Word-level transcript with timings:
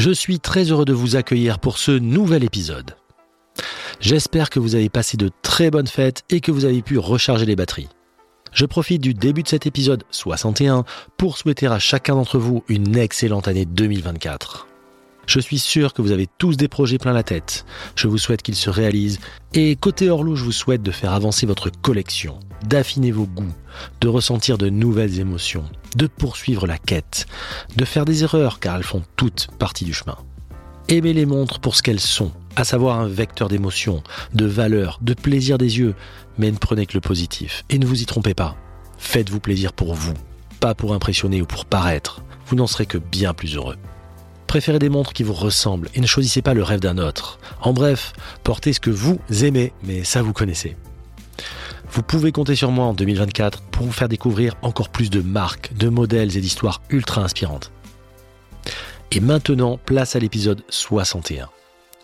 Je 0.00 0.12
suis 0.12 0.40
très 0.40 0.64
heureux 0.70 0.86
de 0.86 0.94
vous 0.94 1.16
accueillir 1.16 1.58
pour 1.58 1.76
ce 1.76 1.90
nouvel 1.90 2.42
épisode. 2.42 2.96
J'espère 4.00 4.48
que 4.48 4.58
vous 4.58 4.74
avez 4.74 4.88
passé 4.88 5.18
de 5.18 5.30
très 5.42 5.70
bonnes 5.70 5.86
fêtes 5.86 6.22
et 6.30 6.40
que 6.40 6.50
vous 6.50 6.64
avez 6.64 6.80
pu 6.80 6.96
recharger 6.96 7.44
les 7.44 7.54
batteries. 7.54 7.90
Je 8.54 8.64
profite 8.64 9.02
du 9.02 9.12
début 9.12 9.42
de 9.42 9.48
cet 9.48 9.66
épisode 9.66 10.04
61 10.10 10.86
pour 11.18 11.36
souhaiter 11.36 11.66
à 11.66 11.78
chacun 11.78 12.14
d'entre 12.14 12.38
vous 12.38 12.64
une 12.68 12.96
excellente 12.96 13.46
année 13.46 13.66
2024. 13.66 14.69
Je 15.30 15.38
suis 15.38 15.60
sûr 15.60 15.94
que 15.94 16.02
vous 16.02 16.10
avez 16.10 16.26
tous 16.38 16.56
des 16.56 16.66
projets 16.66 16.98
plein 16.98 17.12
la 17.12 17.22
tête. 17.22 17.64
Je 17.94 18.08
vous 18.08 18.18
souhaite 18.18 18.42
qu'ils 18.42 18.56
se 18.56 18.68
réalisent. 18.68 19.20
Et 19.54 19.76
côté 19.76 20.10
Orlou, 20.10 20.34
je 20.34 20.42
vous 20.42 20.50
souhaite 20.50 20.82
de 20.82 20.90
faire 20.90 21.12
avancer 21.12 21.46
votre 21.46 21.70
collection, 21.70 22.40
d'affiner 22.66 23.12
vos 23.12 23.26
goûts, 23.26 23.54
de 24.00 24.08
ressentir 24.08 24.58
de 24.58 24.68
nouvelles 24.68 25.20
émotions, 25.20 25.62
de 25.94 26.08
poursuivre 26.08 26.66
la 26.66 26.78
quête, 26.78 27.26
de 27.76 27.84
faire 27.84 28.06
des 28.06 28.24
erreurs 28.24 28.58
car 28.58 28.74
elles 28.74 28.82
font 28.82 29.04
toutes 29.14 29.46
partie 29.56 29.84
du 29.84 29.94
chemin. 29.94 30.16
Aimez 30.88 31.12
les 31.12 31.26
montres 31.26 31.60
pour 31.60 31.76
ce 31.76 31.84
qu'elles 31.84 32.00
sont, 32.00 32.32
à 32.56 32.64
savoir 32.64 32.98
un 32.98 33.06
vecteur 33.06 33.46
d'émotion, 33.48 34.02
de 34.34 34.46
valeur, 34.46 34.98
de 35.00 35.14
plaisir 35.14 35.58
des 35.58 35.78
yeux, 35.78 35.94
mais 36.38 36.50
ne 36.50 36.56
prenez 36.56 36.86
que 36.86 36.94
le 36.94 37.00
positif. 37.00 37.64
Et 37.70 37.78
ne 37.78 37.86
vous 37.86 38.02
y 38.02 38.06
trompez 38.06 38.34
pas. 38.34 38.56
Faites-vous 38.98 39.38
plaisir 39.38 39.74
pour 39.74 39.94
vous, 39.94 40.14
pas 40.58 40.74
pour 40.74 40.92
impressionner 40.92 41.40
ou 41.40 41.46
pour 41.46 41.66
paraître. 41.66 42.20
Vous 42.48 42.56
n'en 42.56 42.66
serez 42.66 42.86
que 42.86 42.98
bien 42.98 43.32
plus 43.32 43.54
heureux. 43.54 43.76
Préférez 44.50 44.80
des 44.80 44.88
montres 44.88 45.12
qui 45.12 45.22
vous 45.22 45.32
ressemblent 45.32 45.88
et 45.94 46.00
ne 46.00 46.08
choisissez 46.08 46.42
pas 46.42 46.54
le 46.54 46.64
rêve 46.64 46.80
d'un 46.80 46.98
autre. 46.98 47.38
En 47.60 47.72
bref, 47.72 48.12
portez 48.42 48.72
ce 48.72 48.80
que 48.80 48.90
vous 48.90 49.20
aimez, 49.42 49.72
mais 49.84 50.02
ça 50.02 50.22
vous 50.22 50.32
connaissez. 50.32 50.76
Vous 51.88 52.02
pouvez 52.02 52.32
compter 52.32 52.56
sur 52.56 52.72
moi 52.72 52.86
en 52.86 52.92
2024 52.92 53.62
pour 53.62 53.86
vous 53.86 53.92
faire 53.92 54.08
découvrir 54.08 54.56
encore 54.62 54.88
plus 54.88 55.08
de 55.08 55.20
marques, 55.20 55.72
de 55.76 55.88
modèles 55.88 56.36
et 56.36 56.40
d'histoires 56.40 56.82
ultra 56.90 57.22
inspirantes. 57.22 57.70
Et 59.12 59.20
maintenant, 59.20 59.78
place 59.78 60.16
à 60.16 60.18
l'épisode 60.18 60.64
61. 60.68 61.48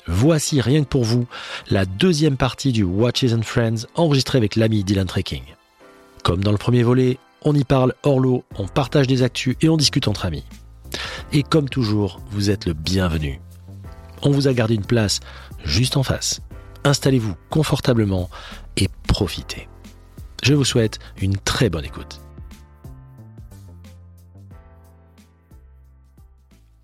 Voici 0.07 0.61
rien 0.61 0.85
que 0.85 0.89
pour 0.89 1.03
vous 1.03 1.27
la 1.69 1.85
deuxième 1.85 2.37
partie 2.37 2.71
du 2.71 2.85
Watches 2.85 3.33
and 3.33 3.43
Friends 3.43 3.89
enregistrée 3.97 4.39
avec 4.39 4.55
l'ami 4.55 4.85
Dylan 4.85 5.09
Trekking. 5.09 5.43
Comme 6.23 6.45
dans 6.45 6.53
le 6.53 6.59
premier 6.59 6.85
volet, 6.85 7.19
on 7.43 7.57
y 7.57 7.65
parle 7.65 7.95
hors 8.05 8.21
lot, 8.21 8.45
on 8.57 8.69
partage 8.69 9.09
des 9.09 9.25
actus 9.25 9.57
et 9.63 9.69
on 9.69 9.77
discute 9.77 10.07
entre 10.07 10.27
amis. 10.27 10.45
Et 11.33 11.43
comme 11.43 11.69
toujours, 11.69 12.21
vous 12.31 12.51
êtes 12.51 12.67
le 12.67 12.73
bienvenu. 12.73 13.41
On 14.23 14.31
vous 14.31 14.49
a 14.49 14.55
gardé 14.55 14.75
une 14.75 14.85
place 14.85 15.21
juste 15.65 15.97
en 15.97 16.03
face. 16.03 16.41
Installez-vous 16.85 17.35
confortablement 17.51 18.31
et 18.77 18.89
profitez. 19.09 19.69
Je 20.43 20.55
vous 20.55 20.65
souhaite 20.65 20.99
une 21.21 21.37
très 21.37 21.71
bonne 21.71 21.85
écoute. 21.85 22.21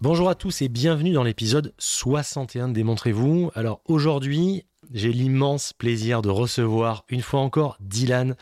Bonjour 0.00 0.28
à 0.28 0.34
tous 0.34 0.62
et 0.62 0.68
bienvenue 0.68 1.12
dans 1.12 1.22
l'épisode 1.22 1.72
61 1.78 2.68
de 2.68 2.72
Démontrez-vous. 2.72 3.52
Alors 3.54 3.80
aujourd'hui, 3.84 4.64
j'ai 4.94 5.12
l'immense 5.12 5.72
plaisir 5.72 6.22
de 6.22 6.28
recevoir 6.28 7.04
une 7.08 7.22
fois 7.22 7.40
encore 7.40 7.76
Dylan, 7.80 8.36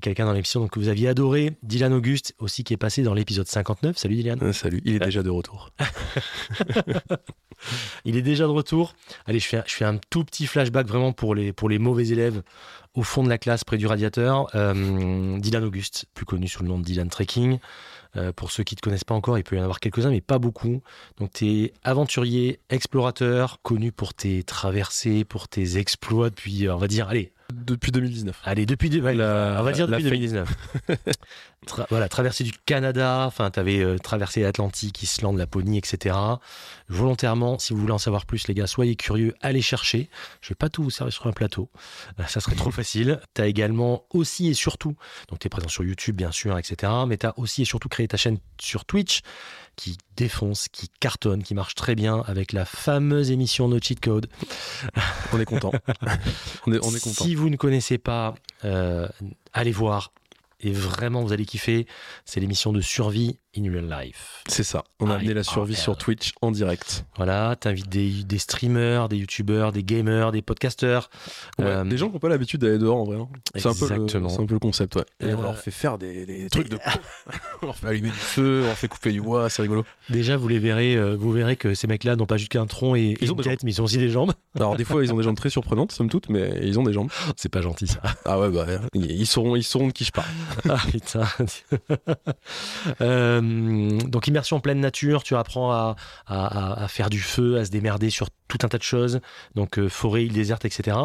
quelqu'un 0.00 0.26
dans 0.26 0.32
l'émission 0.32 0.66
que 0.68 0.78
vous 0.78 0.88
aviez 0.88 1.08
adoré, 1.08 1.56
Dylan 1.62 1.92
Auguste, 1.92 2.34
aussi 2.38 2.64
qui 2.64 2.74
est 2.74 2.78
passé 2.78 3.02
dans 3.02 3.14
l'épisode 3.14 3.46
59. 3.46 3.96
Salut 3.96 4.16
Dylan. 4.16 4.38
Euh, 4.42 4.52
salut, 4.52 4.82
il 4.84 4.96
est 4.96 5.04
déjà 5.04 5.22
de 5.22 5.30
retour. 5.30 5.70
il 8.04 8.16
est 8.16 8.22
déjà 8.22 8.44
de 8.44 8.50
retour. 8.50 8.94
Allez, 9.26 9.38
je 9.38 9.46
fais, 9.46 9.62
je 9.66 9.74
fais 9.74 9.84
un 9.84 9.98
tout 10.10 10.24
petit 10.24 10.46
flashback 10.46 10.86
vraiment 10.86 11.12
pour 11.12 11.34
les, 11.34 11.52
pour 11.52 11.68
les 11.68 11.78
mauvais 11.78 12.08
élèves 12.08 12.42
au 12.94 13.02
fond 13.02 13.22
de 13.22 13.28
la 13.28 13.38
classe 13.38 13.64
près 13.64 13.76
du 13.76 13.86
radiateur. 13.86 14.48
Euh, 14.54 15.38
Dylan 15.38 15.64
Auguste, 15.64 16.06
plus 16.14 16.24
connu 16.24 16.48
sous 16.48 16.62
le 16.62 16.68
nom 16.68 16.78
de 16.78 16.84
Dylan 16.84 17.08
Trekking. 17.08 17.58
Euh, 18.16 18.32
pour 18.32 18.50
ceux 18.50 18.64
qui 18.64 18.74
ne 18.74 18.76
te 18.76 18.82
connaissent 18.82 19.04
pas 19.04 19.14
encore, 19.14 19.38
il 19.38 19.44
peut 19.44 19.56
y 19.56 19.60
en 19.60 19.62
avoir 19.62 19.80
quelques-uns, 19.80 20.10
mais 20.10 20.20
pas 20.20 20.38
beaucoup. 20.38 20.82
Donc, 21.18 21.32
tu 21.32 21.46
es 21.46 21.72
aventurier, 21.84 22.60
explorateur, 22.70 23.60
connu 23.62 23.92
pour 23.92 24.14
tes 24.14 24.42
traversées, 24.42 25.24
pour 25.24 25.48
tes 25.48 25.78
exploits 25.78 26.30
depuis, 26.30 26.68
on 26.68 26.78
va 26.78 26.88
dire, 26.88 27.08
allez. 27.08 27.32
Depuis 27.52 27.92
2019. 27.92 28.40
Allez, 28.44 28.66
depuis, 28.66 28.90
on 28.98 29.02
va 29.02 29.72
dire 29.72 29.86
depuis 29.86 30.04
2019. 30.04 30.48
voilà, 31.90 32.08
traversée 32.08 32.44
du 32.44 32.52
Canada, 32.52 33.24
enfin, 33.26 33.50
tu 33.50 33.60
avais 33.60 33.80
euh, 33.80 33.98
traversé 33.98 34.42
l'Atlantique, 34.42 35.02
Islande, 35.02 35.38
Laponie, 35.38 35.78
etc. 35.78 36.16
Volontairement, 36.88 37.58
si 37.58 37.72
vous 37.72 37.80
voulez 37.80 37.92
en 37.92 37.98
savoir 37.98 38.26
plus, 38.26 38.48
les 38.48 38.54
gars, 38.54 38.66
soyez 38.66 38.96
curieux, 38.96 39.34
allez 39.40 39.62
chercher. 39.62 40.08
Je 40.40 40.50
vais 40.50 40.54
pas 40.54 40.68
tout 40.68 40.82
vous 40.82 40.90
servir 40.90 41.12
sur 41.12 41.26
un 41.26 41.32
plateau, 41.32 41.70
euh, 42.18 42.24
ça 42.26 42.40
serait 42.40 42.56
trop 42.56 42.70
facile. 42.72 43.20
Tu 43.34 43.42
as 43.42 43.46
également 43.46 44.04
aussi 44.10 44.48
et 44.48 44.54
surtout, 44.54 44.96
donc 45.28 45.38
tu 45.38 45.46
es 45.46 45.50
présent 45.50 45.68
sur 45.68 45.84
YouTube, 45.84 46.16
bien 46.16 46.32
sûr, 46.32 46.58
etc. 46.58 46.92
Mais 47.06 47.16
tu 47.16 47.26
as 47.26 47.38
aussi 47.38 47.62
et 47.62 47.64
surtout 47.64 47.88
créé 47.88 48.08
ta 48.08 48.16
chaîne 48.16 48.38
sur 48.60 48.84
Twitch 48.84 49.20
qui 49.76 49.98
défonce, 50.16 50.68
qui 50.68 50.88
cartonne, 51.00 51.42
qui 51.42 51.54
marche 51.54 51.74
très 51.74 51.94
bien 51.94 52.22
avec 52.26 52.52
la 52.52 52.64
fameuse 52.64 53.30
émission 53.30 53.68
No 53.68 53.78
Cheat 53.80 54.00
Code. 54.00 54.28
On 55.32 55.40
est 55.40 55.44
content. 55.44 55.72
on, 56.66 56.72
est, 56.72 56.84
on 56.84 56.94
est 56.94 57.02
content. 57.02 57.24
Si 57.24 57.34
vous 57.34 57.50
ne 57.50 57.56
connaissez 57.56 57.98
pas, 57.98 58.34
euh, 58.64 59.08
allez 59.52 59.72
voir. 59.72 60.12
Et 60.60 60.72
vraiment, 60.72 61.22
vous 61.22 61.32
allez 61.32 61.44
kiffer. 61.44 61.86
C'est 62.24 62.40
l'émission 62.40 62.72
de 62.72 62.80
survie 62.80 63.38
in 63.58 63.70
real 63.70 63.88
life. 63.88 64.42
C'est 64.48 64.62
ça. 64.62 64.84
On 65.00 65.10
a 65.10 65.16
amené 65.16 65.34
la 65.34 65.42
survie 65.42 65.74
sur 65.74 65.96
Twitch 65.96 66.32
en 66.40 66.50
direct. 66.50 67.04
Voilà, 67.16 67.56
t'invites 67.56 67.88
des, 67.88 68.24
des 68.24 68.38
streamers, 68.38 69.08
des 69.08 69.16
youtubeurs, 69.16 69.72
des 69.72 69.82
gamers, 69.82 70.32
des 70.32 70.42
podcasters. 70.42 71.10
Euh, 71.60 71.84
des 71.84 71.98
gens 71.98 72.08
qui 72.08 72.14
n'ont 72.14 72.18
pas 72.18 72.28
l'habitude 72.28 72.60
d'aller 72.60 72.78
dehors 72.78 72.98
en 72.98 73.04
vrai. 73.04 73.16
Hein. 73.16 73.28
C'est 73.54 73.66
un, 73.66 73.74
peu 73.74 73.88
le, 73.88 74.26
un 74.26 74.46
peu 74.46 74.54
le 74.54 74.58
concept, 74.58 74.96
ouais. 74.96 75.04
Et 75.20 75.34
on 75.34 75.42
leur 75.42 75.52
euh, 75.52 75.54
fait 75.54 75.70
faire 75.70 75.98
des, 75.98 76.48
trucs 76.50 76.68
de 76.68 76.78
on 77.62 77.66
leur 77.66 77.76
fait 77.76 77.88
allumer 77.88 78.10
du 78.10 78.14
feu, 78.14 78.60
on 78.64 78.66
leur 78.66 78.76
fait 78.76 78.88
couper 78.88 79.12
du 79.12 79.20
bois, 79.20 79.48
c'est 79.50 79.62
rigolo. 79.62 79.84
Déjà, 80.10 80.36
vous 80.36 80.48
les 80.48 80.58
verrez, 80.58 80.96
euh, 80.96 81.16
vous 81.16 81.32
verrez 81.32 81.56
que 81.56 81.74
ces 81.74 81.86
mecs-là 81.86 82.16
n'ont 82.16 82.26
pas 82.26 82.36
juste 82.36 82.52
qu'un 82.52 82.66
tronc 82.66 82.94
et, 82.94 83.16
ils 83.20 83.32
ont 83.32 83.36
une 83.36 83.42
tête, 83.42 83.62
mais 83.64 83.72
ils 83.72 83.80
ont 83.80 83.84
aussi 83.84 83.98
des 83.98 84.10
jambes. 84.10 84.32
Alors 84.54 84.76
des 84.76 84.84
fois, 84.84 85.02
ils 85.04 85.12
ont 85.12 85.16
des 85.16 85.24
jambes 85.24 85.36
très 85.36 85.50
surprenantes, 85.50 85.92
somme 85.92 86.08
toute, 86.08 86.28
mais 86.28 86.60
ils 86.62 86.78
ont 86.78 86.84
des 86.84 86.92
jambes. 86.92 87.10
C'est 87.36 87.48
pas 87.48 87.62
gentil 87.62 87.86
ça. 87.86 88.00
Ah 88.24 88.38
ouais, 88.38 88.50
bah 88.50 88.66
ils 88.94 89.26
sauront, 89.26 89.56
ils 89.56 89.64
sauront 89.64 89.88
de 89.88 89.92
qui 89.92 90.04
je 90.04 90.12
parle. 90.12 90.28
ah 90.68 90.78
putain. 90.90 91.24
donc 94.08 94.26
immersion 94.26 94.56
en 94.56 94.60
pleine 94.60 94.80
nature, 94.80 95.22
tu 95.22 95.34
apprends 95.36 95.72
à, 95.72 95.96
à, 96.26 96.88
faire 96.88 97.10
du 97.10 97.20
feu, 97.20 97.58
à 97.58 97.64
se 97.64 97.70
démerder 97.70 98.10
sur 98.10 98.28
tout 98.48 98.58
un 98.62 98.68
tas 98.68 98.78
de 98.78 98.82
choses, 98.82 99.20
donc 99.54 99.78
euh, 99.78 99.88
forêt, 99.88 100.24
île 100.24 100.32
déserte, 100.32 100.64
etc., 100.64 100.96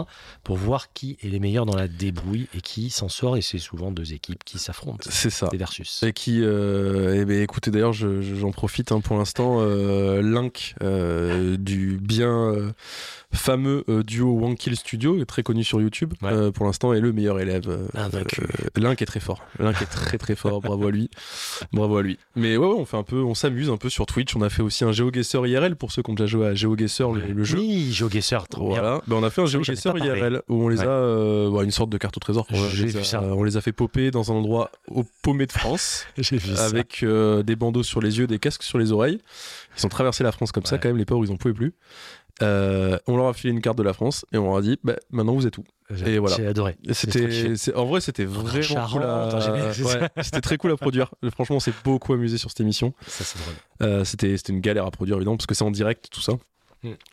pour 0.44 0.58
voir 0.58 0.94
qui 0.94 1.18
est 1.24 1.28
les 1.28 1.40
meilleurs 1.40 1.66
dans 1.66 1.76
la 1.76 1.88
débrouille 1.88 2.48
et 2.56 2.62
qui 2.62 2.90
s'en 2.90 3.10
sort, 3.10 3.38
et 3.38 3.42
c'est 3.42 3.58
souvent 3.58 3.92
deux 3.92 4.14
équipes 4.14 4.44
qui 4.44 4.60
s'affrontent. 4.60 5.10
C'est 5.10 5.30
ça. 5.30 5.48
Des 5.48 5.58
versus. 5.58 6.04
Et 6.04 6.14
qui, 6.14 6.42
euh, 6.42 7.20
eh 7.20 7.26
ben, 7.26 7.42
écoutez 7.42 7.72
d'ailleurs, 7.72 7.94
j'en 7.94 8.52
profite 8.52 8.92
hein, 8.92 9.02
pour 9.02 9.18
l'instant, 9.18 9.58
euh, 9.60 10.22
Link 10.22 10.76
du 11.58 11.98
bien 12.02 12.74
fameux 13.34 13.86
duo 14.06 14.46
One 14.46 14.56
Kill 14.56 14.76
Studio, 14.76 15.24
très 15.26 15.44
connu 15.44 15.64
sur 15.64 15.82
YouTube, 15.82 16.14
pour 16.54 16.66
l'instant 16.66 16.94
est 16.94 17.00
le 17.00 17.14
meilleur 17.14 17.40
élève. 17.40 17.90
Link 18.76 19.02
est 19.02 19.06
très 19.06 19.20
fort. 19.20 19.44
Link 19.60 19.82
est 19.82 19.86
très 19.86 20.18
très 20.18 20.36
fort, 20.36 20.62
bravo 20.62 20.88
à 20.88 20.92
lui. 20.92 21.10
Bravo 21.72 21.98
à 21.98 22.04
lui. 22.04 22.18
Mais 22.36 22.58
ouais, 22.58 22.68
ouais 22.68 22.76
on 22.78 22.86
fait 22.86 22.98
un 22.98 23.04
peu, 23.04 23.22
on 23.22 23.36
s'amuse 23.36 23.70
un 23.70 23.78
peu 23.78 23.90
sur 23.90 24.06
Twitch, 24.06 24.36
on 24.36 24.42
a 24.42 24.50
fait 24.50 24.62
aussi 24.62 24.84
un 24.84 24.92
GeoGuessr 24.92 25.46
IRL 25.48 25.76
pour 25.76 25.92
ceux 25.92 26.02
qui 26.02 26.12
ont 26.12 26.14
déjà 26.14 26.28
joué 26.28 26.48
à 26.48 26.54
GeoGuessr, 26.54 27.12
le 27.12 27.31
le 27.34 27.44
jeu. 27.44 27.58
Oui, 27.58 27.92
GeoGuessr, 27.92 28.48
trop 28.50 28.70
voilà. 28.70 29.02
Ben, 29.08 29.16
on 29.16 29.24
a 29.24 29.30
fait 29.30 29.42
un 29.42 29.46
GeoGuessr 29.46 29.98
IRL 29.98 30.42
où 30.50 30.66
on 30.66 30.68
les 30.70 30.82
a, 30.82 30.88
euh, 30.88 31.62
une 31.62 31.72
sorte 31.72 31.90
de 31.90 31.98
carte 31.98 32.18
au 32.18 32.20
trésor. 32.20 32.48
J'ai 32.74 32.86
vu 32.86 33.04
ça. 33.04 33.22
on 33.22 33.44
les 33.44 33.58
a 33.58 33.62
fait 33.62 33.72
popper 33.72 34.12
dans 34.12 34.32
un 34.32 34.36
endroit 34.36 34.72
au 34.88 35.04
paumé 35.22 35.46
de 35.46 35.52
France. 35.52 36.06
J'ai 36.18 36.38
vu 36.38 36.56
avec 36.58 37.04
euh, 37.04 37.44
des 37.44 37.56
bandeaux 37.56 37.84
sur 37.84 38.02
les 38.02 38.20
yeux, 38.20 38.28
des 38.28 38.40
casques 38.40 38.64
sur 38.64 38.78
les 38.78 38.92
oreilles. 38.92 39.20
Ils 39.78 39.86
ont 39.86 39.90
traversé 39.90 40.24
la 40.24 40.32
France 40.32 40.52
comme 40.52 40.66
ça, 40.66 40.78
quand 40.78 40.90
même, 40.90 40.98
les 40.98 41.06
pauvres, 41.06 41.26
ils 41.26 41.32
en 41.32 41.38
pouvaient 41.38 41.54
plus. 41.54 41.74
Euh, 42.42 42.98
on 43.08 43.18
leur 43.18 43.28
a 43.28 43.34
filé 43.34 43.54
une 43.54 43.62
carte 43.62 43.78
de 43.78 43.84
la 43.84 43.94
France 43.94 44.26
et 44.32 44.38
on 44.38 44.46
leur 44.46 44.58
a 44.58 44.62
dit 44.62 44.80
bah, 44.84 44.96
maintenant 45.12 45.34
vous 45.34 45.46
êtes 45.46 45.58
où? 45.60 45.64
Et 46.06 46.18
voilà 46.18 46.38
j'ai 46.38 46.48
adoré 46.48 46.78
c'était 46.92 47.54
en 47.76 47.86
vrai 47.86 48.02
c'était 48.02 48.24
vraiment 48.24 48.88
cool 48.88 49.04
à... 49.04 49.72
c'était 50.24 50.42
très 50.42 50.58
cool 50.58 50.72
à 50.72 50.78
produire 50.78 51.14
franchement 51.34 51.58
on 51.58 51.60
s'est 51.60 51.74
beaucoup 51.84 52.14
amusé 52.14 52.38
sur 52.38 52.50
cette 52.50 52.62
émission 52.62 52.94
ça 53.06 53.26
c'est 53.26 53.38
drôle 53.38 54.06
c'était 54.06 54.38
c'était 54.38 54.54
une 54.54 54.62
galère 54.62 54.86
à 54.86 54.92
produire 54.92 55.18
évidemment 55.18 55.38
parce 55.38 55.46
que 55.46 55.54
c'est 55.54 55.66
en 55.66 55.72
direct 55.72 56.08
tout 56.12 56.22
ça. 56.22 56.34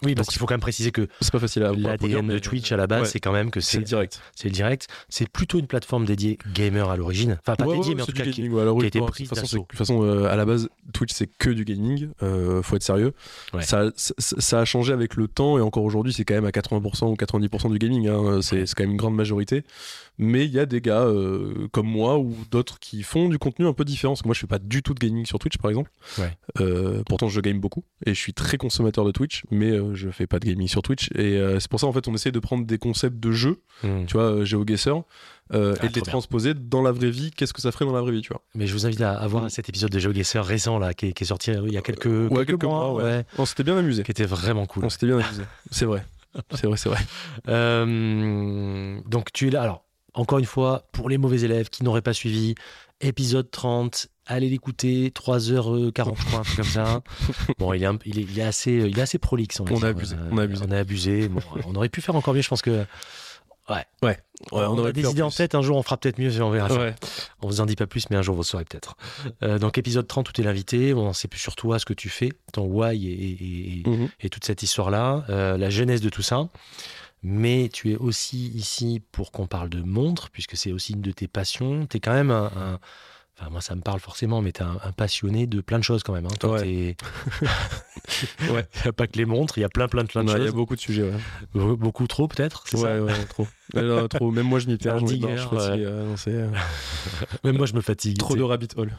Oui, 0.03 0.15
parce 0.15 0.29
qu'il 0.29 0.39
faut 0.39 0.47
quand 0.47 0.55
même 0.55 0.61
préciser 0.61 0.93
que 0.93 1.09
c'est 1.21 1.33
pas 1.33 1.39
facile 1.39 1.63
à 1.65 1.73
l'ADN 1.73 2.27
de 2.27 2.39
Twitch 2.39 2.73
à 2.73 2.77
la 2.77 2.87
base, 2.87 3.11
c'est 3.11 3.21
quand 3.21 3.33
même 3.33 3.51
que 3.51 3.61
c'est 3.61 3.79
le 3.79 3.85
direct. 3.85 4.21
C'est 4.35 4.49
le 4.49 4.55
direct. 4.55 4.89
C'est 5.09 5.29
plutôt 5.29 5.59
une 5.59 5.67
plateforme 5.67 6.05
dédiée 6.05 6.39
gamer 6.55 6.89
à 6.89 6.97
l'origine. 6.97 7.39
Enfin, 7.41 7.57
pas 7.57 7.67
dédiée, 7.67 7.95
mais 7.95 8.03
en 8.03 8.07
tout 8.07 8.13
cas 8.13 8.25
qui, 8.25 8.31
qui, 8.31 8.49
a 8.49 8.87
été 8.87 9.01
prise. 9.01 9.29
De 9.31 9.59
toute 9.59 9.77
façon, 9.77 10.03
euh, 10.03 10.31
à 10.31 10.37
la 10.37 10.45
base, 10.45 10.69
Twitch 10.93 11.13
c'est 11.13 11.29
que 11.39 11.51
du 11.51 11.65
gaming. 11.65 12.09
Euh, 12.23 12.63
faut 12.63 12.77
être 12.77 12.83
sérieux. 12.83 13.13
Ça, 13.61 13.91
ça, 13.97 14.61
a 14.61 14.65
changé 14.65 14.93
avec 14.93 15.17
le 15.17 15.29
temps 15.29 15.59
et 15.59 15.61
encore 15.61 15.85
aujourd'hui, 15.85 16.13
c'est 16.13 16.25
quand 16.25 16.35
même 16.35 16.47
à 16.47 16.51
80% 16.51 17.07
ou 17.07 17.15
90% 17.15 17.71
du 17.71 17.79
gaming. 17.79 18.09
Hein. 18.09 18.41
C'est 18.43 18.65
quand 18.75 18.85
même 18.85 18.93
une 18.93 18.97
grande 18.97 19.15
majorité. 19.15 19.65
Mais 20.19 20.45
il 20.45 20.51
y 20.51 20.59
a 20.59 20.67
des 20.67 20.81
gars 20.81 21.03
euh, 21.03 21.69
comme 21.73 21.87
moi 21.87 22.19
ou 22.19 22.35
d'autres 22.51 22.81
qui 22.81 23.05
font 23.05 23.29
du 23.29 23.39
contenu 23.39 23.67
un 23.67 23.73
peu 23.73 23.85
différent. 23.85 24.15
Parce 24.15 24.23
que 24.23 24.29
moi, 24.29 24.35
je 24.35 24.41
fais 24.41 24.49
pas 24.49 24.59
du 24.59 24.83
tout 24.83 24.93
de 24.93 24.99
gaming 24.99 25.25
sur 25.25 25.39
Twitch, 25.39 25.59
par 25.59 25.71
exemple. 25.71 25.91
Euh, 26.61 27.03
pourtant, 27.07 27.29
je 27.29 27.41
game 27.41 27.61
beaucoup 27.61 27.85
et 28.05 28.15
je 28.15 28.19
suis 28.19 28.35
très 28.35 28.57
consommateur 28.59 29.05
de 29.05 29.13
Twitch, 29.13 29.45
mais 29.51 29.71
euh, 29.71 29.95
je 29.95 30.11
fais 30.11 30.27
pas 30.27 30.41
de 30.41 30.47
gaming 30.47 30.67
sur 30.67 30.83
Twitch. 30.83 31.11
Et 31.15 31.41
c'est 31.61 31.71
pour 31.71 31.79
ça, 31.79 31.87
en 31.87 31.93
fait, 31.93 32.09
on 32.09 32.15
essaie 32.15 32.33
de 32.33 32.39
prendre 32.41 32.67
des 32.67 32.79
concepts 32.79 33.21
de 33.21 33.31
jeux, 33.31 33.63
hmm. 33.85 34.07
tu 34.07 34.15
vois, 34.15 34.45
GeoGuessr, 34.45 35.03
ah, 35.51 35.57
et 35.83 35.89
de 35.89 35.95
les 35.95 36.03
transposer 36.03 36.55
dans 36.55 36.83
la 36.83 36.91
vraie 36.91 37.11
vie. 37.11 37.31
Qu'est-ce 37.31 37.53
que 37.53 37.63
ça 37.63 37.71
ferait 37.71 37.85
dans 37.85 37.93
la 37.93 38.01
vraie 38.01 38.13
vie, 38.13 38.23
tu 38.23 38.31
vois? 38.31 38.43
Mais 38.57 38.67
je 38.67 38.73
vous 38.73 38.87
invite 38.87 39.01
à, 39.01 39.25
voir 39.29 39.45
hmm. 39.45 39.51
cet 39.51 39.69
épisode 39.69 39.91
de 39.91 40.01
GeoGuessr 40.01 40.41
récent 40.41 40.79
là, 40.79 40.95
qui 40.95 41.07
est, 41.07 41.25
sorti 41.25 41.53
il 41.53 41.73
y 41.73 41.79
a 41.79 41.83
quelques, 41.83 42.29
quelques, 42.29 42.65
mois. 42.65 42.93
ouais. 42.95 43.25
On 43.39 43.47
s'était 43.47 43.65
bien 43.65 43.77
amusé. 43.77 44.03
Qui 44.03 44.11
était 44.11 44.27
vraiment 44.27 44.67
cool. 44.67 44.85
On 44.85 44.91
s'était 44.91 45.07
bien 45.07 45.19
amusé. 45.19 45.43
c'est 45.71 45.85
vrai. 45.85 46.05
C'est 46.55 46.67
vrai, 46.67 46.77
c'est 46.77 46.89
vrai. 46.89 47.01
donc 49.07 49.33
tu 49.33 49.49
es 49.49 49.51
là. 49.51 49.63
Alors, 49.63 49.88
encore 50.15 50.39
une 50.39 50.47
fois, 50.47 50.85
pour 50.93 51.09
les 51.09 51.19
mauvais 51.19 51.41
élèves 51.41 51.69
qui 51.69 51.85
n'auraient 51.85 52.03
pas 52.03 52.13
suivi, 52.13 52.55
épisode 53.01 53.51
30, 53.51 54.09
allez 54.27 54.49
l'écouter, 54.49 55.11
3h40, 55.11 56.15
je 56.17 56.25
crois, 56.25 56.41
un 56.41 56.43
truc 56.43 56.57
comme 56.57 56.65
ça. 56.65 57.03
Bon, 57.59 57.73
il 57.73 57.83
est, 57.83 57.89
il 58.05 58.39
est, 58.39 58.43
assez, 58.43 58.73
il 58.73 58.99
est 58.99 59.03
assez 59.03 59.19
prolixe. 59.19 59.61
On, 59.61 59.83
a 59.83 59.89
abusé, 59.89 60.17
on 60.31 60.39
a 60.39 60.43
abusé. 60.43 60.65
On 60.67 60.71
a 60.71 60.79
abusé. 60.79 61.31
on 61.67 61.75
aurait 61.75 61.89
pu 61.89 62.01
faire 62.01 62.15
encore 62.15 62.35
mieux, 62.35 62.43
je 62.43 62.49
pense 62.49 62.63
que. 62.63 62.85
Ouais. 63.69 63.85
Ouais. 64.03 64.19
on, 64.53 64.79
aurait 64.79 64.95
des 64.95 65.09
idées 65.11 65.23
en 65.23 65.31
tête. 65.31 65.55
Un 65.55 65.61
jour, 65.61 65.77
on 65.77 65.83
fera 65.83 65.99
peut-être 65.99 66.19
mieux. 66.19 66.41
On 66.41 66.51
verra. 66.51 66.75
Ouais. 66.75 66.95
On 67.43 67.49
vous 67.49 67.61
en 67.61 67.67
dit 67.67 67.77
pas 67.77 67.87
plus, 67.87 68.09
mais 68.09 68.17
un 68.17 68.23
jour, 68.23 68.35
vous 68.35 68.43
saurez 68.43 68.65
peut-être. 68.65 68.97
Euh, 69.43 69.59
donc, 69.59 69.77
épisode 69.77 70.07
30, 70.07 70.33
tout 70.33 70.41
est 70.41 70.45
l'invité. 70.45 70.95
On 70.95 71.13
sait 71.13 71.29
plus 71.29 71.41
sur 71.41 71.55
toi 71.55 71.79
ce 71.79 71.85
que 71.85 71.93
tu 71.93 72.09
fais, 72.09 72.31
ton 72.53 72.65
why 72.65 73.07
et, 73.07 73.83
et, 73.83 73.89
mhm. 73.89 74.09
toute 74.31 74.45
cette 74.45 74.63
histoire-là, 74.63 75.25
euh, 75.29 75.59
la 75.59 75.69
genèse 75.69 76.01
de 76.01 76.09
tout 76.09 76.23
ça 76.23 76.49
mais 77.23 77.69
tu 77.73 77.93
es 77.93 77.97
aussi 77.97 78.49
ici 78.49 79.03
pour 79.13 79.33
qu'on 79.33 79.47
parle 79.47 79.69
de 79.69 79.83
montres, 79.83 80.31
puisque 80.31 80.57
c'est 80.57 80.73
aussi 80.73 80.93
une 80.95 81.03
de 81.03 81.13
tes 81.13 81.29
passions. 81.29 81.87
Tu 81.87 81.97
es 81.97 82.01
quand 82.01 82.15
même 82.15 82.31
un, 82.31 82.79
Enfin, 83.41 83.51
moi, 83.51 83.61
ça 83.61 83.77
me 83.77 83.83
parle 83.83 84.01
forcément, 84.01 84.43
mais 84.43 84.51
tu 84.51 84.63
es 84.63 84.65
un, 84.65 84.93
passionné 84.93 85.47
de 85.47 85.61
plein 85.61 85.79
de 85.79 85.85
choses 85.85 86.03
quand 86.03 86.13
même. 86.13 86.27
Hein. 86.27 86.35
Toi, 86.41 86.61
ouais. 86.61 86.97
Il 88.43 88.51
n'y 88.53 88.89
a 88.89 88.93
pas 88.93 89.07
que 89.07 89.17
les 89.17 89.25
montres, 89.25 89.59
il 89.59 89.63
y 89.63 89.65
a 89.65 89.69
plein, 89.69 89.89
plein, 89.89 90.05
plein 90.05 90.25
de 90.25 90.29
choses. 90.29 90.39
Il 90.41 90.47
y 90.47 90.49
a 90.49 90.53
beaucoup 90.53 90.75
de 90.75 90.81
sujets, 90.81 91.11
Beaucoup 91.53 92.07
trop, 92.07 92.29
peut-être 92.29 92.65
Ouais, 92.75 93.01
ouais, 93.01 93.13
trop. 93.27 93.47
trop. 94.09 94.31
Même 94.31 94.47
moi, 94.47 94.59
je 94.59 94.67
m'y 94.67 94.77
perds. 94.77 94.99
Je 95.07 95.15
euh, 95.15 96.15
euh. 96.29 96.51
Même 97.45 97.57
moi, 97.57 97.67
je 97.67 97.75
me 97.75 97.81
fatigue. 97.81 98.19
Trop 98.19 98.37
de 98.37 98.43
rabbit 98.43 98.69
hole. 98.77 98.93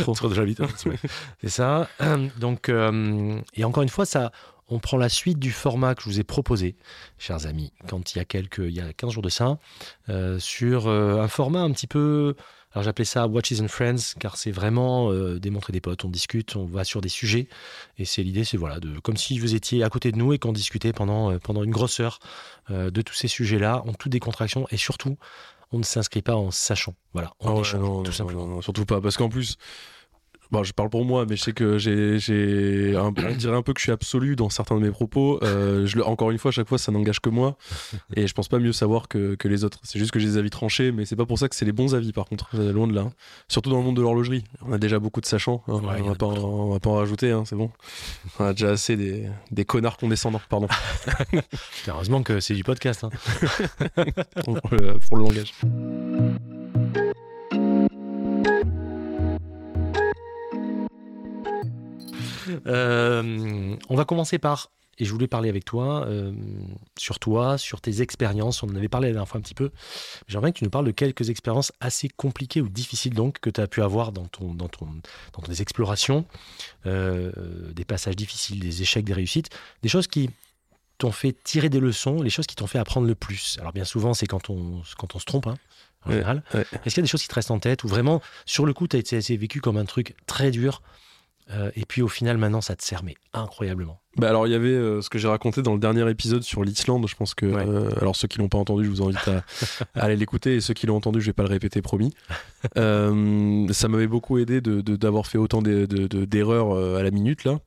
trop. 0.00 0.12
trop 0.14 0.28
de 0.28 0.34
rabbit 0.34 0.56
hole. 0.58 0.96
c'est 1.40 1.50
ça. 1.50 1.88
Donc, 2.38 2.68
euh, 2.68 3.38
et 3.54 3.64
encore 3.64 3.82
une 3.82 3.88
fois, 3.88 4.06
ça, 4.06 4.32
on 4.68 4.78
prend 4.78 4.96
la 4.96 5.08
suite 5.08 5.38
du 5.38 5.52
format 5.52 5.94
que 5.94 6.02
je 6.02 6.08
vous 6.08 6.20
ai 6.20 6.24
proposé, 6.24 6.76
chers 7.18 7.46
amis, 7.46 7.72
quand 7.88 8.14
il 8.14 8.18
y 8.18 8.20
a 8.20 8.24
quelques, 8.24 8.58
il 8.58 8.72
y 8.72 8.80
a 8.80 8.92
15 8.92 9.10
jours 9.10 9.22
de 9.22 9.28
ça, 9.28 9.58
euh, 10.08 10.38
sur 10.38 10.86
euh, 10.86 11.20
un 11.20 11.28
format 11.28 11.60
un 11.60 11.70
petit 11.70 11.86
peu, 11.86 12.34
alors 12.72 12.84
j'appelais 12.84 13.04
ça 13.04 13.26
Watches 13.26 13.60
and 13.60 13.68
Friends, 13.68 14.14
car 14.18 14.36
c'est 14.36 14.50
vraiment 14.50 15.10
euh, 15.10 15.38
démontrer 15.38 15.72
des 15.72 15.80
potes, 15.80 16.04
on 16.04 16.08
discute, 16.08 16.56
on 16.56 16.64
va 16.64 16.84
sur 16.84 17.00
des 17.00 17.08
sujets, 17.08 17.48
et 17.98 18.04
c'est 18.04 18.22
l'idée, 18.22 18.44
c'est 18.44 18.56
voilà, 18.56 18.80
de, 18.80 18.98
comme 19.00 19.16
si 19.16 19.38
vous 19.38 19.54
étiez 19.54 19.84
à 19.84 19.90
côté 19.90 20.12
de 20.12 20.16
nous 20.16 20.32
et 20.32 20.38
qu'on 20.38 20.52
discutait 20.52 20.92
pendant, 20.92 21.38
pendant 21.38 21.62
une 21.62 21.70
grosse 21.70 22.00
heure 22.00 22.18
de 22.70 23.02
tous 23.02 23.14
ces 23.14 23.28
sujets-là, 23.28 23.82
en 23.86 23.92
toute 23.92 24.12
décontraction, 24.12 24.66
et 24.70 24.76
surtout, 24.76 25.18
on 25.72 25.78
ne 25.78 25.84
s'inscrit 25.84 26.22
pas 26.22 26.36
en 26.36 26.50
sachant. 26.50 26.94
Voilà, 27.12 27.34
on 27.40 27.60
ah 27.60 28.02
tout 28.04 28.12
simplement. 28.12 28.62
surtout 28.62 28.86
pas, 28.86 29.00
parce 29.00 29.16
qu'en 29.16 29.28
plus, 29.28 29.56
Bon, 30.54 30.62
je 30.62 30.72
parle 30.72 30.88
pour 30.88 31.04
moi, 31.04 31.26
mais 31.28 31.34
je 31.34 31.42
sais 31.42 31.52
que 31.52 31.78
j'ai, 31.78 32.20
j'ai 32.20 32.96
on 32.96 33.10
dirait 33.10 33.56
un 33.56 33.62
peu 33.62 33.72
que 33.72 33.80
je 33.80 33.86
suis 33.86 33.90
absolu 33.90 34.36
dans 34.36 34.50
certains 34.50 34.76
de 34.76 34.82
mes 34.82 34.92
propos. 34.92 35.40
Euh, 35.42 35.84
je, 35.84 35.98
encore 35.98 36.30
une 36.30 36.38
fois, 36.38 36.50
à 36.50 36.52
chaque 36.52 36.68
fois, 36.68 36.78
ça 36.78 36.92
n'engage 36.92 37.18
que 37.18 37.28
moi, 37.28 37.56
et 38.14 38.28
je 38.28 38.34
pense 38.34 38.46
pas 38.46 38.60
mieux 38.60 38.70
savoir 38.70 39.08
que, 39.08 39.34
que 39.34 39.48
les 39.48 39.64
autres. 39.64 39.80
C'est 39.82 39.98
juste 39.98 40.12
que 40.12 40.20
j'ai 40.20 40.28
des 40.28 40.36
avis 40.36 40.50
tranchés, 40.50 40.92
mais 40.92 41.06
c'est 41.06 41.16
pas 41.16 41.26
pour 41.26 41.40
ça 41.40 41.48
que 41.48 41.56
c'est 41.56 41.64
les 41.64 41.72
bons 41.72 41.96
avis, 41.96 42.12
par 42.12 42.26
contre, 42.26 42.56
loin 42.56 42.86
de 42.86 42.94
là. 42.94 43.00
Hein. 43.00 43.12
Surtout 43.48 43.68
dans 43.70 43.78
le 43.78 43.82
monde 43.82 43.96
de 43.96 44.02
l'horlogerie, 44.02 44.44
on 44.64 44.72
a 44.72 44.78
déjà 44.78 45.00
beaucoup 45.00 45.20
de 45.20 45.26
sachants. 45.26 45.64
Hein. 45.66 45.80
on, 45.82 46.02
va 46.04 46.14
pas 46.14 46.26
en, 46.26 46.68
va 46.70 46.78
pas 46.78 46.90
en 46.90 46.94
rajouter, 46.98 47.32
hein, 47.32 47.42
c'est 47.44 47.56
bon. 47.56 47.72
On 48.38 48.44
a 48.44 48.52
déjà 48.52 48.70
assez 48.70 48.94
des, 48.94 49.28
des 49.50 49.64
connards 49.64 49.96
condescendants, 49.96 50.40
pardon. 50.48 50.68
Heureusement 51.88 52.22
que 52.22 52.38
c'est 52.38 52.54
du 52.54 52.62
podcast. 52.62 53.04
pour, 54.44 54.60
le, 54.70 55.00
pour 55.00 55.16
le 55.16 55.22
langage. 55.24 55.52
Euh, 62.66 63.76
on 63.88 63.94
va 63.94 64.04
commencer 64.04 64.38
par, 64.38 64.70
et 64.98 65.04
je 65.04 65.12
voulais 65.12 65.26
parler 65.26 65.48
avec 65.48 65.64
toi, 65.64 66.06
euh, 66.06 66.32
sur 66.98 67.18
toi, 67.18 67.58
sur 67.58 67.80
tes 67.80 68.02
expériences. 68.02 68.62
On 68.62 68.68
en 68.68 68.76
avait 68.76 68.88
parlé 68.88 69.08
la 69.08 69.14
dernière 69.14 69.28
fois 69.28 69.38
un 69.38 69.42
petit 69.42 69.54
peu. 69.54 69.70
J'aimerais 70.28 70.52
que 70.52 70.58
tu 70.58 70.64
nous 70.64 70.70
parles 70.70 70.86
de 70.86 70.92
quelques 70.92 71.30
expériences 71.30 71.72
assez 71.80 72.08
compliquées 72.08 72.60
ou 72.60 72.68
difficiles 72.68 73.14
donc 73.14 73.40
que 73.40 73.50
tu 73.50 73.60
as 73.60 73.66
pu 73.66 73.82
avoir 73.82 74.12
dans, 74.12 74.26
ton, 74.26 74.54
dans, 74.54 74.68
ton, 74.68 74.86
dans 75.32 75.42
tes 75.42 75.60
explorations, 75.60 76.24
euh, 76.86 77.32
des 77.72 77.84
passages 77.84 78.16
difficiles, 78.16 78.60
des 78.60 78.82
échecs, 78.82 79.04
des 79.04 79.14
réussites, 79.14 79.50
des 79.82 79.88
choses 79.88 80.06
qui 80.06 80.30
t'ont 80.98 81.12
fait 81.12 81.32
tirer 81.42 81.68
des 81.68 81.80
leçons, 81.80 82.22
les 82.22 82.30
choses 82.30 82.46
qui 82.46 82.54
t'ont 82.54 82.68
fait 82.68 82.78
apprendre 82.78 83.06
le 83.06 83.16
plus. 83.16 83.56
Alors 83.60 83.72
bien 83.72 83.84
souvent, 83.84 84.14
c'est 84.14 84.26
quand 84.26 84.48
on, 84.50 84.82
quand 84.96 85.16
on 85.16 85.18
se 85.18 85.24
trompe, 85.24 85.48
hein, 85.48 85.56
en 86.06 86.12
général. 86.12 86.42
Est-ce 86.54 86.94
qu'il 86.94 86.96
y 86.96 87.00
a 87.00 87.02
des 87.02 87.08
choses 87.08 87.22
qui 87.22 87.28
te 87.28 87.34
restent 87.34 87.50
en 87.50 87.58
tête 87.58 87.82
ou 87.82 87.88
vraiment, 87.88 88.22
sur 88.46 88.64
le 88.64 88.72
coup, 88.72 88.86
tu 88.86 88.96
as 88.96 89.00
été 89.00 89.36
vécu 89.36 89.60
comme 89.60 89.76
un 89.76 89.84
truc 89.84 90.14
très 90.26 90.52
dur 90.52 90.82
euh, 91.50 91.70
et 91.76 91.84
puis 91.84 92.02
au 92.02 92.08
final, 92.08 92.38
maintenant, 92.38 92.60
ça 92.60 92.74
te 92.74 92.82
sert 92.82 93.02
mais 93.02 93.14
incroyablement. 93.32 94.00
Bah 94.16 94.28
alors 94.28 94.46
il 94.46 94.50
y 94.50 94.54
avait 94.54 94.68
euh, 94.68 95.02
ce 95.02 95.10
que 95.10 95.18
j'ai 95.18 95.28
raconté 95.28 95.60
dans 95.60 95.74
le 95.74 95.80
dernier 95.80 96.08
épisode 96.08 96.42
sur 96.42 96.64
l'Islande. 96.64 97.06
Je 97.08 97.16
pense 97.16 97.34
que 97.34 97.46
euh, 97.46 97.90
alors 98.00 98.16
ceux 98.16 98.28
qui 98.28 98.38
l'ont 98.38 98.48
pas 98.48 98.58
entendu, 98.58 98.84
je 98.84 98.90
vous 98.90 99.02
invite 99.02 99.28
à, 99.94 100.04
aller 100.04 100.16
l'écouter 100.16 100.54
et 100.54 100.60
ceux 100.60 100.74
qui 100.74 100.86
l'ont 100.86 100.96
entendu, 100.96 101.20
je 101.20 101.26
vais 101.26 101.32
pas 101.32 101.42
le 101.42 101.48
répéter, 101.48 101.82
promis. 101.82 102.14
ça 102.74 103.88
m'avait 103.88 104.06
beaucoup 104.06 104.38
aidé 104.38 104.60
de 104.60 104.80
d'avoir 104.80 105.26
fait 105.26 105.38
autant 105.38 105.62
d'erreurs 105.62 106.96
à 106.96 107.02
la 107.02 107.10
minute 107.10 107.44
là. 107.44 107.58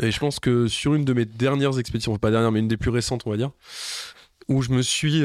Et 0.00 0.10
je 0.10 0.18
pense 0.18 0.40
que 0.40 0.66
sur 0.66 0.94
une 0.94 1.04
de 1.04 1.12
mes 1.12 1.26
dernières 1.26 1.78
expéditions, 1.78 2.16
pas 2.16 2.30
dernière, 2.30 2.52
mais 2.52 2.60
une 2.60 2.68
des 2.68 2.76
plus 2.76 2.90
récentes, 2.90 3.22
on 3.26 3.30
va 3.30 3.36
dire, 3.36 3.50
où 4.48 4.62
je 4.62 4.70
me 4.70 4.82
suis 4.82 5.22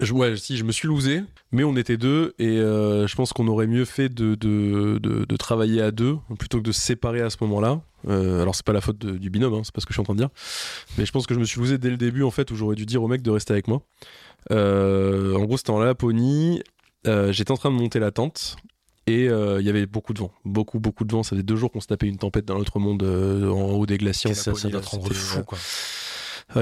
je, 0.00 0.12
ouais, 0.12 0.36
si, 0.36 0.56
je 0.56 0.64
me 0.64 0.72
suis 0.72 0.86
loosé, 0.86 1.22
mais 1.50 1.64
on 1.64 1.76
était 1.76 1.96
deux 1.96 2.34
et 2.38 2.58
euh, 2.58 3.06
je 3.06 3.16
pense 3.16 3.32
qu'on 3.32 3.48
aurait 3.48 3.66
mieux 3.66 3.84
fait 3.84 4.08
de, 4.08 4.34
de, 4.34 4.98
de, 4.98 5.36
travailler 5.36 5.82
à 5.82 5.90
deux 5.90 6.18
plutôt 6.38 6.58
que 6.58 6.64
de 6.64 6.72
se 6.72 6.80
séparer 6.80 7.20
à 7.20 7.30
ce 7.30 7.36
moment-là. 7.40 7.80
Euh, 8.08 8.42
alors, 8.42 8.54
c'est 8.54 8.64
pas 8.64 8.72
la 8.72 8.80
faute 8.80 8.98
du 9.04 9.30
binôme, 9.30 9.54
hein, 9.54 9.62
c'est 9.64 9.74
pas 9.74 9.80
ce 9.80 9.86
que 9.86 9.92
je 9.92 9.96
suis 9.96 10.00
en 10.00 10.04
train 10.04 10.14
de 10.14 10.20
dire, 10.20 10.30
mais 10.96 11.04
je 11.04 11.10
pense 11.10 11.26
que 11.26 11.34
je 11.34 11.40
me 11.40 11.44
suis 11.44 11.58
loosé 11.58 11.78
dès 11.78 11.90
le 11.90 11.96
début 11.96 12.22
en 12.22 12.30
fait 12.30 12.50
où 12.50 12.54
j'aurais 12.54 12.76
dû 12.76 12.86
dire 12.86 13.02
au 13.02 13.08
mec 13.08 13.22
de 13.22 13.30
rester 13.30 13.52
avec 13.52 13.66
moi. 13.66 13.82
Euh, 14.52 15.34
en 15.34 15.44
gros, 15.44 15.56
c'était 15.56 15.70
en 15.70 15.80
Laponie, 15.80 16.62
j'étais 17.04 17.50
en 17.50 17.56
train 17.56 17.70
de 17.70 17.76
monter 17.76 17.98
la 17.98 18.12
tente 18.12 18.56
et 19.08 19.24
il 19.24 19.62
y 19.62 19.68
avait 19.68 19.86
beaucoup 19.86 20.12
de 20.12 20.20
vent, 20.20 20.32
beaucoup, 20.44 20.78
beaucoup 20.78 21.04
de 21.04 21.12
vent. 21.12 21.24
Ça 21.24 21.30
faisait 21.30 21.42
deux 21.42 21.56
jours 21.56 21.72
qu'on 21.72 21.80
se 21.80 21.88
tapait 21.88 22.06
une 22.06 22.18
tempête 22.18 22.44
dans 22.44 22.56
l'autre 22.56 22.78
monde 22.78 23.02
en 23.02 23.72
haut 23.72 23.86
des 23.86 23.98
glaciers. 23.98 24.34
Ça, 24.34 24.54
ça 24.54 24.68
doit 24.68 24.80
rendre 24.80 25.12
fou, 25.12 25.42
quoi 25.42 25.58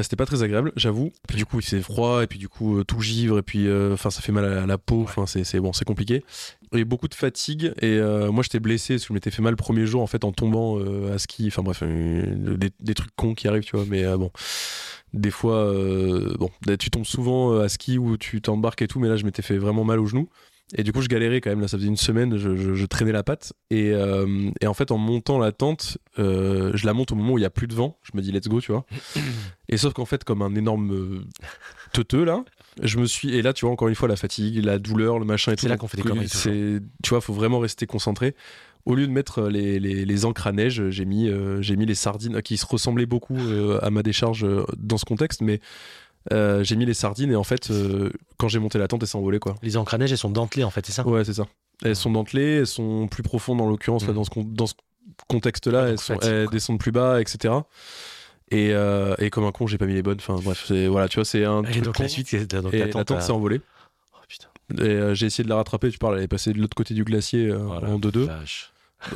c'était 0.03 0.17
pas 0.17 0.27
très 0.27 0.43
agréable, 0.43 0.73
j'avoue. 0.77 1.13
Puis 1.29 1.37
du 1.37 1.47
coup, 1.47 1.61
il 1.61 1.65
fait 1.65 1.81
froid, 1.81 2.23
et 2.23 2.27
puis 2.27 2.39
du 2.39 2.49
coup, 2.49 2.79
euh, 2.79 2.85
tout 2.85 3.01
givre, 3.01 3.39
et 3.39 3.43
puis 3.43 3.69
euh, 3.69 3.95
enfin, 3.95 4.11
ça 4.11 4.21
fait 4.21 4.33
mal 4.33 4.45
à 4.45 4.67
la 4.67 4.79
peau. 4.79 5.03
Enfin, 5.03 5.27
c'est 5.27 5.61
bon, 5.61 5.73
c'est 5.73 5.85
compliqué. 5.85 6.25
Il 6.73 6.79
y 6.81 6.83
a 6.83 6.85
beaucoup 6.85 7.09
de 7.09 7.15
fatigue, 7.15 7.73
et 7.81 7.99
euh, 7.99 8.33
moi, 8.33 8.43
j'étais 8.43 8.61
blessé 8.61 8.95
parce 8.95 9.05
que 9.05 9.09
je 9.09 9.13
m'étais 9.13 9.31
fait 9.31 9.43
mal 9.43 9.53
le 9.53 9.57
premier 9.57 9.87
jour 9.87 10.03
en 10.03 10.07
fait 10.07 10.25
en 10.25 10.33
tombant 10.33 10.79
à 11.13 11.19
ski. 11.19 11.47
Enfin 11.49 11.63
bref, 11.63 11.83
des, 11.83 12.95
trucs 12.95 13.15
cons 13.15 13.35
qui 13.35 13.49
arrivent, 13.49 13.65
tu 13.65 13.77
vois. 13.77 13.87
Mais 13.89 14.05
bon 14.17 14.31
des 15.15 15.31
fois, 15.31 15.73
bon, 16.39 16.51
tu 16.79 16.91
tombes 16.91 17.07
souvent 17.07 17.59
à 17.61 17.69
ski 17.69 17.97
où 17.97 18.17
tu 18.19 18.43
t'embarques 18.43 18.83
et 18.83 18.89
tout, 18.89 19.01
mais 19.01 19.09
là 19.09 19.17
je 19.17 19.25
m'étais 19.25 19.43
fait 19.43 19.57
vraiment 19.57 19.85
mal 19.85 19.99
au 19.99 20.07
genou. 20.07 20.29
Et 20.75 20.83
du 20.83 20.93
coup, 20.93 21.01
je 21.01 21.07
galérais 21.07 21.41
quand 21.41 21.51
même. 21.51 21.61
Là, 21.61 21.69
ça 21.69 21.77
faisait 21.77 21.89
une 21.89 21.97
semaine, 21.97 22.37
je, 22.37 22.87
traînais 22.87 23.13
la 23.13 23.23
patte. 23.23 23.53
Euh, 23.73 24.51
et, 24.61 24.67
en 24.67 24.75
fait, 24.75 24.91
en 24.91 24.99
montant 24.99 25.39
la 25.39 25.53
tente, 25.53 25.99
euh, 26.19 26.73
je 26.75 26.87
la 26.87 26.93
monte 26.93 27.13
au 27.13 27.15
moment 27.15 27.35
où 27.35 27.39
il 27.39 27.43
y 27.43 27.47
a 27.47 27.51
plus 27.51 27.69
de 27.69 27.75
vent. 27.75 27.99
Je 28.03 28.11
me 28.15 28.23
dis, 28.23 28.33
let's 28.33 28.49
go, 28.49 28.61
tu 28.61 28.73
vois. 28.73 28.85
et 29.69 29.77
sauf 29.77 29.93
qu'en 29.93 30.07
fait, 30.07 30.25
comme 30.25 30.43
un 30.43 30.55
énorme 30.57 30.93
euh, 30.93 31.25
teuteux, 31.93 32.25
là, 32.25 32.45
je 32.83 32.99
me 32.99 33.07
suis. 33.07 33.37
Et 33.37 33.43
là, 33.43 33.53
tu 33.53 33.65
vois, 33.65 33.73
encore 33.73 33.89
une 33.89 33.95
fois, 33.95 34.09
la 34.09 34.17
fatigue, 34.17 34.65
la 34.65 34.79
douleur, 34.81 35.21
le 35.21 35.25
machin 35.25 35.53
et 35.53 35.57
tout. 35.57 35.63
C'est 35.63 35.69
là 35.69 35.77
qu'on 35.77 35.87
fait 35.87 35.99
des 35.99 36.03
conneries. 36.03 36.29
Tu 36.29 37.11
vois, 37.11 37.21
faut 37.21 37.35
vraiment 37.35 37.61
rester 37.61 37.87
concentré. 37.87 38.35
Au 38.87 38.95
lieu 38.95 39.07
de 39.07 39.13
mettre 39.13 39.49
les, 39.49 39.81
les, 39.81 40.05
les 40.05 40.25
encres 40.25 40.47
à 40.47 40.53
neige, 40.53 40.91
j'ai 40.91 41.05
mis, 41.05 41.29
j'ai 41.61 41.75
mis 41.75 41.87
les 41.87 41.97
sardines 41.97 42.41
qui 42.41 42.57
se 42.57 42.65
ressemblaient 42.65 43.07
beaucoup 43.07 43.37
à 43.83 43.91
ma 43.91 44.05
décharge 44.05 44.47
dans 44.77 44.97
ce 44.97 45.05
contexte, 45.05 45.41
mais 45.41 45.61
euh, 46.33 46.65
j'ai 46.65 46.77
mis 46.77 46.87
les 46.87 46.95
sardines 46.95 47.31
et 47.31 47.37
en 47.37 47.45
fait, 47.45 47.71
euh, 47.71 48.11
quand 48.37 48.49
j'ai 48.49 48.59
monté 48.59 48.79
la 48.79 48.89
tente, 48.89 49.03
elles 49.03 49.09
s'envolaient 49.09 49.39
quoi. 49.39 49.57
Les 49.63 49.73
neige, 49.99 50.13
elles 50.13 50.19
sont 50.19 50.31
dentelées 50.31 50.65
en 50.65 50.71
fait, 50.71 50.85
c'est 50.85 50.93
ça? 50.93 51.07
Ouais, 51.07 51.25
c'est 51.25 51.35
ça. 51.35 51.47
Elles 51.85 51.97
sont 51.97 52.11
dentelées, 52.11 52.59
elles 52.59 52.67
sont 52.67 53.07
plus 53.09 53.23
profondes 53.23 53.61
en 53.61 53.69
l'occurrence, 53.69 54.07
mm. 54.07 54.13
dans 54.13 54.25
ce, 54.25 54.31
dans 54.37 54.67
ce 54.67 54.75
contexte-là, 55.29 55.89
elles, 55.89 56.19
elles 56.23 56.49
descendent 56.49 56.81
plus 56.81 56.93
bas, 56.93 57.21
etc. 57.21 57.55
Et, 58.51 58.71
et, 59.19 59.31
comme 59.31 59.45
un 59.45 59.53
con, 59.53 59.67
j'ai 59.67 59.79
pas 59.79 59.87
mis 59.87 59.95
les 59.95 60.03
bonnes. 60.03 60.19
Enfin 60.19 60.39
bref, 60.43 60.71
voilà, 60.89 61.09
tu 61.09 61.17
vois, 61.17 61.25
c'est 61.25 61.45
un. 61.45 61.65
Et 61.65 61.81
donc 61.81 61.99
la 61.99 62.09
suite, 62.09 62.35
donc 62.55 62.73
et 62.73 62.79
la 62.79 62.89
tente 62.89 63.21
s'est 63.21 63.33
envolée. 63.33 63.61
Oh, 64.15 64.19
putain. 64.29 64.49
Et 64.83 65.15
j'ai 65.15 65.27
essayé 65.27 65.45
de 65.45 65.49
la 65.49 65.57
rattraper. 65.57 65.91
Tu 65.91 65.99
parles, 65.99 66.17
elle 66.19 66.25
est 66.25 66.29
passée 66.29 66.53
de 66.53 66.59
l'autre 66.59 66.75
côté 66.75 66.95
du 66.95 67.05
glacier 67.05 67.53
en 67.53 67.99
2-2. 67.99 68.29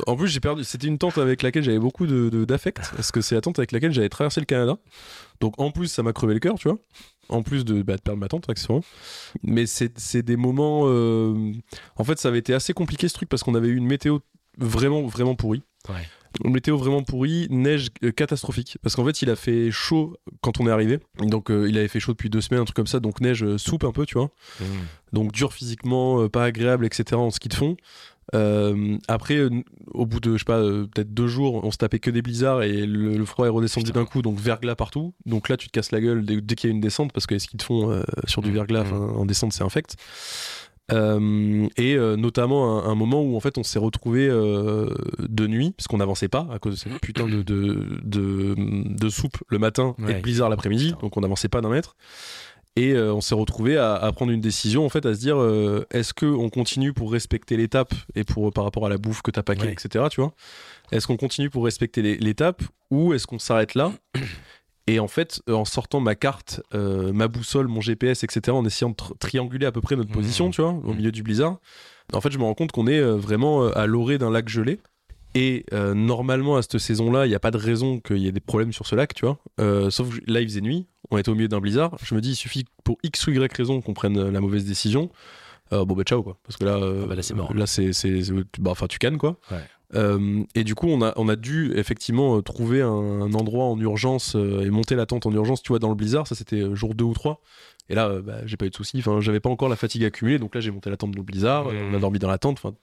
En 0.07 0.15
plus, 0.15 0.27
j'ai 0.27 0.39
perdu. 0.39 0.63
C'était 0.63 0.87
une 0.87 0.97
tente 0.97 1.17
avec 1.17 1.41
laquelle 1.41 1.63
j'avais 1.63 1.79
beaucoup 1.79 2.05
de 2.05 2.45
d'affect, 2.45 2.91
parce 2.95 3.11
que 3.11 3.21
c'est 3.21 3.35
la 3.35 3.41
tente 3.41 3.59
avec 3.59 3.71
laquelle 3.71 3.91
j'avais 3.91 4.09
traversé 4.09 4.39
le 4.39 4.45
Canada. 4.45 4.77
Donc 5.41 5.59
en 5.59 5.71
plus, 5.71 5.87
ça 5.87 6.03
m'a 6.03 6.13
crevé 6.13 6.35
le 6.35 6.39
cœur, 6.39 6.55
tu 6.55 6.69
vois. 6.69 6.77
En 7.27 7.43
plus 7.43 7.65
de, 7.65 7.81
bah, 7.81 7.97
de 7.97 8.01
perdre 8.01 8.19
ma 8.19 8.27
tente, 8.27 8.49
accessoirement. 8.49 8.83
Mais 9.43 9.65
c'est 9.65 10.21
des 10.21 10.37
moments. 10.37 10.83
Euh, 10.85 11.53
en 11.97 12.03
fait, 12.03 12.19
ça 12.19 12.29
avait 12.29 12.39
été 12.39 12.53
assez 12.53 12.73
compliqué 12.73 13.09
ce 13.09 13.15
truc 13.15 13.27
parce 13.27 13.43
qu'on 13.43 13.55
avait 13.55 13.67
eu 13.67 13.75
une 13.75 13.87
météo 13.87 14.19
vraiment, 14.57 15.01
vraiment 15.07 15.35
pourrie. 15.35 15.63
Ouais. 15.89 16.07
Une 16.45 16.53
météo 16.53 16.77
vraiment 16.77 17.03
pourrie, 17.03 17.47
neige 17.49 17.89
euh, 18.03 18.11
catastrophique. 18.11 18.77
Parce 18.83 18.95
qu'en 18.95 19.03
fait, 19.03 19.21
il 19.21 19.29
a 19.29 19.35
fait 19.35 19.71
chaud 19.71 20.15
quand 20.41 20.61
on 20.61 20.67
est 20.67 20.71
arrivé. 20.71 20.99
Donc, 21.17 21.49
euh, 21.49 21.67
il 21.67 21.77
avait 21.77 21.87
fait 21.87 21.99
chaud 21.99 22.13
depuis 22.13 22.29
deux 22.29 22.39
semaines, 22.39 22.61
un 22.61 22.65
truc 22.65 22.75
comme 22.75 22.87
ça. 22.87 22.99
Donc, 22.99 23.19
neige 23.19 23.57
soupe 23.57 23.83
un 23.83 23.91
peu, 23.91 24.05
tu 24.05 24.17
vois. 24.17 24.29
Mmh. 24.59 24.65
Donc, 25.13 25.31
dur 25.31 25.53
physiquement, 25.53 26.29
pas 26.29 26.45
agréable, 26.45 26.85
etc. 26.85 27.15
en 27.15 27.31
ski 27.31 27.49
de 27.49 27.55
fond. 27.55 27.75
Euh, 28.33 28.97
après, 29.07 29.35
euh, 29.35 29.49
au 29.93 30.05
bout 30.05 30.19
de, 30.19 30.33
je 30.33 30.39
sais 30.39 30.45
pas, 30.45 30.59
euh, 30.59 30.87
peut-être 30.87 31.13
deux 31.13 31.27
jours, 31.27 31.63
on 31.63 31.71
se 31.71 31.77
tapait 31.77 31.99
que 31.99 32.09
des 32.09 32.21
blizzards 32.21 32.63
et 32.63 32.85
le, 32.85 33.25
froid 33.25 33.45
est 33.45 33.49
redescendu 33.49 33.91
d'un 33.91 34.05
coup, 34.05 34.21
donc 34.21 34.39
verglas 34.39 34.75
partout. 34.75 35.13
Donc 35.25 35.49
là, 35.49 35.57
tu 35.57 35.67
te 35.67 35.71
casses 35.71 35.91
la 35.91 36.01
gueule 36.01 36.25
dès, 36.25 36.55
qu'il 36.55 36.69
y 36.69 36.73
a 36.73 36.75
une 36.75 36.81
descente 36.81 37.11
parce 37.11 37.27
que 37.27 37.37
ce 37.39 37.47
qu'ils 37.47 37.59
te 37.59 37.63
font 37.63 38.03
sur 38.27 38.41
du 38.41 38.51
mmh. 38.51 38.53
verglas 38.53 38.83
mmh. 38.85 39.17
en 39.17 39.25
descente, 39.25 39.53
c'est 39.53 39.63
infect. 39.63 39.95
et 40.91 41.97
notamment 42.17 42.83
un, 42.85 42.95
moment 42.95 43.21
où 43.21 43.35
en 43.35 43.39
fait 43.39 43.57
on 43.57 43.63
s'est 43.63 43.79
retrouvé 43.79 44.27
de 44.27 45.47
nuit 45.47 45.73
parce 45.77 45.87
qu'on 45.87 45.97
n'avançait 45.97 46.27
pas 46.27 46.47
à 46.51 46.59
cause 46.59 46.73
de 46.73 46.79
cette 46.79 46.99
putain 47.01 47.27
de, 47.27 47.43
de, 47.43 48.55
de, 48.57 49.09
soupe 49.09 49.37
le 49.47 49.59
matin 49.59 49.95
et 50.07 50.13
de 50.15 50.21
blizzard 50.21 50.49
l'après-midi, 50.49 50.95
donc 51.01 51.15
on 51.17 51.21
n'avançait 51.21 51.49
pas 51.49 51.61
d'un 51.61 51.69
mètre. 51.69 51.95
Et 52.77 52.93
euh, 52.93 53.13
on 53.13 53.19
s'est 53.19 53.35
retrouvé 53.35 53.77
à, 53.77 54.09
prendre 54.15 54.31
une 54.31 54.39
décision 54.39 54.85
en 54.85 54.89
fait, 54.89 55.05
à 55.05 55.13
se 55.13 55.19
dire 55.19 55.37
euh, 55.37 55.85
est-ce 55.91 56.13
que 56.13 56.25
on 56.25 56.49
continue 56.49 56.93
pour 56.93 57.11
respecter 57.11 57.57
l'étape 57.57 57.93
et 58.15 58.23
pour 58.23 58.51
par 58.53 58.63
rapport 58.63 58.85
à 58.85 58.89
la 58.89 58.97
bouffe 58.97 59.21
que 59.21 59.31
t'as 59.31 59.43
paqué, 59.43 59.69
etc. 59.69 60.05
Tu 60.09 60.21
vois? 60.21 60.33
Est-ce 60.91 61.05
qu'on 61.05 61.17
continue 61.17 61.49
pour 61.49 61.65
respecter 61.65 62.01
l'étape 62.01 62.63
ou 62.89 63.13
est-ce 63.13 63.27
qu'on 63.27 63.39
s'arrête 63.39 63.75
là? 63.75 63.91
Et 64.87 64.99
en 64.99 65.07
fait, 65.07 65.41
euh, 65.47 65.53
en 65.53 65.65
sortant 65.65 65.99
ma 65.99 66.15
carte, 66.15 66.61
ma 66.73 67.27
boussole, 67.27 67.67
mon 67.67 67.81
GPS, 67.81 68.23
etc., 68.23 68.55
en 68.55 68.65
essayant 68.65 68.89
de 68.89 68.95
trianguler 69.19 69.65
à 69.65 69.71
peu 69.71 69.79
près 69.79 69.95
notre 69.95 70.09
mmh. 70.09 70.13
position, 70.13 70.49
tu 70.49 70.61
vois, 70.61 70.71
au 70.71 70.93
mmh. 70.93 70.95
milieu 70.95 71.11
du 71.11 71.23
blizzard, 71.23 71.59
en 72.13 72.19
fait, 72.19 72.31
je 72.31 72.39
me 72.39 72.43
rends 72.43 72.55
compte 72.55 72.71
qu'on 72.71 72.87
est 72.87 73.01
vraiment 73.01 73.67
à 73.67 73.85
l'orée 73.85 74.17
d'un 74.17 74.31
lac 74.31 74.49
gelé. 74.49 74.79
Et 75.33 75.65
normalement, 75.71 76.57
à 76.57 76.61
cette 76.61 76.77
saison-là, 76.77 77.25
il 77.25 77.29
n'y 77.29 77.35
a 77.35 77.39
pas 77.39 77.51
de 77.51 77.57
raison 77.57 77.99
qu'il 77.99 78.17
y 78.17 78.27
ait 78.27 78.31
des 78.31 78.39
problèmes 78.41 78.73
sur 78.73 78.85
ce 78.85 78.95
lac, 78.95 79.13
tu 79.13 79.25
vois. 79.25 79.39
sauf 79.89 80.19
que 80.19 80.31
là, 80.31 80.41
il 80.41 80.47
faisait 80.47 80.61
nuit 80.61 80.87
on 81.11 81.17
était 81.17 81.29
au 81.29 81.35
milieu 81.35 81.49
d'un 81.49 81.59
blizzard. 81.59 81.95
Je 82.01 82.15
me 82.15 82.21
dis, 82.21 82.31
il 82.31 82.35
suffit 82.35 82.65
pour 82.83 82.97
X 83.03 83.27
ou 83.27 83.31
Y 83.31 83.55
raison 83.55 83.81
qu'on 83.81 83.93
prenne 83.93 84.29
la 84.29 84.39
mauvaise 84.39 84.65
décision. 84.65 85.11
Euh, 85.73 85.85
bon, 85.85 85.95
bah, 85.95 86.03
ciao, 86.03 86.23
quoi. 86.23 86.37
Parce 86.43 86.57
que 86.57 86.65
là, 86.65 86.75
euh, 86.75 87.01
ah 87.03 87.07
bah 87.07 87.15
là 87.15 87.21
c'est 87.21 87.33
mort. 87.33 87.53
Là, 87.53 87.67
c'est. 87.67 87.91
Bah, 88.59 88.71
enfin, 88.71 88.87
tu 88.87 88.97
cannes, 88.97 89.17
quoi. 89.17 89.37
Euh, 89.93 90.43
et 90.55 90.63
du 90.63 90.73
coup, 90.73 90.87
on 90.87 91.01
a, 91.01 91.11
on 91.17 91.27
a 91.27 91.35
dû 91.35 91.73
effectivement 91.75 92.41
trouver 92.41 92.81
un, 92.81 93.33
endroit 93.33 93.65
en 93.65 93.77
urgence 93.77 94.35
et 94.35 94.69
monter 94.69 94.95
la 94.95 95.05
tente 95.05 95.25
en 95.25 95.33
urgence, 95.33 95.61
tu 95.61 95.69
vois, 95.69 95.79
dans 95.79 95.89
le 95.89 95.95
blizzard. 95.95 96.27
Ça, 96.27 96.35
c'était 96.35 96.73
jour 96.75 96.95
2 96.95 97.03
ou 97.03 97.13
3. 97.13 97.41
Et 97.89 97.95
là, 97.95 98.07
euh, 98.07 98.21
bah, 98.21 98.37
j'ai 98.45 98.57
pas 98.57 98.65
eu 98.65 98.69
de 98.69 98.75
soucis. 98.75 98.99
Enfin, 98.99 99.19
j'avais 99.19 99.39
pas 99.39 99.49
encore 99.49 99.69
la 99.69 99.75
fatigue 99.75 100.03
accumulée, 100.03 100.39
donc 100.39 100.55
là, 100.55 100.61
j'ai 100.61 100.71
monté 100.71 100.89
la 100.89 100.97
tente 100.97 101.11
de 101.11 101.21
Blizzard. 101.21 101.65
Mmh. 101.65 101.77
On 101.91 101.93
a 101.95 101.99
dormi 101.99 102.19
dans 102.19 102.29
la 102.29 102.37
tente. 102.37 102.57
Enfin, 102.63 102.75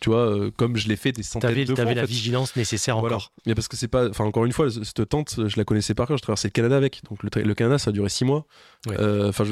tu 0.00 0.10
vois, 0.10 0.30
euh, 0.30 0.50
comme 0.56 0.76
je 0.76 0.88
l'ai 0.88 0.96
fait 0.96 1.12
des 1.12 1.22
centaines 1.22 1.54
de 1.54 1.66
fois. 1.66 1.74
T'avais 1.74 1.94
la 1.94 2.04
vigilance 2.04 2.54
nécessaire 2.56 2.98
encore. 2.98 3.32
Mais 3.46 3.54
parce 3.54 3.68
que 3.68 3.76
c'est 3.76 3.88
pas. 3.88 4.08
Enfin, 4.08 4.24
encore 4.24 4.44
une 4.44 4.52
fois, 4.52 4.70
cette 4.70 5.08
tente, 5.08 5.40
je 5.48 5.56
la 5.56 5.64
connaissais 5.64 5.94
par 5.94 6.06
cœur. 6.06 6.16
Je 6.16 6.22
traversais 6.22 6.48
le 6.48 6.52
Canada 6.52 6.76
avec. 6.76 7.02
Donc 7.08 7.22
le, 7.22 7.54
Canada, 7.54 7.78
ça 7.78 7.90
a 7.90 7.92
duré 7.92 8.08
six 8.08 8.24
mois. 8.24 8.46
Euh, 8.88 9.30
enfin, 9.30 9.44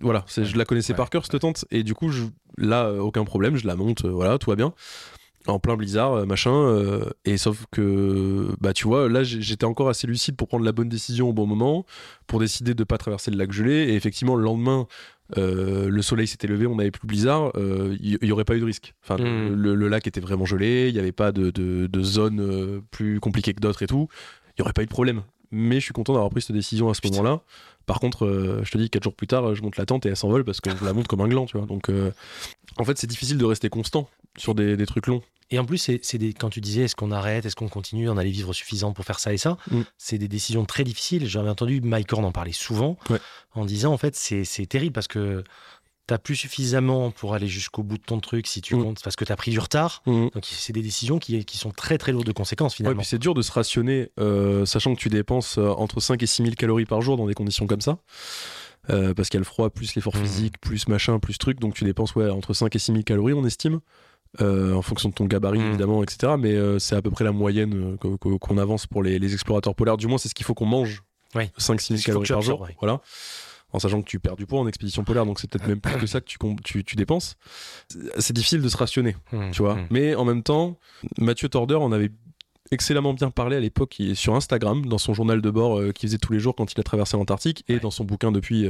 voilà, 0.00 0.24
je 0.28 0.56
la 0.56 0.64
connaissais 0.64 0.94
par 0.94 1.10
cœur 1.10 1.24
cette 1.24 1.40
tente. 1.40 1.64
Et 1.70 1.82
du 1.82 1.94
coup, 1.94 2.10
je... 2.10 2.24
là, 2.58 2.90
aucun 2.92 3.24
problème. 3.24 3.56
Je 3.56 3.66
la 3.66 3.76
monte. 3.76 4.04
voilà, 4.04 4.38
tout 4.38 4.50
va 4.50 4.56
bien 4.56 4.74
en 5.46 5.58
plein 5.58 5.76
blizzard, 5.76 6.12
euh, 6.14 6.26
machin. 6.26 6.54
Euh, 6.54 7.10
et 7.24 7.36
sauf 7.36 7.64
que, 7.70 8.48
bah, 8.60 8.72
tu 8.72 8.86
vois, 8.86 9.08
là, 9.08 9.22
j'étais 9.22 9.64
encore 9.64 9.88
assez 9.88 10.06
lucide 10.06 10.36
pour 10.36 10.48
prendre 10.48 10.64
la 10.64 10.72
bonne 10.72 10.88
décision 10.88 11.28
au 11.28 11.32
bon 11.32 11.46
moment, 11.46 11.84
pour 12.26 12.40
décider 12.40 12.74
de 12.74 12.84
pas 12.84 12.98
traverser 12.98 13.30
le 13.30 13.36
lac 13.36 13.52
gelé. 13.52 13.72
Et 13.72 13.94
effectivement, 13.94 14.36
le 14.36 14.44
lendemain, 14.44 14.86
euh, 15.36 15.88
le 15.88 16.02
soleil 16.02 16.26
s'était 16.26 16.46
levé, 16.46 16.66
on 16.66 16.76
n'avait 16.76 16.90
plus 16.90 17.06
blizzard, 17.06 17.52
il 17.56 18.18
n'y 18.22 18.32
aurait 18.32 18.44
pas 18.44 18.56
eu 18.56 18.60
de 18.60 18.64
risque. 18.64 18.94
Enfin, 19.02 19.16
le, 19.18 19.88
lac 19.88 20.06
était 20.06 20.20
vraiment 20.20 20.46
gelé, 20.46 20.88
il 20.88 20.94
n'y 20.94 21.00
avait 21.00 21.12
pas 21.12 21.32
de, 21.32 21.50
de, 21.50 21.86
de 21.86 22.02
zone 22.02 22.82
plus 22.90 23.20
compliquée 23.20 23.54
que 23.54 23.60
d'autres 23.60 23.82
et 23.82 23.86
tout. 23.86 24.08
Il 24.50 24.60
n'y 24.60 24.62
aurait 24.62 24.72
pas 24.72 24.82
eu 24.82 24.86
de 24.86 24.90
problème. 24.90 25.22
Mais 25.50 25.76
je 25.76 25.84
suis 25.84 25.92
content 25.92 26.14
d'avoir 26.14 26.30
pris 26.30 26.42
cette 26.42 26.56
décision 26.56 26.88
à 26.88 26.94
ce 26.94 27.00
moment-là. 27.08 27.40
Par 27.86 28.00
contre, 28.00 28.60
je 28.64 28.70
te 28.70 28.78
dis, 28.78 28.90
quatre 28.90 29.04
jours 29.04 29.14
plus 29.14 29.26
tard, 29.26 29.54
je 29.54 29.62
monte 29.62 29.76
la 29.76 29.86
tente 29.86 30.06
et 30.06 30.08
elle 30.08 30.16
s'envole 30.16 30.42
parce 30.42 30.60
que 30.60 30.70
je 30.70 30.84
la 30.84 30.92
monte 30.92 31.06
comme 31.06 31.20
un 31.20 31.28
gland, 31.28 31.46
tu 31.46 31.58
vois. 31.58 31.66
Donc, 31.66 31.90
en 32.76 32.84
fait, 32.84 32.98
c'est 32.98 33.06
difficile 33.06 33.38
de 33.38 33.44
rester 33.44 33.68
constant 33.68 34.08
sur 34.36 34.54
des, 34.54 34.76
des 34.76 34.86
trucs 34.86 35.06
longs. 35.06 35.22
Et 35.54 35.58
en 35.60 35.64
plus, 35.64 35.78
c'est 35.78 36.18
des, 36.18 36.32
quand 36.32 36.50
tu 36.50 36.60
disais 36.60 36.82
est-ce 36.82 36.96
qu'on 36.96 37.12
arrête, 37.12 37.46
est-ce 37.46 37.54
qu'on 37.54 37.68
continue, 37.68 38.08
on 38.08 38.16
a 38.16 38.24
les 38.24 38.32
vivres 38.32 38.52
suffisants 38.52 38.92
pour 38.92 39.04
faire 39.04 39.20
ça 39.20 39.32
et 39.32 39.36
ça, 39.36 39.56
mm. 39.70 39.82
c'est 39.98 40.18
des 40.18 40.26
décisions 40.26 40.64
très 40.64 40.82
difficiles. 40.82 41.28
J'avais 41.28 41.48
entendu 41.48 41.80
Mike 41.80 42.12
Horn 42.12 42.24
en 42.24 42.32
parler 42.32 42.50
souvent 42.50 42.96
en 43.54 43.64
disant 43.64 43.92
en 43.92 43.96
fait 43.96 44.16
c'est 44.16 44.66
terrible 44.66 44.92
parce 44.92 45.06
que 45.06 45.44
t'as 46.08 46.18
plus 46.18 46.34
suffisamment 46.34 47.12
pour 47.12 47.34
aller 47.34 47.46
jusqu'au 47.46 47.84
bout 47.84 47.98
de 47.98 48.02
ton 48.02 48.18
truc 48.18 48.48
si 48.48 48.62
tu 48.62 48.74
mm. 48.74 48.82
comptes 48.82 49.02
parce 49.04 49.14
que 49.14 49.24
t'as 49.24 49.36
pris 49.36 49.52
du 49.52 49.60
retard. 49.60 50.02
Mm. 50.06 50.26
Donc 50.34 50.44
c'est 50.44 50.72
des 50.72 50.82
décisions 50.82 51.20
qui, 51.20 51.44
qui, 51.44 51.56
sont 51.56 51.70
très 51.70 51.98
très 51.98 52.10
lourdes 52.10 52.26
de 52.26 52.32
conséquences 52.32 52.74
finalement. 52.74 52.98
Ouais, 52.98 53.04
c'est 53.04 53.20
dur 53.20 53.34
de 53.34 53.42
se 53.42 53.52
rationner 53.52 54.10
euh, 54.18 54.66
sachant 54.66 54.92
que 54.96 55.00
tu 55.00 55.08
dépenses 55.08 55.56
euh, 55.58 55.68
entre 55.68 56.00
5 56.00 56.20
et 56.20 56.26
6 56.26 56.42
000 56.42 56.54
calories 56.56 56.84
par 56.84 57.00
jour 57.00 57.16
dans 57.16 57.28
des 57.28 57.34
conditions 57.34 57.68
comme 57.68 57.80
ça. 57.80 57.98
Euh, 58.90 59.14
parce 59.14 59.28
qu'il 59.28 59.38
y 59.38 59.38
a 59.38 59.40
le 59.40 59.46
froid, 59.46 59.70
plus 59.70 59.94
l'effort 59.94 60.16
physique, 60.16 60.60
plus 60.60 60.88
machin, 60.88 61.20
plus 61.20 61.38
truc. 61.38 61.60
Donc 61.60 61.74
tu 61.74 61.84
dépenses 61.84 62.16
ouais, 62.16 62.28
entre 62.28 62.54
5 62.54 62.74
et 62.74 62.78
6 62.78 62.92
000 62.92 63.04
calories, 63.04 63.34
on 63.34 63.46
estime. 63.46 63.78
Euh, 64.40 64.74
en 64.74 64.82
fonction 64.82 65.08
de 65.08 65.14
ton 65.14 65.26
gabarit 65.26 65.60
mm. 65.60 65.68
évidemment, 65.68 66.02
etc. 66.02 66.34
Mais 66.38 66.54
euh, 66.54 66.78
c'est 66.78 66.96
à 66.96 67.02
peu 67.02 67.10
près 67.10 67.24
la 67.24 67.30
moyenne 67.30 67.96
euh, 68.04 68.16
qu'on 68.16 68.58
avance 68.58 68.86
pour 68.86 69.02
les, 69.02 69.32
explorateurs 69.32 69.74
polaires. 69.74 69.96
Du 69.96 70.08
moins, 70.08 70.18
c'est 70.18 70.28
ce 70.28 70.34
qu'il 70.34 70.46
faut 70.46 70.54
qu'on 70.54 70.66
mange. 70.66 71.02
5-6 71.34 71.96
000 71.96 72.02
calories 72.04 72.28
par 72.28 72.42
jour. 72.42 72.68
Voilà. 72.80 73.00
En 73.72 73.80
sachant 73.80 74.02
que 74.02 74.06
tu 74.06 74.20
perds 74.20 74.36
du 74.36 74.46
poids 74.46 74.60
en 74.60 74.68
expédition 74.68 75.02
polaire, 75.02 75.26
donc 75.26 75.40
c'est 75.40 75.50
peut-être 75.50 75.66
même 75.66 75.80
plus 75.80 75.96
que 75.96 76.06
ça 76.06 76.20
que 76.20 76.26
tu, 76.62 76.84
tu, 76.84 76.96
dépenses. 76.96 77.36
C'est 78.18 78.32
difficile 78.32 78.62
de 78.62 78.68
se 78.68 78.76
rationner, 78.76 79.16
mm. 79.32 79.50
tu 79.50 79.62
vois. 79.62 79.74
Mm. 79.74 79.86
Mais 79.90 80.14
en 80.14 80.24
même 80.24 80.42
temps, 80.42 80.78
Mathieu 81.18 81.48
Torder 81.48 81.74
en 81.74 81.90
avait 81.90 82.10
excellemment 82.70 83.14
bien 83.14 83.30
parlé 83.30 83.56
à 83.56 83.60
l'époque 83.60 84.00
sur 84.14 84.34
Instagram, 84.34 84.86
dans 84.86 84.98
son 84.98 85.12
journal 85.12 85.40
de 85.40 85.50
bord 85.50 85.80
qu'il 85.92 86.08
faisait 86.08 86.18
tous 86.18 86.32
les 86.32 86.38
jours 86.40 86.54
quand 86.56 86.72
il 86.72 86.80
a 86.80 86.82
traversé 86.82 87.16
l'Antarctique, 87.16 87.64
et 87.68 87.78
dans 87.78 87.90
son 87.90 88.04
bouquin 88.04 88.32
depuis 88.32 88.68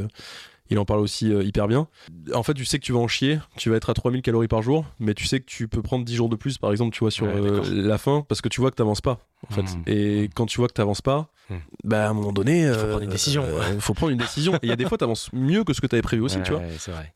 il 0.71 0.79
en 0.79 0.85
parle 0.85 1.01
aussi 1.01 1.33
euh, 1.33 1.43
hyper 1.43 1.69
bien. 1.69 1.89
En 2.33 2.43
fait, 2.43 2.55
tu 2.55 2.65
sais 2.65 2.79
que 2.79 2.85
tu 2.85 2.93
vas 2.93 2.99
en 2.99 3.09
chier, 3.09 3.39
tu 3.57 3.71
vas 3.71 3.77
être 3.77 3.91
à 3.91 3.95
3000 3.95 4.23
calories 4.23 4.49
par 4.49 4.63
jour, 4.63 4.87
mais 4.99 5.15
tu 5.15 5.27
sais 5.27 5.41
que 5.41 5.45
tu 5.45 5.69
peux 5.69 5.83
prendre 5.83 6.05
10 6.05 6.15
jours 6.15 6.29
de 6.29 6.37
plus, 6.37 6.59
par 6.59 6.71
exemple, 6.71 6.95
tu 6.95 7.01
vois, 7.01 7.11
sur 7.11 7.27
euh, 7.27 7.63
la 7.71 7.99
fin, 7.99 8.25
parce 8.29 8.41
que 8.41 8.49
tu 8.49 8.61
vois 8.61 8.71
que 8.71 8.77
t'avances 8.77 9.03
pas, 9.03 9.19
en 9.51 9.55
fait. 9.55 9.63
Mmh. 9.63 9.83
Et 9.87 10.31
quand 10.35 10.47
tu 10.47 10.59
vois 10.59 10.69
que 10.69 10.73
t'avances 10.73 11.03
pas, 11.03 11.29
mmh. 11.51 11.55
bah, 11.85 12.07
à 12.07 12.11
un 12.11 12.15
moment 12.15 12.33
donné, 12.33 12.63
il 12.63 12.75
faut 12.75 12.87
prendre 12.87 13.03
une 13.03 13.11
décision. 13.11 13.45
Il 13.75 13.81
faut 13.81 13.95
prendre 13.95 14.13
une 14.13 14.19
décision. 14.19 14.55
Et 14.57 14.61
il 14.65 14.69
y 14.69 14.73
a 14.73 14.77
des 14.77 14.87
fois, 14.87 14.97
t'avances 14.97 15.31
mieux 15.33 15.65
que 15.65 15.75
ce 15.75 15.81
que 15.81 15.87
t'avais 15.87 16.03
prévu 16.03 16.23
aussi, 16.23 16.41
tu 16.43 16.53
vois. 16.53 16.63
c'est 16.79 16.93
vrai. 16.93 17.15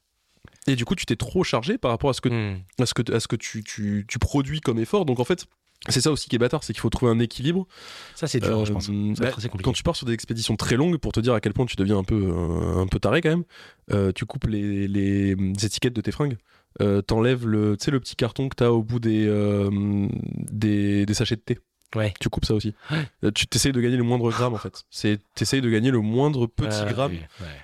Et 0.66 0.76
du 0.76 0.84
coup, 0.84 0.94
tu 0.94 1.06
t'es 1.06 1.16
trop 1.16 1.44
chargé 1.44 1.78
par 1.78 1.90
rapport 1.90 2.10
à 2.10 2.12
ce 2.12 2.20
que, 2.20 2.28
mmh. 2.28 2.60
à 2.80 2.86
ce 2.86 2.92
que, 2.92 3.12
à 3.12 3.20
ce 3.20 3.28
que 3.28 3.36
tu, 3.36 3.64
tu, 3.64 4.04
tu 4.06 4.18
produis 4.18 4.60
comme 4.60 4.78
effort. 4.78 5.06
Donc 5.06 5.18
en 5.18 5.24
fait, 5.24 5.46
c'est 5.88 6.00
ça 6.00 6.10
aussi 6.10 6.28
qui 6.28 6.36
est 6.36 6.38
bâtard, 6.38 6.64
c'est 6.64 6.72
qu'il 6.72 6.80
faut 6.80 6.90
trouver 6.90 7.12
un 7.12 7.18
équilibre. 7.20 7.66
Ça, 8.14 8.26
c'est 8.26 8.40
dur, 8.40 8.64
je 8.64 8.72
pense. 8.72 8.90
Euh, 8.90 9.14
bah, 9.18 9.30
quand 9.62 9.72
tu 9.72 9.82
pars 9.82 9.96
sur 9.96 10.06
des 10.06 10.12
expéditions 10.12 10.56
très 10.56 10.76
longues, 10.76 10.98
pour 10.98 11.12
te 11.12 11.20
dire 11.20 11.34
à 11.34 11.40
quel 11.40 11.52
point 11.52 11.66
tu 11.66 11.76
deviens 11.76 11.98
un 11.98 12.04
peu, 12.04 12.32
un, 12.76 12.86
peu 12.86 12.98
taré 12.98 13.20
quand 13.20 13.30
même, 13.30 13.44
euh, 13.92 14.12
tu 14.12 14.26
coupes 14.26 14.46
les, 14.46 14.88
les, 14.88 15.32
étiquettes 15.32 15.94
de 15.94 16.00
tes 16.00 16.10
fringues. 16.10 16.36
Euh, 16.80 17.00
T'enlèves 17.00 17.46
le, 17.46 17.76
le 17.86 18.00
petit 18.00 18.16
carton 18.16 18.48
que 18.48 18.56
t'as 18.56 18.68
au 18.68 18.82
bout 18.82 19.00
des, 19.00 19.26
euh, 19.26 20.08
des, 20.50 21.06
des, 21.06 21.14
sachets 21.14 21.36
de 21.36 21.40
thé. 21.40 21.58
Ouais. 21.96 22.12
Tu 22.20 22.28
coupes 22.28 22.44
ça 22.44 22.54
aussi. 22.54 22.74
Tu 23.34 23.46
t'essayes 23.46 23.72
de 23.72 23.80
gagner 23.80 23.96
le 23.96 24.02
moindre 24.02 24.30
gramme 24.30 24.54
en 24.54 24.58
fait. 24.58 24.84
C'est 24.90 25.20
t'essayes 25.34 25.62
de 25.62 25.70
gagner 25.70 25.90
le 25.90 26.00
moindre 26.00 26.46
petit 26.46 26.84
gramme 26.92 27.16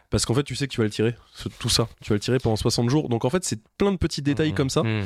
parce 0.08 0.24
qu'en 0.24 0.34
fait 0.34 0.42
tu 0.42 0.56
sais 0.56 0.66
que 0.66 0.72
tu 0.72 0.80
vas 0.80 0.84
le 0.84 0.90
tirer. 0.90 1.14
Tout 1.58 1.68
ça, 1.68 1.88
tu 2.00 2.08
vas 2.08 2.14
le 2.14 2.20
tirer 2.20 2.38
pendant 2.38 2.56
60 2.56 2.88
jours. 2.88 3.08
Donc 3.08 3.24
en 3.24 3.30
fait 3.30 3.44
c'est 3.44 3.60
plein 3.76 3.92
de 3.92 3.98
petits 3.98 4.22
détails 4.22 4.52
mmh. 4.52 4.54
comme 4.54 4.70
ça. 4.70 4.82
Mmh. 4.82 5.02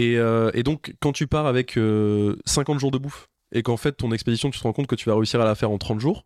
Euh, 0.00 0.50
et, 0.54 0.62
donc, 0.62 0.94
quand 1.00 1.12
tu 1.12 1.26
pars 1.26 1.46
avec 1.46 1.72
50 1.72 1.78
euh, 1.78 2.78
jours 2.78 2.90
de 2.90 2.98
bouffe 2.98 3.28
et 3.52 3.62
qu'en 3.62 3.76
fait, 3.76 3.92
ton 3.92 4.12
expédition, 4.12 4.50
tu 4.50 4.58
te 4.58 4.62
rends 4.62 4.72
compte 4.72 4.86
que 4.86 4.94
tu 4.94 5.08
vas 5.08 5.14
réussir 5.14 5.40
à 5.40 5.44
la 5.44 5.54
faire 5.54 5.70
en 5.70 5.78
30 5.78 6.00
jours, 6.00 6.24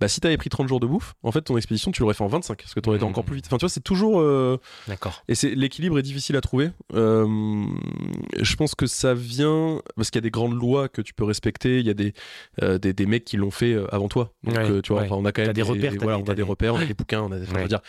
bah 0.00 0.08
si 0.08 0.20
t'avais 0.20 0.36
pris 0.36 0.50
30 0.50 0.68
jours 0.68 0.80
de 0.80 0.86
bouffe, 0.86 1.14
en 1.22 1.32
fait 1.32 1.42
ton 1.42 1.56
expédition 1.56 1.90
tu 1.90 2.02
l'aurais 2.02 2.14
fait 2.14 2.24
en 2.24 2.28
25 2.28 2.58
parce 2.58 2.74
que 2.74 2.80
t'aurais 2.80 2.96
été 2.96 3.06
mmh. 3.06 3.08
encore 3.08 3.24
plus 3.24 3.36
vite. 3.36 3.46
Enfin 3.46 3.56
tu 3.56 3.62
vois 3.62 3.70
c'est 3.70 3.80
toujours. 3.80 4.20
Euh, 4.20 4.58
D'accord. 4.86 5.22
Et 5.28 5.34
c'est 5.34 5.54
l'équilibre 5.54 5.98
est 5.98 6.02
difficile 6.02 6.36
à 6.36 6.40
trouver. 6.40 6.70
je 6.92 8.56
pense 8.56 8.74
que 8.74 8.86
ça 8.86 9.14
vient 9.14 9.80
parce 9.96 10.10
qu'il 10.10 10.18
y 10.18 10.22
a 10.24 10.26
des 10.26 10.30
grandes 10.30 10.54
lois 10.54 10.88
que 10.88 11.02
tu 11.02 11.14
peux 11.14 11.24
respecter. 11.24 11.80
Il 11.80 11.86
y 11.86 11.90
a 11.90 11.94
des 11.94 12.12
des, 12.60 12.92
des, 12.92 13.06
mecs 13.06 13.24
qui 13.24 13.36
l'ont 13.36 13.50
fait 13.50 13.76
avant 13.90 14.08
toi. 14.08 14.32
Donc 14.44 14.82
tu 14.82 14.92
vois 14.92 15.06
on 15.10 15.24
a 15.24 15.32
quand 15.32 15.42
même 15.42 15.52
des, 15.52 15.62
repères. 15.62 15.92
voilà, 16.00 16.18
on 16.18 16.24
a 16.24 16.34
des 16.34 16.42
repères, 16.42 16.74
on 16.74 16.80
a 16.80 16.84
des 16.86 16.94
bouquins, 16.94 17.22
on 17.22 17.32
a. 17.32 17.40
Enfin, 17.40 17.66
dire, 17.66 17.80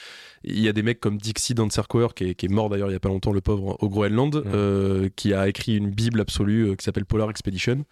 il 0.43 0.59
y 0.59 0.69
a 0.69 0.73
des 0.73 0.83
mecs 0.83 0.99
comme 0.99 1.17
Dixie 1.17 1.53
Dancercoer, 1.53 2.09
qui 2.15 2.29
est, 2.29 2.35
qui 2.35 2.45
est 2.45 2.49
mort 2.49 2.69
d'ailleurs 2.69 2.89
il 2.89 2.93
y 2.93 2.95
a 2.95 2.99
pas 2.99 3.09
longtemps, 3.09 3.31
le 3.31 3.41
pauvre, 3.41 3.77
au 3.81 3.89
Groenland, 3.89 4.35
euh, 4.35 5.09
qui 5.15 5.33
a 5.33 5.47
écrit 5.47 5.75
une 5.75 5.89
bible 5.89 6.21
absolue 6.21 6.69
euh, 6.69 6.75
qui 6.75 6.83
s'appelle 6.83 7.05
Polar 7.05 7.29
Expedition. 7.29 7.85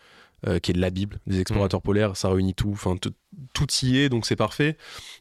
Euh, 0.45 0.59
qui 0.59 0.71
est 0.71 0.73
de 0.73 0.81
la 0.81 0.89
Bible 0.89 1.19
des 1.25 1.39
explorateurs 1.39 1.81
polaires. 1.81 2.15
Ça 2.15 2.29
réunit 2.29 2.53
tout. 2.53 2.71
Enfin, 2.71 2.95
tout 3.53 3.67
y 3.81 3.97
est, 3.97 4.09
donc 4.09 4.25
c'est 4.25 4.35
parfait. 4.35 4.77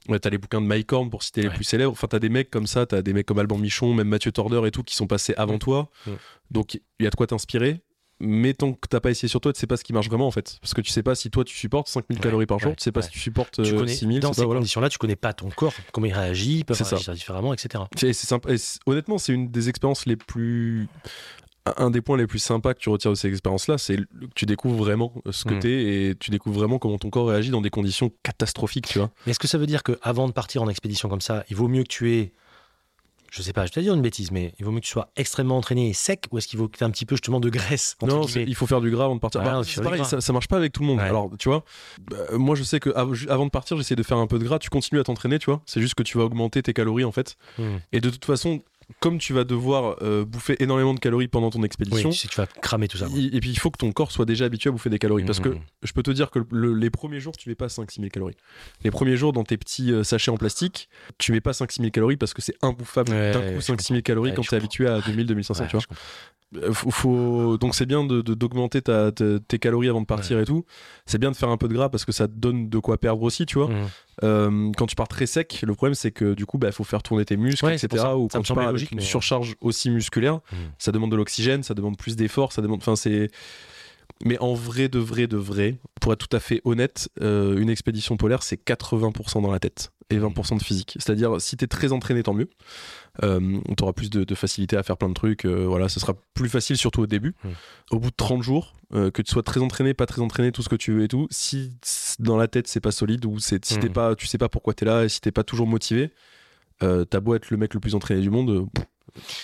Ouais, 0.09 0.19
t'as 0.19 0.31
les 0.31 0.39
bouquins 0.39 0.61
de 0.61 0.67
Mike 0.67 0.93
Horn 0.93 1.09
pour 1.09 1.23
citer 1.23 1.43
les 1.43 1.51
plus 1.51 1.65
célèbres. 1.65 1.93
Enfin, 1.93 2.07
t'as 2.09 2.19
des 2.19 2.29
mecs 2.29 2.51
comme 2.51 2.67
ça, 2.67 2.87
t'as 2.87 3.03
des 3.03 3.13
mecs 3.13 3.27
comme 3.27 3.39
Alban 3.39 3.59
Michon, 3.59 3.95
même 3.95 4.09
Mathieu 4.09 4.33
Torder 4.33 4.61
et 4.67 4.71
tout, 4.71 4.83
qui 4.83 4.97
sont 4.97 5.07
passés 5.07 5.35
avant 5.37 5.59
toi. 5.59 5.91
Donc 6.51 6.75
il 6.75 7.05
y 7.05 7.07
a 7.07 7.11
de 7.11 7.17
quoi 7.17 7.27
t'inspirer 7.27 7.83
mais 8.19 8.55
tant 8.55 8.73
que 8.73 8.89
t'as 8.89 9.01
pas 9.01 9.11
essayé 9.11 9.29
sur 9.29 9.41
toi, 9.41 9.53
tu 9.53 9.61
sais 9.61 9.67
pas 9.67 9.77
ce 9.77 9.85
qui 9.85 9.93
marche 9.93 10.09
vraiment 10.09 10.27
en 10.27 10.31
fait. 10.31 10.59
Parce 10.61 10.75
que 10.75 10.81
tu 10.81 10.91
sais 10.91 11.03
pas 11.03 11.15
si 11.15 11.31
toi 11.31 11.45
tu 11.45 11.55
supportes 11.55 11.89
5000 11.89 12.19
calories 12.19 12.47
par 12.47 12.59
jour, 12.59 12.75
tu 12.75 12.83
sais 12.83 12.93
pas 12.93 13.03
si 13.03 13.11
tu 13.11 13.19
supportes 13.19 13.63
tu 13.63 13.89
6000. 13.89 14.19
Euh, 14.19 14.21
dans 14.21 14.33
ces 14.33 14.45
conditions-là, 14.45 14.89
tu 14.89 14.99
connais 14.99 15.17
pas 15.17 15.33
ton 15.33 15.51
corps, 15.51 15.75
comment 15.93 16.07
il 16.07 16.15
réagit, 16.15 16.59
il 16.59 16.65
peut 16.65 16.75
réagir 16.75 17.13
différemment, 17.15 17.53
etc. 17.53 17.85
C'est 17.97 18.15
honnêtement, 18.87 19.19
c'est 19.19 19.33
une 19.33 19.51
des 19.51 19.69
expériences 19.69 20.07
les 20.07 20.17
plus. 20.17 20.89
Un 21.77 21.91
des 21.91 22.01
points 22.01 22.17
les 22.17 22.27
plus 22.27 22.39
sympas 22.39 22.75
que 22.75 22.79
tu 22.79 22.89
retires 22.89 23.11
de 23.11 23.17
ces 23.17 23.29
expériences-là, 23.29 23.79
c'est 23.79 23.97
que 23.97 24.05
tu 24.35 24.47
découvres 24.47 24.77
vraiment 24.77 25.13
ce 25.31 25.45
que 25.45 25.55
hmm. 25.55 25.59
t'es 25.59 25.71
et 25.71 26.15
tu 26.15 26.31
découvres 26.31 26.59
vraiment 26.59 26.79
comment 26.79 26.99
ton 26.99 27.11
corps 27.11 27.29
réagit 27.29 27.51
dans 27.51 27.61
des 27.61 27.71
conditions 27.71 28.13
catastrophiques, 28.23 28.87
tu 28.87 28.99
vois. 28.99 29.11
Mais 29.27 29.33
est-ce 29.33 29.39
que 29.39 29.49
ça 29.49 29.59
veut 29.59 29.67
dire 29.67 29.83
qu'avant 29.83 30.29
de 30.29 30.33
partir 30.33 30.63
en 30.63 30.69
expédition 30.69 31.09
comme 31.09 31.21
ça, 31.21 31.45
il 31.51 31.57
vaut 31.57 31.69
mieux 31.69 31.83
que 31.83 31.89
tu 31.89 32.13
aies 32.13 32.33
je 33.37 33.43
sais 33.43 33.53
pas, 33.53 33.67
je 33.67 33.71
vais 33.71 33.75
te 33.75 33.81
dire 33.81 33.95
une 33.95 34.03
bêtise, 34.03 34.31
mais 34.31 34.55
il 34.59 34.65
vaut 34.65 34.71
mieux 34.71 34.81
que 34.81 34.87
tu 34.87 34.93
sois 34.93 35.11
extrêmement 35.17 35.59
entraîné 35.59 35.91
et 35.91 35.93
sec 35.93 36.25
ou 36.31 36.39
est-ce 36.39 36.49
qu'il 36.49 36.59
faut 36.59 36.69
que 36.69 36.79
tu 36.79 36.85
aies 36.85 36.87
un 36.87 36.91
petit 36.91 37.05
peu 37.05 37.17
justement 37.17 37.39
de 37.39 37.51
graisse 37.51 37.97
Non, 38.03 38.23
il 38.23 38.55
faut 38.55 38.67
faire 38.67 38.81
du 38.81 38.91
gras 38.91 39.05
avant 39.05 39.15
de 39.15 39.21
partir. 39.21 39.43
Bah, 39.43 39.61
c'est 39.65 39.83
pareil, 39.83 40.03
ça, 40.05 40.33
marche 40.33 40.49
pas 40.49 40.57
avec 40.57 40.73
tout 40.73 40.81
le 40.81 40.87
monde. 40.87 41.01
Alors, 41.01 41.31
tu 41.39 41.49
vois, 41.49 41.65
bah, 42.11 42.17
moi 42.33 42.57
je 42.57 42.63
sais 42.63 42.81
que 42.81 42.91
avant 43.29 43.45
de 43.45 43.51
partir, 43.51 43.77
j'essaie 43.77 43.97
de 43.97 44.03
faire 44.03 44.17
un 44.17 44.27
peu 44.27 44.39
de 44.39 44.45
gras, 44.45 44.59
tu 44.59 44.71
continues 44.71 45.01
à 45.01 45.05
t'entraîner, 45.05 45.39
tu 45.39 45.47
vois. 45.47 45.61
C'est 45.67 45.81
juste 45.81 45.95
que 45.95 46.03
tu 46.03 46.19
vas 46.19 46.25
augmenter 46.25 46.63
tes 46.63 46.73
calories 46.73 47.05
en 47.05 47.13
fait. 47.13 47.37
Hmm. 47.59 47.77
Et 47.93 48.01
de 48.01 48.11
toute 48.11 48.25
façon, 48.25 48.63
comme 49.01 49.19
tu 49.19 49.33
vas 49.33 49.45
devoir 49.45 49.97
euh, 50.03 50.25
bouffer 50.25 50.63
énormément 50.63 50.95
de 50.95 51.01
calories 51.01 51.29
pendant 51.29 51.51
ton 51.51 51.63
expédition, 51.63 52.11
tu, 52.11 52.29
tu 52.29 52.37
vas 52.37 52.47
cramer 52.47 52.89
tout 52.89 52.97
ça. 52.97 53.07
et 53.07 53.41
puis 53.41 53.51
il 53.51 53.59
faut 53.59 53.71
que 53.71 53.79
ton 53.79 53.91
corps 53.93 54.13
soit 54.13 54.25
déjà 54.25 54.45
habitué 54.45 54.69
à 54.69 54.73
bouffer 54.73 54.91
des 54.91 54.99
calories. 54.99 55.25
Parce 55.25 55.41
que 55.41 55.49
mmh. 55.49 55.61
je 55.83 55.93
peux 55.93 56.03
te 56.03 56.11
dire 56.11 56.31
que 56.31 56.41
les 56.53 56.91
premiers 56.91 57.21
jours, 57.21 57.37
tu 57.37 57.49
mets 57.49 57.55
pas 57.55 57.67
5-6 57.67 57.97
000 57.97 58.09
calories. 58.11 58.37
Les 58.85 58.91
premiers 58.91 59.17
jours, 59.17 59.33
dans 59.33 59.45
tes 59.45 59.57
petits 59.57 59.93
euh, 59.93 60.05
sachets 60.05 60.31
en 60.31 60.37
plastique, 60.37 60.89
tu 61.19 61.33
mets 61.33 61.41
pas 61.41 61.53
5-6 61.53 61.79
000 61.81 61.91
calories 61.91 62.17
parce 62.17 62.33
que 62.33 62.43
c'est 62.43 62.57
imbouffable 62.63 63.11
d'un 63.11 63.55
coup 63.55 63.59
5-6 63.59 63.89
000 63.89 64.03
calories 64.03 64.35
quand 64.35 64.43
tu 64.43 64.55
es 64.55 64.59
habitué 64.59 64.87
à 64.87 65.01
2000-2500, 65.01 65.67
tu 65.69 65.77
vois. 65.77 65.87
Euh, 66.55 66.73
faut, 66.73 67.59
donc 67.59 67.75
c'est 67.75 67.87
bien 67.87 68.05
de, 68.05 68.23
d'augmenter 68.23 68.81
ta, 68.81 69.11
tes 69.13 69.59
calories 69.59 69.89
avant 69.89 70.01
de 70.01 70.07
partir 70.07 70.39
et 70.39 70.45
tout. 70.45 70.65
C'est 71.05 71.19
bien 71.19 71.31
de 71.31 71.37
faire 71.37 71.49
un 71.49 71.57
peu 71.57 71.69
de 71.69 71.75
gras 71.75 71.89
parce 71.89 72.05
que 72.05 72.13
ça 72.13 72.29
te 72.29 72.33
donne 72.33 72.69
de 72.69 72.79
quoi 72.79 72.99
perdre 72.99 73.23
aussi, 73.23 73.47
tu 73.47 73.59
vois. 73.59 73.69
Mmh. 73.69 73.89
Euh, 74.25 74.73
quand 74.77 74.87
tu 74.87 74.95
pars 74.95 75.09
très 75.09 75.27
sec, 75.27 75.63
le 75.67 75.75
problème 75.75 75.95
c'est 75.95 76.13
que 76.13 76.35
du 76.35 76.47
coup, 76.47 76.57
il 76.57 76.61
bah, 76.61 76.73
faut 76.73 76.85
faire 76.85 77.03
tourner 77.03 77.25
tes 77.25 77.37
muscles, 77.37 77.71
etc. 77.73 78.05
Ou 78.17 78.29
quand 78.29 78.43
tu 78.43 78.55
pars 78.55 78.69
avec 78.69 78.91
une 78.93 79.01
surcharge 79.01 79.57
aussi 79.61 79.91
musculaire, 79.91 80.37
mmh. 80.37 80.57
ça 80.79 80.93
demande 80.93 81.11
de 81.11 81.17
l'oxygène, 81.17 81.63
ça 81.63 81.75
demande 81.75 81.97
plus 81.97 82.17
d'efforts, 82.17 82.53
ça 82.53 82.63
demande. 82.63 82.79
Enfin, 82.79 82.97
c'est. 82.97 83.31
Mais 84.25 84.39
en 84.39 84.55
vrai, 84.55 84.89
de 84.89 84.99
vrai, 84.99 85.27
de 85.27 85.37
vrai, 85.37 85.77
pour 86.01 86.13
être 86.13 86.27
tout 86.27 86.35
à 86.35 86.41
fait 86.41 86.63
honnête, 86.65 87.11
euh, 87.21 87.59
une 87.59 87.69
expédition 87.69 88.17
polaire, 88.17 88.43
c'est 88.43 88.57
80% 88.57 89.43
dans 89.43 89.51
la 89.51 89.59
tête 89.59 89.93
et 90.11 90.19
20% 90.19 90.59
de 90.59 90.63
physique. 90.63 90.97
C'est-à-dire, 90.99 91.41
si 91.41 91.57
tu 91.57 91.65
es 91.65 91.69
très 91.69 91.93
entraîné, 91.93 92.23
tant 92.23 92.33
mieux. 92.33 92.49
Euh, 93.23 93.61
tu 93.77 93.83
auras 93.83 93.93
plus 93.93 94.11
de, 94.11 94.35
facilité 94.35 94.77
à 94.77 94.83
faire 94.83 94.97
plein 94.97 95.09
de 95.09 95.15
trucs. 95.15 95.45
Euh, 95.45 95.67
voilà, 95.67 95.89
ce 95.89 96.01
sera 96.01 96.15
plus 96.35 96.49
facile, 96.49 96.77
surtout 96.77 97.03
au 97.03 97.07
début. 97.07 97.35
Au 97.91 97.99
bout 97.99 98.11
de 98.11 98.17
30 98.17 98.43
jours, 98.43 98.75
euh, 98.95 99.11
que 99.11 99.23
tu 99.23 99.33
sois 99.33 99.43
très 99.43 99.61
entraîné, 99.61 99.95
pas 99.95 100.07
très 100.07 100.23
entraîné, 100.23 100.53
tout 100.53 100.63
ce 100.63 100.69
que 100.69 100.77
tu 100.77 100.93
veux 100.93 101.05
et 101.05 101.09
tout, 101.09 101.27
si 101.31 101.77
dans 102.19 102.37
la 102.37 102.49
tête 102.49 102.67
c'est 102.67 102.81
pas 102.81 102.93
solide 102.93 103.25
ou 103.25 103.39
si 103.39 103.59
t'es 103.59 103.89
pas, 103.89 104.15
tu 104.15 104.27
sais 104.27 104.39
pas 104.39 104.49
pourquoi 104.49 104.75
tu 104.75 104.85
es 104.85 104.87
là 104.87 105.05
et 105.05 105.09
si 105.09 105.21
t'es 105.21 105.33
pas 105.33 105.45
toujours 105.45 105.67
motivé, 105.67 106.11
t'as 106.81 107.21
beau 107.21 107.35
être 107.35 107.51
le 107.51 107.57
mec 107.57 107.75
le 107.75 107.81
plus 107.81 107.95
entraîné 107.95 108.21
du 108.21 108.31
monde. 108.31 108.69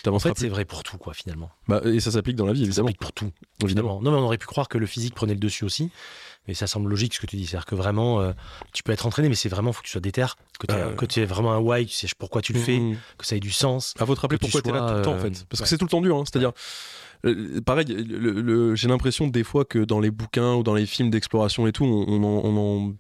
En 0.07 0.19
fait, 0.19 0.33
c'est 0.37 0.49
vrai 0.49 0.65
pour 0.65 0.83
tout, 0.83 0.99
quoi, 0.99 1.15
finalement. 1.15 1.51
Bah, 1.69 1.81
et 1.85 2.01
ça 2.01 2.11
s'applique 2.11 2.37
dans 2.37 2.47
la 2.47 2.53
vie, 2.53 2.63
évidemment. 2.63 2.89
Ça 2.89 2.93
s'applique 2.93 3.01
pour 3.01 3.13
tout, 3.13 3.31
évidemment. 3.65 4.01
Non, 4.03 4.11
mais 4.11 4.19
on 4.19 4.23
aurait 4.23 4.39
pu 4.39 4.47
croire 4.47 4.69
que 4.69 4.79
le 4.79 4.87
physique 4.87 5.15
prenait 5.15 5.35
le 5.35 5.41
dessus 5.41 5.65
aussi. 5.65 5.91
Mais 6.49 6.55
ça 6.55 6.67
semble 6.67 6.91
logique 6.91 7.15
ce 7.15 7.21
que 7.21 7.27
tu 7.27 7.37
dis. 7.37 7.47
C'est-à-dire 7.47 7.67
que 7.67 7.75
vraiment, 7.75 8.21
euh, 8.21 8.33
tu 8.73 8.83
peux 8.83 8.93
être 8.93 9.07
entraîné, 9.07 9.29
mais 9.29 9.35
c'est 9.35 9.49
vraiment, 9.49 9.73
faut 9.73 9.81
que 9.81 9.87
tu 9.87 9.93
sois 9.93 10.01
déter, 10.01 10.27
que, 10.59 10.67
euh. 10.73 10.95
que 10.95 11.07
tu 11.07 11.21
aies 11.21 11.25
vraiment 11.25 11.53
un 11.53 11.59
why, 11.59 11.87
tu 11.87 11.95
sais 11.95 12.09
pourquoi 12.19 12.43
tu 12.43 12.53
le 12.53 12.59
fais, 12.59 12.79
mm. 12.79 12.97
que 13.19 13.27
ça 13.27 13.37
ait 13.37 13.41
du 13.41 13.53
sens. 13.53 13.95
À 13.99 14.05
votre 14.05 14.23
rappeler 14.23 14.39
pourquoi 14.39 14.61
tu 14.61 14.69
es 14.69 14.73
là 14.73 14.89
tout 14.89 14.95
le 14.95 15.03
temps, 15.03 15.15
en 15.15 15.19
fait. 15.19 15.29
Euh, 15.29 15.45
Parce 15.49 15.63
que 15.63 15.69
c'est 15.69 15.79
tout 15.79 15.85
le 15.85 15.91
temps 15.91 16.01
dur, 16.01 16.17
hein. 16.17 16.25
C'est-à-dire, 16.25 16.53
pareil, 17.65 17.87
j'ai 18.75 18.89
l'impression 18.89 19.29
des 19.29 19.45
fois 19.45 19.65
que 19.65 19.79
dans 19.79 20.01
les 20.01 20.11
bouquins 20.11 20.55
ou 20.55 20.65
dans 20.65 20.75
les 20.75 20.87
films 20.87 21.11
d'exploration 21.11 21.69
et 21.69 21.73
tout, 21.73 21.85
on, 21.85 22.97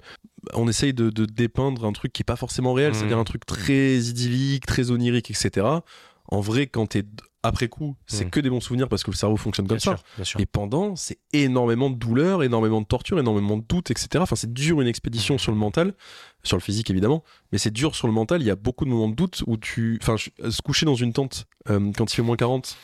on, 0.55 0.69
essaye 0.69 0.95
de, 0.95 1.11
dépeindre 1.11 1.85
un 1.85 1.93
truc 1.93 2.13
qui 2.13 2.23
est 2.23 2.25
pas 2.25 2.37
forcément 2.37 2.73
réel, 2.73 2.95
c'est-à-dire 2.95 3.17
mm. 3.17 3.21
un 3.21 3.25
truc 3.25 3.45
très 3.45 3.97
idyllique, 3.97 4.67
très 4.67 4.93
onirique, 4.93 5.31
etc. 5.31 5.67
En 6.33 6.41
vrai, 6.41 6.67
quand 6.67 6.87
tu 6.87 6.99
es 6.99 7.05
après 7.43 7.69
coup, 7.69 7.95
c'est 8.07 8.25
hmm. 8.25 8.31
que 8.31 8.41
des 8.41 8.49
bons 8.49 8.61
souvenirs 8.61 8.89
parce 8.89 9.03
que 9.03 9.11
le 9.11 9.17
cerveau 9.17 9.37
fonctionne 9.37 9.69
comme 9.69 9.81
ça. 9.81 9.97
Et 10.39 10.47
pendant, 10.47 10.97
c'est 10.97 11.19
énormément 11.35 11.91
de 11.91 11.97
douleur, 11.97 12.43
énormément 12.43 12.81
de 12.81 12.87
torture, 12.87 13.19
énormément 13.19 13.59
de 13.59 13.65
doutes, 13.69 13.91
etc. 13.91 14.09
Enfin, 14.21 14.35
c'est 14.35 14.51
dur 14.51 14.81
une 14.81 14.89
expédition 14.89 15.35
hmm. 15.35 15.39
sur 15.39 15.53
le 15.53 15.59
mental, 15.59 15.95
sur 16.43 16.57
le 16.57 16.63
physique 16.63 16.89
évidemment, 16.89 17.23
mais 17.53 17.59
c'est 17.59 17.71
dur 17.71 17.95
sur 17.95 18.07
le 18.07 18.15
mental. 18.15 18.41
Il 18.41 18.47
y 18.47 18.51
a 18.51 18.57
beaucoup 18.57 18.87
de 18.87 18.91
moments 18.91 19.11
de 19.11 19.15
doute 19.15 19.45
où 19.47 19.59
tu, 19.59 19.99
enfin, 20.03 20.17
se 20.17 20.63
coucher 20.63 20.87
dans 20.87 20.95
une 20.95 21.13
tente 21.13 21.47
euh, 21.69 21.93
quand 21.95 22.11
il 22.11 22.17
fait 22.17 22.23
moins 22.23 22.37
40, 22.37 22.79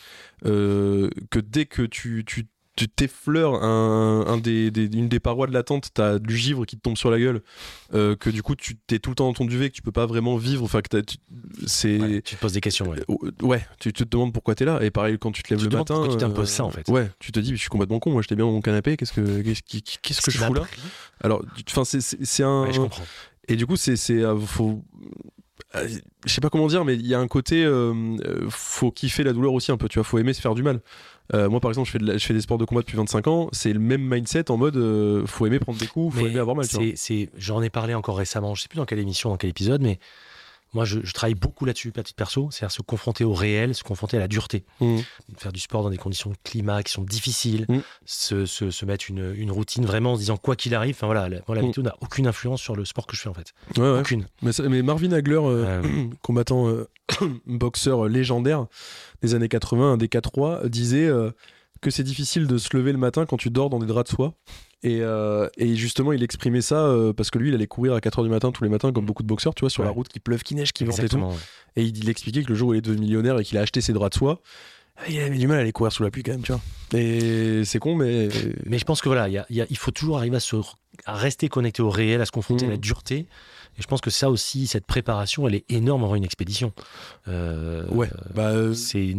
euh, 0.44 1.08
que 1.30 1.38
dès 1.38 1.64
que 1.64 1.82
tu, 1.82 2.24
tu 2.26 2.48
tu 2.78 2.88
t'effleures 2.88 3.54
un, 3.64 4.36
des, 4.36 4.68
une 4.68 5.08
des 5.08 5.18
parois 5.18 5.48
de 5.48 5.52
la 5.52 5.64
tente, 5.64 5.88
t'as 5.92 6.20
du 6.20 6.36
givre 6.36 6.64
qui 6.64 6.76
te 6.76 6.80
tombe 6.80 6.96
sur 6.96 7.10
la 7.10 7.18
gueule, 7.18 7.42
euh, 7.92 8.14
que 8.14 8.30
du 8.30 8.40
coup 8.40 8.54
tu 8.54 8.76
t'es 8.76 9.00
tout 9.00 9.10
le 9.10 9.16
temps 9.16 9.26
dans 9.26 9.32
ton 9.32 9.46
duvet, 9.46 9.68
que 9.68 9.74
tu 9.74 9.82
peux 9.82 9.90
pas 9.90 10.06
vraiment 10.06 10.36
vivre, 10.36 10.62
enfin 10.62 10.80
que 10.80 11.00
tu, 11.00 11.16
c'est... 11.66 12.22
tu 12.24 12.36
te 12.36 12.40
poses 12.40 12.52
des 12.52 12.60
questions, 12.60 12.88
ouais. 12.88 13.00
ouais, 13.42 13.66
tu, 13.80 13.92
te 13.92 14.04
demandes 14.04 14.32
pourquoi 14.32 14.54
t'es 14.54 14.64
là, 14.64 14.80
et 14.80 14.92
pareil 14.92 15.18
quand 15.18 15.32
tu 15.32 15.42
te 15.42 15.52
lèves 15.52 15.64
le 15.64 15.76
matin... 15.76 16.06
Tu 16.08 16.16
t'imposes 16.18 16.50
ça 16.50 16.64
en 16.64 16.70
fait 16.70 16.88
Ouais, 16.88 17.10
tu 17.18 17.32
te 17.32 17.40
dis, 17.40 17.50
je 17.50 17.56
suis 17.56 17.68
complètement 17.68 17.98
con, 17.98 18.12
moi 18.12 18.22
j'étais 18.22 18.36
bien 18.36 18.44
dans 18.44 18.52
mon 18.52 18.60
canapé, 18.60 18.96
qu'est-ce 18.96 19.12
que, 19.12 19.42
qu'est-ce, 19.42 20.20
que 20.20 20.30
je 20.30 20.38
fous 20.38 20.54
là 20.54 20.62
Alors, 21.20 21.42
enfin 21.68 21.82
c'est, 21.84 22.42
un... 22.44 22.62
Ouais, 22.62 22.72
je 22.72 22.80
comprends. 22.80 23.04
Et 23.48 23.56
du 23.56 23.66
coup 23.66 23.76
c'est... 23.76 23.96
c'est 23.96 24.22
euh, 24.22 24.38
faut 24.38 24.84
euh, 25.74 25.86
je 26.24 26.32
sais 26.32 26.40
pas 26.40 26.48
comment 26.48 26.68
dire, 26.68 26.84
mais 26.84 26.94
il 26.94 27.06
y 27.06 27.14
a 27.14 27.18
un 27.18 27.26
côté, 27.26 27.68
faut 28.48 28.92
kiffer 28.92 29.24
la 29.24 29.32
douleur 29.32 29.52
aussi 29.52 29.72
un 29.72 29.76
peu, 29.76 29.88
tu 29.88 29.98
vois, 29.98 30.04
faut 30.04 30.18
aimer 30.18 30.32
se 30.32 30.40
faire 30.40 30.54
du 30.54 30.62
mal. 30.62 30.80
Euh, 31.34 31.48
moi, 31.48 31.60
par 31.60 31.70
exemple, 31.70 31.88
je 31.88 31.98
fais, 31.98 32.18
je 32.18 32.26
fais 32.26 32.34
des 32.34 32.40
sports 32.40 32.58
de 32.58 32.64
combat 32.64 32.80
depuis 32.80 32.96
25 32.96 33.26
ans. 33.26 33.48
C'est 33.52 33.72
le 33.72 33.80
même 33.80 34.02
mindset 34.02 34.50
en 34.50 34.56
mode 34.56 34.76
euh, 34.76 35.26
faut 35.26 35.46
aimer 35.46 35.58
prendre 35.58 35.78
des 35.78 35.86
coups, 35.86 36.16
faut 36.16 36.26
aimer 36.26 36.38
avoir 36.38 36.56
mal. 36.56 36.66
J'en 37.36 37.62
ai 37.62 37.70
parlé 37.70 37.94
encore 37.94 38.16
récemment, 38.16 38.54
je 38.54 38.62
sais 38.62 38.68
plus 38.68 38.78
dans 38.78 38.86
quelle 38.86 38.98
émission, 38.98 39.30
dans 39.30 39.36
quel 39.36 39.50
épisode, 39.50 39.82
mais 39.82 39.98
moi, 40.74 40.84
je, 40.84 40.98
travaille 41.12 41.34
beaucoup 41.34 41.64
là-dessus, 41.64 41.92
petite 41.92 42.16
perso, 42.16 42.50
c'est-à-dire 42.50 42.74
se 42.74 42.82
confronter 42.82 43.24
au 43.24 43.32
réel, 43.32 43.74
se 43.74 43.82
confronter 43.82 44.16
à 44.16 44.20
la 44.20 44.28
dureté. 44.28 44.64
Mmh. 44.80 44.98
Faire 45.36 45.52
du 45.52 45.60
sport 45.60 45.82
dans 45.82 45.90
des 45.90 45.96
conditions 45.96 46.30
de 46.30 46.36
climat 46.44 46.82
qui 46.82 46.92
sont 46.92 47.02
difficiles, 47.02 47.66
mmh. 47.68 47.78
se, 48.04 48.46
se, 48.46 48.84
mettre 48.84 49.06
une, 49.08 49.34
une, 49.36 49.50
routine 49.50 49.86
vraiment 49.86 50.12
en 50.12 50.14
se 50.16 50.20
disant 50.20 50.36
quoi 50.36 50.56
qu'il 50.56 50.74
arrive. 50.74 50.94
Enfin 50.94 51.06
voilà, 51.06 51.28
la, 51.28 51.38
la 51.48 51.62
mmh. 51.62 51.66
méthode 51.66 51.84
n'a 51.84 51.96
aucune 52.00 52.26
influence 52.26 52.60
sur 52.60 52.76
le 52.76 52.84
sport 52.84 53.06
que 53.06 53.16
je 53.16 53.22
fais 53.22 53.28
en 53.28 53.34
fait. 53.34 53.54
Aucune. 53.78 54.26
Mais, 54.42 54.50
mais, 54.68 54.82
Marvin 54.82 55.12
Hagler, 55.12 55.40
euh, 55.42 55.82
combattant 56.22 56.66
boxeur 57.46 58.06
légendaire 58.06 58.66
des 59.22 59.34
années 59.34 59.48
80, 59.48 59.92
un 59.92 59.96
des 59.96 60.08
4-3, 60.08 60.68
disait 60.68 61.10
que 61.80 61.90
c'est 61.90 62.02
difficile 62.02 62.46
de 62.46 62.58
se 62.58 62.76
lever 62.76 62.92
le 62.92 62.98
matin 62.98 63.26
quand 63.26 63.36
tu 63.36 63.50
dors 63.50 63.70
dans 63.70 63.78
des 63.78 63.86
draps 63.86 64.10
de 64.10 64.14
soie. 64.14 64.34
Et, 64.82 65.00
euh, 65.02 65.48
et 65.56 65.74
justement, 65.74 66.12
il 66.12 66.22
exprimait 66.22 66.60
ça 66.60 66.86
euh, 66.86 67.12
parce 67.12 67.30
que 67.30 67.38
lui, 67.38 67.48
il 67.48 67.54
allait 67.54 67.66
courir 67.66 67.94
à 67.94 67.98
4h 67.98 68.22
du 68.22 68.28
matin 68.28 68.52
tous 68.52 68.62
les 68.62 68.70
matins, 68.70 68.92
comme 68.92 69.06
beaucoup 69.06 69.22
de 69.22 69.28
boxeurs, 69.28 69.54
tu 69.54 69.60
vois, 69.60 69.70
sur 69.70 69.82
la 69.82 69.90
route 69.90 70.08
qui 70.08 70.20
pleuve, 70.20 70.42
qui 70.42 70.54
neige, 70.54 70.72
qui 70.72 70.84
vente 70.84 70.98
et 71.00 71.08
tout. 71.08 71.20
Et 71.76 71.82
il, 71.82 72.08
expliquait 72.08 72.42
que 72.42 72.48
le 72.48 72.54
jour 72.54 72.68
où 72.68 72.74
il 72.74 72.78
est 72.78 72.82
devenu 72.82 73.02
millionnaire 73.02 73.38
et 73.38 73.44
qu'il 73.44 73.58
a 73.58 73.60
acheté 73.60 73.80
ses 73.80 73.92
draps 73.92 74.10
de 74.10 74.18
soie, 74.18 74.40
il 75.08 75.18
avait 75.20 75.36
du 75.36 75.46
mal 75.46 75.58
à 75.58 75.60
aller 75.62 75.72
courir 75.72 75.92
sous 75.92 76.02
la 76.02 76.10
pluie 76.10 76.22
quand 76.22 76.32
même, 76.32 76.42
tu 76.42 76.52
vois. 76.52 76.60
Et 76.98 77.64
c'est 77.64 77.78
con, 77.78 77.96
mais. 77.96 78.28
Mais 78.66 78.78
je 78.78 78.84
pense 78.84 79.00
que 79.00 79.08
voilà, 79.08 79.28
il 79.50 79.78
faut 79.78 79.90
toujours 79.90 80.16
arriver 80.18 80.36
à, 80.36 80.40
se, 80.40 80.56
à 81.06 81.14
rester 81.14 81.48
connecté 81.48 81.82
au 81.82 81.90
réel, 81.90 82.20
à 82.20 82.26
se 82.26 82.32
confronter 82.32 82.66
à 82.66 82.70
la 82.70 82.76
mmh. 82.76 82.80
dureté. 82.80 83.26
Et 83.78 83.82
je 83.82 83.86
pense 83.86 84.00
que 84.00 84.10
ça 84.10 84.28
aussi, 84.28 84.66
cette 84.66 84.86
préparation, 84.86 85.46
elle 85.46 85.54
est 85.54 85.64
énorme 85.68 86.04
avant 86.04 86.16
une 86.16 86.24
expédition. 86.24 86.72
Euh, 87.28 87.86
ouais, 87.88 88.10
bah, 88.34 88.50
euh, 88.50 88.74
c'est 88.74 89.14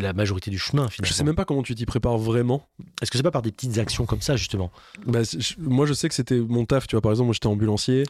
la 0.00 0.12
majorité 0.12 0.50
du 0.50 0.58
chemin 0.58 0.88
finalement. 0.88 1.08
Je 1.08 1.12
sais 1.12 1.24
même 1.24 1.34
pas 1.34 1.44
comment 1.44 1.62
tu 1.62 1.74
t'y 1.74 1.86
prépares 1.86 2.18
vraiment. 2.18 2.66
Est-ce 3.02 3.10
que 3.10 3.16
c'est 3.16 3.24
pas 3.24 3.30
par 3.30 3.42
des 3.42 3.52
petites 3.52 3.78
actions 3.78 4.06
comme 4.06 4.20
ça 4.20 4.36
justement? 4.36 4.70
Bah, 5.06 5.20
Moi, 5.58 5.86
je 5.86 5.92
sais 5.92 6.08
que 6.08 6.14
c'était 6.14 6.38
mon 6.38 6.64
taf. 6.66 6.86
Tu 6.86 6.94
vois, 6.94 7.02
par 7.02 7.10
exemple, 7.10 7.26
moi 7.26 7.34
j'étais 7.34 7.48
ambulancier. 7.48 8.04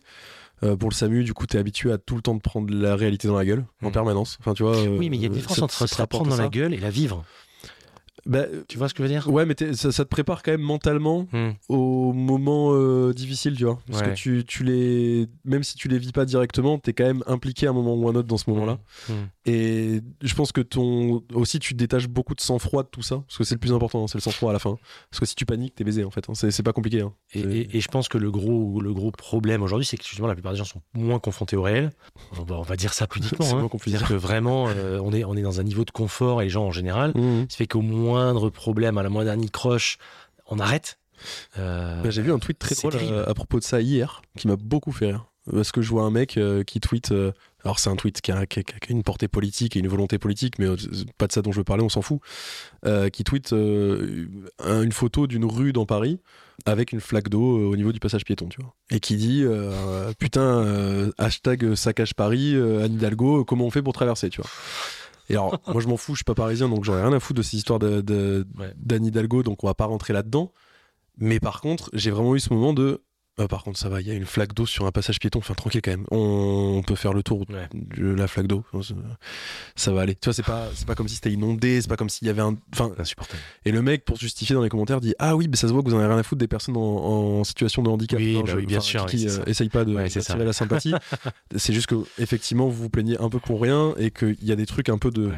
Euh, 0.62 0.77
pour 0.77 0.90
le 0.90 0.95
SAMU, 0.95 1.25
du 1.25 1.33
coup, 1.33 1.47
tu 1.47 1.57
es 1.57 1.61
habitué 1.61 1.90
à 1.90 1.97
tout 1.97 2.16
le 2.16 2.21
temps 2.21 2.35
de 2.35 2.40
prendre 2.40 2.73
la 2.75 2.95
réalité 2.95 3.27
dans 3.29 3.37
la 3.37 3.47
gueule, 3.47 3.64
en 3.83 3.88
mmh. 3.88 3.93
permanence. 3.93 4.37
Enfin, 4.40 4.53
tu 4.53 4.62
vois, 4.62 4.79
oui, 4.83 5.09
mais 5.09 5.16
il 5.16 5.23
y 5.23 5.25
a 5.25 5.29
une 5.29 5.33
différence 5.33 5.62
entre 5.62 5.87
se 5.87 5.99
la 5.99 6.07
prendre 6.07 6.29
dans 6.29 6.37
la 6.37 6.49
gueule 6.49 6.75
et 6.75 6.79
la 6.79 6.90
vivre. 6.90 7.25
Bah, 8.31 8.45
tu 8.69 8.79
vois 8.79 8.88
ce 8.88 8.95
que 8.95 9.03
je 9.03 9.09
veux 9.09 9.12
dire? 9.12 9.29
Ouais, 9.29 9.45
mais 9.45 9.57
ça, 9.75 9.90
te 9.90 10.03
prépare 10.05 10.45
quand 10.45 10.53
même 10.53 10.61
mentalement 10.61 11.27
hmm. 11.33 11.51
au 11.69 12.12
moment 12.12 12.71
euh, 12.73 13.12
difficile, 13.12 13.57
tu 13.57 13.64
vois. 13.64 13.81
Parce 13.90 14.03
que 14.03 14.14
tu, 14.14 14.45
tu, 14.47 14.62
les. 14.62 15.27
Même 15.45 15.64
si 15.64 15.75
tu 15.75 15.88
les 15.88 15.99
vis 15.99 16.12
pas 16.12 16.25
directement, 16.25 16.79
tu 16.79 16.90
es 16.90 16.93
quand 16.93 17.05
même 17.05 17.25
impliqué 17.27 17.66
à 17.66 17.71
un 17.71 17.73
moment 17.73 17.95
ou 17.97 18.09
un 18.09 18.14
autre 18.14 18.29
dans 18.29 18.37
ce 18.37 18.49
moment-là. 18.51 18.79
Hmm. 19.09 19.14
Et 19.46 20.03
je 20.20 20.35
pense 20.35 20.53
que 20.53 20.61
ton. 20.61 21.22
Aussi, 21.33 21.59
tu 21.59 21.72
détaches 21.72 22.09
beaucoup 22.09 22.35
de 22.35 22.40
sang-froid 22.40 22.83
de 22.83 22.88
tout 22.88 23.00
ça. 23.00 23.22
Parce 23.26 23.38
que 23.38 23.44
c'est 23.44 23.55
le 23.55 23.61
plus 23.61 23.72
important, 23.72 24.05
hein, 24.05 24.07
c'est 24.07 24.18
le 24.18 24.22
sang-froid 24.22 24.50
à 24.50 24.53
la 24.53 24.59
fin. 24.59 24.76
Parce 25.11 25.20
que 25.20 25.26
si 25.26 25.35
tu 25.35 25.46
paniques, 25.46 25.74
t'es 25.74 25.85
baisé 25.85 26.05
en 26.05 26.11
fait. 26.11 26.29
Hein. 26.29 26.35
C'est 26.35 26.62
pas 26.62 26.74
compliqué. 26.74 27.00
Hein. 27.00 27.14
Et, 27.33 27.76
et, 27.76 27.81
je 27.81 27.88
pense 27.88 28.09
que 28.09 28.18
le 28.18 28.31
gros, 28.31 28.81
le 28.83 28.92
gros 28.92 29.11
problème 29.11 29.62
aujourd'hui, 29.62 29.87
c'est 29.87 29.96
que 29.96 30.05
justement 30.05 30.29
la 30.29 30.35
plupart 30.35 30.53
des 30.53 30.59
gens 30.59 30.64
sont 30.64 30.83
moins 30.92 31.18
confrontés 31.18 31.57
au 31.57 31.62
réel. 31.62 31.90
On 32.38 32.42
va, 32.42 32.57
on 32.57 32.62
va 32.62 32.76
dire 32.76 32.92
ça 32.92 33.07
pudiquement. 33.07 33.68
C'est-à-dire 33.79 34.07
que 34.07 34.14
vraiment, 34.14 34.68
euh, 34.68 35.00
on, 35.03 35.12
est, 35.12 35.24
on 35.24 35.35
est 35.35 35.42
dans 35.42 35.59
un 35.59 35.64
niveau 35.64 35.87
de 35.87 35.90
confort 35.90 36.42
et 36.42 36.44
les 36.44 36.50
gens 36.50 36.66
en 36.66 36.72
général, 36.72 37.14
ça 37.48 37.57
fait 37.57 37.66
qu'au 37.66 37.83
moindre 37.83 38.50
problème, 38.50 38.98
à 38.98 39.03
la 39.03 39.09
moindre 39.09 39.35
croche, 39.50 39.96
on 40.46 40.59
arrête. 40.59 40.98
Bah, 41.57 42.11
j'ai 42.11 42.22
vu 42.22 42.33
un 42.33 42.38
tweet 42.38 42.59
très 42.59 42.74
drôle 42.74 42.94
à, 43.26 43.33
propos 43.35 43.59
de 43.59 43.64
ça 43.64 43.81
hier, 43.81 44.20
qui 44.37 44.48
m'a 44.48 44.57
beaucoup 44.57 44.92
fait 44.92 45.07
rire. 45.07 45.30
Parce 45.53 45.73
que 45.73 45.83
je 45.83 45.91
vois 45.91 46.05
un 46.05 46.11
mec 46.11 46.39
qui 46.67 46.81
tweet 46.81 47.13
alors 47.65 47.79
c'est 47.79 47.91
un 47.91 47.97
tweet 47.97 48.21
qui 48.21 48.33
a, 48.33 48.45
une 48.89 49.03
portée 49.03 49.29
politique 49.29 49.77
et 49.77 49.81
une 49.81 49.89
volonté 49.89 50.19
politique, 50.19 50.59
mais 50.59 50.67
euh, 50.67 50.77
pas 51.19 51.27
de 51.27 51.33
ça 51.33 51.43
dont 51.43 51.53
je 51.53 51.59
veux 51.59 51.65
parler, 51.65 51.83
on 51.83 51.89
s'en 51.89 52.03
fout, 52.03 52.21
euh, 52.87 53.09
qui 53.11 53.25
tweet 53.25 53.53
euh, 53.53 54.27
une 54.65 54.93
photo 54.93 55.27
d'une 55.27 55.45
rue 55.45 55.73
dans 55.73 55.87
Paris 55.87 56.21
avec 56.67 56.93
une 56.93 57.01
flaque 57.01 57.29
d'eau 57.29 57.71
au 57.71 57.77
niveau 57.77 57.93
du 57.93 58.01
passage 58.01 58.25
piéton, 58.25 58.49
tu 58.49 58.61
vois. 58.61 58.75
Et 58.91 59.01
qui 59.01 59.17
dit 59.17 59.45
putain 60.19 61.11
hashtag 61.17 61.75
saccage 61.75 62.15
Paris, 62.15 62.55
Anne 62.55 62.95
Hidalgo, 62.95 63.45
comment 63.45 63.65
on 63.65 63.71
fait 63.71 63.83
pour 63.83 63.95
traverser, 63.95 64.29
tu 64.29 64.43
vois. 64.43 64.51
Et 65.31 65.35
alors 65.35 65.59
moi 65.69 65.81
je 65.81 65.89
m'en 65.89 65.97
fous, 65.97 66.13
je 66.13 66.19
suis 66.19 66.25
pas 66.25 66.35
parisien, 66.35 66.69
donc 66.69 66.85
j'aurais 66.85 67.03
rien 67.03 67.13
à 67.15 67.21
foutre 67.21 67.39
de 67.39 67.43
ces 67.43 67.57
histoires 67.57 67.79
d'Anne 67.79 68.03
de, 68.03 69.07
Hidalgo, 69.07 69.43
donc 69.43 69.65
on 69.65 69.67
va 69.67 69.75
pas 69.75 69.87
rentrer 69.87 70.13
là-dedans. 70.13 70.53
Mais 71.17 71.41
par 71.41 71.61
contre, 71.61 71.91
j'ai 71.93 72.11
vraiment 72.11 72.35
eu 72.35 72.41
ce 72.41 72.53
moment 72.53 72.73
de 72.73 73.03
euh, 73.40 73.46
par 73.46 73.64
contre, 73.64 73.79
ça 73.79 73.88
va, 73.88 74.00
il 74.00 74.09
y 74.09 74.11
a 74.11 74.14
une 74.14 74.26
flaque 74.26 74.55
d'eau 74.55 74.66
sur 74.66 74.87
un 74.87 74.90
passage 74.90 75.18
piéton. 75.18 75.38
Enfin, 75.38 75.55
tranquille 75.55 75.81
quand 75.83 75.90
même. 75.90 76.07
On, 76.11 76.83
peut 76.87 76.94
faire 76.94 77.12
le 77.12 77.22
tour 77.22 77.46
de 77.46 78.14
la 78.14 78.26
flaque 78.26 78.46
d'eau. 78.46 78.64
Ça 79.76 79.92
va 79.92 80.03
aller. 80.03 80.14
Tu 80.14 80.26
vois, 80.26 80.35
c'est 80.35 80.42
pas, 80.42 80.68
c'est 80.74 80.87
pas 80.87 80.94
comme 80.94 81.09
si 81.09 81.16
c'était 81.16 81.33
inondé. 81.33 81.81
C'est 81.81 81.88
pas 81.88 81.96
comme 81.96 82.09
s'il 82.09 82.26
y 82.26 82.31
avait 82.31 82.42
un. 82.42 82.57
Enfin, 82.72 82.92
insupportable. 82.98 83.40
Et 83.64 83.72
le 83.72 83.83
mec, 83.83 84.05
pour 84.05 84.16
justifier 84.16 84.55
dans 84.55 84.62
les 84.62 84.68
commentaires, 84.68 85.00
dit 85.00 85.14
Ah 85.18 85.37
oui, 85.37 85.48
mais 85.48 85.57
ça 85.57 85.68
se 85.68 85.72
voit 85.72 85.83
que 85.83 85.88
vous 85.88 85.94
en 85.94 85.98
avez 85.98 86.09
rien 86.09 86.18
à 86.18 86.22
foutre 86.22 86.40
des 86.40 86.48
personnes 86.48 86.76
en, 86.76 87.44
situation 87.44 87.83
de 87.83 87.88
handicap. 87.88 88.18
Oui, 88.18 88.42
bah 88.44 88.55
bien 88.57 88.81
sûr. 88.81 89.07
Qui 89.07 89.29
euh, 89.29 89.44
essaye 89.46 89.68
pas 89.68 89.85
de 89.85 90.07
tirer 90.09 90.44
la 90.44 90.53
sympathie. 90.53 90.94
c'est 91.57 91.72
juste 91.72 91.87
que, 91.87 91.96
effectivement, 92.18 92.68
vous 92.68 92.83
vous 92.83 92.90
plaignez 92.90 93.18
un 93.18 93.29
peu 93.29 93.38
pour 93.38 93.61
rien 93.61 93.94
et 93.98 94.11
qu'il 94.11 94.42
y 94.42 94.53
a 94.53 94.57
des 94.57 94.66
trucs 94.66 94.88
un 94.88 94.98
peu 94.98 95.11
de 95.11 95.31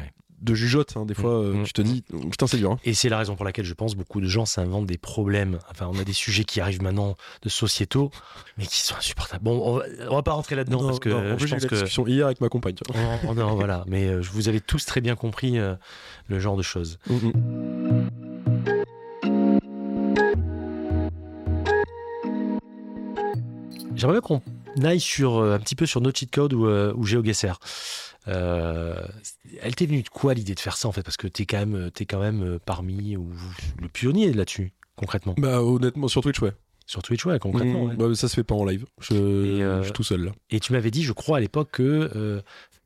de 0.43 0.53
jugeote. 0.53 0.95
Hein. 0.97 1.05
Des 1.05 1.13
fois, 1.13 1.31
euh, 1.31 1.53
mm, 1.53 1.63
tu 1.63 1.73
te 1.73 1.81
mm, 1.81 1.85
dis, 1.85 2.03
mm. 2.11 2.29
putain, 2.29 2.47
c'est 2.47 2.57
dur. 2.57 2.71
Hein. 2.71 2.79
Et 2.83 2.93
c'est 2.93 3.09
la 3.09 3.17
raison 3.17 3.35
pour 3.35 3.45
laquelle 3.45 3.65
je 3.65 3.73
pense 3.73 3.95
beaucoup 3.95 4.21
de 4.21 4.27
gens 4.27 4.45
s'inventent 4.45 4.85
des 4.85 4.97
problèmes. 4.97 5.59
Enfin, 5.71 5.89
on 5.91 5.97
a 5.97 6.03
des 6.03 6.13
sujets 6.13 6.43
qui 6.43 6.61
arrivent 6.61 6.81
maintenant 6.81 7.15
de 7.41 7.49
sociétaux, 7.49 8.11
mais 8.57 8.65
qui 8.65 8.79
sont 8.79 8.95
insupportables. 8.95 9.43
Bon, 9.43 9.61
on 9.63 9.77
va, 9.77 10.15
va 10.15 10.23
pas 10.23 10.33
rentrer 10.33 10.55
là-dedans 10.55 10.85
parce 10.85 10.99
que 10.99 11.09
je 11.09 11.45
pense 11.47 11.65
que 11.65 11.75
discussion 11.75 12.05
hier 12.05 12.25
avec 12.25 12.41
ma 12.41 12.49
compagne. 12.49 12.75
non, 13.35 13.55
voilà. 13.55 13.83
Mais 13.87 14.07
euh, 14.07 14.21
vous 14.21 14.49
avez 14.49 14.59
tous 14.59 14.85
très 14.85 15.01
bien 15.01 15.15
compris 15.15 15.57
euh, 15.57 15.75
le 16.27 16.39
genre 16.39 16.57
de 16.57 16.63
choses. 16.63 16.99
J'aimerais 23.95 24.19
bien 24.19 24.21
qu'on 24.21 24.41
aille 24.83 24.99
sur 24.99 25.41
un 25.41 25.59
petit 25.59 25.75
peu 25.75 25.85
sur 25.85 26.01
No 26.01 26.11
Cheat 26.13 26.31
Code 26.31 26.53
ou, 26.53 26.67
ou 26.67 27.05
GeoGuessr. 27.05 27.59
Euh, 28.27 29.05
elle 29.61 29.75
t'est 29.75 29.85
venue 29.85 30.01
de 30.01 30.09
quoi 30.09 30.33
l'idée 30.33 30.55
de 30.55 30.59
faire 30.59 30.77
ça 30.77 30.87
en 30.87 30.91
fait? 30.91 31.03
Parce 31.03 31.17
que 31.17 31.27
t'es 31.27 31.45
quand 31.45 31.59
même, 31.59 31.91
es 31.99 32.05
quand 32.05 32.19
même 32.19 32.43
euh, 32.43 32.59
parmi 32.63 33.17
ou 33.17 33.29
le 33.81 33.87
pionnier 33.87 34.31
là-dessus, 34.33 34.73
concrètement. 34.95 35.35
Bah 35.37 35.61
honnêtement, 35.61 36.07
sur 36.07 36.21
Twitch, 36.21 36.41
ouais. 36.41 36.53
Sur 36.85 37.01
Twitch, 37.01 37.25
ouais, 37.25 37.39
concrètement. 37.39 37.87
Mmh. 37.87 37.95
Bah, 37.95 38.15
ça 38.15 38.27
se 38.27 38.35
fait 38.35 38.43
pas 38.43 38.55
en 38.55 38.65
live. 38.65 38.85
Je, 38.99 39.13
euh, 39.13 39.79
je, 39.79 39.83
suis 39.85 39.93
tout 39.93 40.03
seul 40.03 40.25
là. 40.25 40.31
Et 40.49 40.59
tu 40.59 40.73
m'avais 40.73 40.91
dit, 40.91 41.03
je 41.03 41.13
crois 41.13 41.37
à 41.37 41.39
l'époque 41.39 41.69
que 41.71 42.41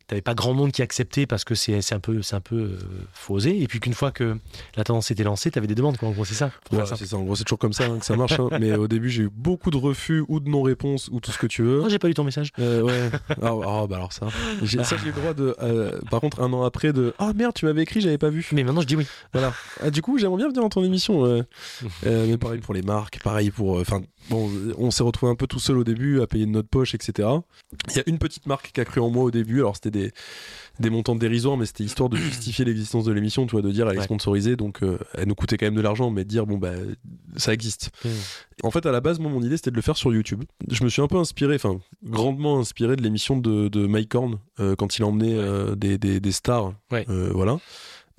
t'avais 0.08 0.22
pas 0.22 0.34
grand 0.34 0.54
monde 0.54 0.72
qui 0.72 0.82
acceptait 0.82 1.26
parce 1.26 1.44
que 1.44 1.54
c'est 1.54 1.94
un 1.94 2.00
peu 2.00 2.22
c'est 2.22 2.36
un 2.36 2.42
peu 2.42 2.56
euh, 2.56 2.80
fausé 3.12 3.62
et 3.62 3.68
puis 3.68 3.82
qu'une 3.82 3.94
fois 3.94 4.12
que 4.12 4.38
la 4.76 4.84
tendance 4.86 5.12
était 5.12 5.24
lancée 5.24 5.52
t'avais 5.52 5.68
des 5.68 5.76
demandes 5.76 5.98
quoi. 5.98 6.08
En 6.08 6.12
gros 6.12 6.24
c'est 6.24 6.34
ça. 6.34 6.50
C'est 6.96 7.06
ça. 7.06 7.18
En 7.18 7.24
gros 7.24 7.36
c'est 7.36 7.44
toujours 7.44 7.60
comme 7.60 7.74
ça 7.74 7.86
hein, 7.86 8.00
que 8.00 8.06
ça 8.06 8.16
marche 8.16 8.40
hein. 8.40 8.48
mais 8.60 8.74
au 8.74 8.88
début 8.88 9.10
j'ai 9.10 9.24
eu 9.24 9.30
beaucoup 9.30 9.70
de 9.70 9.78
refus 9.78 10.24
ou 10.30 10.40
de 10.40 10.50
non 10.50 10.62
réponses 10.62 11.10
ou 11.12 11.20
tout 11.20 11.32
ce 11.32 11.38
que 11.38 11.48
tu 11.48 11.62
veux. 11.62 11.82
Moi 11.82 11.90
j'ai 11.90 12.00
pas 12.00 12.08
eu 12.08 12.14
ton 12.14 12.24
message. 12.24 12.52
Euh, 12.60 12.82
ouais. 12.82 13.12
Ah, 13.42 13.52
ah, 13.66 13.88
bah 13.88 13.98
alors 13.98 14.14
ça. 14.14 14.28
J'ai 14.64 14.84
ça 14.84 14.96
j'ai 14.98 15.08
le 15.08 15.12
droit 15.12 15.34
de 15.34 15.56
euh, 15.62 16.00
par 16.10 16.22
contre 16.22 16.42
un 16.42 16.52
an 16.54 16.64
après 16.64 16.94
de 16.94 17.14
ah 17.20 17.28
oh, 17.30 17.34
merde 17.36 17.54
tu 17.54 17.66
m'avais 17.66 17.82
écrit 17.82 18.00
j'avais 18.00 18.18
pas 18.18 18.30
vu. 18.30 18.48
Mais 18.54 18.64
maintenant 18.64 18.82
je 18.82 18.88
dis 18.88 18.96
oui. 18.96 19.06
Voilà. 19.34 19.54
Ah, 19.84 19.90
du 19.90 20.02
coup 20.02 20.18
j'aimerais 20.18 20.38
bien 20.38 20.48
venir 20.48 20.62
dans 20.62 20.70
ton 20.70 20.84
émission 20.84 21.46
mais 22.04 22.38
pareil 22.38 22.62
pour 22.62 22.74
les 22.74 22.82
marques 22.82 23.20
pareil 23.22 23.52
pour 23.52 23.80
enfin 23.80 24.02
bon 24.30 24.50
on 24.78 24.92
s'est 24.92 25.04
retrouvé 25.04 25.32
un 25.32 25.36
peu 25.36 25.48
tout 25.48 25.60
seul 25.60 25.78
au 25.78 25.84
début 25.84 26.22
à 26.22 26.28
payer 26.28 26.46
de 26.46 26.52
notre 26.52 26.70
poche 26.70 26.94
etc 26.96 27.30
il 27.90 27.96
y 27.96 28.00
a 28.00 28.04
une 28.08 28.20
petite 28.20 28.46
marque 28.46 28.72
qui 28.72 28.82
a 28.82 28.86
cru 28.86 29.02
en 29.02 29.10
moi 29.10 29.24
au 29.24 29.32
début 29.32 29.60
alors 29.60 29.76
c'était 29.76 29.92
des 29.92 30.12
des 30.80 30.90
montants 30.90 31.16
dérisoires, 31.16 31.58
mais 31.58 31.66
c'était 31.66 31.84
histoire 31.84 32.10
de 32.10 32.18
justifier 32.18 32.66
l'existence 32.66 33.06
de 33.06 33.12
l'émission, 33.12 33.46
tu 33.46 33.52
vois, 33.54 33.62
de 33.62 33.72
dire 33.72 33.90
elle 33.90 33.98
est 33.98 34.04
sponsorisée, 34.04 34.56
donc 34.56 34.84
euh, 34.84 34.98
elle 35.14 35.28
nous 35.28 35.36
coûtait 35.36 35.58
quand 35.58 35.66
même 35.66 35.76
de 35.76 35.82
l'argent, 35.82 36.12
mais 36.12 36.24
de 36.24 36.30
dire 36.30 36.46
bon 36.46 36.58
bah 36.58 36.74
ça 37.36 37.54
existe. 37.54 37.92
Hmm. 38.04 38.10
En 38.64 38.72
fait, 38.72 38.86
à 38.86 38.92
la 38.92 39.02
base, 39.02 39.20
moi, 39.20 39.32
mon 39.32 39.42
idée 39.42 39.58
c'était 39.58 39.72
de 39.72 39.76
le 39.76 39.82
faire 39.82 39.98
sur 39.98 40.14
YouTube. 40.14 40.44
Je 40.70 40.84
me 40.84 40.90
suis 40.90 41.02
un 41.02 41.08
peu 41.08 41.18
inspiré, 41.18 41.56
enfin 41.56 41.80
grandement 42.04 42.60
inspiré 42.60 42.96
de 42.96 43.02
l'émission 43.02 43.38
de, 43.38 43.68
de 43.68 43.88
Mike 43.88 44.14
Horn 44.16 44.40
euh, 44.60 44.76
quand 44.76 44.98
il 44.98 45.04
a 45.04 45.08
emmené 45.08 45.36
euh, 45.36 45.76
des, 45.76 45.98
des, 45.98 46.20
des, 46.20 46.32
stars, 46.32 46.74
voilà, 46.90 47.60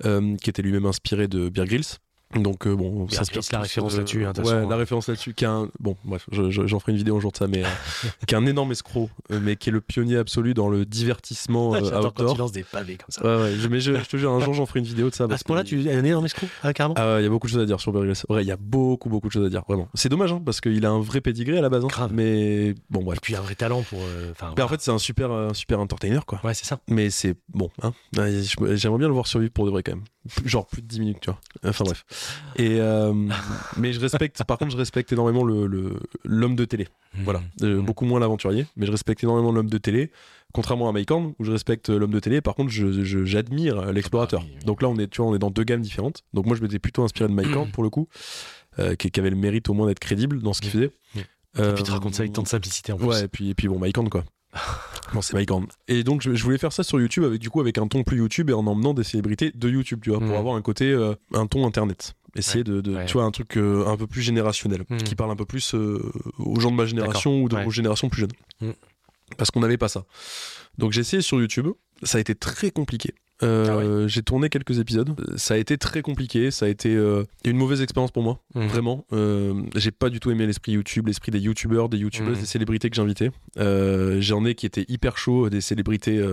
qui 0.03 0.49
était 0.49 0.61
lui-même 0.61 0.85
inspiré 0.85 1.27
de 1.27 1.49
Bear 1.49 1.65
Grylls. 1.65 1.97
Donc 2.35 2.67
euh, 2.67 2.75
bon, 2.75 3.09
ça 3.09 3.23
se 3.23 3.31
la 3.51 3.61
référence 3.61 3.97
là-dessus. 3.97 4.23
Hein, 4.23 4.33
ouais, 4.43 4.67
la 4.69 4.75
référence 4.75 5.07
là-dessus, 5.07 5.33
qui 5.33 5.45
un 5.45 5.67
bon, 5.79 5.97
bref, 6.03 6.27
j'en 6.31 6.79
ferai 6.79 6.91
une 6.91 6.97
vidéo 6.99 7.17
un 7.17 7.19
jour 7.19 7.31
de 7.31 7.37
ça, 7.37 7.47
mais 7.47 7.63
euh, 7.63 7.67
qui 8.27 8.35
est 8.35 8.37
un 8.37 8.45
énorme 8.45 8.71
escroc, 8.71 9.09
euh, 9.31 9.39
mais 9.41 9.55
qui 9.55 9.69
est 9.69 9.71
le 9.71 9.81
pionnier 9.81 10.17
absolu 10.17 10.53
dans 10.53 10.69
le 10.69 10.85
divertissement 10.85 11.71
ouais, 11.71 11.81
outdoor. 11.81 12.13
quand 12.13 12.33
tu 12.33 12.37
lances 12.37 12.51
des 12.51 12.63
pavés 12.63 12.97
comme 12.97 13.09
ça. 13.09 13.23
Ouais, 13.23 13.41
ouais, 13.41 13.55
je, 13.59 13.67
mais 13.67 13.79
je, 13.79 13.93
te 13.93 14.17
jure, 14.17 14.31
un 14.31 14.39
jour 14.41 14.53
j'en 14.53 14.67
ferai 14.67 14.79
une 14.79 14.85
vidéo 14.85 15.09
de 15.09 15.15
ça. 15.15 15.25
À 15.27 15.37
ce 15.37 15.43
point-là, 15.43 15.63
tu 15.63 15.83
es 15.83 15.91
un 15.91 16.03
énorme 16.03 16.25
escroc, 16.25 16.47
ah, 16.61 16.71
carrément. 16.71 16.93
Il 17.17 17.23
y 17.23 17.25
a 17.25 17.29
beaucoup 17.29 17.47
de 17.47 17.51
choses 17.51 17.63
à 17.63 17.65
dire 17.65 17.79
sur 17.79 17.91
Bear 17.91 18.03
Ouais, 18.29 18.43
il 18.43 18.47
y 18.47 18.51
a 18.51 18.57
beaucoup, 18.57 19.09
beaucoup 19.09 19.27
de 19.27 19.33
choses 19.33 19.47
à 19.47 19.49
dire, 19.49 19.63
vraiment. 19.67 19.89
C'est 19.95 20.09
dommage, 20.09 20.31
hein, 20.31 20.41
parce 20.45 20.61
qu'il 20.61 20.85
a 20.85 20.89
un 20.91 21.01
vrai 21.01 21.21
pédigré 21.21 21.57
à 21.57 21.61
la 21.61 21.69
base. 21.69 21.83
Hein, 21.83 21.87
Grave. 21.87 22.11
Mais 22.13 22.75
bon, 22.91 23.01
bref. 23.01 23.17
Et 23.17 23.21
puis 23.21 23.35
un 23.35 23.41
vrai 23.41 23.55
talent 23.55 23.81
pour. 23.81 24.01
Enfin. 24.31 24.53
en 24.61 24.67
fait, 24.67 24.81
c'est 24.81 24.91
un 24.91 24.99
super, 24.99 25.31
un 25.31 25.55
super 25.55 25.79
entertainer, 25.79 26.23
quoi. 26.27 26.39
Ouais, 26.43 26.53
c'est 26.53 26.65
ça. 26.65 26.79
Mais 26.87 27.09
c'est 27.09 27.35
bon, 27.49 27.71
hein. 27.81 27.93
J'aimerais 28.13 28.99
bien 28.99 29.07
le 29.07 29.13
voir 29.13 29.25
survivre 29.25 29.51
pour 29.51 29.65
de 29.65 29.71
vrai 29.71 29.81
quand 29.81 29.93
même. 29.93 30.03
Genre 30.45 30.67
plus 30.67 30.81
de 30.81 30.87
10 30.87 30.99
minutes, 30.99 31.19
tu 31.21 31.31
vois. 31.31 31.39
Enfin 31.63 31.83
bref. 31.85 32.05
Et 32.55 32.79
euh, 32.79 33.13
mais 33.77 33.93
je 33.93 33.99
respecte, 33.99 34.43
par 34.43 34.57
contre, 34.57 34.71
je 34.71 34.77
respecte 34.77 35.11
énormément 35.11 35.43
le 35.43 35.99
l'homme 36.23 36.55
de 36.55 36.65
télé. 36.65 36.87
Mmh. 37.15 37.23
Voilà, 37.23 37.41
euh, 37.61 37.81
mmh. 37.81 37.85
beaucoup 37.85 38.05
moins 38.05 38.19
l'aventurier, 38.19 38.65
mais 38.75 38.85
je 38.85 38.91
respecte 38.91 39.23
énormément 39.23 39.51
l'homme 39.51 39.69
de 39.69 39.77
télé. 39.77 40.11
Contrairement 40.51 40.89
à 40.89 40.91
Mike 40.91 41.11
Horn, 41.11 41.33
où 41.37 41.43
je 41.43 41.51
respecte 41.51 41.89
l'homme 41.89 42.11
de 42.11 42.19
télé, 42.19 42.41
par 42.41 42.55
contre, 42.55 42.71
je, 42.71 43.03
j'admire 43.23 43.91
l'explorateur. 43.91 44.43
Ah 44.43 44.65
Donc 44.65 44.81
là, 44.81 44.89
on 44.89 44.97
est, 44.97 45.07
tu 45.07 45.21
vois, 45.21 45.29
on 45.29 45.35
est 45.35 45.39
dans 45.39 45.51
deux 45.51 45.63
gammes 45.63 45.81
différentes. 45.81 46.23
Donc 46.33 46.47
moi, 46.47 46.55
je 46.55 46.63
m'étais 46.63 46.79
plutôt 46.79 47.03
inspiré 47.03 47.29
de 47.29 47.33
Mike 47.33 47.55
Horn 47.55 47.69
pour 47.69 47.83
le 47.83 47.91
coup, 47.91 48.07
euh, 48.79 48.95
qui, 48.95 49.11
avait 49.19 49.29
le 49.29 49.35
mérite 49.35 49.69
au 49.69 49.73
moins 49.75 49.85
d'être 49.85 49.99
crédible 49.99 50.41
dans 50.41 50.53
ce 50.53 50.61
qu'il 50.61 50.71
faisait. 50.71 50.91
et 51.15 51.73
puis 51.75 51.83
tu 51.83 51.91
racontes 51.91 52.15
ça 52.15 52.23
avec 52.23 52.33
tant 52.33 52.41
de 52.41 52.47
simplicité 52.47 52.91
en 52.91 52.97
plus. 52.97 53.07
Ouais, 53.07 53.25
et 53.25 53.27
puis, 53.27 53.49
et 53.49 53.53
puis 53.53 53.67
bon, 53.67 53.77
Mike 53.77 53.97
Horn, 53.97 54.09
quoi. 54.09 54.23
bon, 55.13 55.21
c'est 55.21 55.33
Mike 55.33 55.51
Horn. 55.51 55.67
Et 55.87 56.03
donc, 56.03 56.21
je, 56.21 56.43
voulais 56.43 56.57
faire 56.57 56.73
ça 56.73 56.83
sur 56.83 56.99
YouTube 56.99 57.23
avec 57.23 57.39
du 57.39 57.49
coup 57.49 57.61
avec 57.61 57.77
un 57.77 57.87
ton 57.87 58.03
plus 58.03 58.17
YouTube 58.17 58.49
et 58.49 58.53
en 58.53 58.65
emmenant 58.65 58.93
des 58.93 59.03
célébrités 59.03 59.51
de 59.53 59.69
YouTube, 59.69 59.99
tu 60.03 60.09
vois, 60.09 60.19
pour 60.19 60.35
avoir 60.35 60.55
un 60.55 60.61
côté, 60.61 60.95
un 61.33 61.47
ton 61.47 61.65
internet. 61.65 62.15
Essayer 62.35 62.63
de, 62.63 62.81
tu 63.05 63.13
vois 63.13 63.23
un 63.23 63.31
truc 63.31 63.57
euh, 63.57 63.87
un 63.87 63.97
peu 63.97 64.05
plus 64.05 64.21
générationnel 64.21 64.83
hmm. 64.87 64.97
qui 64.97 65.15
parle 65.15 65.31
un 65.31 65.35
peu 65.35 65.45
plus 65.45 65.73
euh, 65.73 66.11
aux 66.37 66.59
gens 66.59 66.69
de 66.69 66.75
ma 66.75 66.85
génération 66.85 67.41
ou 67.41 67.49
de 67.49 67.57
vos 67.57 67.71
générations 67.71 68.09
plus 68.09 68.21
jeunes. 68.21 68.31
Hmm. 68.61 68.71
parce 69.37 69.51
qu'on 69.51 69.61
n'avait 69.61 69.77
pas 69.77 69.89
ça. 69.89 70.05
Donc 70.77 70.91
j'ai 70.91 71.01
essayé 71.01 71.21
sur 71.21 71.39
YouTube. 71.39 71.67
Ça 72.03 72.17
a 72.17 72.21
été 72.21 72.35
très 72.35 72.71
compliqué 72.71 73.13
euh, 73.41 74.03
ah 74.03 74.07
j'ai 74.07 74.21
tourné 74.21 74.49
quelques 74.49 74.79
épisodes 74.79 75.15
ça 75.37 75.53
a 75.53 75.57
été 75.57 75.77
très 75.77 76.01
compliqué 76.01 76.51
ça 76.51 76.65
a 76.65 76.69
été 76.69 76.93
une 77.45 77.57
mauvaise 77.57 77.81
expérience 77.81 78.11
pour 78.11 78.23
moi 78.23 78.39
hmm. 78.55 78.67
vraiment 78.67 79.05
j'ai 79.75 79.91
pas 79.91 80.09
du 80.09 80.19
tout 80.19 80.31
aimé 80.31 80.45
l'esprit 80.45 80.73
YouTube 80.73 81.07
l'esprit 81.07 81.31
des 81.31 81.39
youtubeurs 81.39 81.89
des 81.89 81.97
youtubeuses 81.97 82.39
des 82.39 82.45
célébrités 82.45 82.89
que 82.89 82.95
j'invitais 82.95 83.31
j'en 83.57 84.45
ai 84.45 84.55
qui 84.55 84.65
étaient 84.65 84.85
hyper 84.87 85.17
chauds 85.17 85.49
des 85.49 85.61
célébrités 85.61 86.23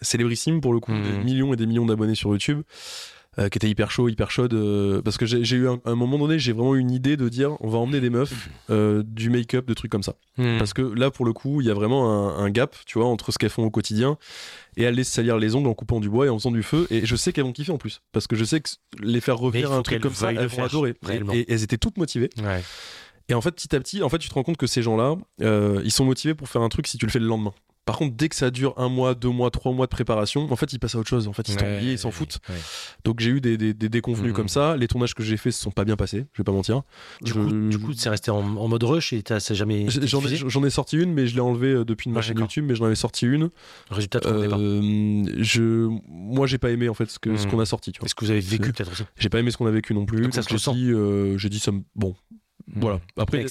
célébrissimes 0.00 0.60
pour 0.60 0.72
le 0.72 0.80
coup 0.80 0.92
des 0.92 1.24
millions 1.24 1.52
et 1.52 1.56
des 1.56 1.66
millions 1.66 1.86
d'abonnés 1.86 2.14
sur 2.14 2.30
YouTube 2.30 2.62
euh, 3.40 3.48
qui 3.48 3.58
était 3.58 3.68
hyper 3.68 3.90
chaud, 3.90 4.08
hyper 4.08 4.30
chaude. 4.30 4.54
Euh, 4.54 5.02
parce 5.02 5.18
que 5.18 5.26
j'ai 5.26 5.56
eu 5.56 5.68
un, 5.68 5.80
un, 5.86 5.96
moment 5.96 6.18
donné, 6.18 6.38
j'ai 6.38 6.52
vraiment 6.52 6.76
eu 6.76 6.78
une 6.78 6.92
idée 6.92 7.16
de 7.16 7.28
dire 7.28 7.56
on 7.60 7.68
va 7.68 7.78
emmener 7.78 8.00
des 8.00 8.10
meufs, 8.10 8.48
euh, 8.70 9.02
du 9.04 9.28
make-up, 9.28 9.66
de 9.66 9.74
trucs 9.74 9.90
comme 9.90 10.04
ça. 10.04 10.14
Parce 10.36 10.72
que 10.72 10.82
là, 10.82 11.10
pour 11.10 11.24
le 11.24 11.32
coup, 11.32 11.60
il 11.60 11.66
y 11.66 11.70
a 11.70 11.74
vraiment 11.74 12.10
un, 12.10 12.44
un, 12.44 12.50
gap, 12.50 12.76
tu 12.86 12.98
vois, 12.98 13.08
entre 13.08 13.32
ce 13.32 13.38
qu'elles 13.38 13.50
font 13.50 13.64
au 13.64 13.70
quotidien 13.70 14.18
et 14.76 14.82
elles 14.82 14.94
laissent 14.94 15.12
salir 15.12 15.38
les 15.38 15.54
ongles 15.54 15.68
en 15.68 15.74
coupant 15.74 16.00
du 16.00 16.08
bois 16.08 16.26
et 16.26 16.28
en 16.28 16.38
faisant 16.38 16.50
du 16.50 16.62
feu. 16.62 16.86
Et 16.90 17.06
je 17.06 17.16
sais 17.16 17.32
qu'elles 17.32 17.44
vont 17.44 17.52
kiffer 17.52 17.72
en 17.72 17.78
plus. 17.78 18.00
Parce 18.12 18.26
que 18.26 18.36
je 18.36 18.44
sais 18.44 18.60
que 18.60 18.68
les 19.00 19.20
faire 19.20 19.38
refaire 19.38 19.72
un 19.72 19.82
truc 19.82 20.00
comme 20.00 20.14
ça, 20.14 20.32
elles 20.32 20.46
vont 20.46 20.64
adorer. 20.64 20.94
Et, 21.10 21.38
et, 21.38 21.52
elles 21.52 21.62
étaient 21.62 21.78
toutes 21.78 21.98
motivées. 21.98 22.30
Ouais. 22.42 22.62
Et 23.28 23.34
en 23.34 23.40
fait, 23.40 23.52
petit 23.52 23.74
à 23.74 23.80
petit, 23.80 24.02
en 24.02 24.08
fait, 24.08 24.18
tu 24.18 24.28
te 24.28 24.34
rends 24.34 24.42
compte 24.42 24.56
que 24.56 24.66
ces 24.66 24.82
gens-là, 24.82 25.16
euh, 25.40 25.80
ils 25.84 25.92
sont 25.92 26.04
motivés 26.04 26.34
pour 26.34 26.48
faire 26.48 26.62
un 26.62 26.68
truc 26.68 26.86
si 26.86 26.98
tu 26.98 27.06
le 27.06 27.10
fais 27.10 27.18
le 27.18 27.26
lendemain. 27.26 27.54
Par 27.84 27.98
contre, 27.98 28.16
dès 28.16 28.28
que 28.28 28.36
ça 28.36 28.50
dure 28.50 28.74
un 28.78 28.88
mois, 28.88 29.14
deux 29.14 29.28
mois, 29.28 29.50
trois 29.50 29.72
mois 29.72 29.86
de 29.86 29.90
préparation, 29.90 30.50
en 30.50 30.56
fait, 30.56 30.72
ils 30.72 30.78
passent 30.78 30.94
à 30.94 30.98
autre 30.98 31.08
chose. 31.08 31.28
En 31.28 31.32
fait, 31.32 31.48
ils 31.48 31.56
ouais, 31.56 31.84
ils 31.84 31.98
s'en 31.98 32.10
foutent. 32.10 32.38
Donc, 33.04 33.20
j'ai 33.20 33.30
eu 33.30 33.40
des, 33.40 33.58
des, 33.58 33.74
des 33.74 33.88
déconvenus 33.88 34.30
mhm. 34.30 34.36
comme 34.36 34.48
ça. 34.48 34.76
Les 34.76 34.88
tournages 34.88 35.14
que 35.14 35.22
j'ai 35.22 35.36
faits 35.36 35.52
se 35.52 35.60
sont 35.60 35.70
pas 35.70 35.84
bien 35.84 35.96
passés, 35.96 36.26
je 36.32 36.38
vais 36.38 36.44
pas 36.44 36.52
mentir. 36.52 36.82
Du 37.20 37.32
coup, 37.32 37.44
du 37.44 37.78
coup, 37.78 37.92
c'est 37.92 38.08
resté 38.08 38.30
en, 38.30 38.42
mode 38.42 38.82
rush 38.82 39.12
et 39.12 39.22
ça 39.26 39.38
jamais. 39.54 39.86
J'en 39.88 40.22
ai, 40.24 40.66
ai, 40.66 40.70
sorti 40.70 40.96
une, 40.96 41.12
mais 41.12 41.26
je 41.26 41.34
l'ai 41.34 41.40
enlevé 41.40 41.68
euh, 41.68 41.84
depuis 41.84 42.08
une 42.08 42.14
machine 42.14 42.38
YouTube, 42.38 42.64
mais 42.66 42.74
j'en 42.74 42.86
avais 42.86 42.94
sorti 42.94 43.26
une. 43.26 43.50
Résultat, 43.90 44.20
euh, 44.24 44.48
pas. 44.48 44.56
Je, 45.42 45.88
moi, 46.08 46.46
j'ai 46.46 46.58
pas 46.58 46.70
aimé 46.70 46.88
en 46.88 46.94
fait 46.94 47.10
ce 47.10 47.18
mhm. 47.28 47.50
qu'on 47.50 47.60
a 47.60 47.66
sorti. 47.66 47.92
Est-ce 48.02 48.14
que 48.14 48.24
vous 48.24 48.30
avez 48.30 48.40
vécu 48.40 48.72
peut-être 48.72 48.92
aussi 48.92 49.04
J'ai 49.18 49.28
pas 49.28 49.38
aimé 49.38 49.50
ce 49.50 49.56
qu'on 49.56 49.66
a 49.66 49.70
vécu 49.70 49.94
non 49.94 50.06
plus. 50.06 50.22
Donc, 50.22 50.34
ça 50.34 50.42
se 50.42 50.70
dit, 50.70 50.90
euh, 50.90 51.36
j'ai 51.38 51.48
dit 51.48 51.58
ça. 51.58 51.72
Bon, 51.94 52.14
mhm. 52.68 52.80
voilà. 52.80 53.00
Après, 53.18 53.44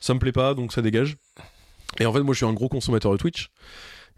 ça 0.00 0.14
me 0.14 0.18
plaît 0.18 0.32
pas, 0.32 0.54
donc 0.54 0.72
ça 0.72 0.82
dégage. 0.82 1.16
Et 1.98 2.06
en 2.06 2.12
fait, 2.12 2.20
moi, 2.20 2.34
je 2.34 2.38
suis 2.38 2.46
un 2.46 2.52
gros 2.52 2.68
consommateur 2.68 3.12
de 3.12 3.16
Twitch. 3.16 3.50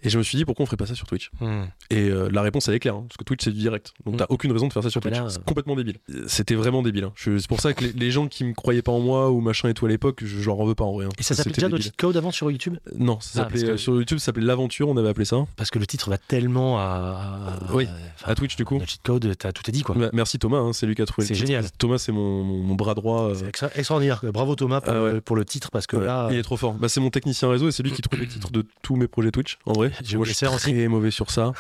Et 0.03 0.11
je 0.11 0.19
me 0.19 0.23
suis 0.23 0.37
dit 0.37 0.45
pourquoi 0.45 0.65
on 0.65 0.67
ferait 0.67 0.77
pas 0.77 0.87
ça 0.87 0.95
sur 0.95 1.07
Twitch 1.07 1.31
hmm. 1.41 1.65
Et 1.91 2.09
euh, 2.09 2.29
la 2.31 2.43
réponse 2.43 2.69
elle 2.69 2.75
est 2.75 2.81
claire, 2.81 2.97
hein, 2.97 3.05
parce 3.09 3.17
que 3.17 3.25
Twitch 3.25 3.45
c'est 3.45 3.53
du 3.53 3.59
direct, 3.59 3.93
donc 4.05 4.15
hmm. 4.15 4.19
t'as 4.19 4.27
aucune 4.29 4.53
raison 4.53 4.69
de 4.69 4.73
faire 4.73 4.83
ça 4.83 4.91
sur 4.91 5.01
Twitch. 5.01 5.17
C'est 5.29 5.45
complètement 5.45 5.77
débile. 5.77 5.99
C'était 6.27 6.55
vraiment 6.55 6.83
débile. 6.83 7.05
Hein. 7.05 7.13
C'est 7.17 7.47
pour 7.49 7.61
ça 7.61 7.73
que 7.75 7.85
les, 7.85 8.11
gens 8.11 8.29
qui 8.29 8.45
me 8.45 8.53
croyaient 8.53 8.83
pas 8.83 8.93
en 8.93 9.01
moi 9.01 9.31
ou 9.31 9.41
machin 9.41 9.69
et 9.69 9.75
tout 9.75 9.87
à 9.87 9.89
l'époque, 9.89 10.23
je, 10.25 10.45
leur 10.45 10.61
en 10.61 10.67
veux 10.67 10.75
pas 10.75 10.85
en 10.85 10.95
rien. 10.95 11.09
Et 11.19 11.23
ça 11.23 11.35
s'appelait 11.35 11.53
déjà 11.53 11.69
Cheat 11.79 11.97
Code 11.97 12.17
avant 12.17 12.31
sur 12.31 12.51
YouTube? 12.51 12.77
Non, 12.95 13.19
ça 13.21 13.31
ah, 13.35 13.39
s'appelait 13.45 13.77
sur 13.77 13.95
YouTube, 13.95 14.19
ça 14.19 14.27
s'appelait 14.27 14.45
l'aventure, 14.45 14.89
on 14.89 14.97
avait 14.97 15.09
appelé 15.09 15.25
ça. 15.25 15.45
Parce 15.57 15.71
que 15.71 15.79
le 15.79 15.87
titre 15.87 16.11
va 16.11 16.19
tellement 16.19 16.79
à, 16.79 17.59
oui, 17.73 17.89
à 18.25 18.35
Twitch 18.35 18.57
du 18.57 18.65
coup. 18.65 18.81
Cheat 18.85 19.03
Code, 19.03 19.25
as, 19.45 19.53
tout 19.53 19.63
est 19.69 19.73
dit 19.73 19.83
quoi. 19.83 19.97
Merci 20.13 20.39
Thomas, 20.39 20.59
hein, 20.59 20.73
c'est 20.73 20.87
lui 20.87 20.95
qui 20.95 21.03
a 21.03 21.07
trouvé. 21.07 21.27
C'est 21.27 21.35
génial. 21.35 21.71
Thomas 21.79 21.99
c'est 21.99 22.13
mon, 22.13 22.75
bras 22.75 22.95
droit. 22.95 23.31
Euh. 23.31 23.35
C'est 23.35 23.79
extraordinaire. 23.79 24.21
Bravo 24.33 24.55
Thomas 24.55 24.81
pour, 24.81 24.93
ah 24.95 25.39
le, 25.39 25.45
titre 25.45 25.71
parce 25.71 25.87
que 25.87 25.97
là. 25.97 26.29
Il 26.31 26.39
est 26.39 26.43
trop 26.43 26.57
fort. 26.57 26.75
Bah, 26.75 26.89
c'est 26.89 27.01
mon 27.01 27.11
technicien 27.11 27.49
réseau 27.49 27.69
et 27.69 27.73
c'est 27.73 27.83
lui 27.83 27.93
qui 27.93 28.03
trouve 28.03 28.21
les 28.21 28.27
titres 28.27 28.51
de 28.51 28.65
tous 28.83 28.97
mes 28.97 29.09
projets 29.09 29.31
Twitch 29.31 29.59
en 29.67 29.73
vrai. 29.73 29.92
Je 30.05 30.23
suis 30.25 30.47
très 30.47 30.89
mauvais 30.89 31.11
sur 31.11 31.31
ça. 31.31 31.53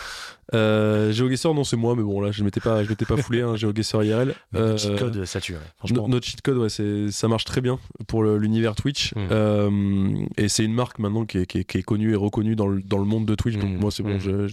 Euh, 0.55 1.13
GeoGuessr, 1.13 1.55
non, 1.55 1.65
c'est 1.65 1.77
moi, 1.77 1.95
mais 1.97 2.03
bon, 2.03 2.21
là, 2.21 2.31
je 2.31 2.45
m'étais 2.45 2.61
pas, 2.61 2.85
je 2.85 2.89
m'étais 2.89 3.05
pas 3.05 3.17
foulé, 3.17 3.41
hein, 3.41 3.57
GeoGuessr 3.57 4.03
IRL. 4.03 4.35
Euh, 4.55 4.69
notre 4.71 4.79
cheat 4.79 4.99
code, 4.99 5.25
ça 5.25 5.41
tue, 5.41 5.55
Notre 5.91 6.27
cheat 6.27 6.43
code, 6.43 6.59
ouais, 6.59 6.69
c'est, 6.69 7.11
ça 7.11 7.29
marche 7.29 7.45
très 7.45 7.61
bien 7.61 7.79
pour 8.07 8.25
l'univers 8.25 8.75
Twitch. 8.75 9.15
Hmm. 9.15 9.29
Euh, 9.31 10.27
et 10.37 10.49
c'est 10.49 10.65
une 10.65 10.75
marque 10.75 10.99
maintenant 10.99 11.25
qui 11.25 11.39
est, 11.39 11.47
qui, 11.47 11.59
est, 11.59 11.83
connue 11.83 12.13
et 12.13 12.17
reconnue 12.17 12.57
dans 12.57 12.67
le, 12.67 12.83
dans 12.83 12.99
le 12.99 13.05
monde 13.05 13.27
de 13.27 13.35
Twitch. 13.35 13.57
Donc, 13.57 13.71
hmm. 13.71 13.81
moi, 13.81 13.91
c'est 13.91 14.03
bon, 14.03 14.19
hmm. 14.19 14.49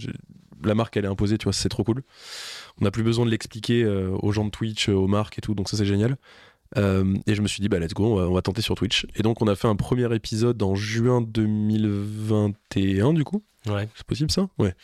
la 0.64 0.74
marque, 0.74 0.96
elle 0.96 1.04
est 1.04 1.08
imposée, 1.08 1.38
tu 1.38 1.44
vois, 1.44 1.52
c'est 1.52 1.68
trop 1.68 1.84
cool. 1.84 2.02
On 2.80 2.84
n'a 2.84 2.90
plus 2.90 3.02
besoin 3.02 3.26
de 3.26 3.30
l'expliquer 3.30 3.82
euh, 3.82 4.10
aux 4.22 4.32
gens 4.32 4.44
de 4.44 4.50
Twitch, 4.50 4.88
aux 4.88 5.06
marques 5.06 5.38
et 5.38 5.42
tout, 5.42 5.54
donc 5.54 5.68
ça, 5.68 5.76
c'est 5.76 5.86
génial. 5.86 6.16
Euh, 6.76 7.16
et 7.26 7.34
je 7.34 7.42
me 7.42 7.48
suis 7.48 7.60
dit, 7.60 7.68
bah 7.68 7.78
let's 7.78 7.94
go, 7.94 8.18
on 8.18 8.32
va, 8.32 8.42
tenter 8.42 8.62
sur 8.62 8.74
Twitch. 8.74 9.06
Et 9.16 9.22
donc 9.22 9.42
on 9.42 9.48
a 9.48 9.56
fait 9.56 9.68
un 9.68 9.76
premier 9.76 10.14
épisode 10.14 10.62
en 10.62 10.74
juin 10.74 11.20
2021 11.20 13.12
du 13.12 13.24
coup. 13.24 13.42
Ouais. 13.66 13.88
C'est 13.94 14.06
possible 14.06 14.30
ça? 14.30 14.48
Ouais. 14.58 14.74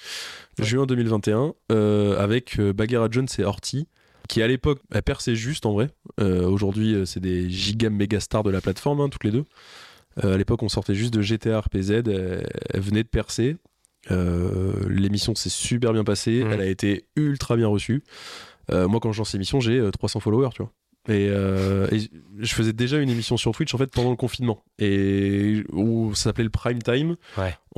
Juin 0.59 0.87
2021 0.87 1.55
euh, 1.73 2.19
avec 2.19 2.59
euh, 2.59 2.73
Bagheera 2.73 3.09
Jones 3.11 3.29
et 3.39 3.45
Horty 3.45 3.89
qui 4.29 4.43
à 4.43 4.49
l'époque 4.49 4.81
a 4.93 5.03
percé 5.03 5.37
juste 5.37 5.67
en 5.67 5.73
vrai. 5.73 5.89
Aujourd'hui 6.19 7.07
c'est 7.07 7.21
des 7.21 7.49
giga 7.49 7.91
méga 7.91 8.19
stars 8.19 8.43
de 8.43 8.51
la 8.51 8.61
plateforme 8.61 9.01
hein, 9.01 9.09
toutes 9.09 9.23
les 9.23 9.31
deux. 9.31 9.45
à 10.21 10.37
l'époque 10.37 10.65
on 10.65 10.69
sortait 10.69 10.97
juste 10.97 11.15
de 11.15 11.23
GTA 11.23 11.61
RPZ, 11.61 11.91
elle, 11.91 12.45
venait 12.75 13.05
de 13.05 13.09
percer. 13.09 13.57
L'émission 14.11 15.37
s'est 15.37 15.49
super 15.49 15.93
bien 15.93 16.03
passée, 16.03 16.45
elle 16.51 16.61
a 16.61 16.67
été 16.67 17.05
ultra 17.15 17.55
bien 17.55 17.69
reçue. 17.69 18.03
moi 18.69 18.99
quand 18.99 19.13
je 19.13 19.19
lance 19.19 19.33
l'émission 19.33 19.61
j'ai 19.61 19.89
300 19.93 20.19
followers 20.19 20.51
tu 20.53 20.63
vois. 20.63 20.73
Euh, 21.09 21.89
et, 21.91 22.11
je 22.39 22.55
faisais 22.55 22.73
déjà 22.73 22.99
une 22.99 23.09
émission 23.09 23.37
sur 23.37 23.53
Twitch 23.53 23.75
en 23.75 23.79
fait 23.79 23.91
pendant 23.91 24.11
le 24.11 24.17
confinement 24.17 24.63
et 24.79 25.65
où 25.73 26.15
ça 26.15 26.25
s'appelait 26.25 26.45
le 26.45 26.51
prime 26.51 26.83
time. 26.83 27.17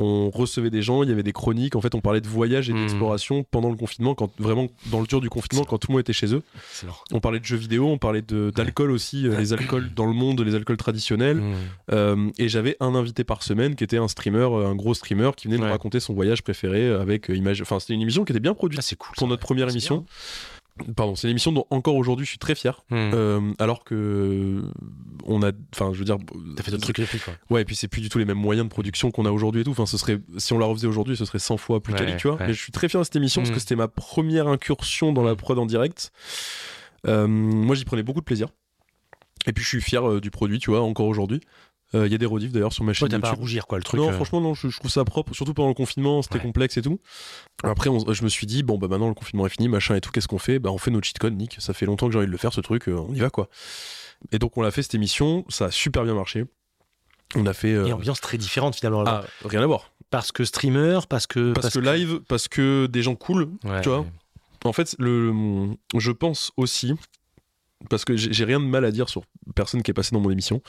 On 0.00 0.30
recevait 0.30 0.70
des 0.70 0.80
gens, 0.80 1.02
il 1.02 1.08
y 1.08 1.12
avait 1.12 1.24
des 1.24 1.32
chroniques. 1.32 1.74
En 1.74 1.80
fait, 1.80 1.96
on 1.96 2.00
parlait 2.00 2.20
de 2.20 2.28
voyage 2.28 2.70
et 2.70 2.72
hmm. 2.72 2.76
d'exploration 2.76 3.44
pendant 3.50 3.68
le 3.68 3.76
confinement, 3.76 4.14
quand 4.14 4.30
vraiment 4.38 4.68
dans 4.92 5.00
le 5.00 5.06
dur 5.08 5.20
du 5.20 5.28
confinement, 5.28 5.64
quand 5.64 5.78
tout 5.78 5.88
le 5.88 5.94
monde 5.94 6.00
était 6.02 6.12
chez 6.12 6.32
eux. 6.32 6.42
On 7.12 7.18
parlait 7.18 7.40
de 7.40 7.44
jeux 7.44 7.56
vidéo, 7.56 7.88
on 7.88 7.98
parlait 7.98 8.22
d'alcool 8.22 8.92
aussi, 8.92 9.26
euh, 9.26 9.36
les 9.36 9.52
alcools 9.52 9.92
dans 9.94 10.06
le 10.06 10.12
monde, 10.12 10.40
les 10.40 10.54
alcools 10.54 10.76
traditionnels. 10.76 11.38
Hmm. 11.38 11.54
Euh, 11.90 12.30
et 12.38 12.48
j'avais 12.48 12.76
un 12.78 12.94
invité 12.94 13.24
par 13.24 13.42
semaine 13.42 13.74
qui 13.74 13.82
était 13.82 13.98
un 13.98 14.08
streamer, 14.08 14.48
un 14.64 14.76
gros 14.76 14.94
streamer 14.94 15.30
qui 15.36 15.48
venait 15.48 15.58
nous 15.58 15.68
raconter 15.68 15.98
son 15.98 16.14
voyage 16.14 16.42
préféré 16.42 16.88
avec 16.88 17.28
image. 17.28 17.60
Enfin, 17.60 17.80
c'était 17.80 17.94
une 17.94 18.02
émission 18.02 18.24
qui 18.24 18.32
était 18.32 18.40
bien 18.40 18.54
produite 18.54 18.80
ah, 18.80 18.96
cool, 18.96 19.14
pour 19.16 19.26
notre 19.26 19.42
première 19.42 19.68
émission. 19.68 20.04
Pardon, 20.96 21.14
c'est 21.14 21.26
une 21.26 21.32
émission 21.32 21.52
dont 21.52 21.66
encore 21.70 21.96
aujourd'hui 21.96 22.24
je 22.24 22.30
suis 22.30 22.38
très 22.38 22.54
fier. 22.54 22.84
Hmm. 22.90 23.10
Euh, 23.14 23.52
alors 23.58 23.84
que 23.84 24.62
on 25.24 25.42
a, 25.42 25.52
enfin, 25.74 25.92
je 25.92 25.98
veux 25.98 26.04
dire, 26.04 26.16
t'as 26.56 26.62
fait 26.62 26.70
d'autres 26.70 26.92
trucs. 26.92 27.24
Quoi. 27.24 27.34
Ouais, 27.50 27.62
et 27.62 27.64
puis 27.64 27.76
c'est 27.76 27.88
plus 27.88 28.00
du 28.00 28.08
tout 28.08 28.18
les 28.18 28.24
mêmes 28.24 28.38
moyens 28.38 28.66
de 28.66 28.70
production 28.70 29.10
qu'on 29.10 29.26
a 29.26 29.30
aujourd'hui 29.30 29.62
et 29.62 29.64
tout. 29.64 29.70
Enfin, 29.70 29.86
ce 29.86 29.98
serait, 29.98 30.18
si 30.38 30.52
on 30.52 30.58
la 30.58 30.66
refaisait 30.66 30.86
aujourd'hui, 30.86 31.16
ce 31.16 31.24
serait 31.24 31.38
100 31.38 31.56
fois 31.56 31.82
plus 31.82 31.94
quali, 31.94 32.16
tu 32.16 32.28
vois. 32.28 32.38
Mais 32.40 32.52
je 32.52 32.60
suis 32.60 32.72
très 32.72 32.88
fier 32.88 33.00
de 33.00 33.04
cette 33.04 33.16
émission 33.16 33.42
parce 33.42 33.50
que 33.50 33.56
hmm. 33.56 33.60
c'était 33.60 33.76
ma 33.76 33.88
première 33.88 34.48
incursion 34.48 35.12
dans 35.12 35.22
la 35.22 35.34
hmm. 35.34 35.36
prod 35.36 35.58
en 35.58 35.66
direct. 35.66 36.12
Euh, 37.06 37.26
moi, 37.26 37.74
j'y 37.76 37.84
prenais 37.84 38.02
beaucoup 38.02 38.20
de 38.20 38.24
plaisir. 38.24 38.48
Et 39.46 39.52
puis 39.52 39.62
je 39.62 39.68
suis 39.68 39.80
fier 39.80 40.06
euh, 40.06 40.20
du 40.20 40.30
produit, 40.30 40.58
tu 40.58 40.70
vois, 40.70 40.82
encore 40.82 41.06
aujourd'hui. 41.06 41.40
Il 41.94 42.06
y 42.06 42.14
a 42.14 42.18
des 42.18 42.26
rediffs 42.26 42.52
d'ailleurs 42.52 42.72
sur 42.72 42.84
ma 42.84 42.92
chaîne. 42.92 43.06
Ouais, 43.06 43.10
t'as 43.10 43.18
pas 43.18 43.30
à 43.30 43.32
rougir 43.32 43.66
quoi 43.66 43.78
le 43.78 43.84
truc. 43.84 43.98
Non, 43.98 44.12
franchement 44.12 44.40
non, 44.40 44.54
je, 44.54 44.68
trouve 44.76 44.90
ça 44.90 45.04
propre, 45.04 45.34
surtout 45.34 45.54
pendant 45.54 45.68
le 45.68 45.74
confinement, 45.74 46.22
c'était 46.22 46.38
complexe 46.38 46.76
et 46.76 46.82
tout. 46.82 47.00
Après, 47.62 47.90
je 48.12 48.24
me 48.24 48.28
suis 48.28 48.46
dit 48.46 48.62
bon 48.62 48.78
bah 48.78 48.88
maintenant 48.88 49.08
le 49.08 49.14
confinement 49.14 49.46
est 49.46 49.50
fini, 49.50 49.68
machin 49.68 49.94
et 49.94 50.00
tout, 50.00 50.10
qu'est-ce 50.10 50.28
qu'on 50.28 50.38
fait? 50.38 50.58
Bah 50.58 50.70
on 50.70 50.78
fait 50.78 50.90
notre 50.90 51.06
cheat 51.06 51.18
code, 51.18 51.34
Nick. 51.34 51.56
Ça 51.58 51.72
fait 51.72 51.86
longtemps 51.86 52.06
que 52.06 52.12
j'ai 52.12 52.18
envie 52.18 52.26
de 52.26 52.32
le 52.32 52.38
faire 52.38 52.52
ce 52.52 52.60
truc, 52.60 52.88
on 52.88 53.12
y 53.14 53.20
va 53.20 53.30
quoi. 53.30 53.48
Et 54.32 54.38
donc 54.38 54.56
on 54.56 54.62
l'a 54.62 54.70
fait 54.70 54.82
cette 54.82 54.94
émission, 54.94 55.44
ça 55.48 55.66
a 55.66 55.70
super 55.70 56.04
bien 56.04 56.14
marché. 56.14 56.44
On 57.34 57.46
a 57.46 57.52
fait. 57.52 57.70
Et 57.70 57.92
ambiance 57.92 58.20
très 58.20 58.38
différente 58.38 58.76
finalement. 58.76 59.04
Ah, 59.06 59.24
rien 59.44 59.62
à 59.62 59.66
voir. 59.66 59.90
Parce 60.10 60.32
que 60.32 60.44
streamer, 60.44 61.00
parce 61.08 61.26
que. 61.26 61.52
Parce, 61.52 61.72
que, 61.72 61.78
live, 61.78 62.20
parce 62.28 62.48
que 62.48 62.86
des 62.86 63.02
gens 63.02 63.14
cool, 63.14 63.48
tu 63.82 63.88
vois. 63.88 64.06
En 64.64 64.72
fait, 64.72 64.96
le, 64.98 65.32
je 65.96 66.10
pense 66.10 66.52
aussi, 66.56 66.94
parce 67.88 68.04
que 68.04 68.16
j'ai 68.16 68.44
rien 68.44 68.60
de 68.60 68.64
mal 68.64 68.84
à 68.84 68.90
dire 68.90 69.08
sur 69.08 69.22
personne 69.54 69.82
qui 69.82 69.90
est 69.90 69.94
passé 69.94 70.10
dans 70.12 70.20
mon 70.20 70.30
émission 70.30 70.62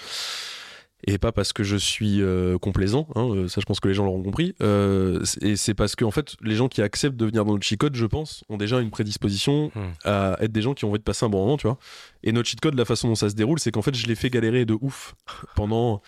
et 1.08 1.18
pas 1.18 1.32
parce 1.32 1.54
que 1.54 1.64
je 1.64 1.78
suis 1.78 2.22
euh, 2.22 2.58
complaisant, 2.58 3.08
hein, 3.16 3.30
euh, 3.30 3.48
ça 3.48 3.62
je 3.62 3.66
pense 3.66 3.80
que 3.80 3.88
les 3.88 3.94
gens 3.94 4.04
l'auront 4.06 4.22
compris, 4.22 4.54
euh, 4.62 5.24
et 5.42 5.56
c'est 5.56 5.74
parce 5.74 5.96
que 5.96 6.04
en 6.04 6.12
fait 6.12 6.36
les 6.42 6.56
gens 6.56 6.68
qui 6.68 6.82
acceptent 6.82 7.16
de 7.16 7.26
venir 7.26 7.46
dans 7.46 7.54
notre 7.54 7.66
cheat 7.66 7.80
code, 7.80 7.96
je 7.96 8.06
pense, 8.06 8.44
ont 8.50 8.58
déjà 8.58 8.80
une 8.80 8.90
prédisposition 8.90 9.72
hmm. 9.76 9.82
à 10.04 10.38
être 10.42 10.52
des 10.52 10.62
gens 10.62 10.74
qui 10.74 10.86
ont 10.86 10.90
envie 10.90 11.00
de 11.00 11.04
passer 11.04 11.26
un 11.26 11.30
bon 11.30 11.40
moment, 11.40 11.58
tu 11.58 11.68
vois. 11.68 11.78
Et 12.24 12.32
notre 12.32 12.50
cheat 12.50 12.60
code, 12.60 12.76
la 12.76 12.86
façon 12.86 13.08
dont 13.08 13.16
ça 13.16 13.30
se 13.30 13.36
déroule, 13.36 13.60
c'est 13.60 13.72
qu'en 13.72 13.82
fait 13.82 13.96
je 13.96 14.08
les 14.08 14.16
fais 14.16 14.30
galérer 14.30 14.66
de 14.66 14.78
ouf 14.82 15.16
pendant 15.56 16.02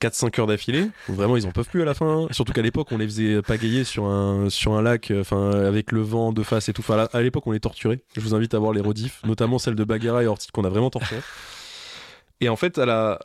4-5 0.00 0.40
heures 0.40 0.46
d'affilée. 0.46 0.88
Vraiment, 1.08 1.36
ils 1.36 1.46
en 1.46 1.52
peuvent 1.52 1.68
plus 1.68 1.82
à 1.82 1.84
la 1.84 1.92
fin. 1.92 2.26
Surtout 2.30 2.54
qu'à 2.54 2.62
l'époque, 2.62 2.88
on 2.90 2.96
les 2.96 3.04
faisait 3.06 3.42
pagayer 3.42 3.84
sur 3.84 4.06
un, 4.06 4.48
sur 4.48 4.72
un 4.72 4.80
lac, 4.80 5.12
enfin, 5.14 5.50
avec 5.50 5.92
le 5.92 6.00
vent 6.00 6.32
de 6.32 6.42
face 6.42 6.70
et 6.70 6.72
tout. 6.72 6.80
Enfin, 6.80 7.06
à 7.12 7.20
l'époque, 7.20 7.46
on 7.46 7.52
les 7.52 7.60
torturait. 7.60 8.00
Je 8.16 8.20
vous 8.22 8.34
invite 8.34 8.54
à 8.54 8.58
voir 8.58 8.72
les 8.72 8.80
rediffs, 8.80 9.20
notamment 9.26 9.58
celle 9.58 9.74
de 9.74 9.84
Bagheera 9.84 10.22
et 10.22 10.26
Orti 10.26 10.48
qu'on 10.52 10.64
a 10.64 10.70
vraiment 10.70 10.88
torturé. 10.88 11.20
Et 12.40 12.48
en 12.48 12.56
fait, 12.56 12.78
à 12.78 12.86
la, 12.86 13.18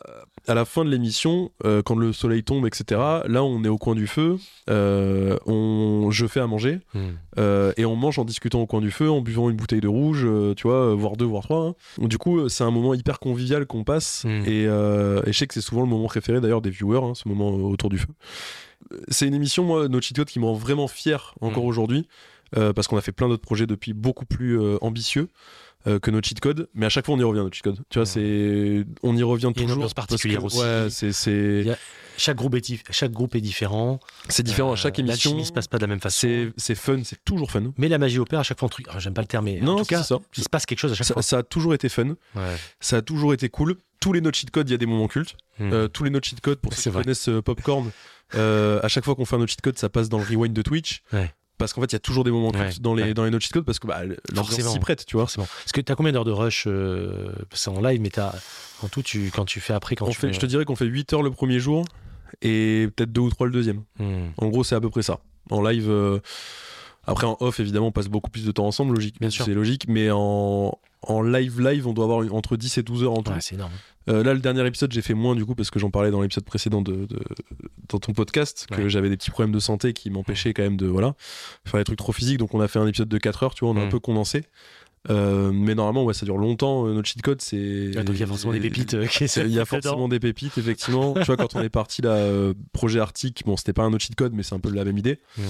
à 0.47 0.53
la 0.53 0.65
fin 0.65 0.85
de 0.85 0.89
l'émission, 0.89 1.51
euh, 1.63 1.81
quand 1.81 1.95
le 1.95 2.13
soleil 2.13 2.43
tombe, 2.43 2.65
etc., 2.67 3.01
là, 3.27 3.43
on 3.43 3.63
est 3.63 3.67
au 3.67 3.77
coin 3.77 3.95
du 3.95 4.07
feu, 4.07 4.37
euh, 4.69 5.37
on, 5.45 6.09
je 6.11 6.27
fais 6.27 6.39
à 6.39 6.47
manger, 6.47 6.79
hmm. 6.93 6.99
euh, 7.37 7.73
et 7.77 7.85
on 7.85 7.95
mange 7.95 8.19
en 8.19 8.25
discutant 8.25 8.61
au 8.61 8.67
coin 8.67 8.81
du 8.81 8.91
feu, 8.91 9.09
en 9.09 9.21
buvant 9.21 9.49
une 9.49 9.55
bouteille 9.55 9.81
de 9.81 9.87
rouge, 9.87 10.27
tu 10.55 10.67
vois, 10.67 10.93
voire 10.95 11.17
deux, 11.17 11.25
voire 11.25 11.43
trois. 11.43 11.75
Hein. 11.99 12.07
Du 12.07 12.17
coup, 12.17 12.49
c'est 12.49 12.63
un 12.63 12.71
moment 12.71 12.93
hyper 12.93 13.19
convivial 13.19 13.65
qu'on 13.65 13.83
passe, 13.83 14.23
hmm. 14.25 14.43
et, 14.45 14.63
et, 14.63 15.31
je 15.31 15.37
sais 15.37 15.47
que 15.47 15.53
c'est 15.53 15.61
souvent 15.61 15.81
le 15.81 15.89
moment 15.89 16.07
préféré 16.07 16.41
d'ailleurs 16.41 16.61
des 16.61 16.69
viewers, 16.69 17.03
hein, 17.03 17.13
ce 17.15 17.27
moment 17.27 17.49
autour 17.49 17.89
du 17.89 17.97
feu. 17.97 18.13
C'est 19.07 19.27
une 19.27 19.33
émission, 19.33 19.63
moi, 19.63 19.87
No 19.87 19.99
Cheat 19.99 20.23
qui 20.25 20.39
me 20.39 20.45
rend 20.45 20.53
vraiment 20.53 20.87
fier 20.87 21.33
encore 21.41 21.63
hmm. 21.63 21.67
aujourd'hui, 21.67 22.07
parce 22.51 22.87
qu'on 22.87 22.97
a 22.97 23.01
fait 23.01 23.11
plein 23.11 23.27
d'autres 23.27 23.41
projets 23.41 23.67
depuis 23.67 23.93
beaucoup 23.93 24.25
plus 24.25 24.59
ambitieux. 24.81 25.29
Euh, 25.87 25.99
que 25.99 26.09
nos 26.09 26.19
cheat 26.19 26.39
codes, 26.39 26.67
mais 26.73 26.87
à 26.87 26.89
chaque 26.89 27.05
fois 27.05 27.13
on 27.13 27.19
y 27.19 27.23
revient 27.23 27.41
nos 27.41 27.51
cheat 27.51 27.61
codes. 27.61 27.79
Tu 27.89 27.99
vois, 27.99 28.07
c'est 28.07 28.85
on 29.03 29.15
y 29.15 29.21
revient 29.21 29.51
toujours. 29.53 29.77
Il 29.77 29.79
y 29.79 29.83
a 29.83 29.85
une 29.85 29.93
particulière 29.93 30.43
aussi. 30.43 30.59
Ouais, 30.59 30.87
c'est 30.89 31.77
chaque 32.17 32.37
groupe 32.37 32.55
est 32.55 32.91
chaque 32.91 33.11
groupe 33.11 33.35
est 33.35 33.41
différent. 33.41 33.99
C'est 34.29 34.41
différent 34.41 34.71
à 34.71 34.75
chaque 34.75 34.97
euh, 34.97 35.03
émission. 35.03 35.37
ne 35.37 35.43
se 35.43 35.51
passe 35.51 35.67
pas 35.67 35.77
de 35.77 35.83
la 35.83 35.87
même 35.87 35.99
façon. 35.99 36.51
C'est 36.57 36.75
fun, 36.75 37.01
c'est 37.03 37.23
toujours 37.23 37.51
fun. 37.51 37.73
Mais 37.77 37.87
la 37.87 37.99
magie 37.99 38.17
opère 38.17 38.39
à 38.39 38.43
chaque 38.43 38.59
fois 38.59 38.65
un 38.65 38.69
truc. 38.69 38.87
J'aime 38.97 39.13
pas 39.13 39.21
le 39.21 39.27
terme, 39.27 39.45
mais 39.45 39.59
non, 39.59 39.73
en 39.73 39.79
tout 39.79 39.85
cas, 39.85 40.01
ça. 40.01 40.17
il 40.35 40.43
se 40.43 40.49
passe 40.49 40.65
quelque 40.65 40.79
chose 40.79 40.91
à 40.91 40.95
chaque 40.95 41.07
fois. 41.07 41.21
Ça 41.21 41.39
a 41.39 41.43
toujours 41.43 41.73
été 41.75 41.87
fun. 41.89 42.15
Ça 42.79 42.97
a 42.97 43.01
toujours 43.01 43.33
été 43.33 43.49
cool. 43.49 43.75
Tous 43.99 44.13
les 44.13 44.21
notes 44.21 44.35
cheat 44.35 44.51
codes, 44.51 44.69
il 44.69 44.71
y 44.71 44.75
a 44.75 44.77
des 44.77 44.85
moments 44.85 45.07
cultes. 45.07 45.35
Hmm. 45.59 45.71
Euh, 45.71 45.87
tous 45.87 46.03
les 46.03 46.09
notes 46.09 46.25
cheat 46.25 46.41
codes 46.41 46.59
pour 46.59 46.73
ceux 46.73 46.91
qui 46.91 46.97
connaissent 46.97 47.29
Popcorn. 47.43 47.91
à 48.33 48.87
chaque 48.87 49.05
fois 49.05 49.15
qu'on 49.15 49.25
fait 49.25 49.35
un 49.35 49.39
note 49.39 49.49
cheat 49.49 49.61
code, 49.61 49.77
ça 49.77 49.89
passe 49.89 50.09
dans 50.09 50.17
le 50.17 50.25
rewind 50.25 50.53
de 50.53 50.61
Twitch. 50.61 51.03
Ouais 51.13 51.31
parce 51.57 51.73
qu'en 51.73 51.81
fait 51.81 51.87
il 51.87 51.93
y 51.93 51.95
a 51.95 51.99
toujours 51.99 52.23
des 52.23 52.31
moments 52.31 52.51
dans 52.81 52.93
les 52.93 53.13
dans 53.13 53.23
les 53.23 53.31
no 53.31 53.39
cheat 53.39 53.51
codes 53.51 53.65
parce 53.65 53.79
que 53.79 53.87
bah, 53.87 54.01
l'ambiance 54.33 54.73
s'y 54.73 54.79
prête 54.79 55.05
tu 55.05 55.15
vois. 55.15 55.23
Forcément. 55.23 55.47
Parce 55.47 55.71
que 55.71 55.81
t'as 55.81 55.95
combien 55.95 56.11
d'heures 56.11 56.25
de 56.25 56.31
rush 56.31 56.65
euh, 56.67 57.31
c'est 57.51 57.69
en 57.69 57.81
live 57.81 58.01
mais 58.01 58.09
t'as 58.09 58.33
en 58.83 58.87
tout 58.87 59.01
tu 59.01 59.31
quand 59.33 59.45
tu 59.45 59.59
fais 59.59 59.73
après 59.73 59.95
quand 59.95 60.07
on 60.07 60.11
tu 60.11 60.19
fait, 60.19 60.33
je 60.33 60.39
te 60.39 60.45
dirais 60.45 60.65
qu'on 60.65 60.75
fait 60.75 60.85
8 60.85 61.13
heures 61.13 61.23
le 61.23 61.31
premier 61.31 61.59
jour 61.59 61.85
et 62.41 62.89
peut-être 62.95 63.11
2 63.11 63.21
ou 63.21 63.29
3 63.29 63.47
le 63.47 63.53
deuxième. 63.53 63.83
Hmm. 63.99 64.27
en 64.37 64.47
gros 64.47 64.63
c'est 64.63 64.75
à 64.75 64.81
peu 64.81 64.89
près 64.89 65.03
ça. 65.03 65.19
En 65.51 65.61
live 65.61 65.89
euh, 65.89 66.19
après 67.07 67.27
en 67.27 67.37
off 67.39 67.59
évidemment 67.59 67.87
on 67.87 67.91
passe 67.91 68.07
beaucoup 68.07 68.29
plus 68.29 68.45
de 68.45 68.51
temps 68.51 68.65
ensemble 68.65 68.95
logique 68.95 69.19
bien 69.19 69.29
sûr 69.29 69.45
c'est 69.45 69.53
logique 69.53 69.85
mais 69.87 70.09
en 70.11 70.77
en 71.01 71.21
live 71.21 71.61
live 71.61 71.87
on 71.87 71.93
doit 71.93 72.05
avoir 72.05 72.33
entre 72.33 72.57
10 72.57 72.77
et 72.79 72.83
12 72.83 73.03
heures 73.03 73.13
en 73.13 73.23
tout 73.23 73.31
c'est 73.39 73.55
énorme 73.55 73.71
euh, 74.09 74.23
là, 74.23 74.33
le 74.33 74.39
dernier 74.39 74.65
épisode, 74.65 74.91
j'ai 74.91 75.01
fait 75.01 75.13
moins 75.13 75.35
du 75.35 75.45
coup 75.45 75.55
parce 75.55 75.71
que 75.71 75.79
j'en 75.79 75.89
parlais 75.89 76.11
dans 76.11 76.21
l'épisode 76.21 76.45
précédent 76.45 76.81
de, 76.81 77.07
dans 77.89 77.99
ton 77.99 78.13
podcast 78.13 78.67
que 78.71 78.87
j'avais 78.87 79.09
des 79.09 79.17
petits 79.17 79.31
problèmes 79.31 79.53
de 79.53 79.59
santé 79.59 79.93
qui 79.93 80.09
m'empêchaient 80.09 80.53
quand 80.53 80.63
même 80.63 80.77
de 80.77 80.87
voilà 80.87 81.15
faire 81.65 81.79
des 81.79 81.83
trucs 81.83 81.97
trop 81.97 82.11
physiques. 82.11 82.37
Donc 82.37 82.53
on 82.53 82.61
a 82.61 82.67
fait 82.67 82.79
un 82.79 82.87
épisode 82.87 83.09
de 83.09 83.17
4 83.17 83.43
heures, 83.43 83.55
tu 83.55 83.65
vois, 83.65 83.73
on 83.73 83.77
a 83.77 83.81
un 83.81 83.87
mm. 83.87 83.89
peu 83.89 83.99
condensé. 83.99 84.43
Euh, 85.11 85.51
mais 85.53 85.75
normalement, 85.75 86.03
ouais, 86.03 86.15
ça 86.15 86.25
dure 86.25 86.37
longtemps. 86.37 86.87
Euh, 86.87 86.93
notre 86.93 87.07
cheat 87.07 87.21
code, 87.21 87.41
c'est. 87.41 87.91
donc 87.91 88.09
il 88.09 88.19
y 88.19 88.23
a 88.23 88.27
forcément 88.27 88.53
des 88.53 88.59
pépites. 88.59 88.93
il 88.93 89.51
y 89.51 89.59
a 89.59 89.65
forcément 89.65 90.07
des 90.07 90.19
pépites, 90.19 90.57
effectivement. 90.57 91.13
tu 91.13 91.23
vois, 91.23 91.37
quand 91.37 91.55
on 91.55 91.61
est 91.61 91.69
parti 91.69 92.01
là, 92.01 92.27
projet 92.73 92.99
Arctique, 92.99 93.43
bon, 93.45 93.57
c'était 93.57 93.73
pas 93.73 93.83
un 93.83 93.93
autre 93.93 94.03
cheat 94.03 94.15
code, 94.15 94.33
mais 94.33 94.43
c'est 94.43 94.55
un 94.55 94.59
peu 94.59 94.71
la 94.71 94.83
même 94.83 94.97
idée. 94.97 95.19
Mm. 95.37 95.41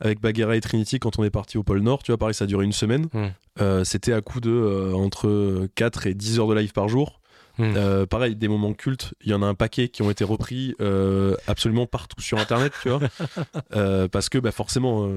Avec 0.00 0.20
Bagheera 0.20 0.56
et 0.56 0.60
Trinity, 0.60 0.98
quand 0.98 1.18
on 1.18 1.24
est 1.24 1.30
parti 1.30 1.58
au 1.58 1.62
pôle 1.62 1.80
Nord, 1.80 2.02
tu 2.02 2.12
vois, 2.12 2.18
pareil, 2.18 2.34
ça 2.34 2.44
a 2.44 2.46
duré 2.46 2.64
une 2.64 2.72
semaine. 2.72 3.06
Mm. 3.12 3.84
c'était 3.84 4.12
à 4.12 4.20
coup 4.20 4.40
de 4.40 4.92
entre 4.94 5.68
4 5.74 6.06
et 6.06 6.14
10 6.14 6.38
heures 6.38 6.48
de 6.48 6.54
live 6.54 6.72
par 6.72 6.88
jour. 6.88 7.17
Hmm. 7.58 7.74
Euh, 7.76 8.06
pareil, 8.06 8.36
des 8.36 8.46
moments 8.46 8.72
cultes, 8.72 9.14
il 9.24 9.30
y 9.30 9.34
en 9.34 9.42
a 9.42 9.46
un 9.46 9.54
paquet 9.54 9.88
qui 9.88 10.02
ont 10.02 10.10
été 10.10 10.22
repris 10.22 10.76
euh, 10.80 11.34
absolument 11.48 11.86
partout 11.86 12.20
sur 12.20 12.38
Internet, 12.38 12.72
tu 12.82 12.88
vois. 12.88 13.00
Euh, 13.74 14.08
parce 14.08 14.28
que 14.28 14.38
bah, 14.38 14.50
forcément, 14.50 15.08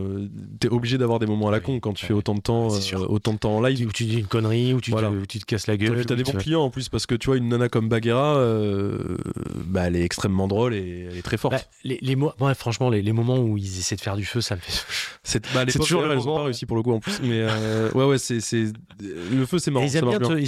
t'es 0.60 0.68
obligé 0.68 0.98
d'avoir 0.98 1.20
des 1.20 1.26
moments 1.26 1.48
à 1.48 1.52
la 1.52 1.60
con 1.60 1.80
quand 1.80 1.94
tu 1.94 2.06
fais 2.06 2.14
autant 2.14 2.36
de 2.36 2.42
temps, 2.42 2.68
autant 3.08 3.34
de 3.34 3.38
temps 3.38 3.56
en 3.56 3.62
live. 3.62 3.88
Où 3.88 3.92
tu 3.92 4.04
dis 4.06 4.20
une 4.20 4.28
connerie, 4.28 4.74
où 4.74 4.82
tu, 4.82 4.92
te, 4.92 5.26
tu 5.26 5.40
te 5.40 5.46
casses 5.46 5.68
la 5.68 5.78
gueule. 5.78 6.06
T'as 6.06 6.16
des 6.16 6.24
bons 6.24 6.34
clients 6.34 6.64
en 6.64 6.70
plus 6.70 6.90
parce 6.90 7.06
que 7.06 7.16
tu 7.16 7.28
vois 7.28 7.38
une 7.38 7.50
nana 7.50 7.70
comme 7.70 7.88
Bagheera, 7.88 8.36
bah, 9.66 9.88
elle 9.88 9.96
est 9.96 10.04
extrêmement 10.04 10.48
drole 10.48 10.74
et 10.74 11.08
elle 11.10 11.18
est 11.18 11.22
très 11.22 11.38
forte. 11.38 11.54
Bah, 11.54 11.62
les, 11.84 12.00
les 12.02 12.18
franchement, 12.56 12.90
les, 12.90 13.02
les, 13.02 13.14
moments 13.14 13.38
où 13.38 13.58
ils 13.58 13.80
essaient 13.80 13.96
de 13.96 14.02
faire 14.02 14.16
du 14.16 14.26
feu, 14.26 14.42
ça 14.42 14.56
me 14.56 14.62
fait. 14.62 14.84
C'est 15.24 15.54
bah, 15.54 15.66
toujours 15.68 16.06
elles 16.06 16.28
ont 16.28 16.36
pas 16.36 16.44
réussi 16.44 16.66
pour 16.66 16.78
le 16.78 16.84
coup 16.84 16.94
en 16.94 17.00
plus, 17.00 17.20
mais 17.24 17.46
ouais 17.94 18.06
ouais 18.06 18.18
c'est 18.18 18.40
le 19.32 19.46
feu 19.46 19.60
c'est 19.60 19.72
marrant. 19.72 19.86
ils 19.86 19.96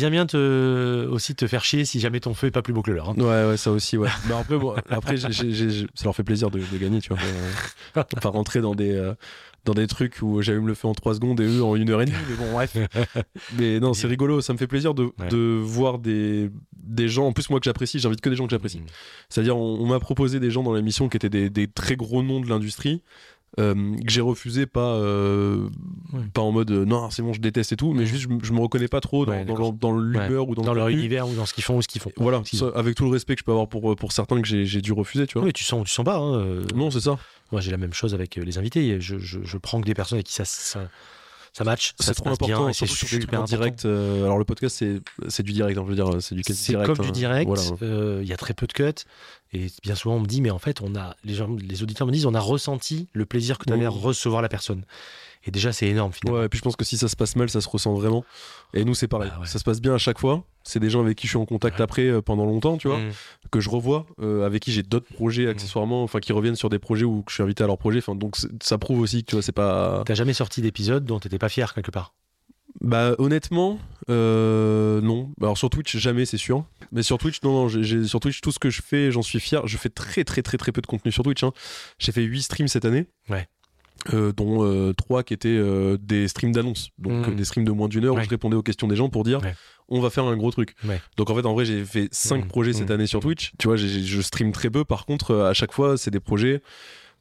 aiment 0.04 0.12
bien, 0.12 0.26
te, 0.26 1.08
aussi 1.10 1.36
te 1.36 1.48
faire 1.48 1.64
chier 1.64 1.83
si 1.86 2.00
jamais 2.00 2.20
ton 2.20 2.34
feu 2.34 2.48
est 2.48 2.52
pas 2.52 2.62
plus 2.62 2.74
beau 2.74 2.82
que 2.82 2.92
le 2.92 2.98
leur. 2.98 3.10
Hein. 3.10 3.16
Ouais, 3.18 3.50
ouais, 3.50 3.58
ça 3.58 3.72
aussi, 3.72 3.98
ouais. 3.98 4.10
Mais 4.28 4.34
après, 4.34 4.58
après 4.90 5.18
ça 5.18 5.28
leur 6.04 6.16
fait 6.16 6.24
plaisir 6.24 6.50
de, 6.50 6.60
gagner, 6.78 7.02
tu 7.02 7.10
vois. 7.10 7.20
Enfin, 8.18 8.30
rentrer 8.30 8.62
dans 8.62 8.76
des. 8.76 8.92
Euh, 8.92 9.14
dans 9.66 9.74
des 9.74 9.88
trucs 9.88 10.22
où 10.22 10.42
j'allume 10.42 10.68
le 10.68 10.74
feu 10.74 10.88
en 10.88 10.94
3 10.94 11.16
secondes 11.16 11.40
et 11.40 11.46
eux 11.46 11.64
en 11.64 11.76
une 11.76 11.90
heure 11.90 12.02
et 12.02 12.06
demie. 12.06 12.18
Mais 12.30 12.36
bon, 12.36 12.52
bref. 12.52 12.76
mais 13.58 13.80
non, 13.80 13.94
c'est 13.94 14.08
rigolo. 14.08 14.42
Ça 14.42 14.52
me 14.54 14.58
fait 14.58 14.68
plaisir 14.68 14.94
de, 14.94 15.10
de 15.30 15.58
voir 15.62 16.00
des, 16.00 16.50
des 16.74 17.08
gens, 17.08 17.28
en 17.28 17.32
plus 17.32 17.50
moi 17.50 17.60
que 17.60 17.66
j'apprécie, 17.66 18.00
j'invite 18.00 18.20
que 18.20 18.30
des 18.30 18.36
gens 18.36 18.46
que 18.46 18.52
j'apprécie. 18.52 18.80
Mm. 18.80 18.86
C'est-à-dire, 19.30 19.58
on, 19.58 19.86
m'a 19.86 20.00
proposé 20.00 20.40
des 20.40 20.52
gens 20.52 20.64
dans 20.64 20.74
l'émission 20.74 21.08
qui 21.08 21.18
étaient 21.18 21.30
des, 21.30 21.50
des, 21.50 21.68
très 21.68 21.96
gros 21.96 22.24
noms 22.24 22.42
de 22.42 22.50
l'industrie. 22.50 23.04
Euh, 23.60 23.96
que 23.98 24.12
j'ai 24.12 24.22
refusé 24.22 24.66
pas 24.66 24.96
euh, 24.96 25.70
pas 26.34 26.42
en 26.42 26.52
mode 26.52 26.72
euh, 26.72 26.86
non 26.86 27.12
c'est 27.12 27.22
bon 27.22 27.34
je 27.34 27.40
déteste 27.40 27.72
et 27.72 27.76
tout 27.76 27.94
mais 27.94 28.08
juste 28.08 28.28
je, 28.42 28.52
me 28.52 28.60
reconnais 28.60 28.88
pas 28.88 29.00
trop 29.00 29.28
dans, 29.28 29.72
dans, 29.72 29.96
l'humeur 29.96 30.50
ou 30.50 30.56
dans, 30.56 30.74
leur 30.74 30.88
univers 30.88 31.30
ou 31.30 31.36
dans 31.36 31.46
ce 31.46 31.54
qu'ils 31.54 31.64
font 31.64 31.78
ou 31.78 31.84
ce 31.84 31.88
qu'ils 31.88 32.02
font 32.02 32.12
voilà 32.18 32.42
avec 32.74 32.96
tout 32.96 33.04
le 33.04 33.12
respect 33.12 33.36
que 33.36 33.42
je 33.42 33.44
peux 33.44 33.52
avoir 33.52 33.68
pour 33.68 33.96
pour 33.96 34.12
certains 34.12 34.42
que 34.42 34.48
j'ai 34.48 34.82
dû 34.82 34.92
refuser 34.92 35.28
tu 35.28 35.38
vois. 35.38 35.46
Oui 35.46 35.54
tu 35.54 35.64
sens 35.64 35.86
tu 35.86 35.92
sens 35.92 36.04
pas 36.04 36.18
hein, 36.18 36.64
non 36.74 36.90
c'est 36.90 37.02
ça. 37.02 37.20
Moi 37.52 37.62
j'ai 37.62 37.70
la 37.70 37.78
même 37.78 37.94
chose 37.94 38.16
avec 38.16 38.38
les 38.38 38.58
invités. 38.58 39.00
Je, 39.00 39.20
je, 39.20 39.42
je, 39.44 39.58
prends 39.60 39.80
que 39.80 39.86
des 39.86 39.94
personnes 39.94 40.16
avec 40.16 40.26
qui 40.26 40.34
ça, 40.34 40.46
ça 40.46 40.90
ça 41.54 41.64
match. 41.64 41.94
C'est 42.00 42.16
trop 42.16 42.30
important. 42.30 42.74
C'est 42.74 42.88
super 42.88 43.44
direct. 43.44 43.86
Euh, 43.86 44.24
alors 44.24 44.40
le 44.40 44.44
podcast, 44.44 44.84
c'est 45.30 45.44
du 45.44 45.54
direct. 45.54 45.78
Hein, 45.78 45.84
je 45.86 45.90
veux 45.90 45.96
dire, 45.96 46.22
c'est 46.22 46.36
du 46.36 46.42
direct. 46.42 46.88
comme 46.88 46.98
du 46.98 47.10
hein. 47.10 47.12
direct. 47.12 47.52
Euh, 47.82 48.20
il 48.24 48.28
y 48.28 48.34
a 48.34 48.38
très 48.38 48.54
peu 48.54 48.66
de 48.66 48.74
cuts. 48.74 49.06
Et 49.54 49.68
bien 49.84 49.94
souvent, 49.94 50.16
on 50.16 50.20
me 50.20 50.26
dit, 50.26 50.42
mais 50.42 50.50
en 50.50 50.58
fait, 50.58 50.82
on 50.82 50.96
a 50.96 51.16
les 51.24 51.36
gens, 51.36 51.48
les 51.62 51.84
auditeurs 51.84 52.08
me 52.08 52.12
disent, 52.12 52.26
on 52.26 52.34
a 52.34 52.40
ressenti 52.40 53.08
le 53.14 53.26
plaisir 53.26 53.60
que 53.60 53.66
tu 53.66 53.74
avais 53.74 53.86
à 53.86 53.90
recevoir 53.90 54.42
la 54.42 54.50
personne. 54.50 54.84
Et 55.46 55.52
déjà, 55.52 55.74
c'est 55.74 55.88
énorme 55.88 56.14
finalement. 56.14 56.40
Ouais, 56.40 56.46
et 56.46 56.50
puis 56.50 56.58
je 56.58 56.64
pense 56.64 56.76
que 56.76 56.86
si 56.86 56.98
ça 56.98 57.08
se 57.08 57.16
passe 57.16 57.36
mal, 57.36 57.50
ça 57.50 57.60
se 57.60 57.68
ressent 57.68 57.94
vraiment. 57.94 58.24
Et 58.74 58.86
nous, 58.86 58.94
c'est 58.94 59.08
pareil. 59.08 59.32
Ah 59.34 59.46
ça 59.46 59.60
se 59.60 59.64
passe 59.64 59.82
bien 59.82 59.94
à 59.94 59.98
chaque 59.98 60.20
fois. 60.20 60.44
C'est 60.64 60.80
des 60.80 60.90
gens 60.90 61.02
avec 61.02 61.18
qui 61.18 61.28
je 61.28 61.32
suis 61.32 61.38
en 61.38 61.46
contact 61.46 61.82
après 61.82 62.08
euh, 62.08 62.22
pendant 62.22 62.46
longtemps, 62.46 62.78
tu 62.78 62.88
vois, 62.88 63.00
mm. 63.00 63.12
que 63.52 63.60
je 63.60 63.70
revois, 63.70 64.06
euh, 64.22 64.46
avec 64.46 64.64
qui 64.64 64.72
j'ai 64.72 64.84
d'autres 64.84 65.14
projets 65.14 65.46
mm. 65.46 65.50
accessoirement, 65.50 66.04
enfin 66.04 66.20
qui 66.20 66.32
reviennent 66.32 66.56
sur 66.56 66.70
des 66.70 66.80
projets 66.80 67.04
où 67.04 67.24
je 67.28 67.34
suis 67.34 67.44
invité 67.44 67.64
à 67.64 67.68
leur 67.68 67.78
projet. 67.78 68.00
Enfin, 68.00 68.16
donc 68.16 68.38
ça 68.62 68.78
prouve 68.78 69.02
aussi 69.02 69.24
que 69.24 69.30
tu 69.30 69.36
vois, 69.36 69.42
c'est 69.42 69.52
pas. 69.52 70.04
T'as 70.06 70.14
jamais 70.14 70.34
sorti 70.34 70.62
d'épisode 70.62 71.04
dont 71.04 71.20
t'étais 71.20 71.40
pas 71.40 71.50
fier 71.50 71.74
quelque 71.74 71.92
part? 71.92 72.14
Bah 72.82 73.14
honnêtement, 73.18 73.80
euh, 74.10 75.00
non. 75.02 75.32
Alors 75.42 75.58
sur 75.58 75.70
Twitch 75.70 75.96
jamais 75.98 76.26
c'est 76.26 76.38
sûr. 76.38 76.66
Mais 76.92 77.04
sur 77.04 77.18
Twitch, 77.18 77.42
non, 77.44 77.54
non, 77.54 77.68
j'ai, 77.68 78.06
sur 78.06 78.20
Twitch 78.20 78.42
tout 78.42 78.52
ce 78.52 78.60
que 78.60 78.70
je 78.70 78.82
fais, 78.82 79.12
j'en 79.12 79.22
suis 79.22 79.40
fier. 79.40 79.66
Je 79.68 79.78
fais 79.78 79.90
très 79.90 80.24
très 80.24 80.42
très 80.42 80.58
très 80.58 80.72
peu 80.72 80.82
de 80.82 80.88
contenu 80.88 81.12
sur 81.12 81.24
Twitch. 81.24 81.44
Hein. 81.44 81.52
J'ai 82.00 82.12
fait 82.12 82.24
8 82.24 82.42
streams 82.42 82.68
cette 82.68 82.86
année. 82.86 83.06
Ouais. 83.30 83.48
Euh, 84.12 84.34
dont 84.34 84.66
euh, 84.66 84.94
trois 84.94 85.24
qui 85.24 85.34
étaient 85.34 85.48
euh, 85.48 85.98
des 85.98 86.28
streams 86.28 86.52
d'annonce, 86.52 86.90
donc 86.98 87.28
mmh. 87.28 87.36
des 87.36 87.46
streams 87.46 87.64
de 87.64 87.72
moins 87.72 87.88
d'une 87.88 88.04
heure 88.04 88.16
où 88.16 88.22
je 88.22 88.28
répondais 88.28 88.58
aux 88.58 88.64
questions 88.64 88.88
des 88.88 88.98
gens 88.98 89.08
pour 89.08 89.24
dire 89.24 89.40
on 89.88 90.02
va 90.02 90.10
faire 90.10 90.26
un 90.26 90.36
gros 90.36 90.52
truc. 90.52 90.76
Donc 91.16 91.30
en 91.30 91.36
fait 91.36 91.46
en 91.46 91.54
vrai 91.54 91.64
j'ai 91.64 91.86
fait 91.86 92.10
cinq 92.12 92.46
mmh. 92.46 92.48
projets 92.48 92.74
cette 92.74 92.90
mmh. 92.90 92.94
année 92.94 93.08
sur 93.08 93.22
Twitch. 93.22 93.54
Tu 93.60 93.68
vois, 93.68 93.78
je 93.78 94.22
stream 94.22 94.52
très 94.52 94.70
peu. 94.70 94.84
Par 94.84 95.06
contre 95.06 95.36
à 95.36 95.54
chaque 95.54 95.72
fois 95.72 95.98
c'est 95.98 96.12
des 96.12 96.20
projets 96.20 96.62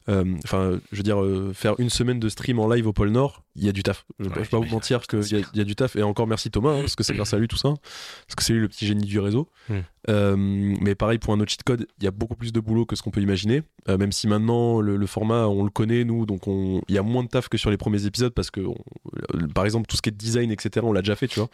enfin, 0.09 0.81
je 0.91 0.97
veux 0.97 1.03
dire, 1.03 1.23
euh, 1.23 1.53
faire 1.53 1.79
une 1.79 1.91
semaine 1.91 2.19
de 2.19 2.29
stream 2.29 2.59
en 2.59 2.69
live 2.69 2.87
au 2.87 2.93
pôle 2.93 3.11
Nord, 3.11 3.43
il 3.57 3.65
y 3.65 3.69
a 3.69 3.73
du 3.73 3.83
taf. 3.83 4.05
Je 4.19 4.29
ne 4.29 4.35
vais 4.35 4.45
pas 4.45 4.59
vous 4.59 4.65
mentir 4.65 5.03
qu'il 5.03 5.23
y, 5.25 5.45
y, 5.55 5.61
a 5.61 5.65
du 5.65 5.77
taf. 5.77 5.97
Et 5.97 6.03
encore 6.03 6.27
merci 6.27 6.51
Thomas, 6.51 6.73
hein, 6.73 6.81
parce 6.81 6.97
que 6.97 7.03
c'est 7.03 7.15
grâce 7.15 7.35
à 7.35 7.39
lui 7.39 7.49
tout 7.49 7.57
ça. 7.57 7.75
Parce 8.27 8.35
que 8.37 8.43
c'est 8.43 8.53
lui 8.53 8.61
le 8.61 8.69
petit 8.69 8.87
génie 8.87 9.05
du 9.05 9.19
réseau. 9.21 9.49
Hmm. 9.69 9.81
Euh, 10.09 10.37
mais 10.37 10.95
pareil, 10.95 11.19
pour 11.19 11.33
un 11.33 11.41
autre 11.41 11.51
cheat 11.51 11.63
code, 11.63 11.87
il 11.99 12.05
y 12.05 12.09
a 12.09 12.11
beaucoup 12.11 12.35
plus 12.35 12.53
de 12.53 12.61
boulot 12.61 12.87
que 12.87 12.97
ce 12.97 13.03
qu'on 13.03 13.11
peut 13.11 13.21
imaginer. 13.21 13.63
même 13.89 14.13
si 14.13 14.27
maintenant, 14.27 14.81
le, 14.81 15.07
format, 15.07 15.47
on 15.47 15.65
le 15.65 15.71
connaît, 15.71 16.05
nous, 16.05 16.27
donc 16.27 16.43
il 16.47 16.95
y 16.95 16.99
a 16.99 17.03
moins 17.03 17.23
de 17.23 17.29
taf 17.29 17.49
que 17.49 17.59
sur 17.59 17.71
les 17.71 17.77
premiers 17.77 18.07
épisodes, 18.07 18.33
parce 18.33 18.51
que, 18.51 18.61
par 19.55 19.65
exemple, 19.65 19.87
tout 19.87 19.97
ce 19.97 20.03
qui 20.03 20.09
est 20.09 20.13
design, 20.13 20.51
etc., 20.51 20.85
on 20.87 20.93
l'a 20.93 21.03
déjà 21.03 21.17
fait, 21.17 21.29
tu 21.29 21.39
vois 21.39 21.51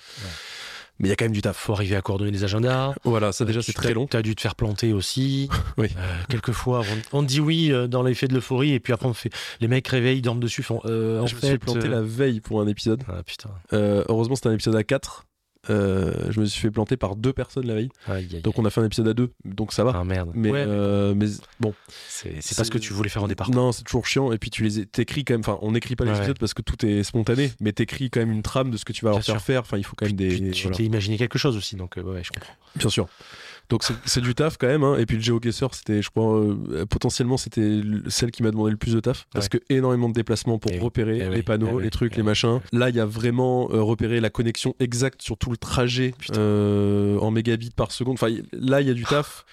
mais 0.98 1.08
il 1.08 1.10
y 1.10 1.12
a 1.12 1.16
quand 1.16 1.24
même 1.24 1.32
du 1.32 1.42
taf. 1.42 1.56
Faut 1.56 1.72
arriver 1.72 1.96
à 1.96 2.02
coordonner 2.02 2.30
les 2.30 2.44
agendas. 2.44 2.94
Voilà, 3.04 3.32
ça 3.32 3.44
déjà 3.44 3.62
c'est 3.62 3.72
très 3.72 3.94
long. 3.94 4.06
Tu 4.06 4.16
as 4.16 4.22
dû 4.22 4.34
te 4.34 4.40
faire 4.40 4.54
planter 4.54 4.92
aussi. 4.92 5.48
oui. 5.78 5.88
Euh, 5.96 6.16
quelquefois, 6.28 6.82
on, 7.12 7.22
dit 7.22 7.40
oui 7.40 7.72
euh, 7.72 7.86
dans 7.86 8.02
l'effet 8.02 8.28
de 8.28 8.34
l'euphorie 8.34 8.72
et 8.72 8.80
puis 8.80 8.92
après 8.92 9.06
on 9.06 9.14
fait. 9.14 9.30
Les 9.60 9.68
mecs 9.68 9.86
réveillent, 9.86 10.22
dorment 10.22 10.40
dessus. 10.40 10.62
Font, 10.62 10.80
euh, 10.84 11.24
je 11.26 11.34
me 11.36 11.40
suis 11.40 11.58
planté 11.58 11.88
la 11.88 12.02
veille 12.02 12.40
pour 12.40 12.60
un 12.60 12.66
épisode. 12.66 13.02
Ah 13.08 13.22
putain. 13.24 13.50
heureusement 13.72 14.34
c'était 14.34 14.48
un 14.48 14.54
épisode 14.54 14.76
à 14.76 14.84
4 14.84 15.24
euh, 15.70 16.30
je 16.30 16.40
me 16.40 16.46
suis 16.46 16.60
fait 16.60 16.70
planter 16.70 16.96
par 16.96 17.16
deux 17.16 17.32
personnes 17.32 17.66
la 17.66 17.74
veille. 17.74 17.90
donc 18.42 18.58
on 18.58 18.64
a 18.64 18.70
fait 18.70 18.80
un 18.80 18.84
épisode 18.84 19.08
à 19.08 19.14
deux, 19.14 19.32
donc 19.44 19.72
ça 19.72 19.84
va. 19.84 19.92
Ah 19.94 20.04
merde. 20.04 20.30
Mais, 20.34 20.50
euh, 20.54 21.14
mais 21.14 21.26
bon. 21.60 21.74
C'est 22.08 22.56
pas 22.56 22.64
ce 22.64 22.70
que 22.70 22.78
tu 22.78 22.92
voulais 22.92 23.08
faire 23.08 23.22
au 23.22 23.28
départ. 23.28 23.50
Non, 23.50 23.72
c'est 23.72 23.84
toujours 23.84 24.06
chiant. 24.06 24.32
Et 24.32 24.38
puis 24.38 24.50
tu 24.50 24.62
les 24.62 24.86
t'écris 24.86 25.24
quand 25.24 25.34
même. 25.34 25.40
Enfin, 25.40 25.58
on 25.62 25.72
n'écrit 25.72 25.96
pas 25.96 26.04
les 26.04 26.16
épisodes 26.16 26.38
parce 26.38 26.54
que 26.54 26.62
tout 26.62 26.84
est 26.84 27.02
spontané, 27.02 27.52
mais 27.60 27.72
t'écris 27.72 28.10
quand 28.10 28.20
même 28.20 28.32
une 28.32 28.42
trame 28.42 28.70
de 28.70 28.76
ce 28.76 28.84
que 28.84 28.92
tu 28.92 29.04
vas 29.04 29.12
leur 29.12 29.22
faire 29.22 29.42
faire. 29.42 29.60
Enfin, 29.62 29.78
il 29.78 29.84
faut 29.84 29.94
quand 29.96 30.06
même 30.06 30.16
des. 30.16 30.50
tu 30.50 30.70
t'es 30.70 30.84
imaginé 30.84 31.18
quelque 31.18 31.38
chose 31.38 31.56
aussi, 31.56 31.76
donc 31.76 31.98
euh, 31.98 32.02
ouais, 32.02 32.22
je 32.22 32.30
comprends. 32.30 32.54
Bien 32.76 32.90
sûr. 32.90 33.08
Donc 33.68 33.84
c'est 34.04 34.20
du 34.20 34.34
taf 34.34 34.56
quand 34.56 34.66
même. 34.66 34.82
Hein. 34.82 34.96
Et 34.98 35.04
puis 35.04 35.16
le 35.16 35.22
géoguesseur, 35.22 35.74
c'était, 35.74 36.00
je 36.00 36.10
crois, 36.10 36.38
euh, 36.38 36.86
potentiellement 36.86 37.36
c'était 37.36 37.80
celle 38.08 38.30
qui 38.30 38.42
m'a 38.42 38.50
demandé 38.50 38.70
le 38.70 38.76
plus 38.76 38.94
de 38.94 39.00
taf 39.00 39.26
parce 39.32 39.48
que 39.48 39.58
énormément 39.68 40.08
de 40.08 40.14
déplacements 40.14 40.58
pour 40.58 40.72
repérer 40.80 41.20
eh 41.26 41.28
les 41.28 41.42
panneaux, 41.42 41.80
eh 41.80 41.82
les 41.82 41.90
trucs, 41.90 42.16
les 42.16 42.22
machins. 42.22 42.60
Là, 42.72 42.88
il 42.88 42.96
y 42.96 43.00
a 43.00 43.06
vraiment 43.06 43.68
euh, 43.70 43.82
repéré 43.82 44.20
la 44.20 44.30
connexion 44.30 44.74
exacte 44.80 45.22
sur 45.22 45.36
tout 45.36 45.50
le 45.50 45.58
trajet 45.58 46.14
euh, 46.36 47.18
en 47.18 47.30
mégabits 47.30 47.70
par 47.70 47.92
seconde. 47.92 48.14
Enfin, 48.14 48.34
là, 48.52 48.80
il 48.80 48.88
y 48.88 48.90
a 48.90 48.94
du 48.94 49.04
taf. 49.04 49.44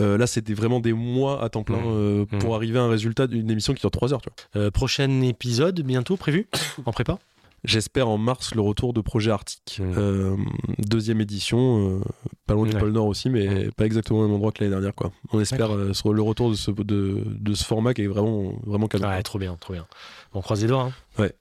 là, 0.00 0.26
c'était 0.26 0.54
vraiment 0.54 0.80
des 0.80 0.94
mois 0.94 1.42
à 1.42 1.50
temps 1.50 1.64
plein 1.64 1.78
mmh. 1.78 2.26
pour 2.38 2.50
mmh. 2.50 2.54
arriver 2.54 2.78
à 2.78 2.82
un 2.82 2.88
résultat 2.88 3.26
d'une 3.26 3.50
émission 3.50 3.74
qui 3.74 3.80
dure 3.80 3.90
3 3.90 4.14
heures. 4.14 4.22
Tu 4.22 4.30
vois. 4.54 4.70
prochain 4.70 5.20
épisode 5.20 5.80
bientôt 5.82 6.16
prévu? 6.16 6.48
En 6.86 6.92
prépa? 6.92 7.18
J'espère 7.64 8.08
en 8.08 8.18
mars 8.18 8.54
le 8.54 8.60
retour 8.60 8.92
de 8.92 9.00
Projet 9.00 9.32
Arctique. 9.32 9.80
Mmh. 9.80 9.94
Euh, 9.96 10.36
deuxième 10.78 11.20
édition, 11.20 11.98
euh, 11.98 12.00
pas 12.46 12.54
loin 12.54 12.66
du 12.66 12.76
pôle 12.76 12.92
Nord 12.92 13.06
aussi, 13.06 13.30
mais 13.30 13.70
pas 13.72 13.84
exactement 13.84 14.20
au 14.20 14.22
même 14.22 14.32
endroit 14.32 14.52
que 14.52 14.62
l'année 14.62 14.70
dernière. 14.70 14.94
Quoi. 14.94 15.10
On 15.32 15.40
espère 15.40 15.74
euh, 15.74 15.92
sur 15.92 16.12
le 16.12 16.22
retour 16.22 16.50
de 16.50 16.54
ce, 16.54 16.70
de, 16.70 17.24
de, 17.26 17.54
ce 17.54 17.64
format 17.64 17.94
qui 17.94 18.02
est 18.02 18.06
vraiment, 18.06 18.52
vraiment. 18.64 18.88
Ouais, 18.92 19.22
trop 19.24 19.40
bien, 19.40 19.56
trop 19.56 19.72
bien. 19.72 19.86
On 20.34 20.40
croise 20.40 20.62
les 20.62 20.68
doigts. 20.68 20.82
Hein. 20.82 20.92
Ouais. 21.20 21.34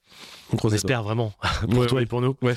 On, 0.51 0.57
on 0.63 0.69
espère 0.71 1.03
vraiment, 1.03 1.33
pour 1.69 1.85
toi 1.85 2.01
et 2.01 2.07
pour 2.07 2.21
nous. 2.21 2.35
Ouais. 2.41 2.55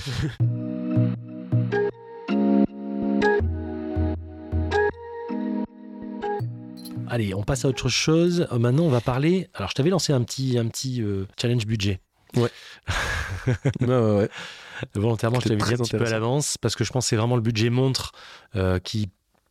Allez, 7.08 7.34
on 7.34 7.42
passe 7.42 7.66
à 7.66 7.68
autre 7.68 7.90
chose. 7.90 8.46
maintenant, 8.58 8.84
on 8.84 8.90
va 8.90 9.02
parler. 9.02 9.48
Alors, 9.52 9.68
je 9.68 9.74
t'avais 9.74 9.90
lancé 9.90 10.14
un 10.14 10.22
petit, 10.22 10.56
un 10.56 10.66
petit 10.66 11.04
challenge 11.38 11.66
budget. 11.66 12.00
Ouais. 12.36 12.50
ouais, 13.46 13.86
ouais, 13.86 14.16
ouais. 14.16 14.30
Volontairement, 14.94 15.40
je 15.40 15.48
t'avais 15.48 15.56
dit 15.60 15.74
un 15.74 15.76
petit 15.76 15.96
peu 15.96 16.06
à 16.06 16.10
l'avance 16.10 16.56
parce 16.58 16.74
que 16.74 16.84
je 16.84 16.92
pense 16.92 17.04
que 17.04 17.10
c'est 17.10 17.16
vraiment 17.16 17.36
le 17.36 17.42
budget 17.42 17.70
montre 17.70 18.12
euh, 18.56 18.78
qui 18.78 19.10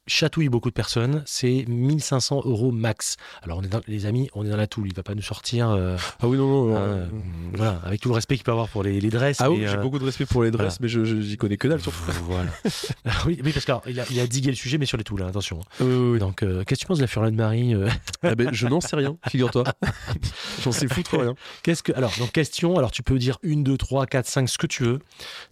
chatouille 0.09 0.49
beaucoup 0.49 0.69
de 0.69 0.73
personnes, 0.73 1.23
c'est 1.25 1.65
1500 1.67 2.41
euros 2.45 2.71
max. 2.71 3.17
Alors, 3.43 3.59
on 3.59 3.61
est 3.61 3.67
dans, 3.67 3.81
les 3.87 4.05
amis, 4.05 4.29
on 4.33 4.45
est 4.45 4.49
dans 4.49 4.57
la 4.57 4.67
toule. 4.67 4.87
Il 4.87 4.93
va 4.93 5.03
pas 5.03 5.15
nous 5.15 5.21
sortir. 5.21 5.69
Euh, 5.69 5.97
ah 6.21 6.27
oui, 6.27 6.37
non, 6.37 6.67
non. 6.67 6.77
Hein, 6.77 7.09
voilà, 7.53 7.79
avec 7.85 8.01
tout 8.01 8.09
le 8.09 8.15
respect 8.15 8.35
qu'il 8.35 8.43
peut 8.43 8.51
avoir 8.51 8.67
pour 8.67 8.83
les, 8.83 8.99
les 8.99 9.09
dresses. 9.09 9.39
Ah 9.39 9.49
oui, 9.49 9.59
j'ai 9.61 9.77
euh, 9.77 9.81
beaucoup 9.81 9.99
de 9.99 10.05
respect 10.05 10.25
pour 10.25 10.43
les 10.43 10.51
dresses, 10.51 10.79
mais 10.79 10.87
je 10.87 11.03
j'y 11.05 11.37
connais 11.37 11.57
que 11.57 11.67
dalle 11.67 11.81
surtout. 11.81 11.99
Voilà. 12.23 12.49
oui, 13.25 13.39
parce 13.53 13.65
qu'il 13.65 13.99
a, 13.99 14.05
il 14.09 14.19
a 14.19 14.27
digué 14.27 14.49
le 14.49 14.55
sujet, 14.55 14.77
mais 14.77 14.85
sur 14.85 14.97
les 14.97 15.03
toules, 15.03 15.21
hein, 15.21 15.27
attention. 15.27 15.59
Oui, 15.79 15.87
oui, 15.87 16.11
oui. 16.13 16.19
Donc, 16.19 16.43
euh, 16.43 16.63
qu'est-ce 16.63 16.79
que 16.79 16.85
tu 16.85 16.87
penses 16.87 16.97
de 16.97 17.03
la 17.03 17.07
Furlan 17.07 17.31
de 17.31 17.35
Marie 17.35 17.75
ah 18.23 18.35
ben, 18.35 18.49
Je 18.51 18.67
n'en 18.67 18.81
sais 18.81 18.95
rien, 18.95 19.17
figure-toi. 19.29 19.63
J'en 20.63 20.71
sais 20.71 20.87
foutre 20.87 21.17
rien. 21.17 21.35
Qu'est-ce 21.63 21.83
que, 21.83 21.91
alors, 21.93 22.11
donc, 22.17 22.31
question, 22.31 22.77
alors 22.77 22.91
tu 22.91 23.03
peux 23.03 23.17
dire 23.17 23.37
1, 23.45 23.61
2, 23.61 23.77
3, 23.77 24.07
4, 24.07 24.25
5, 24.25 24.49
ce 24.49 24.57
que 24.57 24.67
tu 24.67 24.83
veux. 24.83 24.99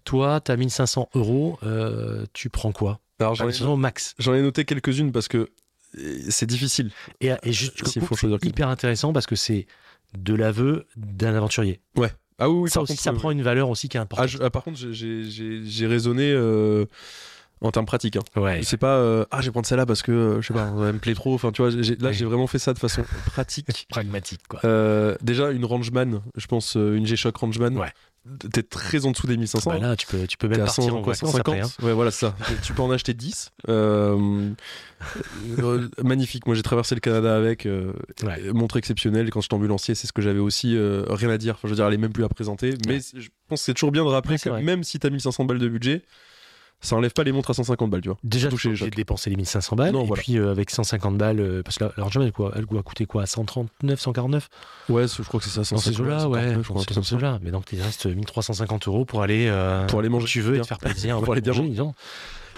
Toi, 0.03 0.41
tu 0.41 0.51
as 0.51 0.57
1500 0.57 1.09
euros, 1.15 1.59
tu 2.33 2.49
prends 2.49 2.71
quoi? 2.71 2.99
Alors, 3.19 3.35
j'en 3.35 3.49
ai, 3.49 3.77
max. 3.77 4.13
J'en 4.19 4.33
ai 4.33 4.41
noté 4.41 4.65
quelques-unes 4.65 5.11
parce 5.11 5.27
que 5.27 5.49
euh, 5.97 6.19
c'est 6.29 6.45
difficile. 6.45 6.91
Et, 7.21 7.31
et 7.43 7.53
juste, 7.53 7.85
c'est 7.85 8.45
hyper 8.45 8.69
intéressant 8.69 9.13
parce 9.13 9.25
que 9.25 9.35
c'est 9.35 9.67
de 10.17 10.33
l'aveu 10.33 10.85
d'un 10.95 11.35
aventurier. 11.35 11.81
Ouais. 11.95 12.11
Ah 12.39 12.49
oui, 12.49 12.59
oui 12.61 12.69
ça 12.69 12.81
aussi, 12.81 12.95
ça 12.97 13.13
prend 13.13 13.31
une 13.31 13.41
valeur 13.41 13.69
aussi 13.69 13.89
qui 13.89 13.97
est 13.97 13.99
importante. 13.99 14.29
Ah, 14.39 14.45
ah 14.45 14.49
par 14.49 14.63
contre, 14.63 14.79
j'ai 14.91 15.87
raisonné 15.87 16.31
euh, 16.31 16.85
en 17.61 17.71
termes 17.71 17.85
pratiques. 17.85 18.15
Hein. 18.17 18.39
Ouais. 18.39 18.61
C'est 18.63 18.77
pas 18.77 18.97
euh, 18.97 19.25
ah, 19.31 19.41
je 19.41 19.47
vais 19.47 19.51
prendre 19.51 19.67
celle-là 19.67 19.85
parce 19.85 20.01
que 20.01 20.37
je 20.41 20.47
sais 20.47 20.53
pas, 20.53 20.67
elle 20.87 20.93
me 20.93 20.99
plaît 20.99 21.15
trop. 21.15 21.33
Enfin, 21.33 21.51
tu 21.51 21.61
vois, 21.61 21.71
là, 21.71 22.11
j'ai 22.11 22.25
vraiment 22.25 22.47
fait 22.47 22.59
ça 22.59 22.73
de 22.73 22.79
façon 22.79 23.03
pratique, 23.27 23.67
pragmatique, 23.89 24.41
quoi. 24.47 24.61
déjà, 25.21 25.51
une 25.51 25.65
Rangeman, 25.65 26.21
je 26.35 26.47
pense, 26.47 26.75
une 26.75 27.05
G-Shock 27.05 27.37
Rangeman. 27.37 27.77
Ouais 27.77 27.91
t'es 28.51 28.63
très 28.63 29.05
en 29.05 29.11
dessous 29.11 29.27
des 29.27 29.37
1500. 29.37 29.71
Bah 29.71 29.77
là, 29.79 29.95
tu 29.95 30.07
peux, 30.07 30.27
tu 30.27 30.37
peux 30.37 30.47
même 30.47 30.59
partir 30.59 30.83
100, 30.83 30.89
en 30.89 31.01
quoi, 31.01 31.13
vacances 31.13 31.31
150. 31.31 31.39
après, 31.39 31.61
hein. 31.61 31.85
Ouais, 31.85 31.93
voilà 31.93 32.11
ça. 32.11 32.35
tu 32.63 32.73
peux 32.73 32.81
en 32.81 32.91
acheter 32.91 33.13
10. 33.13 33.51
Euh, 33.69 34.49
euh, 35.59 35.87
magnifique. 36.03 36.45
Moi, 36.45 36.55
j'ai 36.55 36.63
traversé 36.63 36.95
le 36.95 37.01
Canada 37.01 37.35
avec. 37.35 37.65
euh, 37.65 37.93
Ouais. 38.23 38.51
Montre 38.53 38.77
exceptionnelle. 38.77 39.29
Quand 39.29 39.41
j'étais 39.41 39.53
ambulancier, 39.53 39.95
c'est 39.95 40.07
ce 40.07 40.13
que 40.13 40.21
j'avais 40.21 40.39
aussi. 40.39 40.75
euh, 40.75 41.05
rien 41.09 41.29
à 41.29 41.37
dire. 41.37 41.55
Enfin, 41.55 41.67
je 41.67 41.69
veux 41.69 41.75
dire, 41.75 41.87
elle 41.87 41.93
est 41.93 41.97
même 41.97 42.13
plus 42.13 42.23
à 42.23 42.29
présenter. 42.29 42.73
Mais 42.87 42.99
je 42.99 43.29
pense 43.47 43.61
que 43.61 43.65
c'est 43.65 43.73
toujours 43.73 43.91
bien 43.91 44.03
de 44.03 44.09
rappeler 44.09 44.37
que 44.37 44.49
même 44.49 44.83
si 44.83 44.99
t'as 44.99 45.09
1500 45.09 45.45
balles 45.45 45.59
de 45.59 45.69
budget, 45.69 46.01
ça 46.79 46.95
enlève 46.95 47.11
pas 47.13 47.23
les 47.23 47.31
montres 47.31 47.49
à 47.49 47.53
150 47.53 47.89
balles, 47.89 48.01
tu 48.01 48.09
vois. 48.09 48.17
Déjà, 48.23 48.49
tu 48.49 48.57
chez 48.57 48.67
es 48.67 48.69
les 48.69 48.73
obligé 48.73 48.85
jocks. 48.85 48.91
de 48.91 48.95
dépenser 48.95 49.29
les 49.29 49.35
1500 49.35 49.75
balles. 49.75 49.93
Non, 49.93 50.03
et 50.03 50.07
voilà. 50.07 50.21
puis, 50.21 50.37
euh, 50.37 50.51
avec 50.51 50.69
150 50.69 51.17
balles, 51.17 51.39
euh, 51.39 51.63
parce 51.63 51.77
que 51.77 51.85
la, 51.85 51.91
elle, 51.97 52.31
quoi, 52.31 52.51
elle 52.55 52.65
a 52.77 52.81
coûté 52.83 53.05
quoi 53.05 53.25
139, 53.25 53.99
149 53.99 54.49
Ouais, 54.89 55.05
je 55.07 55.21
crois 55.23 55.39
que 55.39 55.45
c'est 55.45 55.51
ça. 55.51 55.61
Dans 55.75 55.81
ces 55.81 55.91
150, 55.93 55.99
eaux-là, 56.01 56.19
149, 56.19 56.29
ouais. 56.57 56.63
je 56.63 56.73
Dans 56.73 56.79
ces 56.79 56.85
truc 56.85 56.95
comme 56.95 57.03
ça. 57.03 57.15
eaux-là. 57.15 57.39
Mais 57.41 57.51
donc, 57.51 57.65
il 57.73 57.81
reste 57.81 58.05
1350 58.05 58.87
euros 58.87 59.05
pour 59.05 59.21
aller. 59.23 59.47
euh, 59.49 59.85
Pour 59.87 59.99
aller 59.99 60.09
manger, 60.09 60.27
Tu 60.27 60.41
veux 60.41 60.55
et 60.57 60.61
te 60.61 60.67
faire 60.67 60.77
plaisir. 60.77 61.19
Pour 61.21 61.33
aller 61.33 61.41
bien 61.41 61.53
manger. 61.53 61.69
disons. 61.69 61.93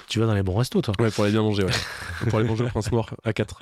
Tu 0.10 0.20
vas 0.20 0.26
dans 0.26 0.34
les 0.34 0.42
bons 0.44 0.56
restos, 0.56 0.82
toi. 0.82 0.94
Ouais, 1.00 1.12
pour 1.12 1.24
aller 1.24 1.34
bien 1.34 1.44
manger, 1.44 1.64
ouais. 1.64 1.72
pour 2.30 2.40
aller 2.40 2.48
manger 2.48 2.64
au 2.64 2.68
Prince 2.68 2.92
Noir 2.92 3.14
à 3.24 3.32
4. 3.32 3.60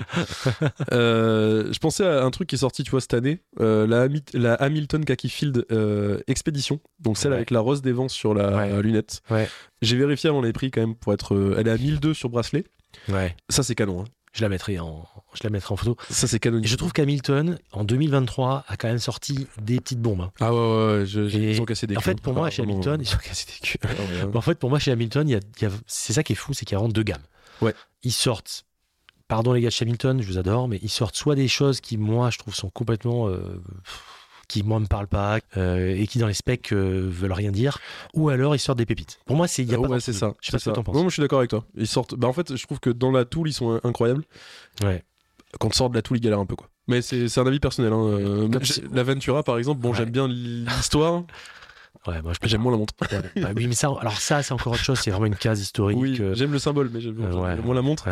Euh, 0.94 1.72
je 1.74 1.80
pensais 1.80 2.06
à 2.06 2.24
un 2.24 2.32
truc 2.32 2.48
qui 2.50 2.56
est 2.56 2.60
sorti, 2.60 2.84
tu 2.84 2.92
vois, 2.92 3.02
cette 3.02 3.14
année. 3.14 3.40
euh, 3.60 3.86
la, 3.86 4.08
Hami- 4.08 4.24
la 4.34 4.54
Hamilton 4.56 5.04
Khaki 5.06 5.30
Field 5.30 5.66
euh, 5.72 6.20
Expedition. 6.28 6.80
Donc 7.00 7.18
celle 7.18 7.32
Ouais. 7.32 7.38
avec 7.38 7.52
la 7.52 7.60
rose 7.60 7.82
des 7.82 7.92
vents 7.92 8.08
sur 8.08 8.34
la 8.34 8.56
Ouais. 8.56 8.82
lunette. 8.82 9.22
Ouais. 9.30 9.50
J'ai 9.82 9.98
vérifié 9.98 10.30
avant 10.30 10.42
les 10.42 10.54
prix 10.54 10.72
quand 10.72 10.82
même 10.82 10.96
pour 10.96 11.14
être. 11.14 11.56
elle 11.58 11.68
est 11.68 11.72
à 11.72 11.78
1002 11.78 12.14
sur 12.14 12.30
bracelet. 12.30 12.64
Ouais. 13.10 13.36
Ça, 13.50 13.62
c'est 13.64 13.76
canon. 13.76 14.02
hein. 14.02 14.06
Je 14.38 14.44
la 14.44 14.50
mettrai 14.50 14.78
en, 14.78 15.04
je 15.34 15.40
la 15.44 15.50
mettrai 15.50 15.74
en 15.74 15.78
photo. 15.78 15.98
Ça, 16.12 16.28
c'est 16.28 16.36
Et 16.36 16.40
canon. 16.40 16.62
je 16.64 16.76
trouve 16.76 16.94
qu'Hamilton, 16.94 17.58
en 17.72 17.84
2023, 17.84 18.66
a 18.68 18.78
quand 18.78 18.88
même 18.88 19.00
sorti 19.00 19.48
des 19.60 19.80
petites 19.80 20.00
bombes. 20.00 20.22
hein. 20.22 20.32
Ah 20.40 20.54
ouais, 20.54 20.60
ouais, 20.60 20.98
ouais. 21.00 21.06
je- 21.08 21.28
je- 21.28 21.38
Et 21.40 21.52
ils 21.54 21.62
ont 21.62 21.66
cassé 21.66 21.88
des 21.88 21.98
En 21.98 22.02
culs. 22.02 22.12
fait, 22.12 22.22
pour 22.22 22.34
moi, 22.36 22.52
chez. 22.52 22.62
Hamilton, 22.62 23.02
ils 23.02 23.16
ont 23.16 23.18
cassé 23.18 23.48
des 23.48 23.60
culs. 23.68 23.80
Ouais, 23.84 24.26
ouais. 24.26 24.36
En 24.38 24.42
fait, 24.42 24.60
pour 24.60 24.70
moi, 24.70 24.78
chez 24.78 24.92
Hamilton, 24.92 25.28
il 25.28 25.32
y 25.32 25.36
a, 25.36 25.40
il 25.58 25.64
y 25.64 25.66
a- 25.66 25.72
c'est 25.88 26.14
ça 26.14 26.22
qui 26.22 26.34
est 26.34 26.36
fou, 26.36 26.54
c'est 26.54 26.66
qu'il 26.66 26.74
y 26.74 26.76
a 26.76 26.78
vraiment 26.78 26.94
deux 26.94 27.02
gammes. 27.02 27.24
Ouais. 27.62 27.74
Ils 28.04 28.12
sortent, 28.14 28.66
pardon 29.28 29.54
les 29.54 29.62
gars 29.62 29.70
de 29.70 29.74
chez 29.74 29.86
Hamilton, 29.86 30.22
je 30.22 30.28
vous 30.28 30.38
adore, 30.38 30.68
mais 30.68 30.78
ils 30.84 30.90
sortent 30.90 31.16
soit 31.16 31.34
des 31.34 31.48
choses 31.48 31.82
qui, 31.82 31.98
moi, 31.98 32.30
je 32.30 32.38
trouve, 32.38 32.54
sont 32.54 32.70
complètement. 32.70 33.28
euh, 33.30 33.60
qui, 34.48 34.64
moi, 34.64 34.80
me 34.80 34.86
parlent 34.86 35.08
pas, 35.08 35.40
euh, 35.58 35.96
et 35.96 36.08
qui, 36.08 36.20
dans 36.20 36.28
les 36.28 36.34
specs, 36.34 36.72
euh, 36.72 37.08
veulent 37.10 37.34
rien 37.34 37.52
dire, 37.52 37.80
ou 38.14 38.30
alors 38.30 38.56
ils 38.56 38.60
sortent 38.60 38.78
des 38.78 38.86
pépites. 38.86 39.20
Pour 39.26 39.36
moi, 39.36 39.48
c'est. 39.48 39.64
il 39.64 39.70
Y 39.70 39.76
a 39.76 39.78
pas 39.78 39.88
ouais, 39.88 40.00
c'est 40.00 40.14
ça. 40.14 40.34
Je 40.42 40.48
sais 40.48 40.52
pas 40.54 40.60
ce 40.60 40.70
que 40.70 40.76
t'en 40.76 40.84
penses. 40.84 40.96
Non, 40.96 41.02
moi, 41.02 41.10
je 41.10 41.14
suis 41.14 41.22
d'accord 41.22 41.40
avec 41.40 41.50
toi. 41.50 41.64
Ils 41.76 41.88
sortent. 41.88 42.16
Bah, 42.16 42.28
en 42.28 42.34
fait, 42.34 42.56
je 42.56 42.64
trouve 42.66 42.80
que 42.80 42.90
dans 42.90 43.12
la 43.12 43.26
tool, 43.26 43.50
ils 43.50 43.54
sont 43.54 43.80
incroyables. 43.84 44.24
Ouais. 44.84 45.04
quand 45.60 45.74
sort 45.74 45.90
de 45.90 45.96
la 45.96 46.02
tool, 46.02 46.18
il 46.18 46.22
galère 46.22 46.40
un 46.40 46.46
peu 46.46 46.56
quoi. 46.56 46.70
Mais 46.88 47.02
c'est 47.02 47.38
un 47.38 47.46
avis 47.46 47.60
personnel. 47.60 47.92
Hein. 47.92 48.06
Euh, 48.06 48.50
La 48.94 49.04
Ventura, 49.04 49.44
par 49.44 49.58
exemple, 49.58 49.82
bon, 49.82 49.90
Ouais. 49.92 49.98
j'aime 49.98 50.10
bien 50.12 50.28
l'histoire, 50.28 51.24
Ouais, 52.06 52.22
moi, 52.22 52.32
j'aime 52.44 52.62
moins 52.62 52.72
la 52.72 52.78
montre. 52.78 52.94
Bah 53.02 53.50
oui, 53.56 53.68
mais 53.68 53.74
ça, 53.74 53.90
alors 54.00 54.18
ça, 54.18 54.42
c'est 54.42 54.54
encore 54.54 54.72
autre 54.74 54.84
chose, 54.84 54.98
c'est 55.00 55.12
vraiment 55.12 55.26
une 55.26 55.36
case 55.36 55.60
historique. 55.60 55.98
Oui, 56.00 56.18
euh, 56.22 56.34
j'aime 56.36 56.54
le 56.54 56.60
symbole, 56.60 56.90
mais 56.94 57.02
j'aime 57.02 57.18
euh, 57.20 57.34
ouais. 57.34 57.56
j'aime 57.56 57.66
moins 57.66 57.76
la 57.76 57.82
montre. 57.82 58.08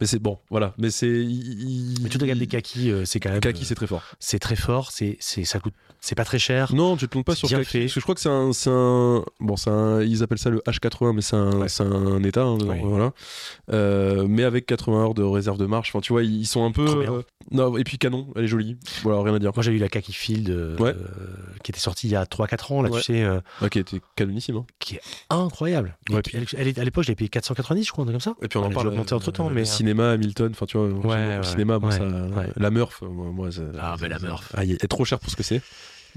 Mais 0.00 0.06
c'est 0.06 0.20
bon, 0.20 0.38
voilà. 0.50 0.74
Mais 0.78 0.90
c'est. 0.90 1.08
il- 1.08 1.96
Mais 2.02 2.08
toute 2.08 2.20
la 2.20 2.28
gamme 2.28 2.38
des 2.38 2.46
kakis, 2.46 2.90
euh, 2.90 3.04
c'est 3.04 3.18
quand 3.20 3.30
même. 3.30 3.40
Kaki, 3.40 3.62
euh, 3.62 3.64
c'est 3.66 3.74
très 3.74 3.86
fort. 3.88 4.02
c'est 4.20 4.38
très 4.38 4.54
fort, 4.56 4.90
c'est, 4.92 5.16
c'est, 5.18 5.42
ça 5.44 5.58
coûte, 5.58 5.74
c'est 6.00 6.14
pas 6.14 6.24
très 6.24 6.38
cher. 6.38 6.72
Non, 6.72 6.96
tu 6.96 7.06
te 7.06 7.10
plantes 7.10 7.24
pas 7.26 7.34
sur 7.34 7.48
bien 7.48 7.58
Kaki. 7.58 7.70
fait. 7.70 7.80
Parce 7.80 7.94
que 7.94 8.00
je 8.00 8.04
crois 8.04 8.14
que 8.14 8.20
c'est 8.20 8.28
un, 8.28 8.52
c'est 8.52 8.70
un. 8.70 9.24
Bon, 9.40 9.56
c'est 9.56 9.70
un. 9.70 10.00
Ils 10.02 10.22
appellent 10.22 10.38
ça 10.38 10.50
le 10.50 10.60
H80, 10.60 11.12
mais 11.14 11.20
c'est 11.22 11.34
un, 11.36 11.58
Ouais. 11.58 11.68
c'est 11.68 11.82
un 11.82 12.22
état. 12.22 12.42
hein, 12.44 12.58
Ouais. 12.60 12.80
Voilà. 12.84 13.12
Euh, 13.72 14.26
mais 14.28 14.44
avec 14.44 14.66
80 14.66 15.02
heures 15.02 15.14
de 15.14 15.22
réserve 15.24 15.58
de 15.58 15.66
marche. 15.66 15.90
Enfin, 15.90 16.00
tu 16.00 16.12
vois, 16.12 16.22
ils 16.22 16.46
sont 16.46 16.64
un 16.64 16.70
peu. 16.70 16.86
Euh, 16.86 17.22
non, 17.50 17.76
et 17.76 17.82
puis 17.84 17.98
canon, 17.98 18.28
elle 18.36 18.44
est 18.44 18.48
jolie. 18.48 18.76
Voilà, 19.02 19.22
rien 19.22 19.34
à 19.34 19.38
dire. 19.38 19.50
Moi, 19.54 19.62
j'ai 19.62 19.72
eu 19.72 19.78
la 19.78 19.88
Kaki 19.88 20.12
Field 20.12 20.50
euh, 20.50 20.76
Ouais. 20.78 20.90
euh, 20.90 21.06
qui 21.64 21.70
était 21.72 21.80
sortie 21.80 22.06
il 22.08 22.12
y 22.12 22.16
a 22.16 22.24
3-4 22.24 22.72
ans, 22.72 22.82
là, 22.82 22.90
tu 22.90 23.00
sais, 23.02 23.22
euh, 23.24 23.40
Ok, 23.62 23.82
t'es 23.84 24.00
canonissime. 24.16 24.56
Hein. 24.58 24.66
qui 24.78 24.94
est 24.96 25.00
incroyable. 25.30 25.96
Et 26.10 26.14
Ouais, 26.14 26.22
puis, 26.22 26.36
elle, 26.36 26.46
elle 26.56 26.68
est- 26.68 26.78
à 26.78 26.84
l'époque, 26.84 27.04
je 27.04 27.08
l'ai 27.08 27.14
payé 27.16 27.28
490, 27.28 27.84
je 27.84 27.90
crois, 27.92 28.02
un 28.02 28.06
truc 28.06 28.14
comme 28.22 28.34
ça. 28.34 28.36
Et 28.42 28.48
puis 28.48 28.58
on 28.58 28.62
en 28.64 28.70
parle. 28.70 28.86
dû 28.86 28.92
augmenter 28.92 29.14
entre-temps, 29.14 29.48
euh, 29.48 29.52
mais, 29.52 29.62
euh, 29.62 29.64
cinéma, 29.88 30.10
Hamilton, 30.12 30.50
enfin 30.52 30.66
tu 30.66 30.76
vois, 30.78 30.88
Ouais, 30.88 31.40
cinéma, 31.42 31.78
bon, 31.78 31.90
ça, 31.90 32.00
la 32.56 32.70
Murph, 32.70 33.02
euh, 33.02 33.08
moi, 33.08 33.50
ça- 33.50 33.62
Ah, 33.80 33.96
mais 34.00 34.08
la 34.08 34.18
Murph. 34.18 34.52
ah, 34.54 34.62
elle 34.64 34.72
est 34.72 34.88
trop 34.88 35.04
chère 35.04 35.18
pour 35.18 35.30
ce 35.30 35.36
que 35.36 35.42
c'est. 35.42 35.60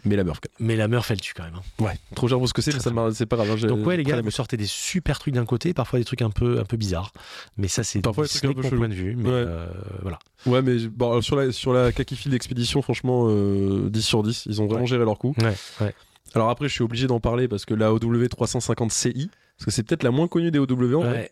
Mais 0.05 0.15
la 0.15 0.24
Murph, 0.24 0.39
Mais 0.59 0.78
la 0.78 0.88
Murph, 0.88 1.11
elle 1.11 1.19
tue 1.19 1.34
quand 1.36 1.43
même. 1.43 1.53
hein. 1.55 1.84
Ouais, 1.84 1.99
trop 2.15 2.28
cher 2.28 2.38
pour 2.38 2.47
ce 2.47 2.53
que 2.53 2.61
c'est, 2.61 2.74
mais 2.74 2.80
ça 2.80 2.91
c'est 3.13 3.26
pas 3.26 3.36
grave. 3.36 3.51
hein, 3.51 3.67
Donc, 3.67 3.86
ouais, 3.86 3.97
les 3.97 4.03
gars, 4.03 4.22
vous 4.22 4.32
sortez 4.32 4.55
des 4.57 4.65
super 4.65 5.19
trucs 5.19 5.34
d'un 5.34 5.45
côté, 5.45 5.74
parfois 5.74 5.99
des 5.99 6.05
trucs 6.05 6.22
un 6.22 6.30
peu, 6.32 6.59
un 6.59 6.63
peu 6.63 6.78
bizarres. 6.78 7.11
Mais 7.57 7.67
ça, 7.67 7.84
c'est 7.84 8.01
Parfois, 8.01 8.24
des 8.24 8.30
trucs 8.30 8.45
un 8.45 8.53
peu 8.53 8.63
chelous. 8.63 8.78
point 8.78 8.89
de 8.89 8.93
vue. 8.93 9.15
Mais 9.17 9.26
Ouais. 9.30 9.36
euh, 9.36 9.67
voilà. 10.01 10.17
Ouais, 10.45 10.61
mais 10.61 10.78
bon, 10.88 11.11
alors, 11.11 11.24
sur 11.24 11.36
la, 11.36 11.51
sur 11.51 11.74
la 11.74 11.89
Expedition, 11.89 12.82
franchement, 12.82 13.26
euh, 13.28 13.89
10 13.89 14.01
sur 14.01 14.24
10, 14.24 14.45
ils 14.47 14.61
ont 14.61 14.65
vraiment 14.65 14.82
Ouais. 14.82 14.88
géré 14.88 15.03
leur 15.05 15.17
coup. 15.19 15.36
Ouais, 15.39 15.53
ouais. 15.82 15.93
Alors 16.34 16.49
après, 16.49 16.69
je 16.69 16.74
suis 16.74 16.84
obligé 16.84 17.07
d'en 17.07 17.19
parler 17.19 17.47
parce 17.49 17.65
que 17.65 17.74
la 17.74 17.93
OW 17.93 18.28
350 18.30 18.91
CI, 18.91 19.30
parce 19.62 19.66
que 19.66 19.72
c'est 19.72 19.84
peut-être 19.84 20.01
la 20.03 20.09
moins 20.12 20.28
connue 20.28 20.49
des 20.49 20.57
OW 20.59 20.95
en. 20.95 21.01
Ouais. 21.12 21.32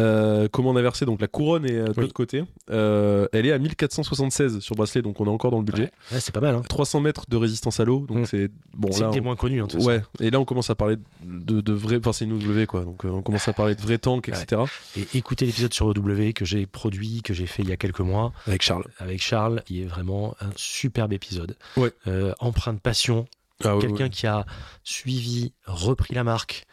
Euh, 0.00 0.48
commande 0.48 0.78
inversée, 0.78 1.04
donc 1.04 1.20
la 1.20 1.26
couronne 1.26 1.64
est 1.66 1.74
euh, 1.74 1.84
de 1.86 1.90
Oui. 1.90 2.02
l'autre 2.02 2.14
côté. 2.14 2.44
Euh, 2.70 3.26
elle 3.32 3.46
est 3.46 3.52
à 3.52 3.58
1476 3.58 4.60
sur 4.60 4.74
bracelet, 4.76 5.02
donc 5.02 5.20
on 5.20 5.26
est 5.26 5.30
encore 5.30 5.50
dans 5.50 5.58
le 5.58 5.64
budget. 5.64 5.82
Ouais. 5.84 5.90
Ouais, 6.12 6.20
c'est 6.20 6.32
pas 6.32 6.40
mal. 6.40 6.54
Hein. 6.54 6.62
300 6.68 7.00
mètres 7.00 7.24
de 7.28 7.36
résistance 7.36 7.80
à 7.80 7.84
l'eau, 7.84 8.06
donc 8.06 8.18
Mm. 8.18 8.24
c'est 8.26 8.50
bon 8.74 8.92
c'est 8.92 9.10
des 9.10 9.20
on- 9.20 9.24
moins 9.24 9.36
connues. 9.36 9.60
hein, 9.60 9.66
de 9.66 9.70
toute 9.72 9.80
façon. 9.80 9.88
Ouais, 9.90 10.02
et 10.20 10.30
là 10.30 10.38
on 10.40 10.44
commence 10.44 10.70
à 10.70 10.74
parler 10.74 10.96
de, 11.24 11.60
de 11.60 11.72
vrais. 11.72 11.96
Enfin, 11.98 12.12
c'est 12.12 12.24
une 12.26 12.32
OW 12.34 12.66
quoi, 12.66 12.84
donc 12.84 13.04
euh, 13.04 13.08
on 13.10 13.22
commence 13.22 13.48
à 13.48 13.52
parler 13.52 13.74
de 13.74 13.80
vrais 13.82 13.98
tanks, 13.98 14.28
etc. 14.28 14.62
Et 14.96 15.06
écoutez 15.14 15.44
l'épisode 15.46 15.74
sur 15.74 15.86
OW 15.86 16.32
que 16.34 16.44
j'ai 16.44 16.64
produit, 16.66 17.22
que 17.22 17.34
j'ai 17.34 17.46
fait 17.46 17.62
il 17.62 17.68
y 17.68 17.72
a 17.72 17.76
quelques 17.76 18.00
mois 18.00 18.32
Avec 18.46 18.62
Charles. 18.62 18.84
avec 18.98 19.20
Charles, 19.20 19.62
qui 19.66 19.82
est 19.82 19.86
vraiment 19.86 20.34
un 20.40 20.50
superbe 20.56 21.12
épisode. 21.12 21.56
Ouais. 21.76 21.92
Euh, 22.06 22.32
empreint 22.38 22.72
de 22.74 22.78
passion, 22.78 23.26
Ah, 23.64 23.74
quelqu'un 23.80 24.08
qui 24.08 24.26
a 24.28 24.46
suivi, 24.84 25.52
repris 25.66 26.14
la 26.14 26.22
marque. 26.24 26.64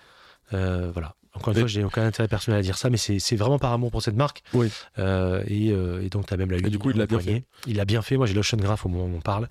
Euh, 0.53 0.89
voilà. 0.91 1.15
Encore 1.33 1.51
une 1.53 1.59
fois, 1.59 1.67
j'ai 1.67 1.83
aucun 1.83 2.05
intérêt 2.05 2.29
personnel 2.29 2.59
à 2.59 2.63
dire 2.63 2.77
ça, 2.77 2.89
mais 2.89 2.95
c'est 2.95 3.19
c'est 3.19 3.35
vraiment 3.35 3.59
par 3.59 3.73
amour 3.73 3.91
pour 3.91 4.01
cette 4.01 4.15
marque. 4.15 4.41
Oui. 4.53 4.69
Euh, 4.99 5.43
et, 5.47 5.71
euh, 5.71 6.01
et 6.01 6.07
donc, 6.09 6.27
tu 6.27 6.33
as 6.33 6.37
même 6.37 6.49
la 6.49 6.57
Et 6.57 6.61
du 6.61 6.79
coup, 6.79 6.91
il 6.91 6.97
l'a 6.97 7.07
bien 7.07 7.19
fait. 7.19 7.43
Il 7.67 7.75
l'a 7.75 7.83
bien 7.83 8.01
fait. 8.01 8.15
Moi, 8.15 8.25
j'ai 8.25 8.33
l'Ocean 8.33 8.55
Graph 8.57 8.85
au 8.85 8.89
moment 8.89 9.03
où 9.03 9.17
on 9.17 9.21
parle. 9.21 9.49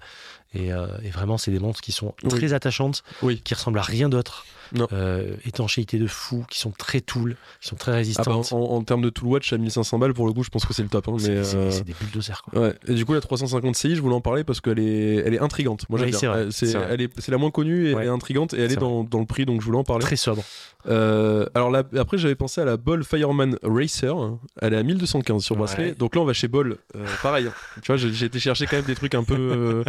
Et, 0.55 0.73
euh, 0.73 0.87
et 1.03 1.11
vraiment, 1.11 1.37
c'est 1.37 1.51
des 1.51 1.59
montres 1.59 1.83
qui 1.83 1.93
sont 1.93 2.15
Oui. 2.23 2.31
très 2.31 2.55
attachantes, 2.55 3.03
Oui. 3.21 3.41
qui 3.45 3.53
ressemblent 3.53 3.79
à 3.79 3.83
rien 3.83 4.09
d'autre. 4.09 4.47
Euh, 4.93 5.37
étanchéité 5.45 5.99
de 5.99 6.07
fou, 6.07 6.45
qui 6.51 6.59
sont 6.59 6.73
très 6.73 7.01
tool, 7.01 7.37
qui 7.61 7.69
sont 7.69 7.77
très 7.77 7.93
Ah 7.93 7.95
bah, 7.95 7.99
résistantes. 7.99 8.53
en, 8.53 8.59
en 8.73 8.83
termes 8.83 9.03
de 9.03 9.11
tool 9.11 9.29
watch 9.29 9.53
à 9.53 9.59
1500 9.59 9.99
balles, 9.99 10.15
pour 10.15 10.27
le 10.27 10.33
coup, 10.33 10.43
je 10.43 10.51
pense 10.51 10.65
que 10.67 10.75
c'est 10.75 10.83
le 10.83 10.89
top. 10.89 11.09
hein, 11.09 11.17
C'est 11.19 11.45
c'est- 11.45 11.57
euh, 11.57 11.71
des 11.85 11.95
bulldozers, 12.01 12.43
quoi. 12.43 12.61
Ouais, 12.61 12.75
et 12.89 12.95
du 12.95 13.05
coup 13.05 13.15
la 13.15 13.21
350 13.21 13.77
CI, 13.77 13.95
je 13.95 14.01
voulais 14.03 14.15
en 14.17 14.21
parler 14.21 14.43
parce 14.45 14.61
qu'elle 14.61 14.79
est, 14.81 15.17
elle 15.25 15.35
est 15.35 15.39
intrigante. 15.41 15.89
Moi 15.89 15.99
j'aime 15.99 16.09
Oui, 16.11 16.17
bien. 16.21 16.49
c'est 16.51 16.73
est, 16.75 17.29
la 17.29 17.39
moins 17.39 17.51
connue 17.51 17.89
et 17.89 17.95
Ouais. 17.95 18.03
elle 18.03 18.09
est 18.09 18.11
intrigante 18.11 18.53
et 18.55 18.59
elle 18.61 18.73
est, 18.73 18.77
dans, 18.77 19.05
dans 19.05 19.21
le 19.21 19.27
prix 19.27 19.45
donc 19.47 19.61
je 19.61 19.67
voulais 19.67 19.79
en 19.79 19.85
parler. 19.85 20.03
Très 20.05 20.17
sobre. 20.17 20.43
Euh, 20.87 21.47
alors 21.55 21.71
là, 21.71 21.83
après 21.97 22.19
j'avais 22.19 22.35
pensé 22.35 22.61
à 22.61 22.65
la 22.65 22.77
Ball 22.77 23.05
Fireman 23.05 23.57
Racer. 23.63 24.15
Elle 24.61 24.75
est 24.75 24.77
à 24.79 24.83
1215 24.83 25.43
sur 25.43 25.57
bracelet. 25.57 25.85
Ouais. 25.91 25.95
Donc 25.95 26.15
là 26.15 26.21
on 26.23 26.25
va 26.27 26.33
chez 26.33 26.49
Ball. 26.49 26.77
Euh, 26.97 27.07
pareil. 27.23 27.47
hein. 27.47 27.53
tu 27.83 27.87
vois, 27.93 27.97
j'ai, 27.97 28.27
été 28.27 28.39
chercher 28.39 28.67
quand 28.67 28.77
même 28.77 28.85
des 28.85 28.95
trucs 28.95 29.15
un 29.15 29.25
peu, 29.25 29.35
euh, 29.39 29.85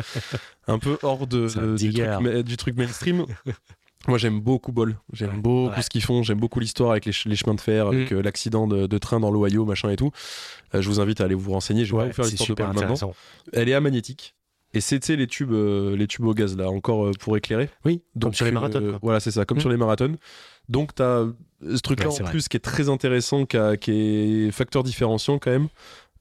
un 0.67 0.79
peu 0.79 0.97
hors 1.03 1.27
de, 1.27 1.47
truc, 1.47 2.43
du 2.45 2.57
truc 2.57 2.77
mainstream. 2.77 3.25
Moi 4.07 4.17
j'aime 4.17 4.39
beaucoup 4.39 4.71
Ball, 4.71 4.97
j'aime 5.13 5.29
Ouais. 5.31 5.37
beaucoup 5.37 5.75
Ouais. 5.75 5.81
ce 5.81 5.89
qu'ils 5.89 6.03
font, 6.03 6.21
j'aime 6.23 6.39
beaucoup 6.39 6.59
l'histoire 6.59 6.91
avec 6.91 7.05
les, 7.05 7.11
ch- 7.11 7.25
les 7.25 7.35
chemins 7.35 7.55
de 7.55 7.61
fer, 7.61 7.87
avec 7.87 8.11
Mm. 8.11 8.15
euh, 8.17 8.21
l'accident 8.21 8.67
de, 8.67 8.85
de 8.87 8.97
train 8.97 9.19
dans 9.19 9.31
l'Ohio, 9.31 9.65
machin 9.65 9.89
et 9.89 9.95
tout. 9.95 10.11
Euh, 10.73 10.81
je 10.81 10.87
vous 10.89 10.99
invite 10.99 11.21
à 11.21 11.25
aller 11.25 11.35
vous 11.35 11.51
renseigner, 11.51 11.85
je 11.85 11.93
vais 11.95 12.01
pas 12.01 12.07
vous 12.07 12.13
faire 12.13 12.25
l'histoire 12.25 12.49
de 12.49 12.53
Ball 12.55 12.73
maintenant. 12.89 13.13
Elle 13.53 13.69
est 13.69 13.73
amagnétique. 13.73 14.35
Et 14.73 14.81
sais, 15.05 15.15
les 15.15 15.27
tubes, 15.27 15.53
euh, 15.53 15.95
les 15.95 16.05
tubes 16.05 16.25
au 16.25 16.33
gaz 16.33 16.57
là, 16.57 16.69
encore 16.69 17.09
pour 17.19 17.37
éclairer. 17.37 17.69
Oui, 17.85 18.01
Donc 18.15 18.23
comme 18.31 18.33
sur 18.33 18.45
les 18.45 18.51
marathons. 18.51 18.99
voilà, 19.01 19.21
c'est 19.21 19.31
ça, 19.31 19.45
comme 19.45 19.57
Mm. 19.57 19.61
sur 19.61 19.69
les 19.69 19.77
marathons. 19.77 20.17
Donc 20.67 20.93
tu 20.95 21.01
as 21.01 21.25
ce 21.61 21.79
truc-là 21.79 22.07
en 22.09 22.13
vrai. 22.13 22.29
plus 22.31 22.47
qui 22.49 22.57
est 22.57 22.59
très 22.59 22.89
intéressant, 22.89 23.45
qui, 23.45 23.55
a- 23.57 23.77
qui 23.77 23.91
est 24.47 24.51
facteur 24.51 24.83
différenciant 24.83 25.39
quand 25.39 25.51
même. 25.51 25.69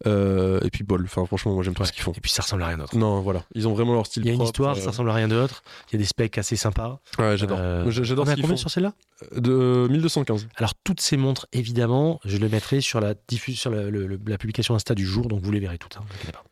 Euh, 0.06 0.60
et 0.64 0.70
puis 0.70 0.82
bol. 0.84 1.02
Enfin, 1.04 1.24
franchement, 1.24 1.54
moi 1.54 1.62
j'aime 1.62 1.74
tout 1.74 1.82
Ouais. 1.82 1.86
ce 1.88 1.92
qu'ils 1.92 2.02
font. 2.02 2.12
Et 2.12 2.20
puis 2.20 2.30
ça 2.30 2.42
ressemble 2.42 2.62
à 2.64 2.66
rien 2.66 2.78
d'autre. 2.78 2.96
Non, 2.96 3.20
voilà, 3.20 3.44
ils 3.54 3.66
ont 3.68 3.72
vraiment 3.74 3.94
leur 3.94 4.06
style. 4.06 4.24
Il 4.24 4.26
y 4.26 4.30
a 4.30 4.32
une 4.32 4.38
propre, 4.38 4.48
histoire, 4.50 4.76
euh, 4.76 4.80
ça 4.80 4.90
ressemble 4.90 5.10
à 5.10 5.14
rien 5.14 5.28
d'autre. 5.28 5.62
Il 5.88 5.92
y 5.92 5.96
a 5.96 5.98
des 5.98 6.04
specs 6.04 6.36
assez 6.36 6.56
sympas. 6.56 7.00
Ouais, 7.18 7.36
j'adore. 7.38 7.58
Euh, 7.60 7.90
J'adore 7.90 8.26
on 8.28 8.30
combien 8.34 8.48
font. 8.48 8.56
sur 8.56 8.70
celle-là? 8.70 8.92
De 9.36 9.86
1215. 9.88 10.48
Alors 10.56 10.74
toutes 10.82 11.00
ces 11.00 11.16
montres, 11.16 11.46
évidemment, 11.52 12.20
je 12.24 12.36
le 12.38 12.48
mettrai 12.48 12.80
sur 12.80 13.00
la 13.00 13.14
sur 13.54 13.70
la, 13.70 13.84
le- 13.90 14.06
le- 14.06 14.20
la 14.26 14.36
publication 14.38 14.74
Insta 14.74 14.94
du 14.94 15.06
jour, 15.06 15.28
donc 15.28 15.42
vous 15.42 15.52
les 15.52 15.60
verrez 15.60 15.78
toutes. 15.78 15.96
Hein, 15.96 16.04
pas. 16.32 16.42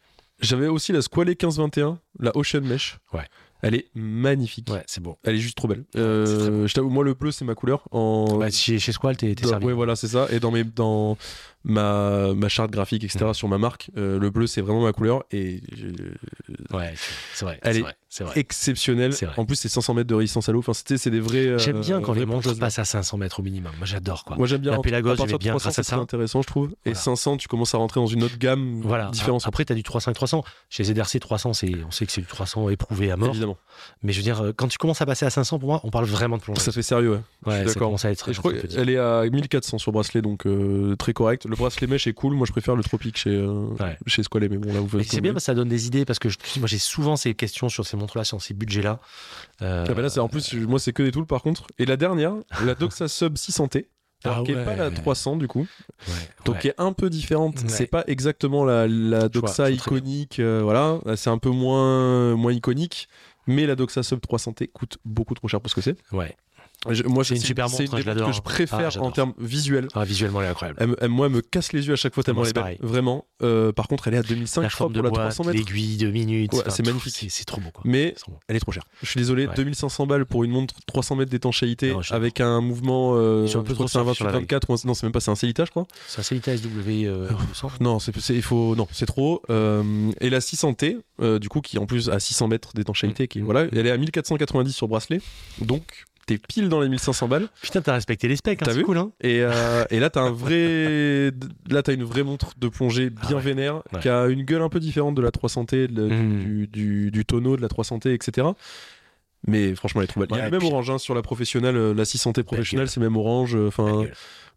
J'avais 0.41 0.67
aussi 0.69 0.93
la 0.93 1.03
Squale 1.03 1.29
1521, 1.29 1.99
la 2.21 2.37
Ocean 2.37 2.63
Mesh. 2.63 2.99
Ouais. 3.13 3.27
Elle 3.65 3.77
est 3.77 3.87
magnifique. 3.95 4.69
Ouais, 4.73 4.83
c'est 4.89 5.01
beau. 5.01 5.19
Elle 5.23 5.37
est 5.37 5.39
juste 5.39 5.57
trop 5.57 5.69
belle. 5.69 5.85
Euh, 5.95 6.67
je 6.67 6.75
t'avoue, 6.75 6.91
moi 6.91 7.05
le 7.05 7.15
bleu 7.15 7.31
c'est 7.31 7.45
ma 7.45 7.55
couleur. 7.55 7.87
En... 7.93 8.39
Bah, 8.39 8.51
chez, 8.51 8.81
chez 8.81 8.91
Squall, 8.91 9.17
t'es 9.17 9.37
t'es 9.37 9.43
Dans- 9.45 9.51
servi. 9.51 9.67
Ouais, 9.67 9.73
voilà, 9.73 9.95
c'est 9.95 10.09
ça. 10.09 10.27
Et 10.33 10.41
dans 10.41 10.51
mes, 10.51 10.65
dans, 10.65 11.17
ma, 11.65 12.35
ma 12.35 12.49
charte 12.49 12.71
graphique, 12.71 13.05
etc. 13.05 13.25
Mm. 13.31 13.35
sur 13.35 13.49
ma 13.49 13.59
marque. 13.59 13.91
Euh, 13.97 14.19
le 14.19 14.31
bleu, 14.31 14.47
c'est 14.47 14.61
vraiment 14.61 14.83
ma 14.83 14.93
couleur 14.93 15.25
et 15.31 15.61
je- 15.77 16.77
Ouais, 16.77 16.95
c'est 17.35 17.45
vrai. 17.45 17.59
Elle 17.63 17.75
c'est 17.75 17.79
est 17.79 17.83
vrai, 17.83 17.97
c'est 18.09 18.25
vrai. 18.25 18.39
exceptionnelle. 18.39 19.13
C'est 19.13 19.27
vrai. 19.27 19.35
En 19.39 19.45
plus, 19.45 19.57
c'est 19.57 19.69
500 19.69 19.95
mètres 19.95 20.09
de 20.09 20.15
résistance 20.15 20.49
à 20.49 20.53
l'eau. 20.53 20.59
Enfin, 20.61 20.73
c'était- 20.73 20.99
c'est 20.99 21.11
des 21.11 21.21
vrais. 21.21 21.47
euh, 21.47 21.59
J'aime 21.59 21.81
bien 21.81 22.01
quand 22.01 22.13
les 22.15 22.27
montres 22.27 22.57
passent 22.59 22.79
à 22.79 22.85
500 22.85 23.17
mètres 23.19 23.41
au 23.41 23.43
minimum. 23.43 23.73
Moi, 23.79 23.87
j'adore 23.87 24.25
quoi. 24.25 24.37
Moi, 24.37 24.47
j'aime 24.47 24.61
bien. 24.61 24.73
La 24.73 24.79
Pelagos, 24.81 25.11
de 25.11 25.17
bien 25.17 25.27
300, 25.27 25.49
grâce 25.51 25.67
à 25.67 25.71
c'est 25.71 25.83
ça. 25.91 25.97
intéressant, 25.97 26.43
je 26.43 26.47
trouve. 26.47 26.71
Et 26.85 26.91
Voilà. 26.91 26.99
500, 26.99 27.37
tu 27.37 27.49
commences 27.49 27.75
à 27.75 27.79
rentrer 27.79 28.01
dans 28.01 28.07
une 28.07 28.23
autre 28.25 28.39
gamme 28.39 28.81
Voilà. 28.83 29.11
différente. 29.11 29.43
Après, 29.47 29.65
tu 29.65 29.73
as 29.73 29.77
du 29.77 29.83
300-300. 29.83 30.43
Chez 30.71 30.85
ZRC 30.85 31.21
300, 31.21 31.53
c'est, 31.53 31.73
on 31.87 31.91
sait 31.91 32.07
que 32.07 32.13
c'est 32.13 32.21
du 32.23 32.27
300 32.27 32.69
éprouvé 32.71 33.11
à 33.11 33.17
mort. 33.17 33.31
Évidemment. 33.31 33.57
Mais 34.03 34.13
je 34.13 34.19
veux 34.19 34.25
dire, 34.25 34.41
euh, 34.43 34.53
quand 34.55 34.69
tu 34.69 34.79
commences 34.79 35.01
à 35.01 35.07
passer 35.07 35.25
à 35.27 35.31
500, 35.31 35.59
pour 35.59 35.69
moi, 35.69 35.81
on 35.85 35.91
parle 35.91 36.05
vraiment 36.07 36.37
de 36.39 36.43
plongée. 36.43 36.61
Ça 36.61 36.73
fait 36.73 36.83
sérieux, 36.83 37.13
ouais. 37.13 37.21
Ouais, 37.53 37.65
d'accord. 37.65 37.89
commence 37.89 38.05
à 38.05 38.11
être 38.11 38.29
Et 38.29 38.35
je 38.35 38.39
crois 38.39 38.53
qu'elle 38.53 38.91
est 38.91 38.99
à 38.99 39.25
1400 39.31 39.79
sur 39.79 39.93
bracelet, 39.93 40.23
donc 40.23 40.47
très 40.99 41.13
correct. 41.13 41.47
Le 41.53 41.57
bracelet 41.57 41.87
mèche 41.87 42.07
est 42.07 42.15
cool. 42.15 42.35
Moi, 42.35 42.47
je 42.47 42.53
préfère 42.53 42.75
le 42.75 42.83
tropique 42.83 43.19
chez, 43.19 43.29
euh, 43.31 43.67
Ouais. 43.79 43.99
chez 44.07 44.23
Squalet, 44.23 44.49
mais 44.49 44.57
bon, 44.57 44.73
là, 44.73 44.81
vous 44.81 44.89
faites 44.89 45.11
c'est 45.11 45.21
bien 45.21 45.33
parce 45.35 45.45
que 45.45 45.47
ça 45.47 45.55
donne 45.55 45.69
des 45.69 45.87
idées 45.87 46.07
parce 46.07 46.19
que 46.19 46.31
je, 46.31 46.39
moi 46.59 46.67
j'ai 46.67 46.79
souvent 46.79 47.15
ces 47.17 47.35
questions 47.35 47.69
sur 47.69 47.85
ces 47.87 47.97
montres-là, 47.99 48.25
sur 48.25 48.41
ces 48.41 48.55
budgets-là. 48.55 49.01
Euh, 49.61 49.85
Ah 49.87 49.93
bah 49.93 50.01
là, 50.03 50.09
c'est 50.09 50.21
en 50.21 50.29
plus, 50.29 50.55
moi, 50.55 50.79
c'est 50.79 50.95
que 50.95 51.03
des 51.03 51.13
tools 51.13 51.27
par 51.27 51.43
contre. 51.43 51.67
Et 51.79 51.85
la 51.85 51.97
dernière, 51.99 52.33
la 52.65 52.75
Doxa 52.75 53.07
Sub 53.09 53.35
600T, 53.37 53.87
alors 54.25 54.39
Ah 54.41 54.43
qui 54.45 54.53
est 54.53 54.57
ouais. 54.57 54.65
pas 54.65 54.77
la 54.77 54.91
300 54.91 55.37
du 55.37 55.47
coup, 55.49 55.67
ouais, 56.09 56.15
donc 56.47 56.61
qui 56.61 56.69
est 56.69 56.75
un 56.79 56.93
peu 56.95 57.11
différente. 57.11 57.63
C'est 57.69 57.87
pas 57.87 58.05
exactement 58.07 58.65
la, 58.65 58.89
la 58.89 59.29
Doxa 59.29 59.65
vois 59.65 59.71
iconique, 59.71 60.39
euh, 60.41 60.61
voilà. 60.63 61.01
C'est 61.17 61.29
un 61.31 61.39
peu 61.39 61.51
moins, 61.51 62.35
moins 62.37 62.53
iconique. 62.53 63.09
Mais 63.49 63.67
la 63.67 63.75
Doxa 63.75 64.03
Sub 64.05 64.21
300T 64.21 64.69
coûte 64.73 64.99
beaucoup 65.05 65.35
trop 65.35 65.49
cher 65.49 65.61
pour 65.61 65.69
ce 65.69 65.75
que 65.75 65.81
c'est. 65.81 65.97
Ouais. 66.13 66.35
Je- 66.91 67.03
Moi, 67.05 67.25
C'est 67.25 67.37
une 67.37 67.41
super 67.41 67.69
montre, 67.71 67.95
des 67.97 68.03
je 68.03 68.07
l'adore. 68.07 68.29
que 68.29 68.35
je 68.35 68.41
préfère 68.41 68.91
Ah, 68.97 69.01
en 69.01 69.11
termes 69.13 69.35
visuels. 69.39 69.87
Ah, 69.95 70.05
visuellement, 70.05 70.41
elle 70.41 70.49
est 70.49 70.51
incroyable. 70.51 70.79
Elle, 70.81 70.89
me- 70.89 70.97
elle, 71.01 71.09
moi, 71.11 71.27
elle 71.27 71.33
me 71.33 71.41
casse 71.41 71.73
les 71.73 71.87
yeux 71.87 71.93
à 71.93 71.97
chaque 71.97 72.15
fois 72.15 72.23
tellement 72.25 72.43
elle 72.43 72.49
est 72.49 72.53
c'est 72.57 72.63
belle. 72.63 72.79
Vraiment. 72.81 73.25
Euh, 73.43 73.73
par 73.73 73.87
contre, 73.89 74.09
elle 74.09 74.15
est 74.15 74.19
à 74.19 74.23
2005 74.23 74.63
la 74.63 74.69
je 74.69 74.75
crois, 74.75 74.85
forme 74.87 74.93
de 74.95 74.99
pour 75.01 75.05
la 75.05 75.11
boîte, 75.11 75.35
300 75.35 75.45
mètres. 75.45 75.59
l'aiguille 75.67 75.97
de 75.97 76.11
minutes. 76.11 76.53
Ouais, 76.55 76.63
c'est 76.69 76.85
magnifique. 76.85 77.27
C'est, 77.31 77.45
trop 77.45 77.61
beau 77.61 77.71
quoi. 77.71 77.83
Mais 77.85 78.15
beau. 78.27 78.35
elle 78.49 78.57
est 78.57 78.61
trop 78.61 78.73
chère. 78.73 78.85
Je 79.03 79.09
suis 79.09 79.19
désolé, 79.19 79.47
Ouais. 79.47 79.55
2500 79.55 80.07
balles 80.07 80.27
pour 80.27 80.45
une 80.45 80.51
montre 80.51 80.75
300 80.87 81.17
mètres 81.17 81.31
d'étanchéité 81.31 81.95
je 82.01 82.13
avec 82.15 82.41
un 82.41 82.61
mouvement. 82.61 83.13
Euh, 83.17 83.47
un 83.47 83.63
peu 83.63 83.69
je 83.71 83.75
trop 83.75 83.87
c'est 83.89 83.99
un 83.99 84.05
soft 84.05 84.17
sur 84.17 84.25
la 84.27 84.33
28-24 84.33 84.71
ou 84.71 84.73
un- 84.75 84.77
non, 84.85 84.95
c'est 84.95 85.05
même 85.05 85.13
pas, 85.13 85.21
c'est 85.21 85.31
un 85.31 85.35
Celita, 85.37 85.65
je 85.65 85.71
crois. 85.71 85.87
C'est 86.09 86.21
un 86.21 86.23
Celita 86.23 86.57
SW 86.57 87.07
euh, 87.07 87.29
200. 87.49 87.71
Non, 87.81 87.99
c'est, 87.99 88.13
il 88.31 88.43
faut, 88.43 88.75
non, 88.77 88.89
c'est 88.93 89.07
trop. 89.07 89.43
Euh, 89.51 90.11
et 90.21 90.31
la 90.31 90.41
600T, 90.41 90.99
euh, 91.21 91.39
du 91.39 91.49
coup, 91.49 91.61
qui 91.61 91.79
en 91.79 91.87
plus 91.87 92.09
a 92.11 92.19
600 92.19 92.49
mètres 92.49 92.73
d'étanchéité, 92.75 93.29
qui 93.29 93.41
Mm. 93.41 93.45
voilà, 93.45 93.67
elle 93.73 93.87
est 93.87 93.91
à 93.91 93.97
1490 93.97 94.73
sur 94.73 94.89
bracelet, 94.89 95.21
donc 95.61 96.05
t'es 96.39 96.47
pile 96.47 96.69
dans 96.69 96.81
les 96.81 96.89
1500 96.89 97.29
balles. 97.29 97.49
Putain, 97.63 97.81
t'as 97.83 97.93
respecté 97.95 98.29
les 98.29 98.37
specs, 98.37 98.61
hein, 98.63 98.65
T'as 98.67 98.73
c'est 98.73 98.79
vu 98.79 98.85
cool 98.85 98.99
hein. 98.99 99.13
Et, 99.21 99.41
euh, 99.43 99.85
et 99.91 100.01
là, 100.01 100.11
t'as 100.11 100.23
un 100.23 100.31
vrai, 100.31 101.31
là, 101.71 101.83
t'as 101.83 101.95
une 101.95 102.05
vraie 102.05 102.23
montre 102.23 102.53
de 102.59 102.69
plongée 102.69 103.11
bien 103.11 103.21
Ah 103.31 103.35
ouais. 103.37 103.41
vénère, 103.41 103.83
Ouais. 103.93 104.01
qui 104.01 104.09
a 104.09 104.27
une 104.27 104.43
gueule 104.43 104.63
un 104.63 104.69
peu 104.69 104.81
différente 104.81 105.15
de 105.15 105.23
la 105.23 105.31
300T, 105.31 105.89
de 105.89 106.07
la- 106.09 106.17
Mm. 106.17 106.39
du, 106.41 106.67
du, 106.69 107.11
du 107.11 107.25
tonneau 107.25 107.57
de 107.57 107.63
la 107.63 107.69
300T, 107.69 108.13
etc. 108.13 108.49
Mais 109.47 109.75
franchement, 109.75 110.01
elle 110.01 110.05
est 110.05 110.09
trop 110.09 110.21
belle. 110.21 110.29
Il 110.31 110.37
y 110.37 110.41
a 110.41 110.45
Ouais, 110.45 110.51
même 110.51 110.61
puis- 110.61 110.69
orange 110.69 110.91
hein, 110.91 110.99
sur 110.99 111.15
la 111.15 111.23
professionnelle, 111.23 111.77
euh, 111.77 111.95
la 111.95 112.05
600T 112.05 112.43
professionnelle, 112.45 112.89
c'est 112.89 113.01
même 113.01 113.17
orange. 113.17 113.57
euh, 113.57 113.67
Enfin, 113.69 114.05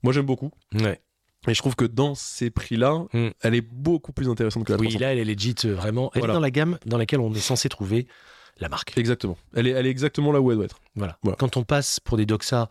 moi 0.03 0.13
j'aime 0.13 0.25
beaucoup. 0.25 0.51
Ouais. 0.79 0.99
Et 1.47 1.53
je 1.53 1.59
trouve 1.59 1.75
que 1.75 1.85
dans 1.85 2.15
ces 2.15 2.49
prix-là, 2.49 3.05
Mm. 3.13 3.27
elle 3.41 3.55
est 3.55 3.61
beaucoup 3.61 4.11
plus 4.13 4.29
intéressante 4.29 4.63
que 4.65 4.71
la 4.73 4.77
Oui, 4.79 4.87
300. 4.87 4.99
là, 4.99 5.13
elle 5.13 5.19
est 5.19 5.25
legit 5.25 5.55
vraiment. 5.65 6.11
Elle 6.13 6.19
Voilà. 6.21 6.33
est 6.33 6.37
dans 6.37 6.41
la 6.41 6.51
gamme 6.51 6.77
dans 6.85 6.97
laquelle 6.97 7.19
on 7.19 7.33
est 7.33 7.39
censé 7.39 7.67
trouver 7.69 8.07
la 8.59 8.69
marque. 8.69 8.97
Exactement. 8.97 9.37
Elle 9.55 9.67
est, 9.67 9.71
elle 9.71 9.85
est 9.85 9.89
exactement 9.91 10.31
là 10.31 10.39
où 10.41 10.49
elle 10.51 10.57
doit 10.57 10.65
être. 10.65 10.79
Voilà. 10.95 11.17
Voilà. 11.23 11.35
Quand 11.37 11.57
on 11.57 11.63
passe 11.63 11.99
pour 11.99 12.17
des 12.17 12.25
Doxa, 12.25 12.67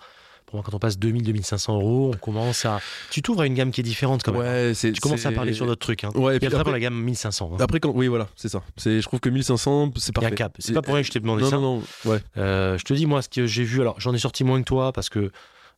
pour 0.47 0.57
moi, 0.57 0.63
quand 0.65 0.75
on 0.75 0.79
passe 0.79 0.99
2000-2500 0.99 1.73
euros, 1.75 2.13
on 2.15 2.19
commence 2.19 2.65
à. 2.65 2.81
Tu 3.11 3.23
t'ouvres 3.23 3.41
à 3.43 3.47
une 3.47 3.55
gamme 3.55 3.71
qui 3.71 3.81
est 3.81 3.85
différente 3.85 4.23
quand 4.23 4.33
même. 4.33 4.41
Ouais. 4.43 4.73
Tu 4.75 4.93
commences 5.01 5.27
à 5.27 5.33
parler 5.33 5.53
sur 5.53 5.67
d'autres 5.67 5.81
trucs. 5.81 6.05
Hein. 6.05 6.11
Ouais, 6.15 6.37
et 6.37 6.39
puis 6.39 6.55
après, 6.55 6.71
la 6.71 6.81
gamme 6.81 6.95
1500. 7.01 7.51
hein. 7.53 7.57
après, 7.61 7.81
quand. 7.81 7.91
Oui, 7.95 8.07
voilà, 8.09 8.29
c'est 8.37 8.49
ça. 8.49 8.63
Je 8.85 9.01
trouve 9.03 9.21
que 9.21 9.29
1500, 9.31 9.93
c'est 9.97 10.09
Il 10.09 10.15
y 10.15 10.19
a 10.19 10.21
parfait. 10.21 10.27
un 10.33 10.37
cap. 10.37 10.57
C'est 10.59 10.73
pas 10.73 10.83
pour 10.83 10.95
rien 10.95 11.03
que 11.03 11.07
je 11.09 11.13
t'ai 11.13 11.21
demandé 11.21 11.43
Non, 11.43 11.51
ça. 11.51 11.57
non, 11.57 11.77
non. 12.05 12.11
Ouais. 12.11 12.19
Euh, 12.37 12.79
je 12.79 12.85
te 12.85 12.93
dis, 12.95 13.07
moi, 13.07 13.21
ce 13.23 13.29
que 13.29 13.47
j'ai 13.47 13.65
vu, 13.65 13.81
alors 13.81 13.99
j'en 14.01 14.15
ai 14.15 14.19
sorti 14.19 14.45
moins 14.45 14.61
que 14.61 14.67
toi 14.67 14.93
parce 14.93 15.09
que. 15.09 15.31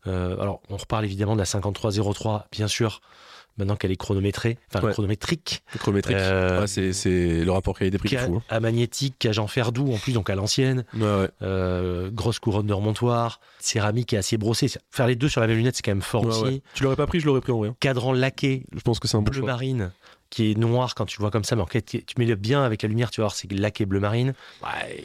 euh, 0.07 0.37
alors, 0.41 0.61
on 0.71 0.77
reparle 0.77 1.05
évidemment 1.05 1.35
de 1.35 1.41
la 1.41 1.47
5303, 1.47 2.47
bien 2.53 2.69
sûr, 2.69 3.01
maintenant 3.59 3.77
qu'elle 3.77 3.91
est 3.93 3.97
chronométrée, 3.97 4.59
enfin 4.75 4.85
Ouais. 4.87 4.93
chronométrique. 4.93 5.63
Chronométrique. 5.79 6.17
Euh, 6.17 6.67
c'est, 6.67 6.93
c'est 6.93 7.45
le 7.45 7.51
rapport 7.53 7.79
qualité-prix 7.79 8.09
qui 8.11 8.17
fou. 8.17 8.37
hein. 8.37 8.43
à 8.49 8.61
magnétique, 8.61 9.15
cage 9.19 9.39
en 9.39 9.47
fer 9.47 9.73
doux 9.73 9.93
en 9.93 9.99
plus, 9.99 10.13
donc 10.13 10.31
à 10.31 10.35
l'ancienne. 10.35 10.85
Ouais, 10.95 11.03
ouais. 11.03 11.29
Euh, 11.43 12.11
grosse 12.11 12.39
couronne 12.39 12.67
de 12.67 12.73
remontoir, 12.73 13.41
céramique 13.59 14.13
et 14.13 14.19
acier 14.19 14.39
brossé. 14.39 14.71
Faire 14.91 15.07
les 15.07 15.17
deux 15.17 15.29
sur 15.29 15.41
la 15.41 15.47
même 15.47 15.57
lunette, 15.57 15.77
c'est 15.77 15.83
quand 15.83 15.91
même 15.93 16.03
fort 16.03 16.27
aussi. 16.27 16.63
Tu 16.75 16.83
l'aurais 16.83 16.97
pas 16.97 17.07
pris, 17.07 17.21
je 17.21 17.27
l'aurais 17.27 17.41
pris 17.41 17.53
en 17.53 17.59
vrai. 17.59 17.69
hein. 17.71 17.77
Cadran 17.81 18.13
laqué, 18.13 18.65
Je 18.75 18.81
pense 18.81 18.99
que 19.01 19.09
c'est 19.09 19.17
un 19.17 19.23
bon 19.23 19.31
bleu 19.31 19.41
choix. 19.41 19.47
marine, 19.47 19.91
qui 20.37 20.51
est 20.51 20.55
noir 20.59 20.95
quand 20.95 21.07
tu 21.07 21.17
le 21.19 21.23
vois 21.23 21.31
comme 21.31 21.45
ça, 21.45 21.57
mais 21.57 21.63
en 21.63 21.67
fait, 21.67 21.83
tu 21.83 22.03
mets 22.19 22.27
le 22.27 22.35
bien 22.35 22.63
avec 22.63 22.83
la 22.83 22.89
lumière, 22.91 23.11
tu 23.11 23.21
vas 23.23 23.27
voir, 23.29 23.35
c'est 23.35 23.51
laqué 23.53 23.87
bleu 23.87 24.01
marine. 24.01 24.35
Ouais, 24.63 25.03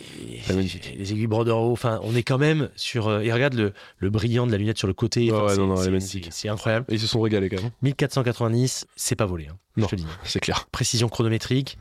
les 0.49 1.11
aiguilles 1.13 1.27
Bordeaux, 1.27 1.71
enfin, 1.71 1.99
on 2.03 2.13
est 2.15 2.23
quand 2.23 2.38
même 2.38 2.69
sur. 2.75 3.07
euh, 3.07 3.21
et 3.21 3.32
regarde 3.32 3.53
le, 3.53 3.73
le 3.99 4.09
brillant 4.09 4.45
de 4.45 4.51
la 4.51 4.57
lunette 4.57 4.77
sur 4.77 4.88
le 4.88 4.93
côté. 4.93 5.32
Ouais, 5.32 5.38
Enfin, 5.38 5.55
ouais, 5.67 5.99
c'est- 6.01 6.49
incroyable. 6.49 6.86
Et 6.89 6.95
ils 6.95 6.99
se 6.99 7.07
sont 7.07 7.21
régalés 7.21 7.49
quand 7.49 7.61
même. 7.61 7.71
1490, 7.82 8.88
c'est 8.95 9.15
pas 9.15 9.25
volé, 9.25 9.47
hein, 9.49 9.57
Non. 9.77 9.88
je 9.88 9.95
te 9.95 10.01
dis. 10.01 10.05
C'est 10.23 10.39
clair. 10.39 10.67
Précision 10.71 11.07
chronométrique, 11.09 11.77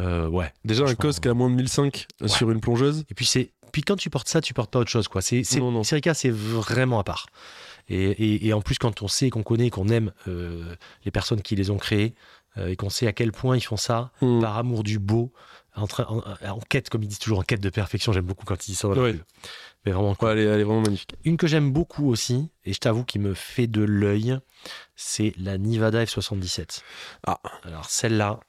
euh, 0.00 0.28
ouais. 0.28 0.52
Déjà, 0.64 0.82
un 0.84 0.86
Franchement, 0.86 1.02
COS 1.10 1.20
qui 1.20 1.28
a 1.28 1.34
moins 1.34 1.50
de 1.50 1.54
1005 1.56 2.06
Ouais. 2.20 2.28
sur 2.28 2.50
une 2.50 2.60
plongeuse. 2.60 3.04
Et 3.10 3.14
puis 3.14 3.26
c'est, 3.26 3.50
puis 3.72 3.82
quand 3.82 3.96
tu 3.96 4.08
portes 4.10 4.28
ça, 4.28 4.40
tu 4.40 4.54
portes 4.54 4.70
pas 4.70 4.78
autre 4.78 4.90
chose, 4.90 5.08
quoi. 5.08 5.20
C'est, 5.20 5.42
c'est, 5.44 5.58
Non, 5.58 5.70
non. 5.72 5.82
Serica, 5.82 6.14
c'est 6.14 6.30
vraiment 6.30 7.00
à 7.00 7.04
part. 7.04 7.26
Et, 7.88 7.96
et- 8.10 8.46
et 8.46 8.52
en 8.52 8.60
plus, 8.62 8.78
quand 8.78 9.02
on 9.02 9.08
sait, 9.08 9.30
qu'on 9.30 9.42
connaît, 9.42 9.68
qu'on 9.70 9.88
aime 9.88 10.12
euh, 10.28 10.74
les 11.04 11.10
personnes 11.10 11.42
qui 11.42 11.54
les 11.56 11.70
ont 11.70 11.76
créées, 11.76 12.14
euh, 12.14 12.43
et 12.56 12.76
qu'on 12.76 12.90
sait 12.90 13.06
à 13.06 13.12
quel 13.12 13.32
point 13.32 13.56
ils 13.56 13.60
font 13.62 13.76
ça 13.76 14.10
Hmm. 14.20 14.40
par 14.40 14.56
amour 14.58 14.82
du 14.84 14.98
beau, 14.98 15.32
en, 15.76 15.86
train- 15.86 16.06
en, 16.08 16.22
en 16.48 16.60
quête, 16.68 16.88
comme 16.88 17.02
ils 17.02 17.08
disent 17.08 17.18
toujours, 17.18 17.40
en 17.40 17.42
quête 17.42 17.60
de 17.60 17.70
perfection. 17.70 18.12
J'aime 18.12 18.24
beaucoup 18.26 18.44
quand 18.46 18.64
ils 18.66 18.70
disent 18.70 18.78
ça. 18.78 18.88
dans 18.88 18.94
la 18.94 19.02
Ouais. 19.02 19.12
pub. 19.14 19.22
Mais 19.86 19.92
vraiment, 19.92 20.14
cool. 20.14 20.28
Ouais, 20.28 20.32
elle, 20.34 20.38
est, 20.38 20.44
elle 20.44 20.60
est 20.60 20.64
vraiment 20.64 20.80
magnifique. 20.82 21.14
Une 21.24 21.36
que 21.36 21.46
j'aime 21.46 21.72
beaucoup 21.72 22.08
aussi, 22.10 22.48
et 22.64 22.72
je 22.72 22.78
t'avoue 22.78 23.04
qui 23.04 23.18
me 23.18 23.34
fait 23.34 23.66
de 23.66 23.82
l'œil, 23.82 24.38
c'est 24.96 25.34
la 25.36 25.58
Nivada 25.58 26.04
F77. 26.04 26.80
Ah. 27.26 27.40
Alors 27.64 27.84
celle-là, 27.90 28.40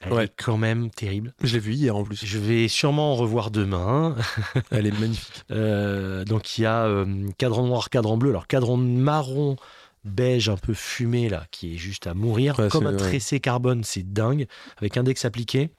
elle 0.00 0.12
Ouais. 0.14 0.24
est 0.24 0.32
quand 0.36 0.56
même 0.56 0.90
terrible. 0.90 1.32
Je 1.42 1.52
l'ai 1.52 1.60
vu 1.60 1.74
hier 1.74 1.94
en 1.94 2.02
plus. 2.02 2.24
Je 2.24 2.38
vais 2.38 2.66
sûrement 2.66 3.12
en 3.12 3.16
revoir 3.16 3.50
demain. 3.52 4.16
Elle 4.72 4.86
est 4.86 4.98
magnifique. 4.98 5.44
Euh, 5.52 6.24
donc 6.24 6.58
il 6.58 6.62
y 6.62 6.66
a 6.66 6.86
euh, 6.86 7.28
cadran 7.38 7.66
noir, 7.66 7.90
cadran 7.90 8.16
bleu. 8.16 8.30
Alors 8.30 8.46
cadran 8.48 8.76
marron, 8.78 9.56
beige 10.04 10.48
un 10.48 10.56
peu 10.56 10.74
fumé 10.74 11.28
là, 11.28 11.46
qui 11.50 11.74
est 11.74 11.78
juste 11.78 12.06
à 12.06 12.14
mourir. 12.14 12.58
Ouais, 12.58 12.68
Comme 12.68 12.86
un 12.86 12.96
tressé 12.96 13.40
carbone, 13.40 13.84
c'est 13.84 14.12
dingue. 14.12 14.46
Avec 14.78 14.96
index 14.96 15.24
appliqué. 15.24 15.70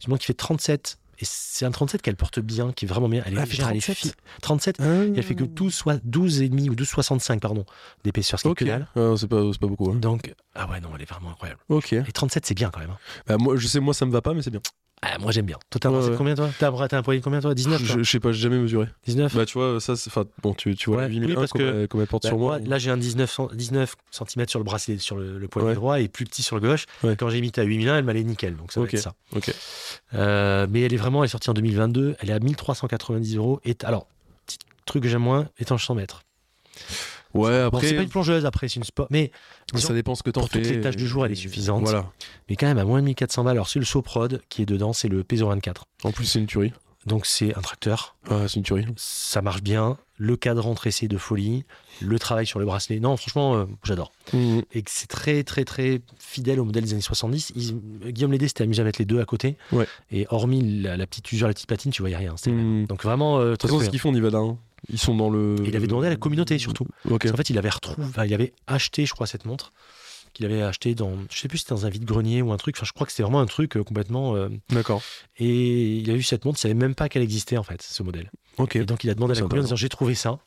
Du 0.00 0.08
moins 0.08 0.18
qui 0.18 0.26
fait 0.26 0.34
37. 0.34 0.98
Et 1.22 1.24
c'est 1.24 1.64
un 1.64 1.70
37 1.70 2.02
qu'elle 2.02 2.16
porte 2.16 2.40
bien, 2.40 2.72
qui 2.72 2.84
est 2.84 2.88
vraiment 2.88 3.08
bien. 3.08 3.22
Elle 3.24 3.34
est 3.34 3.36
Ah, 3.38 3.42
elle 3.42 3.46
fait 3.46 3.52
légère, 3.52 3.68
elle 3.70 3.76
est 3.76 3.80
37? 3.80 3.96
fi- 3.96 4.12
37. 4.42 4.80
Et 4.80 4.84
elle 5.16 5.22
fait 5.22 5.36
que 5.36 5.44
12, 5.44 5.72
soit 5.72 5.96
12,5 6.04 6.68
ou 6.70 6.74
12,65 6.74 7.38
pardon 7.40 7.64
d'épaisseur, 8.02 8.38
ce 8.40 8.42
qui 8.42 8.48
est 8.48 8.50
Ok. 8.50 8.58
que 8.58 8.64
dalle. 8.64 8.88
Ah, 8.96 9.14
c'est 9.16 9.28
pas, 9.28 9.40
beaucoup. 9.60 9.90
hein. 9.90 9.94
Donc, 9.94 10.34
ah 10.54 10.68
ouais, 10.68 10.80
non, 10.80 10.88
elle 10.96 11.02
est 11.02 11.08
vraiment 11.08 11.30
incroyable. 11.30 11.60
Ok. 11.68 11.92
Et 11.92 12.02
37, 12.12 12.44
c'est 12.44 12.54
bien 12.54 12.70
quand 12.70 12.80
même. 12.80 12.90
hein. 12.90 12.98
Bah, 13.28 13.36
moi, 13.38 13.56
je 13.56 13.66
sais, 13.68 13.78
moi, 13.80 13.94
ça 13.94 14.04
me 14.04 14.10
va 14.12 14.20
pas, 14.20 14.34
mais 14.34 14.42
c'est 14.42 14.50
bien. 14.50 14.60
Ah, 15.04 15.18
moi, 15.18 15.32
j'aime 15.32 15.46
bien. 15.46 15.58
Totalement. 15.68 15.98
Ouais, 15.98 16.04
c'est 16.04 16.10
ouais. 16.10 16.16
combien 16.16 16.36
toi? 16.36 16.48
T'as 16.60 16.70
t'as 16.86 16.96
un 16.98 17.02
poignet 17.02 17.20
combien 17.20 17.40
toi? 17.40 17.56
19 17.56 17.84
toi? 17.84 17.96
Je, 17.98 18.02
je 18.04 18.08
sais 18.08 18.20
pas, 18.20 18.30
j'ai 18.30 18.42
jamais 18.42 18.58
mesuré. 18.58 18.86
19 19.04 19.34
Bah, 19.34 19.44
tu 19.44 19.58
vois, 19.58 19.80
ça. 19.80 19.94
Enfin, 19.94 20.24
bon, 20.44 20.54
tu, 20.54 20.76
tu 20.76 20.90
vois, 20.90 21.00
Ouais, 21.02 21.08
8001 21.08 21.26
oui, 21.28 21.34
parce 21.34 21.50
comme, 21.50 21.60
que- 21.60 21.80
elle, 21.82 21.88
comme 21.88 22.00
elle 22.02 22.06
porte 22.06 22.22
Bah, 22.22 22.28
sur 22.28 22.38
moi. 22.38 22.60
là, 22.60 22.78
j'ai 22.78 22.88
un 22.92 22.96
19, 22.96 23.28
cent- 23.28 23.48
19 23.52 23.96
cm 24.12 24.46
sur 24.46 24.60
le 24.60 24.64
bracelet, 24.64 24.98
sur 24.98 25.16
le, 25.16 25.38
le 25.40 25.48
poignet 25.48 25.70
Ouais. 25.70 25.74
droit 25.74 25.98
et 26.00 26.06
plus 26.06 26.24
petit 26.24 26.44
sur 26.44 26.54
le 26.54 26.62
gauche. 26.68 26.86
Ouais. 27.02 27.16
Quand 27.16 27.28
j'ai 27.30 27.40
mis 27.40 27.50
à 27.56 27.62
8001, 27.64 27.98
elle 27.98 28.04
m'allait 28.04 28.22
nickel. 28.22 28.54
Donc 28.56 28.70
ça 28.70 28.78
va 28.78 28.84
Ok. 28.86 28.94
être 28.94 29.00
ça. 29.00 29.14
Ok. 29.34 29.52
Euh, 30.14 30.68
mais 30.70 30.82
elle 30.82 30.94
est 30.94 30.98
vraiment, 30.98 31.11
elle 31.20 31.26
est 31.26 31.28
sortie 31.28 31.50
en 31.50 31.54
2022. 31.54 32.16
Elle 32.20 32.30
est 32.30 32.32
à 32.32 32.38
1390 32.40 33.36
euros. 33.36 33.60
Et 33.64 33.76
alors, 33.84 34.06
petit 34.46 34.58
truc 34.86 35.02
que 35.02 35.08
j'aime 35.08 35.22
moins, 35.22 35.48
étanche 35.58 35.86
100 35.86 35.94
mètres. 35.96 36.22
Ouais, 37.34 37.62
Bon, 37.70 37.78
après. 37.78 37.88
c'est 37.88 37.96
pas 37.96 38.02
une 38.02 38.08
plongeuse 38.10 38.44
après, 38.44 38.68
c'est 38.68 38.76
une 38.76 38.84
sport. 38.84 39.06
Mais 39.10 39.30
disons, 39.72 39.88
ça 39.88 39.94
dépend 39.94 40.14
ce 40.14 40.22
que 40.22 40.30
t'en 40.30 40.40
pour 40.40 40.50
fais. 40.50 40.60
toutes 40.60 40.70
les 40.70 40.80
tâches 40.82 40.96
du 40.96 41.06
jour, 41.06 41.24
elle 41.24 41.32
est 41.32 41.36
suffisante. 41.36 41.82
Voilà. 41.82 42.10
mais 42.48 42.56
quand 42.56 42.66
même 42.66 42.78
à 42.78 42.84
moins 42.84 43.00
de 43.00 43.06
1400 43.06 43.44
balles. 43.44 43.52
Alors, 43.56 43.68
c'est 43.68 43.78
le 43.78 43.84
Soprod 43.86 44.42
qui 44.50 44.62
est 44.62 44.66
dedans, 44.66 44.92
c'est 44.92 45.08
le 45.08 45.24
Peso 45.24 45.48
24. 45.48 45.86
En 46.04 46.12
plus, 46.12 46.26
c'est 46.26 46.38
une 46.40 46.46
tuerie. 46.46 46.72
Donc, 47.06 47.24
c'est 47.26 47.56
un 47.56 47.60
tracteur. 47.62 48.16
Ah, 48.28 48.46
c'est 48.48 48.56
une 48.56 48.62
tuerie. 48.64 48.86
Ça 48.96 49.40
marche 49.42 49.62
bien. 49.62 49.96
Le 50.24 50.36
cadran 50.36 50.74
tressé 50.74 51.08
de 51.08 51.16
folie. 51.18 51.64
Le 52.00 52.16
travail 52.18 52.46
sur 52.46 52.60
le 52.60 52.64
bracelet. 52.64 53.00
Non, 53.00 53.16
franchement, 53.16 53.56
euh, 53.56 53.64
j'adore. 53.82 54.12
Mhm. 54.32 54.62
et 54.72 54.84
c'est 54.86 55.08
très 55.08 55.42
très 55.42 55.64
très 55.64 56.00
fidèle 56.18 56.60
au 56.60 56.64
modèle 56.64 56.84
des 56.84 56.92
années 56.92 57.00
70. 57.02 57.52
Ils- 57.56 57.74
Guillaume 58.12 58.30
Lédé 58.30 58.46
s'était 58.46 58.62
amusé 58.62 58.80
à 58.82 58.84
mettre 58.84 59.00
les 59.00 59.04
deux 59.04 59.20
à 59.20 59.24
côté. 59.24 59.56
Ouais. 59.72 59.86
Et 60.12 60.26
hormis 60.30 60.80
la, 60.82 60.96
la 60.96 61.06
petite 61.08 61.32
usure, 61.32 61.48
la 61.48 61.54
petite 61.54 61.66
platine, 61.66 61.90
tu 61.90 62.02
voyais 62.02 62.16
rien. 62.16 62.36
Mhm. 62.46 62.86
Donc 62.86 63.02
vraiment 63.02 63.38
euh, 63.40 63.50
De 63.52 63.56
toute 63.56 63.70
façon, 63.70 63.80
ce 63.84 63.90
qu'ils 63.90 63.98
font, 63.98 64.12
Nivada, 64.12 64.38
hein. 64.38 64.56
ils 64.88 64.98
sont 64.98 65.16
dans 65.16 65.28
le. 65.28 65.56
Et 65.64 65.68
il 65.68 65.76
avait 65.76 65.88
demandé 65.88 66.06
à 66.06 66.10
la 66.10 66.16
communauté 66.16 66.56
surtout. 66.58 66.86
Qu'en 67.08 67.18
fait, 67.18 67.50
il 67.50 67.58
avait 67.58 67.70
retrouvé, 67.70 68.06
enfin, 68.06 68.24
il 68.24 68.32
avait 68.32 68.52
acheté, 68.68 69.06
je 69.06 69.14
crois, 69.14 69.26
cette 69.26 69.44
montre 69.44 69.72
qu'il 70.32 70.46
avait 70.46 70.62
acheté 70.62 70.94
dans, 70.94 71.12
je 71.30 71.38
sais 71.38 71.48
plus 71.48 71.58
si 71.58 71.64
c'était 71.64 71.74
dans 71.74 71.86
un 71.86 71.90
vide-grenier 71.90 72.42
ou 72.42 72.52
un 72.52 72.56
truc. 72.56 72.76
Enfin, 72.76 72.86
je 72.86 72.92
crois 72.92 73.06
que 73.06 73.12
c'était 73.12 73.22
vraiment 73.22 73.40
un 73.40 73.46
truc 73.46 73.76
euh, 73.76 73.82
complètement. 73.84 74.34
euh, 74.36 74.48
D'accord. 74.70 75.02
et 75.38 75.98
il 75.98 76.10
a 76.10 76.14
eu 76.14 76.22
cette 76.22 76.44
montre, 76.44 76.58
il 76.58 76.62
savait 76.62 76.74
même 76.74 76.94
pas 76.94 77.08
qu'elle 77.08 77.22
existait 77.22 77.56
en 77.56 77.62
fait, 77.62 77.82
ce 77.82 78.02
modèle. 78.02 78.30
Ok. 78.58 78.76
Et 78.76 78.84
donc 78.84 79.04
il 79.04 79.10
a 79.10 79.14
demandé 79.14 79.32
à 79.32 79.34
C'est 79.34 79.40
la 79.42 79.48
communauté 79.48 79.72
en 79.72 79.74
intéressant. 79.74 79.74
disant 79.74 79.76
j'ai 79.76 79.88
trouvé 79.88 80.14
ça. 80.14 80.38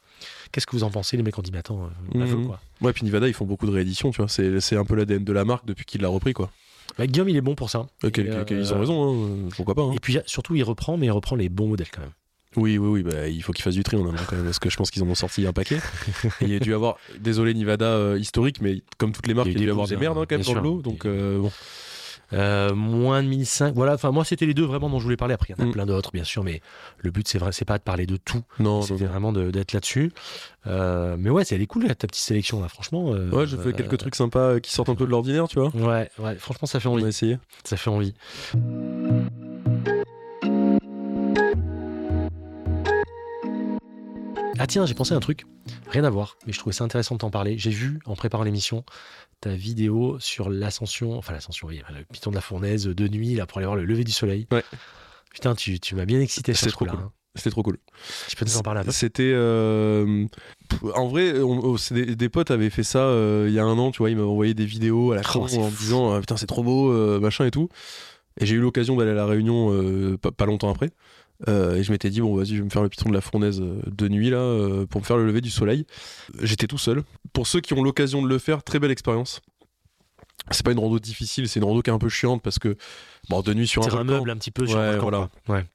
qu'est-ce 0.51 0.65
que 0.67 0.75
vous 0.75 0.83
en 0.83 0.89
pensez 0.91 1.17
Les 1.17 1.23
mecs 1.23 1.37
ont 1.37 1.41
dit, 1.41 1.51
mais 1.51 1.59
attends, 1.59 1.89
euh, 2.15 2.45
quoi? 2.45 2.59
Ouais, 2.81 2.93
puis 2.93 3.03
Nivada, 3.03 3.27
ils 3.27 3.33
font 3.33 3.45
beaucoup 3.45 3.65
de 3.67 3.71
rééditions, 3.71 4.11
tu 4.11 4.21
vois. 4.21 4.27
C'est 4.29 4.75
un 4.77 4.85
peu 4.85 4.95
l'ADN 4.95 5.23
de 5.23 5.33
la 5.33 5.45
marque 5.45 5.65
depuis 5.65 5.85
qu'il 5.85 6.01
l'a 6.01 6.07
repris, 6.09 6.33
quoi. 6.33 6.49
Bah, 6.97 7.07
Guillaume, 7.07 7.29
il 7.29 7.35
est 7.35 7.41
bon 7.41 7.55
pour 7.55 7.69
ça. 7.69 7.87
Ok, 8.03 8.17
ils 8.17 8.73
ont 8.73 8.79
raison, 8.79 9.25
hein, 9.45 9.49
pourquoi 9.55 9.75
pas. 9.75 9.81
Hein. 9.81 9.91
Et 9.93 9.99
puis 9.99 10.17
surtout, 10.27 10.55
il 10.55 10.63
reprend, 10.63 10.97
mais 10.97 11.07
il 11.07 11.11
reprend 11.11 11.35
les 11.35 11.49
bons 11.49 11.67
modèles 11.67 11.89
quand 11.91 12.01
même. 12.01 12.11
Oui, 12.55 12.77
oui, 12.77 12.87
oui, 12.87 13.03
bah, 13.03 13.27
il 13.27 13.41
faut 13.43 13.53
qu'il 13.53 13.63
fasse 13.63 13.75
du 13.75 13.83
tri, 13.83 13.97
on 13.97 14.07
en 14.07 14.15
a 14.15 14.23
quand 14.27 14.35
même, 14.35 14.45
parce 14.45 14.59
que 14.59 14.69
je 14.69 14.77
pense 14.77 14.91
qu'ils 14.91 15.03
en 15.03 15.07
ont 15.07 15.15
sorti 15.15 15.45
un 15.45 15.53
paquet. 15.53 15.79
il 16.41 16.49
y 16.49 16.55
a 16.55 16.59
dû 16.59 16.73
avoir, 16.73 16.97
désolé 17.19 17.53
Nivada 17.53 18.17
historique, 18.17 18.61
mais 18.61 18.81
comme 18.97 19.11
toutes 19.11 19.27
les 19.27 19.33
marques, 19.33 19.47
il, 19.47 19.53
y 19.53 19.63
a 19.63 19.65
dû 19.65 19.71
avoir 19.71 19.87
des 19.87 19.97
merdes 19.97 20.17
hein, 20.17 20.25
quand 20.27 20.37
même 20.37 20.45
dans 20.45 20.53
le 20.53 20.61
lot, 20.61 20.81
donc 20.81 21.05
bon. 21.05 21.51
Euh, 22.33 22.73
moins 22.73 23.21
de 23.21 23.27
1005. 23.27 23.75
Voilà, 23.75 23.93
enfin, 23.93 24.11
moi, 24.11 24.25
c'était 24.25 24.45
les 24.45 24.53
deux 24.53 24.65
vraiment 24.65 24.89
dont 24.89 24.99
je 24.99 25.03
voulais 25.03 25.17
parler. 25.17 25.33
Après, 25.33 25.47
il 25.49 25.59
y 25.59 25.61
en 25.61 25.65
a 25.65 25.67
mm. 25.67 25.73
plein 25.73 25.85
d'autres, 25.85 26.11
bien 26.11 26.23
sûr, 26.23 26.43
mais 26.43 26.61
le 26.99 27.11
but, 27.11 27.27
c'est 27.27 27.37
vrai, 27.37 27.51
c'est 27.51 27.65
pas 27.65 27.77
de 27.77 27.83
parler 27.83 28.05
de 28.05 28.17
tout. 28.17 28.41
Non, 28.59 28.81
c'était 28.81 29.05
vraiment 29.05 29.31
d'être 29.31 29.73
là-dessus. 29.73 30.11
Euh, 30.67 31.15
mais 31.19 31.29
ouais, 31.29 31.45
c'est 31.45 31.55
elle 31.55 31.61
est 31.61 31.67
cool, 31.67 31.85
ta 31.87 32.07
petite 32.07 32.15
sélection, 32.15 32.61
là, 32.61 32.67
franchement. 32.67 33.13
Euh, 33.13 33.29
ouais, 33.29 33.45
je 33.45 33.55
fais 33.57 33.73
quelques 33.73 33.97
trucs 33.97 34.15
sympas 34.15 34.59
qui 34.59 34.71
sortent 34.71 34.89
un 34.89 34.95
peu 34.95 35.05
de 35.05 35.11
l'ordinaire, 35.11 35.47
tu 35.47 35.59
vois. 35.59 35.69
Ouais, 35.75 36.09
ouais, 36.19 36.35
franchement, 36.35 36.67
ça 36.67 36.79
fait 36.79 36.89
envie. 36.89 37.01
On 37.01 37.05
va 37.05 37.09
essayer. 37.09 37.37
Ça 37.63 37.77
fait 37.77 37.89
envie. 37.89 38.13
Ah 44.57 44.67
tiens, 44.67 44.85
j'ai 44.85 44.93
pensé 44.93 45.13
à 45.13 45.17
un 45.17 45.19
truc, 45.19 45.45
rien 45.89 46.03
à 46.03 46.09
voir, 46.09 46.37
mais 46.45 46.53
je 46.53 46.59
trouvais 46.59 46.73
ça 46.73 46.83
intéressant 46.83 47.15
de 47.15 47.19
t'en 47.19 47.29
parler. 47.29 47.57
J'ai 47.57 47.71
vu 47.71 47.99
en 48.05 48.15
préparant 48.15 48.43
l'émission 48.43 48.83
ta 49.41 49.53
vidéo 49.53 50.17
sur 50.19 50.49
l'ascension, 50.49 51.17
enfin 51.17 51.33
l'ascension, 51.33 51.67
oui, 51.67 51.81
le 51.93 52.03
piton 52.05 52.29
de 52.29 52.35
la 52.35 52.41
fournaise 52.41 52.85
de 52.85 53.07
nuit 53.07 53.35
là 53.35 53.45
pour 53.45 53.57
aller 53.57 53.65
voir 53.65 53.75
le 53.75 53.85
lever 53.85 54.03
du 54.03 54.11
soleil. 54.11 54.47
Ouais. 54.51 54.63
Putain, 55.33 55.55
tu, 55.55 55.79
tu 55.79 55.95
m'as 55.95 56.05
bien 56.05 56.21
excité 56.21 56.53
sur 56.53 56.67
ce 56.67 56.71
trop 56.71 56.85
Cool. 56.85 56.95
Hein. 56.95 57.11
C'était 57.35 57.49
trop 57.49 57.63
cool. 57.63 57.77
Tu 58.29 58.35
peux 58.37 58.45
nous 58.45 58.57
en 58.57 58.61
parler 58.61 58.79
un 58.79 58.83
peu? 58.85 58.91
C'était. 58.91 59.33
Euh, 59.35 60.25
en 60.93 61.07
vrai, 61.07 61.37
oh, 61.39 61.75
des, 61.91 62.29
potes 62.29 62.49
avaient 62.49 62.69
fait 62.69 62.83
ça 62.83 62.99
euh, 62.99 63.47
il 63.49 63.53
y 63.53 63.59
a 63.59 63.65
un 63.65 63.77
an, 63.77 63.91
tu 63.91 63.97
vois, 63.97 64.09
ils 64.09 64.15
m'avaient 64.15 64.27
envoyé 64.27 64.53
des 64.53 64.65
vidéos 64.65 65.11
à 65.11 65.15
la 65.15 65.21
con 65.21 65.45
en 65.45 65.69
disant 65.69 66.13
ah, 66.13 66.19
Putain, 66.21 66.37
c'est 66.37 66.47
trop 66.47 66.63
beau, 66.63 66.91
euh, 66.91 67.19
machin 67.19 67.45
et 67.45 67.51
tout. 67.51 67.67
Et 68.39 68.45
j'ai 68.45 68.55
eu 68.55 68.61
l'occasion 68.61 68.95
d'aller 68.95 69.11
à 69.11 69.15
la 69.15 69.25
réunion 69.25 70.17
pas, 70.17 70.45
longtemps 70.45 70.69
après. 70.69 70.91
Euh, 71.47 71.75
et 71.75 71.83
je 71.83 71.91
m'étais 71.91 72.09
dit, 72.09 72.21
bon, 72.21 72.35
vas-y, 72.35 72.47
je 72.47 72.55
vais 72.55 72.63
me 72.63 72.69
faire 72.69 72.83
le 72.83 72.89
piton 72.89 73.09
de 73.09 73.13
la 73.13 73.21
fournaise 73.21 73.61
euh, 73.61 73.81
de 73.87 74.07
nuit, 74.07 74.29
là, 74.29 74.37
euh, 74.37 74.85
pour 74.85 75.01
me 75.01 75.05
faire 75.05 75.17
le 75.17 75.25
lever 75.25 75.41
du 75.41 75.49
soleil. 75.51 75.85
J'étais 76.41 76.67
tout 76.67 76.77
seul. 76.77 77.03
Pour 77.33 77.47
ceux 77.47 77.61
qui 77.61 77.73
ont 77.73 77.83
l'occasion 77.83 78.21
de 78.21 78.27
le 78.27 78.39
faire, 78.39 78.63
très 78.63 78.79
belle 78.79 78.91
expérience. 78.91 79.41
C'est 80.51 80.63
pas 80.63 80.71
une 80.71 80.79
rando 80.79 80.99
difficile, 80.99 81.49
c'est 81.49 81.59
une 81.59 81.65
rando 81.65 81.81
qui 81.81 81.89
est 81.89 81.93
un 81.93 81.99
peu 81.99 82.09
chiante 82.09 82.41
parce 82.41 82.59
que, 82.59 82.77
bon, 83.29 83.41
de 83.41 83.53
nuit 83.53 83.67
sur 83.67 83.83
un, 83.83 83.99
un 83.99 84.03
meuble 84.03 84.29
un 84.29 84.37
petit 84.37 84.51
peu 84.51 84.67
sur 84.67 84.77
ouais, 84.77 84.97
voilà. 84.97 85.29
Ouais. 85.47 85.65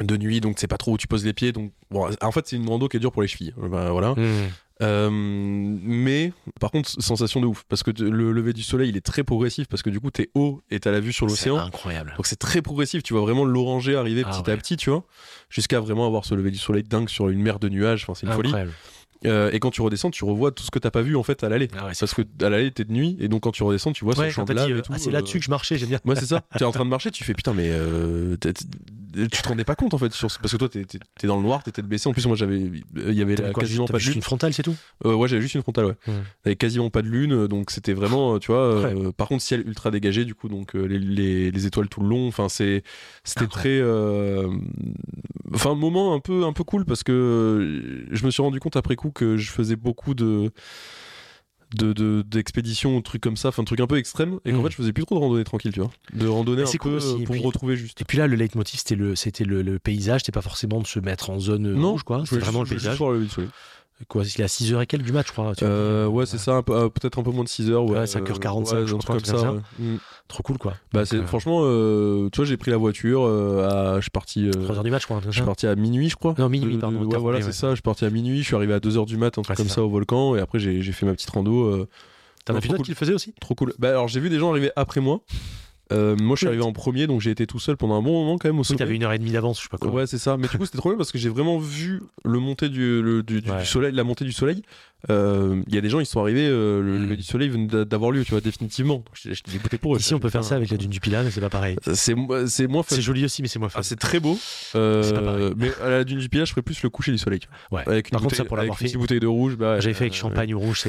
De 0.00 0.16
nuit, 0.16 0.40
donc 0.40 0.58
c'est 0.58 0.68
pas 0.68 0.76
trop 0.76 0.92
où 0.92 0.98
tu 0.98 1.08
poses 1.08 1.24
les 1.24 1.32
pieds. 1.32 1.50
Donc, 1.50 1.72
bon, 1.90 2.08
en 2.20 2.30
fait, 2.30 2.46
c'est 2.46 2.56
une 2.56 2.68
rando 2.68 2.88
qui 2.88 2.96
est 2.96 3.00
dure 3.00 3.10
pour 3.10 3.22
les 3.22 3.28
chevilles. 3.28 3.54
Ben, 3.56 3.90
voilà. 3.90 4.12
Mmh. 4.12 4.48
Euh, 4.80 5.10
mais 5.10 6.32
par 6.60 6.70
contre, 6.70 6.88
sensation 6.88 7.40
de 7.40 7.46
ouf 7.46 7.64
parce 7.68 7.82
que 7.82 7.90
le 7.90 8.32
lever 8.32 8.52
du 8.52 8.62
soleil 8.62 8.90
il 8.90 8.96
est 8.96 9.04
très 9.04 9.24
progressif 9.24 9.66
parce 9.66 9.82
que 9.82 9.90
du 9.90 9.98
coup 9.98 10.10
t'es 10.10 10.30
haut 10.34 10.62
et 10.70 10.78
t'as 10.78 10.92
la 10.92 11.00
vue 11.00 11.12
sur 11.12 11.26
l'océan. 11.26 11.58
Incroyable. 11.58 12.14
Donc 12.16 12.26
c'est 12.26 12.38
très 12.38 12.62
progressif. 12.62 13.02
Tu 13.02 13.12
vois 13.12 13.22
vraiment 13.22 13.44
l'oranger 13.44 13.96
arriver 13.96 14.22
ah 14.24 14.30
petit 14.30 14.50
à 14.50 14.56
petit, 14.56 14.76
tu 14.76 14.90
vois, 14.90 15.04
jusqu'à 15.50 15.80
vraiment 15.80 16.06
avoir 16.06 16.24
ce 16.24 16.34
lever 16.34 16.50
du 16.50 16.58
soleil 16.58 16.84
dingue 16.84 17.08
sur 17.08 17.28
une 17.28 17.42
mer 17.42 17.58
de 17.58 17.68
nuages. 17.68 18.04
Enfin, 18.04 18.14
c'est 18.14 18.26
une 18.26 18.32
folie. 18.32 18.52
Euh, 19.26 19.50
et 19.52 19.58
quand 19.58 19.70
tu 19.70 19.82
redescends, 19.82 20.10
tu 20.10 20.24
revois 20.24 20.52
tout 20.52 20.62
ce 20.62 20.70
que 20.70 20.78
t'as 20.78 20.90
pas 20.90 21.02
vu 21.02 21.16
en 21.16 21.22
fait 21.22 21.42
à 21.42 21.48
l'aller. 21.48 21.68
Ah 21.76 21.90
parce 21.98 22.14
que 22.14 22.22
à 22.40 22.48
l'aller 22.48 22.70
t'es 22.70 22.84
de 22.84 22.92
nuit 22.92 23.16
et 23.18 23.28
donc 23.28 23.42
quand 23.42 23.50
tu 23.50 23.62
redescends, 23.62 23.92
tu 23.92 24.04
vois 24.04 24.14
ce 24.14 24.30
champ 24.30 24.44
de 24.44 24.52
et 24.52 24.82
tout. 24.82 24.92
Ah, 24.94 24.98
c'est 24.98 25.10
là-dessus 25.10 25.38
que 25.38 25.44
je 25.44 25.50
marchais, 25.50 25.76
j'aime 25.76 25.88
bien. 25.88 26.00
Ouais, 26.04 26.14
c'est 26.14 26.26
ça. 26.26 26.42
T'es 26.58 26.64
en 26.64 26.72
train 26.72 26.84
de 26.84 26.90
marcher, 26.90 27.10
tu 27.10 27.24
fais 27.24 27.34
putain, 27.34 27.52
mais 27.52 27.68
euh, 27.70 28.36
tu 29.26 29.42
te 29.42 29.48
rendais 29.48 29.64
pas 29.64 29.74
compte 29.74 29.94
en 29.94 29.98
fait 29.98 30.12
sur... 30.12 30.28
parce 30.28 30.52
que 30.52 30.56
toi 30.56 30.68
t'es 30.68 30.82
es, 30.82 31.26
dans 31.26 31.36
le 31.36 31.42
noir 31.42 31.62
t'es 31.62 31.72
tête 31.72 31.86
baissée 31.86 32.08
en 32.08 32.12
plus 32.12 32.26
moi 32.26 32.36
j'avais 32.36 32.58
il 32.58 33.12
y 33.12 33.22
avait 33.22 33.36
quasiment 33.52 33.86
pas 33.86 33.98
de 33.98 34.04
lune. 34.04 34.14
une 34.16 34.22
frontale 34.22 34.52
c'est 34.52 34.62
tout? 34.62 34.76
Euh, 35.04 35.14
ouais 35.14 35.28
j'avais 35.28 35.42
juste 35.42 35.54
une 35.54 35.62
frontale 35.62 35.86
ouais. 35.86 35.94
Avait 36.44 36.56
quasiment 36.56 36.90
pas 36.90 37.02
de 37.02 37.08
lune 37.08 37.46
donc 37.46 37.70
c'était 37.70 37.92
vraiment 37.92 38.38
tu 38.38 38.52
vois 38.52 38.62
euh, 38.62 39.12
par 39.12 39.28
contre 39.28 39.42
ciel 39.42 39.66
ultra 39.66 39.90
dégagé 39.90 40.24
du 40.24 40.34
coup 40.34 40.48
donc 40.48 40.74
euh, 40.74 40.84
les, 40.84 41.50
les, 41.50 41.66
étoiles 41.66 41.88
tout 41.88 42.00
le 42.00 42.08
long 42.08 42.28
enfin 42.28 42.48
c'est 42.48 42.82
c'était 43.24 43.46
très 43.46 43.78
euh, 43.80 44.48
enfin 45.54 45.72
un 45.72 45.74
moment 45.74 46.14
un 46.14 46.20
peu 46.20 46.44
un 46.44 46.52
peu 46.52 46.64
cool 46.64 46.84
parce 46.84 47.02
que 47.02 48.06
je 48.10 48.24
me 48.24 48.30
suis 48.30 48.42
rendu 48.42 48.60
compte 48.60 48.76
après 48.76 48.96
coup 48.96 49.10
que 49.10 49.36
je 49.36 49.50
faisais 49.50 49.76
beaucoup 49.76 50.14
de 50.14 50.50
de 51.74 52.22
d'expédition 52.22 52.96
ou 52.96 53.00
trucs 53.02 53.20
comme 53.20 53.36
ça 53.36 53.48
enfin 53.48 53.62
trucs 53.64 53.80
un 53.80 53.86
peu 53.86 53.98
extrêmes 53.98 54.38
et 54.44 54.52
qu'en 54.52 54.58
mm. 54.58 54.64
fait 54.64 54.70
je 54.70 54.76
faisais 54.76 54.92
plus 54.92 55.04
trop 55.04 55.16
de 55.16 55.20
randonnée 55.20 55.44
tranquille 55.44 55.72
tu 55.72 55.80
vois. 55.80 55.90
De 56.14 56.26
randonnée 56.26 56.62
un 56.62 56.78
peu 56.80 56.98
pour 57.26 57.34
me 57.34 57.42
retrouver 57.42 57.76
juste. 57.76 58.00
et 58.00 58.04
puis 58.04 58.18
là 58.18 58.26
le 58.26 58.36
leitmotiv 58.36 58.80
c'était 58.80 58.94
le 58.94 59.16
c'était 59.16 59.44
le, 59.44 59.78
paysage 59.78 60.22
c'était 60.22 60.32
pas 60.32 60.42
forcément 60.42 60.80
de 60.80 60.86
se 60.86 60.98
mettre 60.98 61.30
en 61.30 61.38
zone 61.38 61.72
non, 61.72 61.92
rouge 61.92 62.02
quoi. 62.02 62.24
c'était 62.24 62.40
vraiment 62.40 62.62
le 62.62 62.68
paysage 62.68 62.98
Quoi, 64.06 64.22
il 64.22 64.40
est 64.40 64.44
à 64.44 64.46
6h 64.46 64.80
et 64.80 64.86
quelques 64.86 65.04
du 65.04 65.12
match, 65.12 65.26
je 65.26 65.32
crois. 65.32 65.52
Euh, 65.62 66.06
ouais, 66.06 66.24
c'est 66.24 66.38
ça, 66.38 66.62
euh, 66.68 66.88
peut-être 66.88 67.18
un 67.18 67.22
peu 67.24 67.32
moins 67.32 67.42
de 67.42 67.48
6h. 67.48 67.72
Ouais, 67.78 68.04
5h45, 68.04 68.86
je 68.86 68.94
crois, 68.94 69.16
comme 69.16 69.24
ça. 69.24 69.54
Mm. 69.78 69.96
Trop 70.28 70.42
cool, 70.44 70.56
quoi. 70.56 70.74
Bah, 70.92 71.04
c'est, 71.04 71.16
euh, 71.16 71.26
franchement, 71.26 71.62
tu 72.30 72.36
vois, 72.36 72.44
j'ai 72.44 72.56
pris 72.56 72.70
la 72.70 72.76
voiture, 72.76 73.24
à, 73.24 73.96
je 73.96 74.02
suis 74.02 74.10
parti. 74.10 74.48
3h 74.48 74.84
du 74.84 74.90
match, 74.90 75.02
je 75.02 75.06
crois. 75.06 75.20
Je 75.24 75.30
suis 75.30 75.42
parti 75.42 75.66
à 75.66 75.74
minuit, 75.74 76.08
je 76.08 76.16
crois. 76.16 76.34
Non, 76.38 76.48
minuit, 76.48 76.78
pardon. 76.78 77.02
ouais, 77.04 77.18
voilà, 77.18 77.42
c'est 77.42 77.52
ça. 77.52 77.70
Je 77.70 77.76
suis 77.76 77.82
parti 77.82 78.04
à 78.04 78.10
minuit, 78.10 78.38
je 78.38 78.46
suis 78.46 78.56
arrivé 78.56 78.74
à 78.74 78.78
2h 78.78 79.04
du 79.06 79.16
mat, 79.16 79.36
un 79.36 79.42
truc 79.42 79.56
comme 79.56 79.68
ça. 79.68 79.82
au 79.82 79.88
volcan, 79.88 80.36
et 80.36 80.40
après, 80.40 80.60
j'ai, 80.60 80.82
fait 80.92 81.06
ma 81.06 81.12
petite 81.12 81.30
rando. 81.30 81.86
T'en 82.44 82.54
as 82.54 82.60
vu 82.60 82.68
d'autres 82.68 82.84
qui 82.84 82.92
le 82.92 82.96
faisaient 82.96 83.12
aussi? 83.12 83.34
Trop 83.40 83.54
cool. 83.54 83.74
Bah, 83.78 83.90
alors, 83.90 84.08
j'ai 84.08 84.20
vu 84.20 84.30
des 84.30 84.38
gens 84.38 84.50
arriver 84.50 84.70
après 84.74 85.00
moi. 85.00 85.20
Euh, 85.92 86.16
moi, 86.16 86.36
je 86.36 86.40
suis 86.40 86.46
arrivé 86.46 86.62
en 86.62 86.72
premier, 86.72 87.06
donc 87.06 87.20
j'ai 87.20 87.30
été 87.30 87.46
tout 87.46 87.58
seul 87.58 87.76
pendant 87.76 87.94
un 87.94 88.02
bon 88.02 88.12
moment 88.12 88.38
quand 88.38 88.48
même 88.48 88.58
au 88.58 88.64
sommet. 88.64 88.76
Oui, 88.76 88.78
t'avais 88.78 88.96
une 88.96 89.04
heure 89.04 89.12
et 89.12 89.18
demie 89.18 89.30
d'avance, 89.30 89.58
je 89.58 89.64
sais 89.64 89.68
pas 89.68 89.78
quoi. 89.78 89.90
Ouais, 89.90 90.06
c'est 90.06 90.18
ça. 90.18 90.36
Mais 90.36 90.48
du 90.48 90.58
coup, 90.58 90.64
c'était 90.66 90.78
trop 90.78 90.90
bien 90.90 90.98
parce 90.98 91.12
que 91.12 91.18
j'ai 91.18 91.28
vraiment 91.28 91.58
vu 91.58 92.02
le 92.24 92.38
montée 92.38 92.68
du, 92.68 93.22
du, 93.22 93.42
soleil, 93.64 93.92
la 93.92 94.04
montée 94.04 94.24
du 94.24 94.32
soleil. 94.32 94.62
Euh, 95.10 95.62
il 95.68 95.74
y 95.74 95.78
a 95.78 95.80
des 95.80 95.88
gens, 95.88 96.00
ils 96.00 96.06
sont 96.06 96.20
arrivés, 96.20 96.48
euh, 96.48 96.82
le 96.82 96.98
lever 96.98 97.16
du 97.16 97.22
soleil 97.22 97.48
venait 97.48 97.84
d'avoir 97.84 98.10
lieu, 98.10 98.24
tu 98.24 98.32
vois, 98.32 98.40
définitivement. 98.40 99.04
J'étais 99.14 99.52
dégoûté 99.52 99.78
pour 99.78 99.94
eux. 99.94 99.98
Ici, 99.98 100.12
on 100.12 100.18
peut 100.18 100.28
faire 100.28 100.42
ça 100.42 100.56
avec 100.56 100.70
la 100.70 100.76
dune 100.76 100.90
du 100.90 100.98
Pilat, 100.98 101.22
mais 101.22 101.30
c'est 101.30 101.40
pas 101.40 101.50
pareil. 101.50 101.76
C'est 101.94 102.14
moins 102.14 102.82
C'est 102.86 103.00
joli 103.00 103.24
aussi, 103.24 103.42
mais 103.42 103.48
c'est 103.48 103.58
moins 103.58 103.68
fun. 103.68 103.78
Ah, 103.80 103.82
c'est 103.82 103.96
très 103.96 104.18
beau. 104.18 104.38
Euh, 104.74 105.54
mais 105.56 105.70
à 105.82 105.88
la 105.90 106.04
dune 106.04 106.18
du 106.18 106.28
Pilat, 106.28 106.44
je 106.44 106.50
ferais 106.50 106.62
plus 106.62 106.82
le 106.82 106.90
coucher 106.90 107.12
du 107.12 107.18
soleil. 107.18 107.40
Ouais. 107.70 107.82
Avec 107.86 108.10
Par 108.10 108.20
contre, 108.20 108.34
ça 108.34 108.44
pour 108.44 108.56
l'avoir 108.56 108.78
fait. 108.78 108.88
Une 108.88 109.00
bouteille 109.00 109.20
de 109.20 109.26
rouge. 109.26 109.56
Bah, 109.56 109.80
J'avais 109.80 109.94
fait 109.94 110.04
avec 110.04 110.14
champagne 110.14 110.54
rouge. 110.54 110.84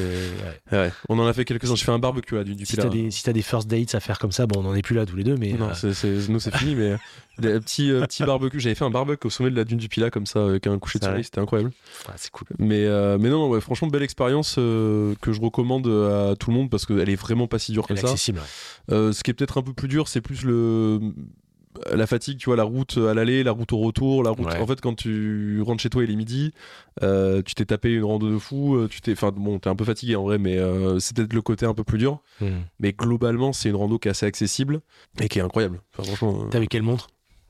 On 1.08 1.20
en 1.20 1.28
a 1.28 1.34
fait 1.34 1.46
quelques-uns. 1.46 1.76
J'ai 1.76 1.86
fait 1.86 1.92
un 1.92 2.00
barbecue 2.00 2.36
à 2.36 2.40
la 2.40 2.44
dune 2.44 2.56
du 2.56 2.66
Pilat. 2.66 2.90
Si 3.12 3.24
t'as 3.24 3.34
des 3.34 3.42
first 3.42 3.68
dates 3.68 3.96
à 3.96 4.00
faire 4.00 4.18
comme 4.18 4.32
ça, 4.32 4.48
bon, 4.48 4.64
on 4.64 4.70
en 4.70 4.76
est 4.76 4.82
plus 4.90 4.96
là 4.96 5.06
tous 5.06 5.16
les 5.16 5.24
deux, 5.24 5.38
mais. 5.38 5.54
Non, 5.54 5.70
nous 5.70 6.40
c'est 6.40 6.58
fini, 6.58 6.76
mais 6.76 6.96
des 7.38 7.60
petits, 7.60 7.92
petits 7.92 8.24
barbecues. 8.24 8.60
J'avais 8.60 8.76
fait 8.76 8.86
un 8.86 8.90
barbecue 8.90 9.28
au 9.28 9.30
sommet 9.30 9.52
de 9.52 9.56
la 9.56 9.64
dune 9.64 9.78
du 9.78 9.88
Pilat 9.88 10.10
comme 10.10 10.26
ça, 10.26 10.46
avec 10.46 10.66
un 10.66 10.80
coucher 10.80 11.00
de 11.00 11.06
soleil. 11.06 11.24
C'était 11.24 11.40
incroyable. 11.40 11.72
c'est 12.16 12.32
cool. 12.32 12.48
Mais, 12.58 12.88
mais 13.20 13.30
non, 13.30 13.50
ouais, 13.50 13.62
franchement, 13.62 13.88
belle 13.88 14.04
expérience. 14.04 14.56
Euh, 14.58 15.14
que 15.22 15.32
je 15.32 15.42
recommande 15.42 15.88
à 15.88 16.36
tout 16.36 16.52
le 16.52 16.58
monde 16.58 16.70
parce 16.70 16.86
qu'elle 16.86 17.10
est 17.10 17.16
vraiment 17.16 17.48
pas 17.48 17.60
si 17.60 17.72
dure 17.72 17.88
que 17.88 17.96
ça. 17.96 18.08
Accessible. 18.08 18.42
Euh, 18.92 19.12
ce 19.12 19.24
qui 19.24 19.32
est 19.32 19.34
peut-être 19.34 19.58
un 19.58 19.62
peu 19.62 19.74
plus 19.74 19.88
dur, 19.88 20.08
c'est 20.08 20.22
plus 20.22 20.44
le 20.44 21.00
la 21.92 22.08
fatigue, 22.08 22.38
tu 22.38 22.46
vois, 22.46 22.56
la 22.56 22.64
route 22.64 22.98
à 22.98 23.14
l'aller, 23.14 23.44
la 23.44 23.52
route 23.52 23.72
au 23.74 23.78
retour, 23.78 24.24
la 24.24 24.32
route. 24.32 24.48
En 24.48 24.68
fait, 24.68 24.82
quand 24.82 24.96
tu 24.96 25.62
rentres 25.62 25.82
chez 25.82 25.90
toi, 25.90 26.04
il 26.04 26.12
est 26.12 26.16
midi, 26.16 26.52
euh, 27.04 27.42
tu 27.44 27.56
t'es 27.56 27.66
tapé 27.66 27.94
une 27.94 28.04
rando 28.04 28.30
de 28.30 28.38
fou, 28.38 28.88
tu 28.90 29.02
t'es, 29.02 29.14
enfin 29.14 29.32
bon, 29.32 29.60
t'es 29.60 29.70
un 29.70 29.76
peu 29.76 29.86
fatigué 29.86 30.16
en 30.16 30.24
vrai, 30.24 30.38
mais 30.38 30.58
c'est 31.00 31.16
peut-être 31.16 31.34
le 31.34 31.42
côté 31.42 31.66
un 31.66 31.74
peu 31.74 31.84
plus 31.84 31.98
dur. 31.98 32.22
Hmm. 32.42 32.62
Mais 32.80 32.94
globalement, 32.94 33.54
c'est 33.54 33.70
une 33.70 33.76
rando 33.76 34.00
qui 34.00 34.08
est 34.08 34.12
assez 34.12 34.26
accessible 34.26 34.82
et 35.22 35.28
qui 35.30 35.40
est 35.40 35.44
incroyable. 35.44 35.82
Enfin, 35.98 36.04
franchement. 36.12 36.48
T'avais 36.50 36.68
quelle 36.68 36.84
montre? 36.84 37.08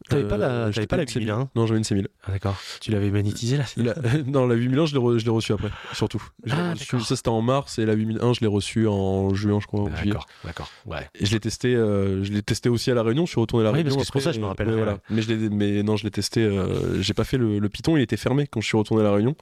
T'avais 0.08 0.28
pas 0.28 0.38
la, 0.38 0.48
euh, 0.68 0.86
pas 0.88 0.98
la 0.98 1.04
8001 1.04 1.50
Non, 1.56 1.66
j'avais 1.66 1.78
une 1.78 1.84
6000. 1.84 2.08
Ah, 2.24 2.32
d'accord. 2.32 2.56
Tu 2.80 2.92
l'avais 2.92 3.12
magnétisé 3.12 3.58
là 3.58 3.66
Non, 4.28 4.48
la 4.48 4.56
8001, 4.56 4.86
je 4.86 5.26
l'ai 5.26 5.30
reçue 5.30 5.54
après, 5.54 5.70
surtout. 5.94 6.24
Ah, 6.50 6.74
ça, 6.76 7.16
c'était 7.16 7.30
en 7.30 7.42
mars 7.42 7.80
et 7.80 7.86
la 7.86 7.94
8001, 7.94 8.34
je 8.34 8.40
l'ai 8.42 8.48
reçue 8.48 8.88
en 8.88 9.34
juin, 9.34 9.60
je 9.62 9.68
crois. 9.68 9.90
D'accord, 9.90 10.26
d'accord. 10.46 10.70
Ouais. 10.86 11.08
Et 11.16 11.26
je 11.26 11.32
l'ai 11.34 11.40
testé, 11.40 11.76
euh, 11.76 12.24
je 12.24 12.32
l'ai 12.32 12.42
testé 12.42 12.70
aussi 12.70 12.90
à 12.92 12.94
la 12.94 13.04
Réunion. 13.04 13.26
Je 13.26 13.32
suis 13.32 13.42
retourné 13.42 13.64
à 13.64 13.72
la 13.72 13.72
oui, 13.72 13.84
Réunion. 13.84 13.96
parce 13.96 14.08
que 14.08 14.08
c'est 14.08 14.12
pour 14.12 14.22
ça, 14.22 14.32
je 14.32 14.40
me 14.40 14.46
rappelle. 14.46 14.72
voilà. 14.72 15.00
Mais, 15.10 15.22
je 15.22 15.34
mais 15.34 15.84
non, 15.84 15.98
je 15.98 16.06
l'ai 16.06 16.12
testé. 16.12 16.42
Euh, 16.44 17.02
j'ai 17.02 17.14
pas 17.14 17.24
fait 17.26 17.38
le, 17.38 17.60
le 17.60 17.70
Python, 17.70 17.98
il 17.98 18.02
était 18.02 18.18
fermé 18.18 18.48
quand 18.48 18.62
je 18.62 18.68
suis 18.68 18.78
retourné 18.78 19.02
à 19.02 19.06
la 19.06 19.14
Réunion. 19.14 19.36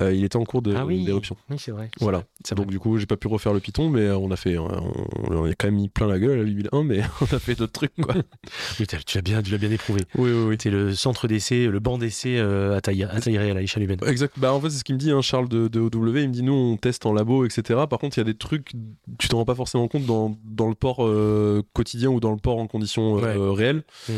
Euh, 0.00 0.12
il 0.12 0.24
était 0.24 0.36
en 0.36 0.44
cours 0.44 0.62
ah 0.74 0.84
d'éruption. 0.86 1.36
oui, 1.50 1.56
c'est 1.58 1.70
vrai. 1.70 1.90
Voilà. 2.00 2.24
Donc 2.56 2.68
du 2.68 2.78
coup, 2.78 2.96
j'ai 2.98 3.06
pas 3.06 3.16
pu 3.16 3.28
refaire 3.28 3.52
le 3.52 3.60
Python, 3.60 3.90
mais 3.90 4.10
on 4.10 4.30
a 4.30 4.36
fait, 4.36 4.56
on, 4.56 4.66
a 4.68 5.54
quand 5.54 5.66
même 5.66 5.74
mis 5.74 5.88
plein 5.88 6.06
la 6.06 6.18
gueule 6.18 6.32
à 6.32 6.36
la 6.36 6.42
8001, 6.44 6.84
mais 6.84 7.00
on 7.20 7.24
a 7.24 7.38
fait 7.38 7.54
d'autres 7.54 7.72
trucs 7.72 7.94
quoi. 8.00 8.14
oui, 8.80 8.86
tu 8.86 9.16
l'as 9.16 9.22
bien, 9.22 9.42
tu 9.42 9.50
l'as 9.50 9.58
bien 9.58 9.70
éprouvé. 9.70 10.02
Oui, 10.14 10.30
oui, 10.30 10.44
oui. 10.48 10.56
C'est 10.60 10.70
le 10.70 10.94
centre 10.94 11.28
d'essai, 11.28 11.66
le 11.66 11.80
banc 11.80 11.98
d'essai 11.98 12.38
euh, 12.38 12.76
à 12.76 12.80
taille, 12.80 13.04
à 13.04 13.20
taille 13.20 13.36
réelle, 13.36 13.56
à 13.56 13.60
l'échelle 13.60 13.82
humaine. 13.82 13.98
Exact. 14.06 14.34
Bah 14.38 14.52
en 14.54 14.60
fait, 14.60 14.70
c'est 14.70 14.78
ce 14.78 14.84
qu'il 14.84 14.94
me 14.94 15.00
dit, 15.00 15.10
hein, 15.10 15.20
Charles 15.20 15.48
de, 15.48 15.68
de, 15.68 15.80
OW. 15.80 16.16
Il 16.16 16.28
me 16.28 16.32
dit, 16.32 16.42
nous, 16.42 16.54
on 16.54 16.76
teste 16.76 17.04
en 17.04 17.12
labo, 17.12 17.44
etc. 17.44 17.80
Par 17.88 17.98
contre, 17.98 18.16
il 18.16 18.20
y 18.20 18.22
a 18.22 18.24
des 18.24 18.34
trucs, 18.34 18.72
tu 19.18 19.28
t'en 19.28 19.38
rends 19.38 19.44
pas 19.44 19.54
forcément 19.54 19.88
compte 19.88 20.06
dans, 20.06 20.36
dans 20.44 20.68
le 20.68 20.74
port 20.74 21.04
euh, 21.04 21.62
quotidien 21.74 22.10
ou 22.10 22.20
dans 22.20 22.30
le 22.30 22.38
port 22.38 22.58
en 22.58 22.66
conditions 22.66 23.14
réelles. 23.14 23.82
Mm. 24.08 24.12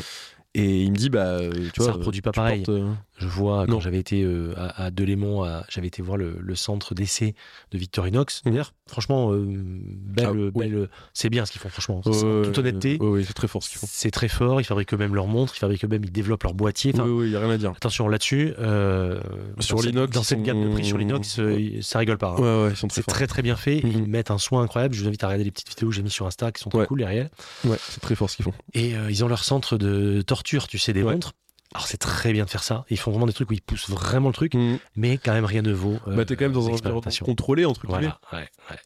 Et 0.57 0.85
il 0.85 0.93
me 0.93 0.97
dit, 0.97 1.11
bah, 1.11 1.39
tu 1.51 1.81
vois, 1.81 1.87
ça 1.87 1.93
reproduit 1.93 2.22
pas 2.22 2.31
pareil. 2.31 2.62
Euh, 2.68 2.93
Je 3.17 3.29
vois 3.29 3.67
quand 3.67 3.81
j'avais 3.81 3.99
été 3.99 4.23
euh, 4.23 4.55
à, 4.57 4.87
à 4.87 4.91
Delémont, 4.91 5.45
j'avais 5.69 5.87
été 5.87 6.03
voir 6.03 6.17
le, 6.17 6.55
centre 6.55 6.95
d'essai 6.95 7.35
de 7.73 7.79
Victorinox. 7.79 8.43
Mmh. 8.45 8.61
franchement, 8.87 9.33
euh, 9.33 9.45
belle, 9.47 10.27
ah, 10.27 10.59
belle 10.59 10.89
c'est 11.12 11.29
bien 11.31 11.45
ce 11.47 11.53
qu'ils 11.53 11.61
font, 11.61 11.69
franchement. 11.69 12.01
toute 12.01 12.59
honnêteté. 12.59 12.99
oui, 13.01 13.25
c'est 13.25 13.33
très 13.33 13.49
fort 13.49 13.62
ce 13.62 13.71
qu'ils 13.71 13.79
font. 13.79 13.87
C'est 13.91 14.11
très 14.11 14.29
fort. 14.29 14.61
Ils 14.61 14.65
fabriquent 14.65 14.95
eux-mêmes 14.95 15.15
leurs 15.15 15.27
montres, 15.27 15.55
ils 15.57 15.59
fabriquent 15.59 15.85
eux-mêmes, 15.85 16.05
ils 16.05 16.12
développent 16.12 16.43
leur 16.43 16.55
boîtier. 16.55 16.93
oui, 16.95 17.11
oui, 17.11 17.27
il 17.27 17.31
n'y 17.31 17.37
a 17.37 17.41
rien 17.41 17.51
à 17.51 17.59
dire. 17.59 17.71
Attention 17.71 18.09
là-dessus. 18.09 18.55
Euh, 18.59 19.21
sur 19.59 19.81
l'inox. 19.81 20.12
Dans 20.12 20.23
cette 20.23 20.43
gamme 20.43 20.62
de 20.62 20.73
prix 20.73 20.85
sur 20.85 20.99
l'inox, 20.99 21.41
ça 21.81 21.99
rigole 21.99 22.19
pas. 22.19 22.37
Hein. 22.39 22.41
Ouais, 22.41 22.69
ouais, 22.69 22.89
c'est 22.91 23.07
très, 23.07 23.27
très 23.27 23.43
bien 23.43 23.57
fait. 23.57 23.79
Ils 23.79 24.03
mmh. 24.03 24.07
mettent 24.07 24.31
un 24.31 24.39
soin 24.39 24.62
incroyable. 24.62 24.95
Je 24.95 25.03
vous 25.03 25.09
invite 25.09 25.23
à 25.25 25.29
regarder 25.29 25.45
les 25.45 25.51
petites 25.51 25.69
vidéos 25.69 25.89
que 25.89 25.95
j'ai 25.95 26.03
mis 26.03 26.11
sur 26.11 26.27
Insta 26.27 26.53
qui 26.53 26.62
sont 26.62 26.71
très 26.71 26.87
cool, 26.87 27.01
les 27.01 27.07
réels. 27.07 27.31
Ouais, 27.65 27.77
c'est 27.79 28.01
très 28.01 28.15
fort 28.15 28.31
ce 28.31 28.37
qu'ils 28.37 28.45
font. 28.45 28.55
Et 28.75 28.95
ils 29.09 29.25
ont 29.25 29.29
leur 29.29 29.45
centre 29.45 29.77
de 29.77 30.23
torture, 30.23 30.67
tu 30.67 30.79
sais, 30.79 30.93
des 30.93 31.03
montres. 31.03 31.33
Alors 31.73 31.89
c'est 31.89 31.97
très 31.97 32.33
bien 32.33 32.45
de 32.45 32.51
faire 32.51 32.62
ça. 32.62 32.85
Ils 32.89 32.99
font 32.99 33.11
vraiment 33.11 33.27
des 33.27 33.33
trucs 33.33 33.51
où 33.51 33.53
ils 33.53 33.62
poussent 33.62 33.91
vraiment 33.91 34.29
le 34.29 34.35
truc, 34.35 34.55
mm. 34.55 34.77
mais 34.97 35.19
quand 35.19 35.33
même 35.33 35.45
rien 35.45 35.62
ne 35.62 35.73
vaut. 35.73 35.99
Euh, 36.07 36.15
bah 36.15 36.25
t'es 36.25 36.37
quand 36.37 36.45
même 36.45 36.53
dans 36.53 36.69
un 36.69 36.73
environnement 36.73 37.11
contrôlé 37.25 37.65
entre 37.65 37.87
guillemets. 37.87 38.12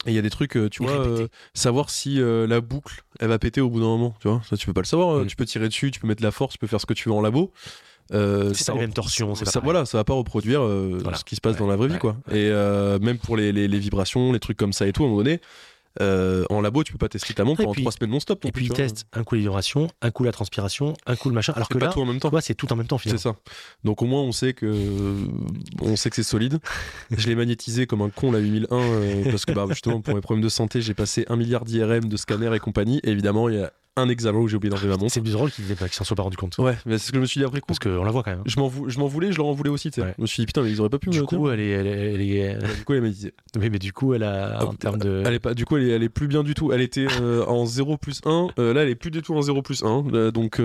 Et 0.06 0.10
il 0.10 0.14
y 0.14 0.18
a 0.18 0.22
des 0.22 0.30
trucs, 0.30 0.56
euh, 0.56 0.70
tu 0.70 0.82
vois, 0.82 0.92
euh, 0.92 1.28
savoir 1.52 1.90
si 1.90 2.18
la 2.20 2.60
boucle 2.60 3.02
elle 3.20 3.28
va 3.28 3.38
péter 3.38 3.60
au 3.60 3.68
bout 3.68 3.80
d'un 3.80 3.86
moment, 3.86 4.14
tu 4.20 4.28
vois. 4.28 4.40
Ça 4.48 4.56
tu 4.56 4.66
peux 4.66 4.72
pas 4.72 4.80
le 4.80 4.86
savoir. 4.86 5.18
Mm. 5.18 5.26
Tu 5.26 5.36
peux 5.36 5.44
tirer 5.44 5.68
dessus, 5.68 5.90
tu 5.90 6.00
peux 6.00 6.06
mettre 6.06 6.22
la 6.22 6.30
force, 6.30 6.54
tu 6.54 6.58
peux 6.58 6.66
faire 6.66 6.80
ce 6.80 6.86
que 6.86 6.94
tu 6.94 7.08
veux 7.08 7.14
en 7.14 7.20
labo. 7.20 7.52
Euh, 8.14 8.54
c'est 8.54 8.68
la 8.68 8.80
même 8.80 8.94
torsion. 8.94 9.34
Ça, 9.34 9.60
voilà, 9.60 9.84
ça 9.84 9.98
va 9.98 10.04
pas 10.04 10.14
reproduire 10.14 10.62
ce 10.62 11.24
qui 11.24 11.36
se 11.36 11.42
passe 11.42 11.56
dans 11.56 11.66
la 11.66 11.76
vraie 11.76 11.88
vie, 11.88 11.98
quoi. 11.98 12.16
Et 12.32 12.50
même 13.00 13.18
pour 13.18 13.36
les, 13.36 13.52
les, 13.52 13.78
vibrations, 13.78 14.32
les 14.32 14.40
trucs 14.40 14.56
comme 14.56 14.72
ça 14.72 14.86
et 14.86 14.92
tout, 14.92 15.02
à 15.02 15.06
un 15.06 15.08
moment 15.10 15.22
donné, 15.22 15.40
euh, 16.00 16.44
en 16.50 16.60
labo, 16.60 16.84
tu 16.84 16.92
peux 16.92 16.98
pas 16.98 17.08
tester 17.08 17.34
ta 17.34 17.44
montre 17.44 17.62
pendant 17.62 17.74
trois 17.74 17.92
semaines 17.92 18.10
non-stop. 18.10 18.44
Et 18.44 18.52
puis 18.52 18.66
ils 18.66 18.72
testent 18.72 19.06
un 19.12 19.24
coup 19.24 19.34
l'hydration, 19.34 19.88
un 20.02 20.10
coup 20.10 20.24
la 20.24 20.32
transpiration, 20.32 20.94
un 21.06 21.16
coup 21.16 21.28
le 21.28 21.34
machin. 21.34 21.52
Alors 21.54 21.68
que 21.68 21.78
là, 21.78 21.88
tout 21.88 22.00
en 22.00 22.06
même 22.06 22.20
temps. 22.20 22.30
c'est 22.40 22.54
tout 22.54 22.72
en 22.72 22.76
même 22.76 22.86
temps 22.86 22.98
finalement. 22.98 23.18
C'est 23.18 23.28
ça. 23.28 23.36
Donc 23.84 24.02
au 24.02 24.06
moins 24.06 24.22
on 24.22 24.32
sait 24.32 24.52
que 24.52 25.16
on 25.80 25.96
sait 25.96 26.10
que 26.10 26.16
c'est 26.16 26.22
solide. 26.22 26.58
je 27.10 27.26
l'ai 27.26 27.34
magnétisé 27.34 27.86
comme 27.86 28.02
un 28.02 28.10
con 28.10 28.32
la 28.32 28.38
8001 28.38 28.76
euh, 28.76 29.30
parce 29.30 29.44
que 29.44 29.52
bah, 29.52 29.66
justement 29.68 30.00
pour 30.00 30.14
mes 30.14 30.20
problèmes 30.20 30.44
de 30.44 30.48
santé, 30.48 30.80
j'ai 30.80 30.94
passé 30.94 31.24
un 31.28 31.36
milliard 31.36 31.64
d'IRM, 31.64 32.08
de 32.08 32.16
scanners 32.16 32.54
et 32.54 32.60
compagnie. 32.60 33.00
Et 33.02 33.10
évidemment, 33.10 33.48
il 33.48 33.56
y 33.56 33.62
a 33.62 33.72
un 33.98 34.08
examen 34.08 34.38
où 34.38 34.48
j'ai 34.48 34.56
oublié 34.56 34.70
d'enlever 34.70 34.88
ma 34.88 34.96
montre. 34.96 35.12
C'est 35.12 35.20
plus 35.20 35.32
drôle 35.32 35.50
qu'il 35.50 35.64
s'en 35.90 36.04
soit 36.04 36.16
pas 36.16 36.22
rendu 36.22 36.36
compte. 36.36 36.56
Ouais, 36.58 36.76
mais 36.86 36.98
c'est 36.98 37.06
ce 37.06 37.12
que 37.12 37.16
je 37.16 37.20
me 37.20 37.26
suis 37.26 37.40
dit 37.40 37.44
après 37.44 37.60
coup. 37.60 37.66
Parce 37.66 37.78
qu'on 37.78 38.04
la 38.04 38.10
voit 38.10 38.22
quand 38.22 38.30
même. 38.30 38.42
Je 38.46 38.58
m'en, 38.58 38.70
je 38.88 38.98
m'en 38.98 39.06
voulais, 39.06 39.32
je 39.32 39.38
leur 39.38 39.46
en 39.46 39.52
voulais 39.52 39.70
aussi. 39.70 39.90
Ouais. 39.98 40.14
Je 40.16 40.22
me 40.22 40.26
suis 40.26 40.42
dit 40.42 40.46
putain, 40.46 40.62
mais 40.62 40.70
ils 40.70 40.80
auraient 40.80 40.88
pas 40.88 40.98
pu 40.98 41.10
du 41.10 41.20
me. 41.20 41.26
Coup, 41.26 41.50
elle 41.50 41.60
est, 41.60 41.68
elle 41.70 41.86
est, 41.86 42.14
elle 42.14 42.20
est, 42.20 42.76
Du 42.76 42.84
coup, 42.84 42.94
elle 42.94 43.02
m'a 43.02 43.08
dit. 43.08 43.30
Oui, 43.58 43.70
mais 43.70 43.78
du 43.78 43.92
coup, 43.92 44.14
elle 44.14 44.22
a. 44.22 44.64
en 44.64 44.74
termes 44.74 44.98
de. 44.98 45.22
Elle 45.26 45.34
est 45.34 45.38
pas. 45.38 45.54
Du 45.54 45.64
coup, 45.64 45.76
elle 45.76 45.84
est, 45.84 45.90
elle 45.90 46.02
est 46.02 46.08
plus 46.08 46.28
bien 46.28 46.42
du 46.42 46.54
tout. 46.54 46.72
Elle 46.72 46.80
était 46.80 47.06
euh, 47.20 47.44
en 47.46 47.66
0 47.66 47.96
plus 47.96 48.20
1. 48.24 48.48
Euh, 48.58 48.72
là, 48.72 48.82
elle 48.82 48.90
est 48.90 48.94
plus 48.94 49.10
du 49.10 49.22
tout 49.22 49.34
en 49.34 49.42
0 49.42 49.62
plus 49.62 49.82
1. 49.82 50.04
Euh, 50.12 50.30
donc. 50.30 50.60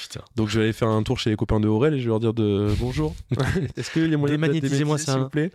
putain. 0.00 0.20
Donc, 0.36 0.48
je 0.48 0.58
vais 0.58 0.64
aller 0.64 0.72
faire 0.72 0.88
un 0.88 1.02
tour 1.02 1.18
chez 1.18 1.30
les 1.30 1.36
copains 1.36 1.60
de 1.60 1.68
Aurel 1.68 1.94
et 1.94 1.98
je 1.98 2.04
vais 2.04 2.08
leur 2.08 2.20
dire 2.20 2.34
de 2.34 2.68
bonjour. 2.78 3.14
Est-ce 3.76 3.90
qu'il 3.90 4.10
y 4.10 4.14
a 4.14 4.16
moyen 4.16 4.36
de 4.36 4.40
démagnétiser-moi 4.40 4.98
ça, 4.98 5.12
s'il 5.12 5.22
vous 5.22 5.28
plaît? 5.28 5.50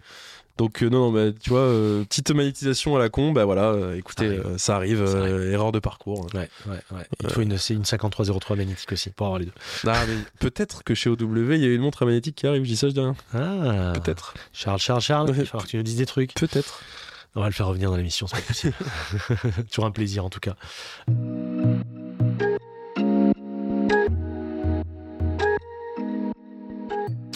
Donc 0.59 0.83
euh, 0.83 0.89
non, 0.89 1.09
non 1.09 1.11
bah, 1.13 1.31
tu 1.41 1.51
vois, 1.51 1.61
euh, 1.61 2.03
petite 2.03 2.31
magnétisation 2.31 2.93
à 2.97 2.99
la 2.99 3.07
con, 3.07 3.31
bah 3.31 3.45
voilà, 3.45 3.69
euh, 3.69 3.95
écoutez, 3.95 4.39
ça 4.57 4.75
arrive, 4.75 5.01
erreur 5.51 5.71
de 5.71 5.79
parcours. 5.79 6.27
Ouais, 6.33 6.49
ouais, 6.67 6.81
ouais. 6.91 7.07
Il 7.23 7.29
faut 7.29 7.41
une, 7.41 7.57
une 7.69 7.85
5303 7.85 8.57
magnétique 8.57 8.91
aussi 8.91 9.09
pour 9.09 9.27
avoir 9.27 9.39
les 9.39 9.45
deux. 9.45 9.53
Ah, 9.87 10.03
mais 10.05 10.15
peut-être 10.39 10.83
que 10.83 10.93
chez 10.93 11.09
OW, 11.09 11.53
il 11.53 11.61
y 11.61 11.65
a 11.65 11.73
une 11.73 11.81
montre 11.81 12.05
magnétique 12.05 12.35
qui 12.35 12.45
arrive, 12.45 12.63
je 12.63 12.67
dis 12.67 12.75
ça, 12.75 12.89
je 12.89 12.93
dis 12.93 12.99
rien. 12.99 13.15
Ah, 13.33 13.93
peut-être. 13.93 14.33
Charles, 14.51 14.79
Charles, 14.79 15.01
Charles, 15.01 15.29
il 15.29 15.35
va 15.35 15.45
falloir 15.45 15.63
que 15.63 15.69
tu 15.69 15.77
nous 15.77 15.83
dises 15.83 15.95
des 15.95 16.05
trucs. 16.05 16.33
Peut-être. 16.33 16.81
On 17.35 17.41
va 17.41 17.47
le 17.47 17.53
faire 17.53 17.67
revenir 17.67 17.89
dans 17.89 17.95
l'émission, 17.95 18.27
c'est 18.27 18.35
pas 18.35 18.41
possible. 18.41 18.73
Toujours 19.71 19.85
un 19.85 19.91
plaisir 19.91 20.25
en 20.25 20.29
tout 20.29 20.41
cas. 20.41 20.55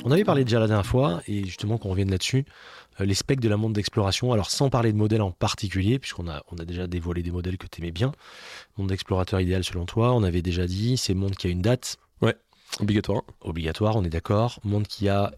On 0.05 0.11
avait 0.11 0.25
parlé 0.25 0.43
déjà 0.43 0.59
la 0.59 0.67
dernière 0.67 0.85
fois, 0.85 1.21
et 1.27 1.45
justement 1.45 1.77
qu'on 1.77 1.89
revienne 1.89 2.11
là-dessus, 2.11 2.43
euh, 2.99 3.05
les 3.05 3.13
specs 3.13 3.39
de 3.39 3.47
la 3.47 3.55
montre 3.55 3.73
d'exploration. 3.73 4.33
Alors 4.33 4.51
sans 4.51 4.69
parler 4.69 4.91
de 4.91 4.97
modèles 4.97 5.21
en 5.21 5.31
particulier, 5.31 5.97
puisqu'on 5.97 6.27
a, 6.27 6.43
on 6.51 6.57
a 6.57 6.65
déjà 6.65 6.87
dévoilé 6.87 7.23
des 7.23 7.31
modèles 7.31 7.57
que 7.57 7.67
tu 7.67 7.81
aimais 7.81 7.91
bien. 7.91 8.11
Montre 8.77 8.89
d'explorateur 8.89 9.39
idéal 9.39 9.63
selon 9.63 9.85
toi, 9.85 10.13
on 10.13 10.23
avait 10.23 10.41
déjà 10.41 10.67
dit, 10.67 10.97
c'est 10.97 11.13
montre 11.13 11.37
qui 11.37 11.47
a 11.47 11.49
une 11.49 11.61
date. 11.61 11.97
Ouais, 12.21 12.35
obligatoire. 12.81 13.23
Obligatoire, 13.39 13.95
on 13.95 14.03
est 14.03 14.09
d'accord. 14.09 14.59
Montre 14.65 14.89
qui 14.89 15.07
a 15.07 15.31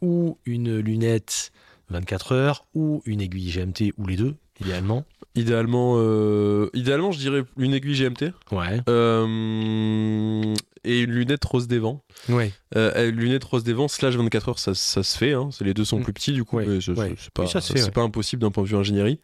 ou 0.00 0.38
une 0.46 0.78
lunette 0.78 1.52
24 1.90 2.32
heures, 2.32 2.66
ou 2.74 3.02
une 3.04 3.20
aiguille 3.20 3.50
GMT, 3.50 3.92
ou 3.98 4.06
les 4.06 4.16
deux, 4.16 4.36
idéalement. 4.60 5.04
Idéalement, 5.34 5.94
euh, 5.96 6.68
idéalement, 6.74 7.12
je 7.12 7.18
dirais 7.18 7.44
une 7.56 7.72
aiguille 7.72 7.94
GMT. 7.94 8.32
Ouais. 8.50 8.80
Euh, 8.88 10.54
et 10.84 11.02
une 11.02 11.12
lunette 11.12 11.44
rose 11.44 11.68
des 11.68 11.78
vents. 11.78 12.02
Ouais. 12.28 12.52
Euh, 12.76 13.10
lunette 13.10 13.44
rose 13.44 13.62
des 13.62 13.72
vents 13.72 13.88
slash 13.88 14.16
24 14.16 14.48
heures, 14.48 14.58
ça, 14.58 14.74
ça 14.74 15.02
se 15.02 15.16
fait. 15.16 15.34
Hein. 15.34 15.50
Les 15.60 15.74
deux 15.74 15.84
sont 15.84 16.00
mm. 16.00 16.02
plus 16.02 16.12
petits 16.12 16.32
du 16.32 16.44
coup. 16.44 16.58
C'est 16.80 17.30
pas, 17.32 17.46
c'est 17.46 17.90
pas 17.92 18.02
impossible 18.02 18.42
d'un 18.42 18.50
point 18.50 18.64
de 18.64 18.68
vue 18.68 18.76
ingénierie. 18.76 19.20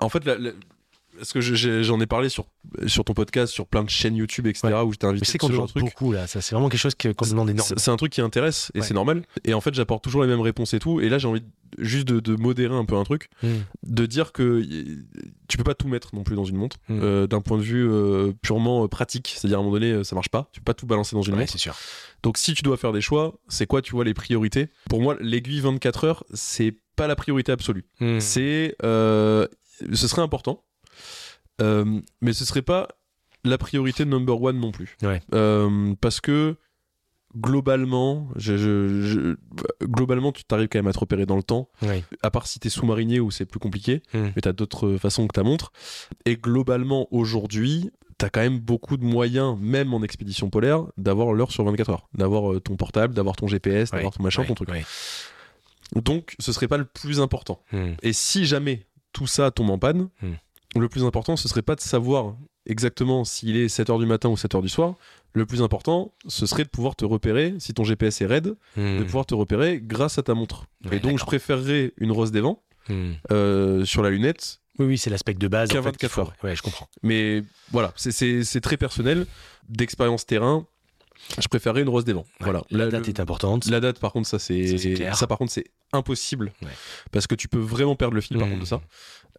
En 0.00 0.08
fait, 0.08 0.24
la, 0.24 0.36
parce 1.18 1.32
que 1.32 1.40
j'en 1.40 2.00
ai 2.00 2.06
parlé 2.06 2.28
sur, 2.28 2.46
sur 2.86 3.04
ton 3.04 3.14
podcast, 3.14 3.52
sur 3.52 3.66
plein 3.66 3.82
de 3.82 3.90
chaînes 3.90 4.16
YouTube, 4.16 4.46
etc., 4.46 4.68
où 4.84 4.92
je 4.92 4.98
t'ai 4.98 5.06
invité. 5.06 5.26
C'est 5.26 5.38
qu'on 5.38 5.48
demande 5.48 5.70
beaucoup 5.74 6.12
là, 6.12 6.26
ça 6.26 6.40
c'est 6.40 6.54
vraiment 6.54 6.68
quelque 6.68 6.80
chose 6.80 6.94
qu'on 6.94 7.26
demande 7.26 7.50
énormément. 7.50 7.76
C'est 7.76 7.90
un 7.90 7.96
truc 7.96 8.12
qui 8.12 8.20
intéresse 8.20 8.70
et 8.74 8.82
c'est 8.82 8.94
normal. 8.94 9.22
Et 9.44 9.54
en 9.54 9.60
fait, 9.60 9.74
j'apporte 9.74 10.02
toujours 10.02 10.22
les 10.22 10.28
mêmes 10.28 10.40
réponses 10.40 10.74
et 10.74 10.78
tout. 10.78 11.00
Et 11.00 11.08
là, 11.08 11.18
j'ai 11.18 11.28
envie 11.28 11.42
juste 11.76 12.08
de, 12.08 12.36
modérer 12.36 12.74
un 12.74 12.84
peu 12.84 12.96
un 12.96 13.04
truc, 13.04 13.28
hmm. 13.42 13.48
de 13.84 14.06
dire 14.06 14.32
que 14.32 14.64
tu 15.48 15.56
peux 15.56 15.64
pas 15.64 15.74
tout 15.74 15.88
mettre 15.88 16.14
non 16.14 16.22
plus 16.22 16.36
dans 16.36 16.44
une 16.44 16.56
montre, 16.56 16.76
hmm. 16.88 17.00
euh, 17.02 17.26
d'un 17.26 17.40
point 17.40 17.58
de 17.58 17.62
vue 17.62 17.88
euh, 17.88 18.32
purement 18.42 18.84
euh, 18.84 18.88
pratique. 18.88 19.34
C'est-à-dire 19.36 19.58
à 19.58 19.60
un 19.60 19.64
moment 19.64 19.78
donné, 19.78 20.04
ça 20.04 20.14
marche 20.14 20.28
pas. 20.28 20.48
Tu 20.52 20.60
peux 20.60 20.64
pas 20.64 20.74
tout 20.74 20.86
balancer 20.86 21.16
dans 21.16 21.22
une 21.22 21.36
montre. 21.36 21.50
c'est 21.50 21.58
sûr. 21.58 21.74
Donc 22.22 22.38
si 22.38 22.54
tu 22.54 22.62
dois 22.62 22.76
faire 22.76 22.92
des 22.92 23.00
choix, 23.00 23.38
c'est 23.48 23.66
quoi, 23.66 23.82
tu 23.82 23.92
vois, 23.92 24.04
les 24.04 24.14
priorités? 24.14 24.68
Pour 24.88 25.00
moi, 25.00 25.16
l'aiguille 25.20 25.60
24 25.60 26.04
heures, 26.04 26.24
c'est 26.32 26.74
pas 26.96 27.06
la 27.06 27.16
priorité 27.16 27.52
absolue. 27.52 27.86
Hmm. 28.00 28.20
C'est, 28.20 28.76
ce 28.80 29.48
serait 29.94 30.22
important 30.22 30.64
euh, 31.60 32.00
mais 32.20 32.32
ce 32.32 32.44
serait 32.44 32.62
pas 32.62 32.88
la 33.44 33.58
priorité 33.58 34.04
number 34.04 34.40
one 34.40 34.58
non 34.58 34.72
plus. 34.72 34.96
Euh, 35.34 35.94
parce 36.00 36.20
que 36.20 36.56
globalement, 37.36 38.28
je, 38.36 39.36
globalement, 39.82 40.32
tu 40.32 40.44
t'arrives 40.44 40.68
quand 40.68 40.78
même 40.78 40.86
à 40.86 40.92
te 40.92 40.98
repérer 40.98 41.26
dans 41.26 41.36
le 41.36 41.42
temps. 41.42 41.68
À 42.22 42.30
part 42.30 42.46
si 42.46 42.58
t'es 42.58 42.68
sous-marinier 42.68 43.20
où 43.20 43.30
c'est 43.30 43.46
plus 43.46 43.60
compliqué, 43.60 44.02
hmm. 44.14 44.28
mais 44.34 44.42
t'as 44.42 44.52
d'autres 44.52 44.96
façons 44.96 45.26
que 45.26 45.34
ta 45.34 45.42
montre. 45.42 45.72
Et 46.24 46.36
globalement, 46.36 47.06
aujourd'hui, 47.10 47.90
t'as 48.16 48.30
quand 48.30 48.40
même 48.40 48.58
beaucoup 48.58 48.96
de 48.96 49.04
moyens, 49.04 49.56
même 49.60 49.94
en 49.94 50.02
expédition 50.02 50.50
polaire, 50.50 50.84
d'avoir 50.96 51.32
l'heure 51.32 51.52
sur 51.52 51.64
24 51.64 51.90
heures. 51.90 52.08
D'avoir 52.14 52.52
euh, 52.52 52.60
ton 52.60 52.76
portable, 52.76 53.14
d'avoir 53.14 53.36
ton 53.36 53.46
GPS, 53.46 53.90
d'avoir 53.90 54.12
ton 54.12 54.22
machin, 54.22 54.44
ton 54.44 54.54
truc. 54.54 54.70
Donc, 55.94 56.34
ce 56.38 56.52
serait 56.52 56.68
pas 56.68 56.76
le 56.76 56.84
plus 56.84 57.20
important. 57.20 57.62
Hmm. 57.72 57.92
Et 58.02 58.12
si 58.12 58.46
jamais 58.46 58.86
tout 59.12 59.26
ça 59.26 59.50
tombe 59.50 59.70
en 59.70 59.78
panne, 59.78 60.08
hmm 60.22 60.34
le 60.76 60.88
plus 60.88 61.04
important, 61.04 61.36
ce 61.36 61.48
serait 61.48 61.62
pas 61.62 61.74
de 61.74 61.80
savoir 61.80 62.36
exactement 62.66 63.24
s'il 63.24 63.56
est 63.56 63.66
7h 63.66 63.98
du 63.98 64.06
matin 64.06 64.28
ou 64.28 64.34
7h 64.34 64.60
du 64.62 64.68
soir. 64.68 64.94
Le 65.32 65.46
plus 65.46 65.62
important, 65.62 66.12
ce 66.26 66.46
serait 66.46 66.64
de 66.64 66.68
pouvoir 66.68 66.96
te 66.96 67.04
repérer, 67.04 67.54
si 67.58 67.74
ton 67.74 67.84
GPS 67.84 68.20
est 68.20 68.26
raide, 68.26 68.54
de 68.76 69.00
hmm. 69.00 69.04
pouvoir 69.04 69.26
te 69.26 69.34
repérer 69.34 69.80
grâce 69.82 70.18
à 70.18 70.22
ta 70.22 70.34
montre. 70.34 70.66
et 70.90 71.00
donc, 71.00 71.18
je 71.18 71.24
préférerais 71.24 71.92
une 71.96 72.12
rose 72.12 72.32
des 72.32 72.40
vents 72.40 72.62
hmm. 72.88 73.12
euh, 73.30 73.84
sur 73.84 74.02
la 74.02 74.10
lunette. 74.10 74.60
Oui, 74.78 74.86
oui, 74.86 74.98
c'est 74.98 75.10
l'aspect 75.10 75.34
de 75.34 75.48
base. 75.48 75.70
Qu'à 75.70 75.80
24 75.80 76.18
heures. 76.18 76.32
Ouais, 76.42 76.54
je 76.54 76.62
comprends. 76.62 76.88
Mais 77.02 77.42
voilà, 77.72 77.92
c'est 77.96 78.60
très 78.60 78.76
personnel. 78.76 79.26
D'expérience 79.68 80.24
terrain, 80.24 80.66
je 81.40 81.48
préférerais 81.48 81.82
une 81.82 81.88
rose 81.88 82.04
des 82.04 82.12
vents. 82.12 82.26
voilà. 82.40 82.62
La, 82.70 82.88
date 82.88 83.08
est 83.08 83.20
importante. 83.20 83.66
La 83.66 83.80
date, 83.80 83.98
par 83.98 84.12
contre, 84.12 84.28
ça 84.28 84.38
c'est 84.38 84.78
ça, 85.14 85.26
par 85.26 85.38
contre 85.38 85.52
c'est 85.52 85.64
impossible 85.92 86.52
parce 87.12 87.26
que 87.26 87.34
tu 87.34 87.48
peux 87.48 87.58
vraiment 87.58 87.96
perdre 87.96 88.14
le 88.14 88.20
fil 88.20 88.38
par 88.38 88.48
contre 88.48 88.60
de 88.60 88.66
ça. 88.66 88.80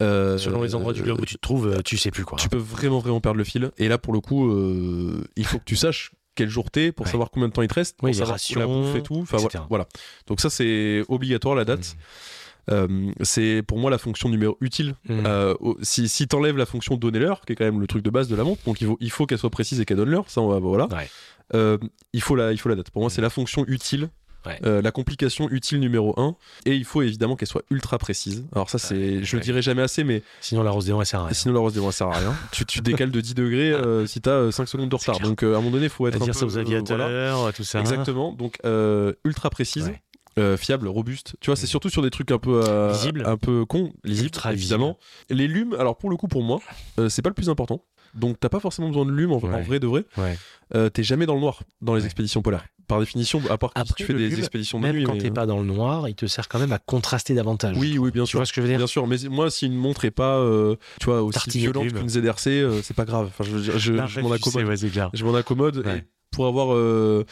Euh, 0.02 0.38
Selon 0.38 0.64
les 0.64 0.76
endroits 0.76 0.94
du 0.94 1.02
globe 1.02 1.20
où 1.20 1.26
tu 1.26 1.36
te 1.36 1.42
trouves, 1.42 1.68
euh, 1.68 1.82
tu 1.84 1.98
sais 1.98 2.12
plus 2.12 2.24
quoi. 2.24 2.38
Tu 2.38 2.48
peux 2.48 2.58
vraiment 2.58 3.00
vraiment 3.00 3.20
perdre 3.20 3.38
le 3.38 3.44
fil. 3.44 3.72
Et 3.78 3.90
là 3.90 3.98
pour 3.98 4.14
le 4.14 4.22
coup, 4.22 4.50
euh, 4.50 5.26
il 5.36 5.46
faut 5.46 5.60
que 5.60 5.66
tu 5.66 5.76
saches 5.76 6.12
quel 6.36 6.48
jour 6.48 6.72
t'es 6.72 6.94
pour 6.94 7.08
savoir 7.08 7.32
combien 7.32 7.50
de 7.50 7.54
temps 7.54 7.62
il 7.62 7.68
te 7.68 7.74
reste, 7.74 7.98
pour 7.98 8.14
savoir 8.14 8.38
la 8.56 8.68
bouffe 8.68 8.96
et 8.96 9.04
tout. 9.04 9.20
Enfin 9.22 9.38
voilà. 9.70 9.88
Donc 10.28 10.40
ça 10.40 10.50
c'est 10.50 11.04
obligatoire 11.10 11.56
la 11.56 11.66
date. 11.66 11.96
Hmm. 12.72 13.14
c'est 13.22 13.64
pour 13.68 13.80
moi 13.80 13.90
la 13.90 13.98
fonction 13.98 14.30
numéro 14.30 14.56
utile. 14.62 14.96
Hmm. 15.10 15.54
si 15.82 16.08
si 16.08 16.28
t'enlèves 16.28 16.56
la 16.56 16.66
fonction 16.66 16.96
donner 16.96 17.20
l'heure, 17.20 17.42
qui 17.42 17.54
est 17.54 17.56
quand 17.56 17.66
même 17.66 17.82
le 17.82 17.88
truc 17.88 18.04
de 18.04 18.10
base 18.10 18.30
de 18.30 18.36
la 18.38 18.44
montre, 18.46 18.64
donc 18.66 18.80
il 18.80 18.88
faut, 18.88 18.98
il 19.02 19.12
faut 19.12 19.26
qu'elle 19.26 19.40
soit 19.40 19.50
précise 19.50 19.82
et 19.82 19.86
qu'elle 19.86 19.98
donne 19.98 20.12
l'heure. 20.12 20.30
Ça, 20.30 20.40
on 20.40 20.48
va, 20.48 20.60
voilà. 20.60 20.88
Il 21.54 22.22
faut 22.22 22.36
la, 22.36 22.52
il 22.52 22.58
faut 22.60 22.70
la 22.70 22.76
date. 22.76 22.92
Pour 22.92 23.02
moi, 23.02 23.10
c'est 23.10 23.22
la 23.22 23.30
fonction 23.30 23.66
utile 23.68 24.10
euh, 24.66 24.82
la 24.82 24.92
complication 24.92 25.50
utile 25.50 25.80
numéro 25.80 26.18
1 26.20 26.36
et 26.66 26.76
il 26.76 26.86
faut 26.86 27.02
évidemment 27.02 27.36
qu'elle 27.36 27.48
soit 27.48 27.64
ultra 27.70 27.98
précise. 27.98 28.46
Alors 28.54 28.70
ça 28.70 28.78
c'est 28.80 29.24
je 29.24 29.36
le 29.36 29.42
dirai 29.42 29.62
jamais 29.62 29.82
assez 29.82 30.04
mais 30.04 30.24
sinon 30.40 30.64
la 30.64 30.72
rose 30.72 30.86
des 30.86 30.92
vents 30.92 31.02
elle 31.02 31.08
sert 31.08 31.20
à 31.20 31.26
rien. 31.26 31.34
sinon 31.34 31.54
la 31.54 31.60
rose 31.60 31.74
des 31.74 31.80
vents 31.80 31.88
elle 31.88 31.94
sert 31.94 32.08
à 32.08 32.18
rien. 32.18 32.36
Tu, 32.52 32.66
tu 32.66 32.82
décales 32.82 33.12
de 33.12 33.22
10 33.22 33.36
degrés 33.36 33.72
euh, 33.72 34.06
si 34.06 34.22
t'as 34.22 34.52
5 34.52 34.64
euh, 34.64 34.66
secondes 34.66 34.90
de 34.90 34.96
retard. 34.96 35.20
donc 35.20 35.44
à 35.44 35.48
un 35.48 35.50
moment 35.52 35.72
donné 35.72 35.86
il 35.86 35.90
faut 35.90 36.08
être 36.08 36.16
à 36.16 36.20
dire 36.20 36.36
ça 36.36 36.46
aux 36.46 36.58
aviateurs 36.58 37.54
tout 37.54 37.64
ça. 37.64 37.80
Exactement. 37.80 38.34
Donc 38.34 38.60
ultra 39.26 39.50
précise 39.50 39.92
fiable, 40.58 40.88
robuste. 40.88 41.36
Tu 41.42 41.48
vois, 41.48 41.58
c'est 41.58 41.68
surtout 41.68 41.90
sur 41.90 42.02
des 42.02 42.12
trucs 42.12 42.32
un 42.32 42.38
peu 42.38 42.64
un 43.26 43.38
peu 43.38 43.66
con, 43.66 43.92
lisible, 44.06 44.32
évidemment. 44.52 44.98
Les 45.30 45.48
lumes, 45.48 45.76
alors 45.78 45.98
pour 45.98 46.10
le 46.10 46.16
coup, 46.16 46.30
pour 46.30 46.44
moi, 46.44 46.60
c'est 47.10 47.22
pas 47.22 47.30
le 47.30 47.36
plus 47.36 47.50
important. 47.50 47.84
Donc 48.20 48.40
t'as 48.40 48.50
pas 48.50 48.60
forcément 48.60 48.88
besoin 48.90 49.06
de 49.06 49.12
lumes 49.12 49.32
en, 49.32 49.38
vrai 49.40 49.80
de 49.80 49.88
vrai. 49.88 50.06
Ouais. 50.18 50.90
T'es 50.92 51.04
jamais 51.04 51.26
dans 51.26 51.36
le 51.36 51.42
noir 51.42 51.64
dans 51.82 51.96
les 51.96 52.06
expéditions 52.06 52.42
polaires 52.42 52.66
par 52.90 53.00
définition, 53.00 53.42
à 53.50 53.58
part 53.58 53.72
quand 53.74 53.80
Après, 53.82 53.94
tu 53.96 54.04
fais 54.04 54.14
des 54.14 54.38
expéditions 54.40 54.80
de 54.80 54.84
Même 54.84 54.96
nuit. 54.98 55.04
quand 55.06 55.14
mais, 55.14 55.20
t'es 55.20 55.30
euh, 55.30 55.34
pas 55.34 55.46
dans 55.46 55.60
le 55.60 55.64
noir, 55.66 56.10
il 56.10 56.16
te 56.16 56.26
sert 56.26 56.50
quand 56.50 56.60
même 56.60 56.74
à 56.74 56.80
contraster 56.80 57.36
davantage. 57.36 57.78
Oui, 57.78 57.98
oui, 57.98 58.12
bien 58.12 58.24
Tu 58.24 58.32
sûr. 58.32 58.40
vois 58.40 58.46
ce 58.46 58.52
que 58.52 58.60
je 58.60 58.64
veux 58.64 58.68
dire 58.68 58.80
Bien 58.80 58.88
sûr, 58.88 59.08
mais 59.08 59.16
moi, 59.30 59.50
si 59.50 59.68
une 59.68 59.76
montre 59.76 60.04
est 60.04 60.12
pas, 60.12 60.38
euh, 60.40 60.76
tu 61.00 61.06
vois, 61.06 61.22
aussi 61.22 61.50
violente 61.60 61.94
qu'une 61.94 62.10
ZRC, 62.10 62.48
euh, 62.48 62.82
c'est 62.82 62.96
pas 62.96 63.06
grave. 63.06 63.28
Enfin, 63.28 63.46
je 63.50 63.92
m'en 63.94 64.08
tu 64.08 64.14
sais, 64.14 64.20
accommode. 64.34 64.68
ouais, 64.68 64.78
c'est 64.78 64.90
clair. 64.90 65.10
Je 65.14 65.24
m'en 65.24 65.36
accommode. 65.36 65.86
Ouais. 65.86 66.00
Et 66.00 66.04
pour 66.32 66.48
avoir 66.48 66.74
euh, 66.74 67.26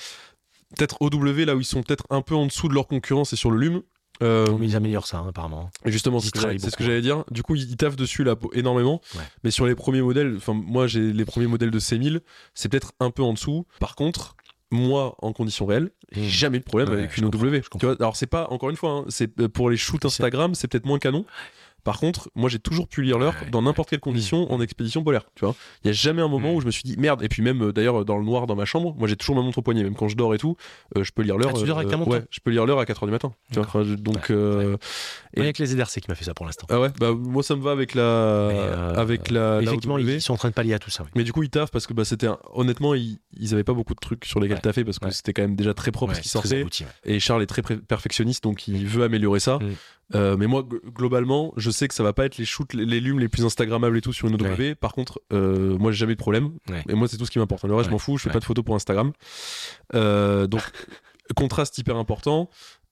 peut-être 0.78 1.02
OW 1.02 1.46
là 1.46 1.56
où 1.56 1.60
ils 1.60 1.66
sont 1.66 1.82
peut-être 1.82 2.06
un 2.12 2.22
peu 2.22 2.36
en 2.36 2.46
dessous 2.46 2.70
de 2.70 2.76
leur 2.76 2.88
concurrence 2.88 3.34
et 3.34 3.36
sur 3.36 3.50
le 3.52 3.58
lume. 3.58 3.82
Euh, 4.24 4.46
Mais 4.60 4.68
ils 4.68 4.76
améliorent 4.76 5.08
ça, 5.08 5.18
hein, 5.20 5.28
apparemment. 5.30 5.70
et 5.86 5.92
justement, 5.92 6.20
c'est 6.20 6.28
ce 6.28 6.32
que 6.76 6.84
j'allais- 6.84 7.02
dire. 7.02 7.24
Du 7.32 7.44
coup, 7.44 7.56
ils, 7.56 7.70
ils 7.70 7.78
taffent 7.78 7.96
dessus 7.96 8.24
là 8.24 8.36
énormément. 8.54 9.02
Ouais. 9.16 9.22
Mais 9.44 9.52
sur 9.52 9.66
les 9.68 9.76
premiers 9.76 10.02
modèles, 10.02 10.34
enfin, 10.38 10.54
moi 10.54 10.88
j'ai 10.88 11.14
les 11.14 11.26
premiers 11.26 11.48
modèles 11.48 11.72
de 11.72 11.80
C1000, 11.80 12.22
c'est 12.54 12.70
peut-être 12.70 12.94
un 13.00 13.12
peu 13.12 13.24
en 13.24 13.34
dessous. 13.34 13.66
Par 13.80 13.96
contre, 13.96 14.36
moi, 14.72 15.16
en 15.22 15.32
conditions 15.32 15.66
réelles, 15.66 15.92
j'ai 16.12 16.28
jamais 16.28 16.58
eu 16.58 16.60
de 16.60 16.66
problème 16.66 16.90
Ouais, 16.90 16.98
avec 16.98 17.16
une 17.18 17.26
OW. 17.26 17.62
Tu 17.80 17.86
vois, 17.86 17.96
alors 18.00 18.16
c'est 18.18 18.28
pas, 18.28 18.48
encore 18.50 18.70
une 18.70 18.76
fois, 18.76 18.92
hein, 18.92 19.06
c'est 19.08 19.40
euh, 19.40 19.48
pour 19.48 19.70
les 19.70 19.78
shoots 19.78 20.04
Instagram, 20.04 20.56
c'est 20.56 20.68
peut-être 20.68 20.86
moins 20.86 21.00
canon. 21.00 21.26
Par 21.88 22.02
contre, 22.02 22.30
moi 22.36 22.50
j'ai 22.50 22.60
toujours 22.60 22.90
pu 22.90 23.02
lire 23.02 23.18
l'heure 23.18 23.34
dans 23.50 23.62
n'importe 23.62 23.90
quelle 23.90 24.02
condition 24.02 24.52
en 24.52 24.60
expédition 24.60 25.06
polaire. 25.06 25.24
Tu 25.36 25.46
vois, 25.46 25.56
il 25.84 25.88
y 25.88 25.90
a 25.90 25.94
jamais 25.94 26.22
un 26.22 26.28
moment 26.28 26.52
Mm. 26.52 26.56
où 26.56 26.60
je 26.62 26.66
me 26.66 26.72
suis 26.72 26.84
dit 26.84 26.98
merde. 26.98 27.24
Et 27.24 27.30
puis 27.30 27.42
même 27.42 27.62
euh, 27.64 27.72
d'ailleurs 27.72 28.04
dans 28.04 28.18
le 28.18 28.26
noir 28.26 28.46
dans 28.46 28.58
ma 28.58 28.66
chambre, 28.66 28.94
moi 28.98 29.08
j'ai 29.08 29.16
toujours 29.16 29.38
ma 29.38 29.42
montre 29.42 29.60
au 29.60 29.62
poignet, 29.62 29.84
même 29.84 29.96
quand 29.96 30.10
je 30.10 30.18
dors 30.18 30.36
et 30.36 30.38
tout, 30.38 30.58
euh, 30.98 31.06
je 31.06 31.14
peux 31.14 31.22
lire 31.22 31.38
l'heure. 31.38 31.52
Ah, 31.56 31.58
tu 31.58 31.66
dors 31.66 31.78
avec 31.78 31.90
ta 31.90 31.96
montre 31.96 32.12
Ouais, 32.12 32.24
je 32.30 32.40
peux 32.44 32.52
lire 32.52 32.66
l'heure 32.66 32.80
à 32.80 32.84
4h 32.84 33.06
du 33.06 33.12
matin. 33.12 33.32
Tu 33.54 33.60
vois, 33.62 33.84
donc 33.86 34.32
euh, 34.32 34.76
Et 35.34 35.40
avec 35.42 35.60
les 35.60 35.66
ZRC 35.68 36.02
qui 36.02 36.10
m'a 36.10 36.16
fait 36.16 36.26
ça 36.26 36.34
pour 36.34 36.46
l'instant. 36.46 36.68
ah 36.70 36.78
ouais, 36.82 36.90
bah 37.00 37.14
moi 37.14 37.42
ça 37.42 37.56
me 37.56 37.62
va 37.62 37.72
avec 37.72 37.96
la 37.96 38.02
euh, 38.02 38.94
avec 38.96 39.32
la, 39.32 39.62
Effectivement, 39.62 39.98
ils 39.98 40.22
sont 40.22 40.34
en 40.34 40.38
train 40.38 40.50
de 40.50 40.54
pallier 40.54 40.74
à 40.74 40.80
tout 40.80 40.90
ça. 40.90 41.04
oui. 41.04 41.10
Mais 41.16 41.24
du 41.24 41.32
coup, 41.32 41.44
ils 41.44 41.50
taffent 41.50 41.72
parce 41.72 41.88
que 41.88 41.94
bah, 41.94 42.04
c'était 42.04 42.28
un- 42.28 42.38
honnêtement, 42.54 42.96
ils, 42.96 43.20
ils 43.40 43.54
avaient 43.54 43.64
pas 43.64 43.74
beaucoup 43.74 43.94
de 43.94 44.00
trucs 44.00 44.26
sur 44.26 44.42
lesquels 44.42 44.58
Ouais. 44.58 44.62
taffer 44.62 44.84
parce 44.84 45.00
que 45.00 45.06
Ouais. 45.06 45.12
c'était 45.12 45.32
quand 45.32 45.44
même 45.44 45.56
déjà 45.56 45.74
très 45.74 45.92
propre 45.92 46.14
ce 46.16 46.20
qui 46.22 46.28
sortait. 46.30 46.60
abouti. 46.60 46.84
Et 47.06 47.22
Charles 47.22 47.44
est 47.44 47.48
très 47.48 47.62
perfectionniste, 47.62 48.44
donc 48.44 48.68
il 48.68 48.86
veut 48.88 49.04
améliorer 49.04 49.40
ça. 49.40 49.60
Mm. 50.14 50.16
Euh, 50.16 50.38
mais 50.38 50.48
moi, 50.48 50.64
globalement, 50.96 51.54
je 51.58 51.70
sais 51.70 51.88
que 51.88 51.94
ça 51.94 52.02
va 52.04 52.14
pas 52.14 52.26
être 52.26 52.38
les 52.38 52.46
shoots, 52.46 52.74
les, 52.74 52.86
les 52.86 53.00
lumes 53.02 53.20
les 53.20 53.28
plus 53.28 53.44
instagrammables 53.46 53.98
et 53.98 54.02
tout 54.02 54.14
sur 54.14 54.28
une 54.28 54.36
OW. 54.36 54.76
Par 54.80 54.94
contre, 54.94 55.22
euh, 55.34 55.78
moi, 55.78 55.92
j'ai 55.92 55.98
jamais 55.98 56.14
de 56.16 56.20
problème. 56.20 56.52
Ouais. 56.70 56.84
Et 56.88 56.94
moi, 56.94 57.08
c'est 57.08 57.18
tout 57.18 57.26
ce 57.26 57.32
qui 57.32 57.40
m'importe. 57.40 57.64
Le 57.66 57.74
reste, 57.76 57.86
je 57.86 57.90
Ouais. 57.90 57.94
m'en 57.94 58.00
fous. 58.00 58.18
Je 58.18 58.24
fais 58.24 58.30
Ouais. 58.30 58.34
pas 58.34 58.40
de 58.40 58.46
photos 58.46 58.64
pour 58.64 58.76
Instagram. 58.76 59.12
Euh, 59.96 60.48
donc, 60.48 60.62
contraste 61.36 61.78
hyper 61.78 61.98
important. 61.98 62.50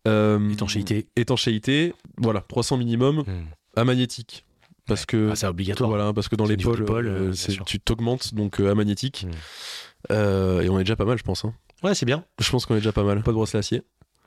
Euh, 0.07 0.49
Étanchéité. 0.51 1.07
Étanchéité. 1.16 1.93
Voilà, 2.18 2.41
300 2.47 2.78
minimum 2.78 3.20
Hmm. 3.20 3.45
à 3.76 3.84
magnétique. 3.86 4.45
Parce 4.88 5.05
que 5.07 5.30
Ah, 5.32 5.36
c'est 5.36 5.47
obligatoire. 5.47 5.89
voilà, 5.89 6.13
parce 6.13 6.28
que 6.30 6.36
dans 6.36 6.45
les 6.45 6.57
pôles, 6.57 6.86
pôle, 6.86 7.32
tu 7.66 7.80
t'augmentes 7.80 8.36
donc 8.36 8.59
à 8.59 8.76
magnétique. 8.76 9.26
Mm. 9.26 10.13
Et 10.13 10.70
on 10.70 10.78
est 10.78 10.84
déjà 10.84 10.95
pas 10.95 11.05
mal, 11.05 11.18
je 11.18 11.24
pense. 11.24 11.43
hein. 11.43 11.55
Ouais, 11.82 11.95
c'est 11.95 12.05
bien. 12.05 12.24
Je 12.39 12.49
pense 12.51 12.68
qu'on 12.68 12.76
est 12.76 12.80
déjà 12.80 12.91
pas 12.91 13.03
mal. 13.03 13.24
Pas 13.24 13.32
de 13.32 13.36
bracelet 13.36 13.57
acier. 13.59 13.82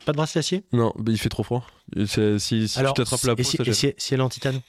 Pas 0.04 0.12
de 0.12 0.16
bracelet 0.16 0.38
acier 0.40 0.64
Non, 0.72 0.92
bah, 0.98 1.12
il 1.12 1.18
fait 1.18 1.28
trop 1.28 1.42
froid. 1.42 1.66
Et 1.96 2.06
Si, 2.06 2.68
si 2.68 2.78
Alors, 2.78 2.94
tu 2.94 3.02
t'attrapes 3.02 3.22
la 3.24 3.34
peau, 3.36 3.40
et 3.40 3.44
si, 3.44 3.56
ça 3.56 3.62
et 3.62 3.66
gèle. 3.66 3.74
si, 3.74 3.94
si 3.98 4.14
elle 4.14 4.20
est 4.20 4.22
en 4.22 4.28
titane 4.28 4.60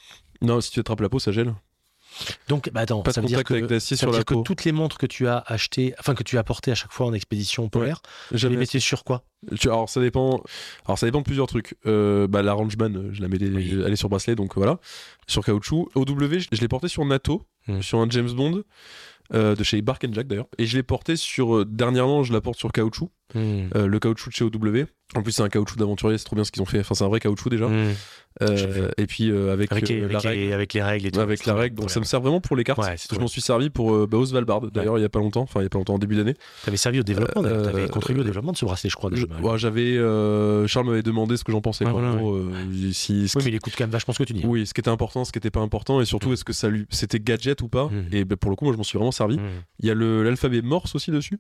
Non, 0.41 0.59
si 0.61 0.71
tu 0.71 0.79
attrapes 0.79 1.01
la 1.01 1.09
peau, 1.09 1.19
ça 1.19 1.31
gèle. 1.31 1.53
Donc, 2.49 2.69
bah 2.73 2.81
attends, 2.81 3.01
Pas 3.01 3.13
ça 3.13 3.21
veut 3.21 3.27
dire 3.27 3.43
que, 3.43 3.53
avec 3.53 3.79
ça 3.81 4.05
veut 4.05 4.11
dire 4.11 4.25
que 4.25 4.33
toutes 4.43 4.65
les 4.65 4.71
montres 4.73 4.97
que 4.97 5.05
tu 5.05 5.27
as 5.27 5.37
achetées, 5.47 5.93
enfin 5.99 6.15
que 6.15 6.23
tu 6.23 6.37
as 6.37 6.43
portées 6.43 6.71
à 6.71 6.75
chaque 6.75 6.91
fois 6.91 7.05
en 7.05 7.13
expédition 7.13 7.69
polaire, 7.69 8.01
tu 8.35 8.49
les 8.49 8.57
mettais 8.57 8.79
sur 8.79 9.03
quoi? 9.05 9.23
Alors 9.63 9.87
ça 9.89 10.01
dépend. 10.01 10.41
Alors 10.85 10.97
ça 10.97 11.05
dépend 11.05 11.19
de 11.19 11.23
plusieurs 11.23 11.47
trucs. 11.47 11.75
Euh, 11.85 12.27
bah, 12.27 12.41
la 12.41 12.53
Rangeman, 12.53 13.11
je 13.13 13.21
la 13.21 13.27
mettais, 13.29 13.47
Oui. 13.47 13.81
elle 13.85 13.93
est 13.93 13.95
sur 13.95 14.09
bracelet, 14.09 14.35
donc 14.35 14.55
voilà, 14.55 14.79
sur 15.27 15.45
caoutchouc. 15.45 15.89
OW, 15.95 16.05
je, 16.39 16.47
je 16.51 16.59
l'ai 16.61 16.67
porté 16.67 16.87
sur 16.87 17.05
NATO, 17.05 17.45
Hmm. 17.67 17.81
sur 17.81 17.99
un 17.99 18.09
James 18.09 18.31
Bond. 18.31 18.63
euh, 19.35 19.55
de 19.55 19.63
chez 19.63 19.79
Bark 19.83 20.03
Jack 20.11 20.25
d'ailleurs 20.27 20.47
et 20.57 20.65
je 20.65 20.75
l'ai 20.75 20.81
porté 20.81 21.15
sur 21.15 21.57
euh, 21.57 21.63
dernièrement 21.65 22.23
je 22.23 22.33
la 22.33 22.41
porte 22.41 22.57
sur 22.57 22.71
caoutchouc 22.71 23.11
Hmm. 23.35 23.67
euh, 23.75 23.85
le 23.87 23.99
caoutchouc 23.99 24.29
de 24.31 24.35
chez 24.35 24.43
OW 24.45 24.85
en 25.15 25.21
plus 25.23 25.31
c'est 25.33 25.41
un 25.43 25.49
caoutchouc 25.49 25.77
d'aventurier 25.77 26.17
c'est 26.17 26.23
trop 26.25 26.35
bien 26.35 26.43
ce 26.43 26.51
qu'ils 26.51 26.61
ont 26.63 26.65
fait 26.65 26.79
enfin 26.79 26.95
c'est 26.95 27.03
un 27.03 27.07
vrai 27.09 27.19
caoutchouc 27.19 27.49
déjà 27.49 27.67
Hmm. 27.67 27.93
Euh, 28.43 28.89
et 28.97 29.05
puis 29.07 29.31
euh, 29.31 29.51
avec, 29.51 29.71
Avec, 29.71 29.89
les, 29.89 30.01
la 30.01 30.05
avec, 30.19 30.23
les, 30.23 30.29
règle 30.29 30.53
avec 30.53 30.73
les 30.73 30.81
règles 30.83 31.07
et 31.07 31.11
tout. 31.11 31.19
avec 31.19 31.45
la 31.47 31.55
règle 31.55 31.75
donc 31.75 31.89
ça 31.89 31.99
me 31.99 32.05
sert 32.05 32.21
vraiment 32.21 32.39
pour 32.39 32.55
les 32.55 32.63
cartes 32.63 32.79
Ouais, 32.79 32.95
je 33.11 33.19
m'en 33.19 33.27
suis 33.27 33.41
servi 33.41 33.69
pour 33.71 34.07
bah, 34.07 34.17
Svalbard 34.23 34.61
d'ailleurs 34.71 34.97
il 34.97 35.01
y 35.01 35.03
a 35.05 35.09
pas 35.09 35.19
longtemps 35.19 35.41
enfin 35.41 35.59
il 35.61 35.63
y 35.63 35.65
a 35.65 35.69
pas 35.69 35.79
longtemps 35.79 35.95
en 35.95 35.99
début 35.99 36.15
d'année 36.15 36.35
T'avais 36.63 36.77
servi 36.77 36.99
au 36.99 37.03
développement, 37.03 37.41
T'avais 37.41 37.87
contribué 37.89 38.21
au 38.21 38.23
développement 38.23 38.51
de 38.51 38.57
ce 38.57 38.65
bracelet, 38.65 38.89
je 38.91 38.95
crois. 38.95 39.09
Ouais, 39.11 39.57
j'avais 39.57 39.95
Charles 40.67 40.85
m'avait 40.87 41.01
demandé 41.01 41.37
ce 41.37 41.43
que 41.43 41.51
j'en 41.51 41.59
pensais 41.61 41.85
Ouais, 41.85 41.91
quoi. 41.91 42.01
voilà, 42.01 42.15
gros, 42.17 42.39
si, 42.93 43.27
ce 43.27 43.37
Oui, 43.39 43.43
mais 43.45 43.51
il 43.51 43.55
écoute 43.55 43.73
quand 43.77 43.83
même 43.85 43.89
vachement 43.91 44.13
ce 44.13 44.19
que 44.19 44.23
tu 44.23 44.33
dis. 44.33 44.43
oui, 44.45 44.65
ce 44.67 44.73
qui 44.73 44.79
était 44.81 44.89
important, 44.89 45.25
ce 45.25 45.31
qui 45.31 45.39
était 45.39 45.51
pas 45.51 45.61
important, 45.61 45.99
et 45.99 46.05
surtout 46.05 46.29
Mm. 46.29 46.33
est-ce 46.33 46.45
que 46.45 46.53
ça 46.53 46.69
lui, 46.69 46.85
c'était 46.91 47.19
gadget 47.19 47.61
ou 47.61 47.67
pas? 47.67 47.89
Et 48.11 48.25
ben, 48.25 48.35
pour 48.37 48.51
le 48.51 48.55
coup, 48.55 48.65
moi, 48.65 48.73
je 48.73 48.77
m'en 48.77 48.83
suis 48.83 48.97
vraiment 48.97 49.11
servi. 49.11 49.37
Hmm. 49.37 49.41
Il 49.79 49.87
y 49.87 49.91
a 49.91 49.95
l'alphabet 49.95 50.61
Morse 50.61 50.93
aussi 50.95 51.09
dessus, 51.11 51.39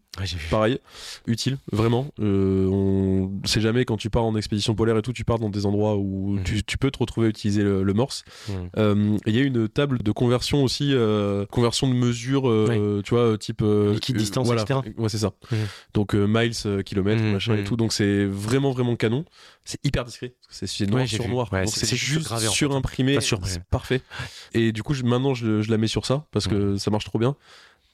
pareil, 0.49 0.79
utile, 1.27 1.57
vraiment. 1.81 2.07
Euh, 2.19 2.67
on 2.67 3.31
sait 3.45 3.61
jamais 3.61 3.85
quand 3.85 3.97
tu 3.97 4.09
pars 4.09 4.23
en 4.23 4.35
expédition 4.35 4.75
polaire 4.75 4.97
et 4.97 5.01
tout, 5.01 5.13
tu 5.13 5.23
pars 5.23 5.39
dans 5.39 5.49
des 5.49 5.65
endroits 5.65 5.95
où 5.97 6.37
Mm. 6.37 6.43
tu, 6.43 6.63
tu 6.63 6.77
peux 6.77 6.91
te 6.91 6.99
retrouver 6.99 7.27
à 7.27 7.29
utiliser 7.29 7.63
le, 7.63 7.83
le 7.83 7.93
Morse. 7.93 8.23
Hmm. 8.47 8.51
Euh, 8.77 9.17
il 9.25 9.35
y 9.35 9.39
a 9.39 9.43
une 9.43 9.67
table 9.69 10.03
de 10.03 10.11
conversion 10.11 10.63
aussi, 10.63 10.91
euh, 10.93 11.45
conversion 11.47 11.87
de 11.87 11.93
mesure, 11.93 12.49
euh, 12.49 13.01
tu 13.03 13.13
vois, 13.15 13.37
type 13.37 13.61
Liquide, 13.63 14.17
distance, 14.17 14.45
voilà. 14.47 14.63
etc. 14.63 14.79
Ouais, 14.97 15.09
c'est 15.09 15.17
ça. 15.19 15.31
Mhm. 15.51 15.57
Donc 15.93 16.13
miles, 16.13 16.83
kilomètres, 16.83 17.23
Mhm, 17.23 17.31
machin 17.33 17.55
et 17.55 17.59
mhm. 17.59 17.63
tout. 17.63 17.75
Donc 17.77 17.93
c'est 17.93 18.25
vraiment 18.25 18.71
vraiment 18.71 18.95
canon. 18.95 19.25
C'est 19.65 19.79
hyper 19.85 20.03
discret. 20.05 20.33
C'est 20.49 20.87
noir 20.89 21.01
Ouais, 21.01 21.07
sur 21.07 21.23
vu. 21.23 21.29
noir. 21.29 21.51
Ouais, 21.53 21.65
c'est- 21.67 21.95
juste 21.95 22.31
en 22.31 22.37
fait. 22.37 22.47
surimprimé. 22.47 23.19
C'est 23.21 23.63
parfait. 23.69 24.01
Et 24.53 24.71
du 24.71 24.81
coup, 24.83 24.93
je- 24.93 25.03
maintenant, 25.03 25.33
je, 25.33 25.61
je 25.61 25.69
la 25.71 25.77
mets 25.77 25.87
sur 25.87 26.05
ça 26.05 26.25
parce 26.31 26.47
que 26.47 26.77
ça 26.77 26.89
marche 26.91 27.05
trop 27.05 27.19
bien. 27.19 27.35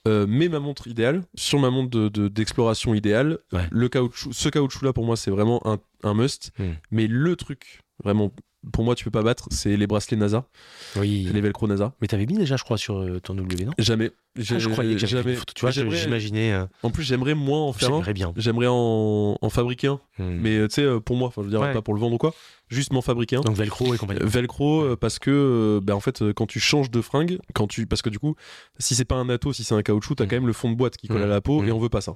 Euh, 0.08 0.26
mais 0.28 0.50
ma 0.50 0.60
montre 0.60 0.88
idéale, 0.88 1.24
sur 1.36 1.60
ma 1.60 1.70
montre 1.72 1.90
d'exploration 1.90 2.10
de, 2.24 2.28
d'exploration 2.28 2.94
idéale, 2.94 3.40
Ouais. 3.52 3.68
le 3.72 3.90
caoutchouc, 3.90 4.34
ce 4.34 4.50
caoutchouc 4.50 4.86
là 4.86 4.94
pour 4.94 5.06
moi 5.06 5.16
c'est 5.18 5.32
vraiment 5.32 5.66
un, 5.68 5.80
un 6.04 6.14
must. 6.14 6.52
Mm. 6.60 6.64
Mais 6.92 7.08
le 7.08 7.36
truc 7.36 7.80
vraiment 8.04 8.32
pour 8.72 8.84
moi 8.84 8.96
tu 8.96 9.04
peux 9.04 9.12
pas 9.12 9.22
battre, 9.24 9.48
c'est 9.52 9.76
les 9.78 9.88
bracelets 9.88 10.18
NASA, 10.18 10.46
Oui. 10.96 11.30
les 11.34 11.42
Velcro 11.42 11.68
NASA. 11.68 11.94
Mais 12.02 12.08
t'avais 12.08 12.26
mis 12.26 12.36
déjà, 12.38 12.58
je 12.58 12.64
crois, 12.64 12.78
sur 12.78 12.98
euh, 12.98 13.20
ton 13.20 13.36
W, 13.36 13.66
non? 13.66 13.72
Jamais. 13.78 14.12
Ah, 14.38 14.42
Je 14.42 14.68
croyais 14.70 14.96
que 14.96 15.06
jamais. 15.06 15.36
Tu 15.56 15.62
vois, 15.62 15.72
j'imaginais. 15.72 16.52
euh, 16.54 16.66
En 16.84 16.90
plus, 16.90 17.04
j'aimerais 17.04 17.36
moins 17.36 17.62
en 17.62 17.72
faire 17.74 17.90
un. 17.90 17.92
J'aimerais 17.94 18.14
bien. 18.14 18.34
J'aimerais 18.36 18.68
en, 18.68 19.38
en 19.42 19.50
fabriquer 19.50 19.88
un. 19.88 20.00
Hmm. 20.20 20.40
Mais 20.42 20.58
euh, 20.58 20.68
tu 20.68 20.76
sais, 20.76 21.00
pour 21.06 21.16
moi, 21.16 21.30
enfin, 21.30 21.42
je 21.42 21.46
veux 21.48 21.52
dire, 21.52 21.62
Ouais. 21.62 21.72
pas 21.74 21.82
pour 21.82 21.94
le 21.94 22.00
vendre 22.02 22.16
ou 22.16 22.18
quoi, 22.18 22.34
juste 22.70 22.92
m'en 22.92 23.02
fabriquer 23.02 23.38
un. 23.38 23.42
Donc 23.42 23.56
Velcro 23.56 23.94
et 23.94 23.98
compagnie. 23.98 24.20
Velcro 24.24 24.96
parce 24.98 25.20
que 25.20 25.80
ben, 25.84 25.94
en 25.94 26.00
fait 26.00 26.24
quand 26.34 26.48
tu 26.48 26.60
changes 26.60 26.90
de 26.92 27.00
fringue 27.02 27.40
quand 27.54 27.68
tu 27.68 27.86
parce 27.86 28.02
que 28.02 28.10
du 28.10 28.18
coup 28.20 28.36
si 28.80 28.96
c'est 28.96 29.06
pas 29.06 29.16
un 29.16 29.30
atto 29.30 29.54
si 29.54 29.64
c'est 29.64 29.76
un 29.76 29.84
caoutchouc 29.84 30.16
t'as 30.16 30.26
Mm. 30.26 30.28
quand 30.28 30.36
même 30.38 30.48
le 30.48 30.54
fond 30.54 30.72
de 30.72 30.76
boîte 30.76 30.98
qui 30.98 31.08
colle 31.08 31.20
Mm. 31.22 31.24
à 31.24 31.28
la 31.28 31.42
peau 31.42 31.64
et 31.64 31.72
on 31.72 31.80
veut 31.80 31.90
pas 31.90 32.02
ça 32.02 32.16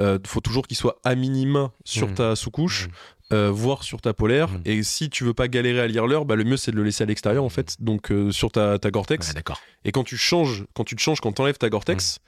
euh, 0.00 0.18
faut 0.26 0.40
toujours 0.40 0.66
qu'il 0.68 0.76
soit 0.76 0.98
à 1.04 1.14
minima 1.16 1.72
sur 1.84 2.14
ta 2.14 2.36
sous-couche. 2.36 2.88
Euh, 3.32 3.50
voire 3.50 3.82
sur 3.84 4.00
ta 4.00 4.12
polaire 4.14 4.48
Mm. 4.50 4.62
et 4.64 4.82
si 4.82 5.08
tu 5.10 5.24
veux 5.24 5.34
pas 5.34 5.48
galérer 5.48 5.80
à 5.80 5.86
lire 5.86 6.06
l'heure 6.06 6.24
bah 6.24 6.36
le 6.36 6.44
mieux 6.44 6.56
c'est 6.56 6.70
de 6.72 6.76
le 6.76 6.82
laisser 6.84 7.02
à 7.04 7.06
l'extérieur 7.06 7.44
en 7.44 7.48
fait 7.48 7.76
donc 7.80 8.10
euh, 8.10 8.30
sur 8.32 8.50
ta, 8.50 8.78
ta 8.78 8.90
Gore-Tex 8.90 9.28
Ouais, 9.28 9.34
d'accord. 9.34 9.60
et 9.84 9.92
quand 9.92 10.04
tu 10.04 10.16
changes 10.16 10.64
quand 10.74 10.84
tu 10.84 10.96
te 10.96 11.00
changes 11.00 11.20
quand 11.20 11.32
t'enlèves 11.32 11.58
ta 11.58 11.68
Gore-Tex 11.68 12.18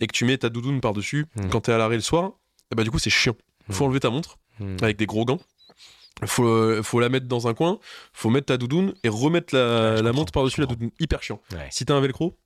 et 0.00 0.06
que 0.06 0.12
tu 0.12 0.24
mets 0.24 0.38
ta 0.38 0.48
doudoune 0.48 0.80
par 0.80 0.92
dessus 0.92 1.26
Mm. 1.36 1.48
quand 1.50 1.60
t'es 1.62 1.72
à 1.72 1.78
l'arrêt 1.78 1.96
le 1.96 2.02
soir 2.02 2.32
bah 2.74 2.82
du 2.84 2.90
coup 2.90 2.98
c'est 2.98 3.10
chiant 3.10 3.34
faut 3.70 3.84
Mm. 3.84 3.86
enlever 3.86 4.00
ta 4.00 4.10
montre 4.10 4.38
Hmm. 4.58 4.76
avec 4.82 4.98
des 4.98 5.06
gros 5.06 5.24
gants. 5.24 5.40
Faut, 6.26 6.44
euh, 6.46 6.82
faut 6.82 7.00
la 7.00 7.08
mettre 7.08 7.26
dans 7.26 7.48
un 7.48 7.54
coin, 7.54 7.78
faut 8.12 8.28
mettre 8.28 8.46
ta 8.46 8.58
doudoune 8.58 8.92
et 9.04 9.08
remettre 9.08 9.54
la, 9.56 9.94
Ouais, 9.94 10.02
la 10.02 10.12
montre 10.12 10.32
par-dessus 10.32 10.60
la 10.60 10.66
doudoune. 10.66 10.90
Hyper 11.00 11.22
chiant. 11.22 11.40
Ouais. 11.52 11.66
Si 11.70 11.86
t'as 11.86 11.94
un 11.94 12.00
velcro, 12.00 12.36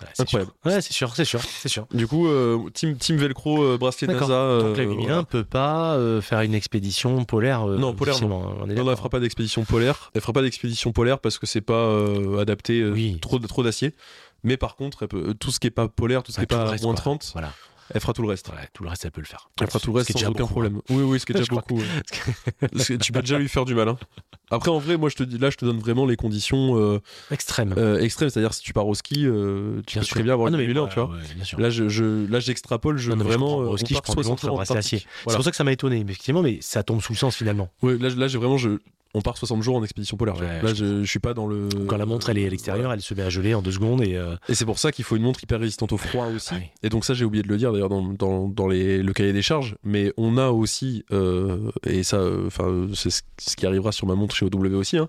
Ouais, 0.00 0.08
c'est 0.14 0.22
incroyable. 0.22 0.50
sûr. 0.62 0.72
Ouais, 0.72 0.80
c'est 0.80 0.92
sûr, 0.92 1.14
c'est 1.16 1.24
sûr, 1.24 1.40
c'est 1.42 1.68
sûr. 1.68 1.86
du 1.92 2.06
coup, 2.06 2.26
euh, 2.28 2.58
team, 2.72 2.96
team 2.96 3.16
velcro, 3.16 3.62
euh, 3.62 3.76
bracelet 3.78 4.06
D'accord. 4.08 4.28
NASA. 4.28 4.40
euh, 4.40 4.62
Donc 4.68 4.76
la 4.78 4.84
8001 4.84 5.06
voilà. 5.06 5.22
peut 5.24 5.44
pas 5.44 5.94
euh, 5.96 6.20
faire 6.20 6.40
une 6.40 6.54
expédition 6.54 7.24
polaire. 7.24 7.68
euh, 7.68 7.76
Non, 7.78 7.92
polaire, 7.94 8.14
difficilement, 8.14 8.54
On 8.62 8.68
est 8.70 8.74
Non, 8.74 8.84
non, 8.84 8.90
elle 8.92 8.96
fera 8.96 9.08
pas 9.10 9.20
d'expédition 9.20 9.64
polaire. 9.64 10.10
Elle 10.14 10.20
fera 10.20 10.32
pas 10.32 10.42
d'expédition 10.42 10.92
polaire 10.92 11.18
parce 11.18 11.38
que 11.38 11.46
c'est 11.46 11.60
pas 11.60 11.74
euh, 11.74 12.38
adapté, 12.40 12.80
euh, 12.80 12.92
Oui. 12.92 13.18
trop, 13.20 13.38
trop 13.38 13.62
d'acier. 13.62 13.94
Mais 14.42 14.56
par 14.56 14.74
contre, 14.76 15.02
elle 15.02 15.08
peut- 15.08 15.24
euh, 15.28 15.34
tout 15.34 15.50
ce 15.50 15.60
qui 15.60 15.66
est 15.66 15.70
pas 15.70 15.86
polaire, 15.88 16.22
tout 16.22 16.32
ce 16.32 16.38
qui 16.38 16.44
est 16.44 16.46
tout 16.46 16.56
le 16.56 16.64
pas 16.64 16.70
moins 16.70 16.94
quoi. 16.94 16.94
30, 16.94 17.30
Voilà. 17.34 17.52
Elle 17.92 18.00
fera 18.00 18.12
tout 18.12 18.22
le 18.22 18.28
reste. 18.28 18.48
Ouais, 18.48 18.68
tout 18.72 18.82
le 18.82 18.88
reste, 18.88 19.04
elle 19.04 19.10
peut 19.10 19.20
le 19.20 19.26
faire. 19.26 19.48
Elle 19.60 19.66
fera 19.68 19.78
tout 19.80 19.92
le 19.92 19.98
reste 19.98 20.12
sans 20.12 20.18
aucun 20.20 20.30
beaucoup, 20.30 20.42
hein. 20.42 20.46
problème. 20.46 20.80
Oui, 20.90 21.02
oui, 21.02 21.20
ce 21.20 21.26
qui 21.26 21.32
est 21.32 21.34
déjà 21.38 21.46
beaucoup. 21.48 21.78
que 22.60 22.94
tu 22.96 23.12
peux 23.12 23.20
déjà 23.20 23.38
lui 23.38 23.48
faire 23.48 23.64
du 23.64 23.74
mal. 23.74 23.88
hein. 23.88 23.98
Après, 24.52 24.70
en 24.70 24.78
vrai, 24.78 24.96
moi, 24.96 25.08
je 25.08 25.14
te 25.16 25.22
dis, 25.22 25.38
là, 25.38 25.50
je 25.50 25.56
te 25.56 25.64
donne 25.64 25.78
vraiment 25.78 26.06
les 26.06 26.16
conditions 26.16 26.76
euh, 26.76 27.00
Extrême. 27.30 27.72
euh, 27.78 28.00
extrêmes. 28.00 28.30
C'est-à-dire, 28.30 28.52
si 28.52 28.62
tu 28.62 28.72
pars 28.72 28.86
au 28.86 28.94
ski, 28.94 29.24
euh, 29.26 29.80
tu 29.86 29.94
Bien 29.94 30.00
peux 30.00 30.06
sûr. 30.06 30.14
très 30.14 30.22
bien 30.24 30.32
avoir 30.32 30.48
Ah 30.48 30.50
non, 30.50 30.58
une 30.58 30.66
mais 30.66 30.72
2001, 30.74 30.82
ouais, 30.84 30.88
tu 30.88 30.94
vois. 30.96 31.08
ouais. 31.10 31.62
Là, 31.62 31.70
je, 31.70 31.88
je- 31.88 32.26
là, 32.30 32.40
j'extrapole, 32.40 32.98
je 32.98 33.12
Non, 33.12 33.24
vraiment. 33.24 33.58
Au 33.58 33.76
ski, 33.76 33.94
je 33.94 34.00
prends 34.00 34.12
du 34.14 34.22
60 34.24 34.30
montre, 34.30 34.44
un 34.44 34.48
jours 34.48 34.54
en 34.54 34.56
bracelet 34.56 34.72
Antarctique. 34.74 34.98
acier. 35.00 35.08
C'est 35.28 35.34
pour 35.36 35.44
ça 35.44 35.50
que 35.50 35.56
ça 35.56 35.64
m'a 35.64 35.72
étonné, 35.72 36.02
mais 36.04 36.10
effectivement, 36.12 36.42
mais 36.42 36.58
ça 36.62 36.82
tombe 36.82 37.00
sous 37.00 37.12
le 37.12 37.18
sens 37.18 37.36
finalement. 37.36 37.68
Ouais, 37.82 37.96
là, 37.96 38.08
là, 38.08 38.26
j'ai 38.28 38.38
vraiment, 38.38 38.58
je, 38.58 38.70
on 39.14 39.20
part 39.22 39.36
60 39.36 39.62
jours 39.62 39.76
en 39.76 39.82
expédition 39.82 40.16
polaire. 40.16 40.36
Ouais, 40.38 40.62
là, 40.62 40.72
je, 40.74 41.02
je 41.02 41.08
suis 41.10 41.18
pas 41.18 41.34
dans 41.34 41.46
le. 41.46 41.68
Quand 41.88 41.96
la 41.96 42.06
montre 42.06 42.30
elle 42.30 42.38
est 42.38 42.46
à 42.46 42.50
l'extérieur, 42.50 42.92
elle 42.92 43.00
se 43.00 43.12
met 43.14 43.22
à 43.22 43.28
geler 43.28 43.54
en 43.54 43.62
deux 43.62 43.72
secondes 43.72 44.02
et 44.02 44.16
euh, 44.16 44.36
Et 44.48 44.54
c'est 44.54 44.64
pour 44.64 44.78
ça 44.78 44.92
qu'il 44.92 45.04
faut 45.04 45.16
une 45.16 45.22
montre 45.22 45.42
hyper 45.42 45.58
résistante 45.60 45.92
au 45.92 45.96
froid 45.96 46.26
aussi. 46.26 46.54
Ouais. 46.54 46.70
Et 46.82 46.88
donc 46.88 47.04
ça, 47.04 47.14
j'ai 47.14 47.24
oublié 47.24 47.42
de 47.42 47.48
le 47.48 47.56
dire 47.56 47.72
d'ailleurs 47.72 47.88
dans, 47.88 48.02
dans, 48.02 48.48
dans 48.48 48.68
les, 48.68 49.02
le 49.02 49.12
cahier 49.12 49.32
des 49.32 49.42
charges. 49.42 49.76
Mais 49.82 50.12
on 50.16 50.36
a 50.38 50.48
aussi, 50.50 51.04
euh, 51.12 51.70
et 51.86 52.02
ça, 52.02 52.18
euh, 52.18 52.48
c'est 52.94 53.10
ce 53.10 53.22
ce 53.40 53.56
qui 53.56 53.66
arrivera 53.66 53.90
sur 53.90 54.06
ma 54.06 54.14
montre 54.14 54.36
chez 54.36 54.44
OW 54.44 54.74
aussi, 54.74 54.98
hein. 54.98 55.08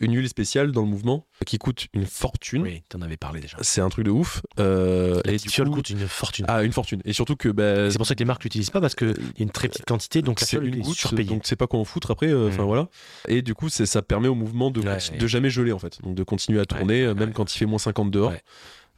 Une 0.00 0.14
huile 0.14 0.28
spéciale 0.28 0.72
dans 0.72 0.82
le 0.82 0.86
mouvement 0.88 1.26
qui 1.46 1.58
coûte 1.58 1.86
une 1.92 2.06
fortune. 2.06 2.62
Oui, 2.62 2.82
t'en 2.88 3.00
avais 3.02 3.16
parlé 3.16 3.40
déjà. 3.40 3.56
C'est 3.60 3.80
un 3.80 3.88
truc 3.88 4.04
de 4.04 4.10
ouf. 4.10 4.42
Euh, 4.58 5.20
La 5.24 5.32
et 5.32 5.34
petite 5.36 5.42
du 5.48 5.48
fiole 5.50 5.68
coup- 5.68 5.74
coûte 5.76 5.90
une 5.90 6.06
fortune. 6.08 6.44
Ah, 6.48 6.62
une 6.62 6.72
fortune. 6.72 7.00
Et 7.04 7.12
surtout 7.12 7.36
que 7.36 7.48
bah, 7.48 7.90
C'est 7.90 7.98
pour 7.98 8.06
ça 8.06 8.14
que 8.14 8.20
les 8.20 8.24
marques 8.24 8.44
l'utilisent 8.44 8.70
pas 8.70 8.80
parce 8.80 8.94
qu'il 8.94 9.08
y 9.08 9.12
a 9.12 9.42
une 9.42 9.50
très 9.50 9.68
petite 9.68 9.84
quantité, 9.86 10.22
donc 10.22 10.40
la 10.40 10.46
c'est 10.46 10.56
une 10.58 10.80
goutte, 10.80 10.96
surpayée. 10.96 11.28
donc 11.28 11.42
c'est 11.44 11.56
pas 11.56 11.66
quoi 11.66 11.80
en 11.80 11.84
foutre 11.84 12.10
après. 12.10 12.28
euh, 12.28 12.48
Enfin 12.48 12.62
Mm. 12.62 12.66
voilà. 12.66 12.88
Et 13.28 13.42
du 13.42 13.54
coup, 13.54 13.68
ça 13.68 14.02
permet 14.02 14.28
au 14.28 14.34
mouvement 14.34 14.70
de, 14.70 14.80
Ouais, 14.80 14.98
jamais 15.28 15.50
geler 15.50 15.72
en 15.72 15.78
fait, 15.78 16.00
donc 16.02 16.14
de 16.14 16.22
continuer 16.22 16.60
à 16.60 16.64
tourner 16.64 17.02
ouais, 17.02 17.08
euh, 17.08 17.14
même 17.14 17.28
ouais. 17.28 17.34
quand 17.34 17.52
il 17.54 17.58
fait 17.58 17.66
moins 17.66 17.78
50 17.78 18.10
dehors. 18.10 18.32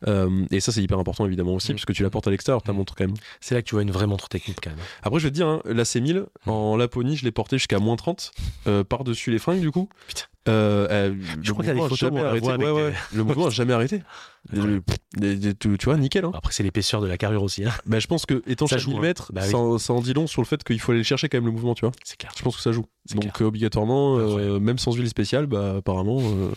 Euh, 0.08 0.46
et 0.50 0.60
ça 0.60 0.72
c'est 0.72 0.82
hyper 0.82 0.98
important 0.98 1.26
évidemment 1.26 1.52
aussi 1.54 1.72
Mm. 1.72 1.74
puisque 1.74 1.92
tu 1.92 2.02
la 2.02 2.08
portes 2.08 2.26
à 2.26 2.30
l'extérieur 2.30 2.62
ta 2.62 2.72
Mm. 2.72 2.76
montre 2.76 2.94
quand 2.94 3.04
même. 3.06 3.16
C'est 3.40 3.54
là 3.54 3.60
que 3.60 3.66
tu 3.68 3.74
vois 3.74 3.82
une 3.82 3.90
vraie 3.90 4.06
montre 4.06 4.30
technique 4.30 4.56
quand 4.62 4.70
même. 4.70 4.78
Après 5.02 5.18
je 5.20 5.24
vais 5.24 5.30
te 5.30 5.34
dire 5.34 5.46
hein, 5.46 5.60
la 5.66 5.82
C1000 5.84 6.24
en 6.46 6.76
Laponie 6.78 7.16
je 7.18 7.24
l'ai 7.24 7.32
portée 7.32 7.58
jusqu'à 7.58 7.78
moins 7.78 7.96
30 7.96 8.32
euh, 8.66 8.82
par 8.82 9.04
dessus 9.04 9.30
les 9.30 9.38
fringues 9.38 9.60
du 9.60 9.70
coup. 9.70 9.90
Putain. 10.08 10.22
Euh, 10.48 10.88
euh, 10.90 11.14
Je 11.42 11.52
crois 11.52 11.62
qu'il 11.64 11.68
y 11.68 11.70
a 11.72 11.74
des 11.74 11.80
photos 11.82 11.98
jamais 11.98 12.20
arrêté. 12.22 12.46
Ouais, 12.46 12.56
des-. 12.58 13.16
Le 13.16 13.24
mouvement 13.24 13.46
a 13.46 13.50
jamais 13.50 13.74
arrêté. 13.74 14.02
Incroyable. 14.52 14.82
Le- 15.14 15.20
des- 15.20 15.36
des- 15.36 15.54
tu, 15.54 15.68
vois 15.84 15.98
nickel. 15.98 16.24
Hein. 16.24 16.30
Après 16.34 16.52
c'est 16.54 16.62
l'épaisseur 16.62 17.02
de 17.02 17.06
la 17.06 17.18
carrure 17.18 17.42
aussi, 17.42 17.62
hein. 17.64 17.70
Bah, 17.84 17.98
je 17.98 18.06
pense 18.06 18.24
que 18.24 18.42
étant 18.46 18.66
Ça 18.66 18.76
chaque 18.76 18.84
joue, 18.84 18.90
1000 18.92 18.98
hein. 18.98 19.02
mètres, 19.02 19.32
Bah 19.34 19.42
oui. 19.44 19.50
ça, 19.50 19.58
en- 19.58 19.76
ça 19.78 19.92
en 19.92 20.00
dit 20.00 20.14
long 20.14 20.26
sur 20.26 20.40
le 20.40 20.46
fait 20.46 20.64
qu'il 20.64 20.80
faut 20.80 20.92
aller 20.92 21.00
le 21.00 21.04
chercher 21.04 21.28
quand 21.28 21.36
même 21.36 21.44
le 21.46 21.52
mouvement, 21.52 21.74
tu 21.74 21.82
vois. 21.84 21.92
c'est 22.04 22.16
clair. 22.16 22.32
Je 22.36 22.42
pense 22.42 22.56
que 22.56 22.62
ça 22.62 22.72
joue. 22.72 22.86
Donc 23.14 23.32
clair. 23.34 23.46
obligatoirement, 23.48 24.16
euh, 24.18 24.58
même 24.60 24.78
sans 24.78 24.92
huile 24.92 25.08
spéciale, 25.10 25.46
bah 25.46 25.74
apparemment 25.78 26.20
euh, 26.22 26.50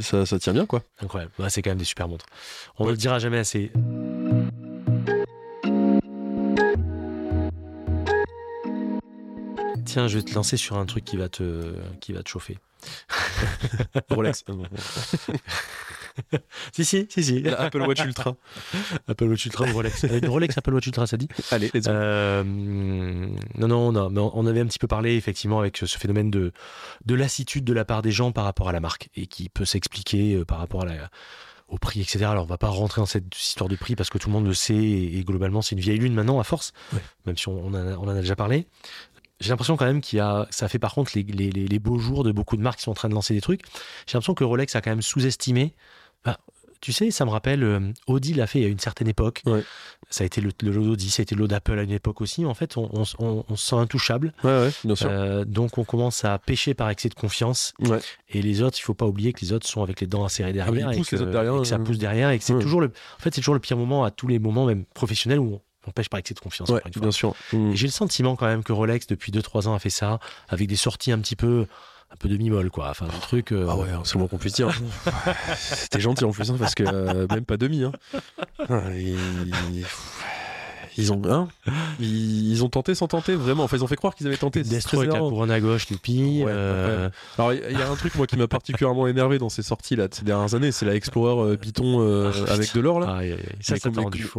ça, 0.00 0.26
ça 0.26 0.38
tient 0.38 0.52
bien 0.52 0.66
quoi. 0.66 0.82
Incroyable. 1.02 1.32
C'est 1.48 1.62
quand 1.62 1.70
même 1.70 1.78
des 1.78 1.84
super 1.84 2.08
montres. 2.08 2.26
On 2.78 2.84
ne 2.84 2.90
le 2.90 2.96
dira 2.98 3.18
jamais 3.18 3.38
assez. 3.38 3.72
Tiens, 9.84 10.06
je 10.08 10.18
vais 10.18 10.24
te 10.24 10.34
lancer 10.34 10.56
sur 10.56 10.76
un 10.78 10.86
truc 10.86 11.04
qui 11.04 11.16
va 11.16 11.28
te, 11.28 11.74
qui 12.00 12.12
va 12.12 12.22
te 12.22 12.28
chauffer. 12.28 12.58
Rolex. 14.10 14.44
Si, 16.72 16.84
si, 16.84 17.06
si, 17.08 17.22
si. 17.24 17.40
La 17.40 17.60
Apple 17.60 17.82
Watch 17.82 18.00
Ultra. 18.04 18.34
Apple 19.08 19.24
Watch 19.24 19.46
Ultra 19.46 19.64
ou 19.66 19.72
Rolex. 19.72 20.04
Avec 20.04 20.26
Rolex 20.26 20.58
Apple 20.58 20.74
Watch 20.74 20.86
Ultra, 20.86 21.06
ça 21.06 21.16
dit 21.16 21.28
Allez, 21.50 21.70
let's 21.72 21.86
go. 21.86 21.92
Euh, 21.92 22.42
non, 22.44 23.68
non, 23.68 23.92
non, 23.92 24.10
mais 24.10 24.20
on 24.20 24.46
avait 24.46 24.60
un 24.60 24.66
petit 24.66 24.78
peu 24.78 24.88
parlé 24.88 25.14
effectivement 25.16 25.60
avec 25.60 25.78
ce 25.78 25.98
phénomène 25.98 26.30
de, 26.30 26.52
de 27.06 27.14
lassitude 27.14 27.64
de 27.64 27.72
la 27.72 27.84
part 27.84 28.02
des 28.02 28.10
gens 28.10 28.32
par 28.32 28.44
rapport 28.44 28.68
à 28.68 28.72
la 28.72 28.80
marque 28.80 29.08
et 29.14 29.26
qui 29.26 29.48
peut 29.48 29.64
s'expliquer 29.64 30.34
euh, 30.34 30.44
par 30.44 30.58
rapport 30.58 30.82
à 30.82 30.86
la, 30.86 31.10
au 31.68 31.78
prix, 31.78 32.00
etc. 32.00 32.24
Alors 32.24 32.44
on 32.44 32.48
va 32.48 32.58
pas 32.58 32.68
rentrer 32.68 33.00
dans 33.00 33.06
cette 33.06 33.34
histoire 33.40 33.68
de 33.68 33.76
prix 33.76 33.94
parce 33.96 34.10
que 34.10 34.18
tout 34.18 34.28
le 34.28 34.34
monde 34.34 34.46
le 34.46 34.54
sait 34.54 34.74
et, 34.74 35.22
globalement 35.24 35.62
c'est 35.62 35.74
une 35.76 35.80
vieille 35.80 35.98
lune 35.98 36.14
maintenant 36.14 36.40
à 36.40 36.44
force, 36.44 36.72
Ouais. 36.92 37.00
même 37.26 37.36
si 37.38 37.48
a, 37.48 37.52
on 37.52 37.72
en 37.72 38.08
a 38.08 38.20
déjà 38.20 38.36
parlé. 38.36 38.66
J'ai 39.40 39.48
l'impression 39.50 39.76
quand 39.76 39.86
même 39.86 40.00
qu'il 40.00 40.18
y 40.18 40.20
a, 40.20 40.46
ça 40.50 40.68
fait 40.68 40.78
par 40.78 40.94
contre 40.94 41.12
les, 41.14 41.22
les, 41.22 41.50
les, 41.50 41.78
beaux 41.78 41.98
jours 41.98 42.24
de 42.24 42.30
beaucoup 42.32 42.56
de 42.56 42.62
marques 42.62 42.78
qui 42.78 42.84
sont 42.84 42.90
en 42.90 42.94
train 42.94 43.08
de 43.08 43.14
lancer 43.14 43.32
des 43.34 43.40
trucs. 43.40 43.62
J'ai 44.06 44.12
l'impression 44.14 44.34
que 44.34 44.44
Rolex 44.44 44.76
a 44.76 44.80
quand 44.82 44.90
même 44.90 45.02
sous-estimé. 45.02 45.74
Bah, 46.24 46.38
tu 46.82 46.92
sais, 46.92 47.10
ça 47.10 47.26
me 47.26 47.30
rappelle, 47.30 47.62
euh, 47.62 47.92
Audi 48.06 48.32
l'a 48.32 48.46
fait 48.46 48.64
à 48.64 48.68
une 48.68 48.78
certaine 48.78 49.08
époque. 49.08 49.42
Ouais. 49.44 49.62
Ça 50.08 50.24
a 50.24 50.26
été 50.26 50.40
le, 50.40 50.50
le 50.62 50.70
lot 50.70 50.82
d'Audi, 50.84 51.10
ça 51.10 51.20
a 51.20 51.24
été 51.24 51.34
le 51.34 51.40
lot 51.42 51.46
d'Apple 51.46 51.78
à 51.78 51.82
une 51.82 51.90
époque 51.90 52.20
aussi. 52.22 52.44
En 52.46 52.54
fait, 52.54 52.76
on, 52.78 52.90
on, 52.94 53.04
on- 53.18 53.44
on 53.48 53.56
se 53.56 53.66
sent 53.68 53.76
intouchable. 53.76 54.32
Ouais, 54.44 54.50
ouais, 54.50 54.70
bien 54.84 54.94
sûr. 54.94 55.08
Euh, 55.10 55.44
donc, 55.44 55.76
on 55.76 55.84
commence 55.84 56.24
à 56.24 56.38
pêcher 56.38 56.72
par 56.72 56.88
excès 56.88 57.10
de 57.10 57.14
confiance. 57.14 57.74
Ouais. 57.80 57.98
Et 58.30 58.40
les 58.40 58.62
autres, 58.62 58.78
il 58.78 58.82
faut 58.82 58.94
pas 58.94 59.06
oublier 59.06 59.32
que 59.34 59.40
les 59.42 59.52
autres 59.52 59.66
sont 59.66 59.82
avec 59.82 60.00
les 60.00 60.06
dents 60.06 60.26
serrées 60.28 60.54
derrière. 60.54 60.88
Ah 60.88 60.94
et 60.94 61.00
que, 61.02 61.16
les 61.16 61.22
autres 61.22 61.30
derrière, 61.30 61.54
et 61.56 61.58
que 61.60 61.64
ça 61.64 61.74
euh. 61.76 61.84
pousse 61.84 61.98
derrière. 61.98 62.30
Et 62.30 62.38
que 62.38 62.44
c'est 62.44 62.58
toujours 62.58 62.80
le, 62.80 62.86
en 62.88 63.22
fait, 63.22 63.34
c'est 63.34 63.42
toujours 63.42 63.54
le 63.54 63.60
pire 63.60 63.76
moment 63.76 64.04
à 64.04 64.10
tous 64.10 64.26
les 64.26 64.38
moments, 64.38 64.64
même 64.64 64.84
professionnels, 64.86 65.38
où 65.38 65.60
on, 65.86 65.90
pêche 65.90 66.08
par 66.08 66.18
excès 66.18 66.34
de 66.34 66.40
confiance. 66.40 66.68
Ouais, 66.68 66.82
bien 66.94 67.10
sûr. 67.10 67.34
Mm. 67.52 67.72
Et 67.72 67.76
j'ai 67.76 67.86
le 67.86 67.92
sentiment 67.92 68.36
quand 68.36 68.46
même 68.46 68.62
que 68.62 68.72
Rolex, 68.72 69.06
depuis 69.06 69.32
2-3 69.32 69.68
ans, 69.68 69.74
a 69.74 69.78
fait 69.78 69.90
ça, 69.90 70.18
avec 70.48 70.68
des 70.68 70.76
sorties 70.76 71.12
un 71.12 71.18
petit 71.18 71.36
peu, 71.36 71.66
un 72.10 72.16
peu 72.16 72.28
demi-molle, 72.28 72.70
quoi. 72.70 72.90
Enfin, 72.90 73.06
des 73.06 73.20
trucs. 73.20 73.52
euh, 73.52 73.66
Ah 73.68 73.76
ouais, 73.76 73.88
c'est 74.04 74.14
le 74.14 74.20
moins 74.20 74.28
qu'on 74.28 74.38
puisse 74.38 74.54
dire. 74.54 74.70
C'était 75.56 76.00
gentil 76.00 76.24
en 76.24 76.32
plus, 76.32 76.50
hein, 76.50 76.56
parce 76.58 76.74
que 76.74 76.84
euh, 76.86 77.26
même 77.30 77.44
pas 77.44 77.56
demi. 77.56 77.84
Hein. 77.84 77.92
Ah, 78.68 78.82
ils, 78.94 79.84
ils 80.96 81.12
ont, 81.12 81.22
hein, 81.28 81.48
ils, 82.00 82.50
ils 82.50 82.64
ont 82.64 82.68
tenté 82.68 82.94
sans 82.94 83.08
tenter, 83.08 83.34
vraiment. 83.34 83.64
Enfin, 83.64 83.76
ils 83.76 83.84
ont 83.84 83.86
fait 83.86 83.96
croire 83.96 84.14
qu'ils 84.14 84.26
avaient 84.26 84.36
tenté. 84.36 84.62
Destro 84.62 84.98
avec 84.98 85.12
la 85.12 85.18
couronne 85.18 85.50
à 85.50 85.60
gauche, 85.60 85.88
Lupi. 85.88 86.42
Ouais, 86.44 86.50
euh, 86.50 87.08
Alors, 87.38 87.52
il 87.52 87.78
y, 87.78 87.82
a 87.82 87.90
un 87.90 87.96
truc, 87.96 88.14
moi, 88.14 88.26
qui 88.26 88.36
m'a 88.36 88.48
particulièrement 88.48 89.06
énervé 89.06 89.38
dans 89.38 89.48
ces 89.48 89.62
sorties 89.62 89.96
là, 89.96 90.08
de 90.08 90.14
ces 90.14 90.24
dernières 90.24 90.54
années, 90.54 90.72
c'est 90.72 90.86
la 90.86 90.94
Explorer 90.94 91.52
euh, 91.52 91.56
Python 91.56 92.00
euh, 92.00 92.30
Ah, 92.48 92.52
avec 92.52 92.74
de 92.74 92.80
l'or 92.80 93.00
là. 93.00 93.14
aïe. 93.16 93.36
Ça, 93.60 93.74
Mais 93.74 93.80
ça. 93.80 93.90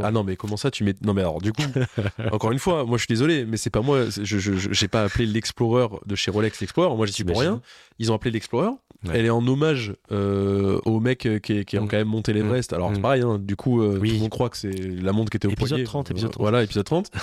Ah 0.03 0.11
non, 0.11 0.23
mais 0.23 0.35
comment 0.35 0.57
ça 0.57 0.71
tu 0.71 0.83
mets 0.83 0.95
Non, 1.01 1.13
mais 1.13 1.21
alors 1.21 1.41
du 1.41 1.53
coup, 1.53 1.63
encore 2.31 2.51
une 2.51 2.59
fois, 2.59 2.85
moi 2.85 2.97
je 2.97 3.03
suis 3.03 3.13
désolé, 3.13 3.45
mais 3.45 3.57
c'est 3.57 3.69
pas 3.69 3.81
moi. 3.81 4.05
Je 4.09 4.39
j'ai 4.71 4.87
pas 4.87 5.03
appelé 5.03 5.25
l'Explorer 5.25 5.87
de 6.05 6.15
chez 6.15 6.31
Rolex 6.31 6.59
l'Explorer. 6.59 6.95
Moi 6.95 7.05
j'y 7.05 7.13
suis 7.13 7.23
pour 7.23 7.39
rien. 7.39 7.61
Ils 7.99 8.11
ont 8.11 8.15
appelé 8.15 8.31
l'Explorer. 8.31 8.71
Ouais. 9.03 9.13
Elle 9.15 9.25
est 9.25 9.29
en 9.31 9.45
hommage 9.47 9.95
euh, 10.11 10.79
aux 10.85 10.99
mecs 10.99 11.25
euh, 11.25 11.39
qui, 11.39 11.65
qui 11.65 11.77
ont 11.79 11.85
Mm. 11.85 11.87
quand 11.87 11.97
même 11.97 12.07
monté 12.07 12.33
l'Everest. 12.33 12.71
Alors 12.73 12.91
c'est 12.93 12.99
Mm. 12.99 13.01
pareil. 13.01 13.21
hein, 13.23 13.39
du 13.39 13.55
coup, 13.55 13.81
euh, 13.81 13.97
Oui. 13.99 14.09
tout 14.09 14.15
le 14.15 14.21
monde 14.21 14.29
croit 14.29 14.49
que 14.49 14.57
c'est 14.57 14.69
la 14.71 15.11
montre 15.11 15.31
qui 15.31 15.37
était 15.37 15.47
au 15.47 15.51
Épisode 15.51 15.69
poignet. 15.69 15.83
30, 15.85 16.11
épisode 16.11 16.31
30. 16.31 16.41
Voilà, 16.41 16.63
épisode 16.63 16.85
30. 16.85 17.09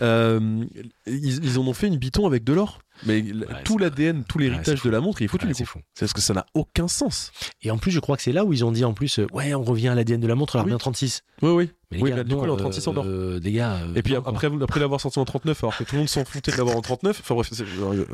Euh, 0.00 0.64
ils, 1.08 1.44
ils 1.44 1.58
en 1.58 1.66
ont 1.66 1.72
fait 1.72 1.88
une 1.88 1.96
biton 1.96 2.24
avec 2.28 2.44
de 2.44 2.52
l'or. 2.52 2.78
Mais 3.06 3.20
Ouais, 3.20 3.46
tout 3.64 3.78
l'ADN, 3.78 4.22
tout 4.22 4.38
l'héritage 4.38 4.80
de 4.82 4.90
la 4.90 5.00
montre, 5.00 5.20
il 5.20 5.24
est 5.24 5.28
foutu 5.28 5.46
du 5.46 5.54
c'est 5.54 5.64
coup. 5.64 5.70
fou. 5.70 5.78
C'est 5.94 6.04
parce 6.04 6.12
que 6.12 6.20
ça 6.20 6.34
n'a 6.34 6.46
aucun 6.54 6.86
sens. 6.86 7.32
Et 7.62 7.72
en 7.72 7.78
plus, 7.78 7.90
je 7.90 7.98
crois 7.98 8.16
que 8.16 8.22
c'est 8.22 8.30
là 8.32 8.44
où 8.44 8.52
ils 8.52 8.64
ont 8.64 8.70
dit 8.70 8.84
en 8.84 8.92
plus, 8.94 9.18
euh, 9.18 9.26
ouais, 9.32 9.54
on 9.54 9.62
revient 9.64 9.88
à 9.88 9.96
l'ADN 9.96 10.20
de 10.20 10.26
la 10.28 10.36
montre, 10.36 10.54
elle 10.54 10.60
Oui. 10.60 10.64
revient 10.66 10.74
en 10.76 10.78
36. 10.78 11.22
Oui, 11.42 11.50
oui. 11.50 11.70
Mais 11.90 12.02
Oui, 12.02 12.10
gars, 12.10 12.16
bah, 12.16 12.24
du 12.24 12.34
coup, 12.34 12.36
non, 12.40 12.44
elle 12.44 12.50
est 12.50 12.52
en 12.52 12.56
36 12.58 12.86
en 12.88 12.96
or. 12.98 13.04
euh, 13.06 13.40
des 13.40 13.50
gars. 13.52 13.76
euh, 13.76 13.94
Et 13.94 14.02
puis 14.02 14.14
après, 14.14 14.48
après 14.62 14.78
l'avoir 14.78 15.00
sorti 15.00 15.18
en 15.18 15.24
39, 15.24 15.64
alors 15.64 15.74
que 15.74 15.84
tout 15.84 15.94
le 15.94 16.00
monde 16.00 16.08
s'en 16.10 16.22
foutait 16.26 16.50
de 16.52 16.56
l'avoir 16.58 16.76
en 16.76 16.82
39. 16.82 17.18
Enfin 17.22 17.34
bref, 17.34 17.48
c'est 17.50 17.62
euh, 17.62 18.04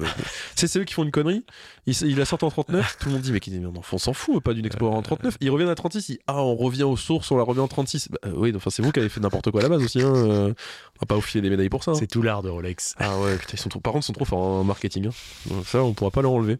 c'est- 0.54 0.68
c'est 0.68 0.78
eux 0.78 0.84
qui 0.84 0.94
font 0.94 1.02
une 1.02 1.10
connerie. 1.10 1.44
Ils, 1.86 2.00
ils 2.02 2.16
la 2.16 2.24
sortent 2.24 2.44
en 2.44 2.50
39. 2.50 2.98
Tout 3.00 3.08
le 3.08 3.14
monde 3.14 3.22
dit, 3.22 3.32
mais, 3.32 3.40
qui- 3.40 3.50
mais 3.50 3.66
on 3.92 3.98
s'en 3.98 4.12
fout, 4.12 4.40
pas 4.44 4.54
d'une 4.54 4.64
Explorer 4.64 4.94
en 4.94 5.02
39. 5.02 5.36
Ils 5.40 5.50
reviennent 5.50 5.68
à 5.70 5.74
36. 5.74 6.08
Ils, 6.10 6.18
ah, 6.28 6.40
on 6.44 6.54
revient 6.54 6.84
aux 6.84 6.96
sources, 6.96 7.32
on 7.32 7.36
la 7.36 7.42
revient 7.42 7.58
en 7.60 7.66
36. 7.68 8.10
Bah, 8.12 8.18
euh, 8.26 8.32
oui, 8.36 8.52
enfin, 8.54 8.70
c'est 8.70 8.80
vous 8.82 8.92
qui 8.92 9.00
avez 9.00 9.08
fait 9.08 9.18
n'importe 9.20 9.50
quoi 9.50 9.58
à 9.60 9.64
la 9.64 9.68
base 9.68 9.82
aussi. 9.82 10.00
Hein. 10.02 10.14
euh, 10.14 10.48
On 10.96 11.00
va 11.00 11.06
pas 11.08 11.16
vous 11.16 11.20
filer 11.20 11.42
des 11.42 11.50
médailles 11.50 11.68
pour 11.68 11.82
ça. 11.82 11.90
hein. 11.90 11.94
C'est 11.98 12.06
tout 12.06 12.22
l'art 12.22 12.42
de 12.42 12.50
Rolex. 12.50 12.94
Ah 12.98 13.18
ouais, 13.18 13.36
putain, 13.38 13.54
ils 13.54 13.58
sont 13.58 13.70
trop... 13.70 13.80
par 13.80 13.92
contre, 13.92 14.04
ils 14.04 14.06
sont 14.06 14.12
trop 14.12 14.24
forts 14.24 14.38
en 14.40 14.62
marketing. 14.62 15.08
hein. 15.08 15.50
Donc 15.50 15.66
Ça, 15.66 15.82
on 15.82 15.94
pourra 15.94 16.12
pas 16.12 16.22
leur 16.22 16.30
enlever. 16.30 16.58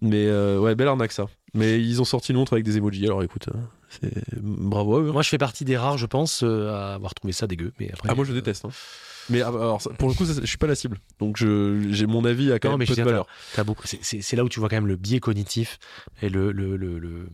Mais 0.00 0.26
euh, 0.26 0.58
ouais, 0.58 0.74
belle 0.74 0.88
arnaque 0.88 1.12
ça. 1.12 1.26
Mais 1.52 1.78
ils 1.80 2.00
ont 2.00 2.04
sorti 2.04 2.32
une 2.32 2.38
montre 2.38 2.54
avec 2.54 2.64
des 2.64 2.78
emojis. 2.78 3.04
Alors 3.04 3.22
écoute, 3.22 3.48
euh, 3.48 3.58
bravo 4.40 4.96
à 4.96 5.00
eux. 5.00 5.08
hein. 5.08 5.12
Moi, 5.12 5.22
je 5.22 5.28
fais 5.28 5.38
partie 5.38 5.64
des 5.64 5.76
rares, 5.76 5.98
je 5.98 6.06
pense, 6.06 6.42
euh, 6.42 6.70
à 6.72 6.94
avoir 6.94 7.14
trouvé 7.14 7.32
ça 7.32 7.46
dégueu. 7.46 7.72
Mais 7.80 7.90
après, 7.92 8.08
Ah 8.10 8.14
moi 8.14 8.24
je 8.24 8.32
euh, 8.32 8.34
déteste. 8.34 8.64
hein. 8.64 8.70
Mais 9.28 9.42
ah, 9.42 9.48
alors, 9.48 9.80
pour 9.98 10.08
le 10.08 10.14
coup, 10.14 10.24
ça, 10.24 10.40
je 10.40 10.46
suis 10.46 10.58
pas 10.58 10.66
la 10.66 10.74
cible. 10.74 10.98
Donc 11.20 11.36
je, 11.36 11.86
j'ai 11.90 12.06
mon 12.06 12.24
avis 12.24 12.52
à 12.52 12.58
quand 12.58 12.70
Non, 12.70 12.78
mais 12.78 12.84
même 12.86 12.94
peu 12.96 13.00
de 13.00 13.04
valeur. 13.06 13.26
t'as 13.54 13.62
beaucoup. 13.64 13.86
c'est- 13.86 14.00
C'est 14.02 14.22
c'est 14.22 14.34
là 14.36 14.42
où 14.44 14.48
tu 14.48 14.58
vois 14.60 14.68
quand 14.68 14.76
même 14.76 14.88
le 14.88 14.96
biais 14.96 15.20
cognitif 15.20 15.78
et 16.22 16.28
le 16.28 16.50
le 16.50 16.76
le 16.76 16.98
le, 16.98 17.28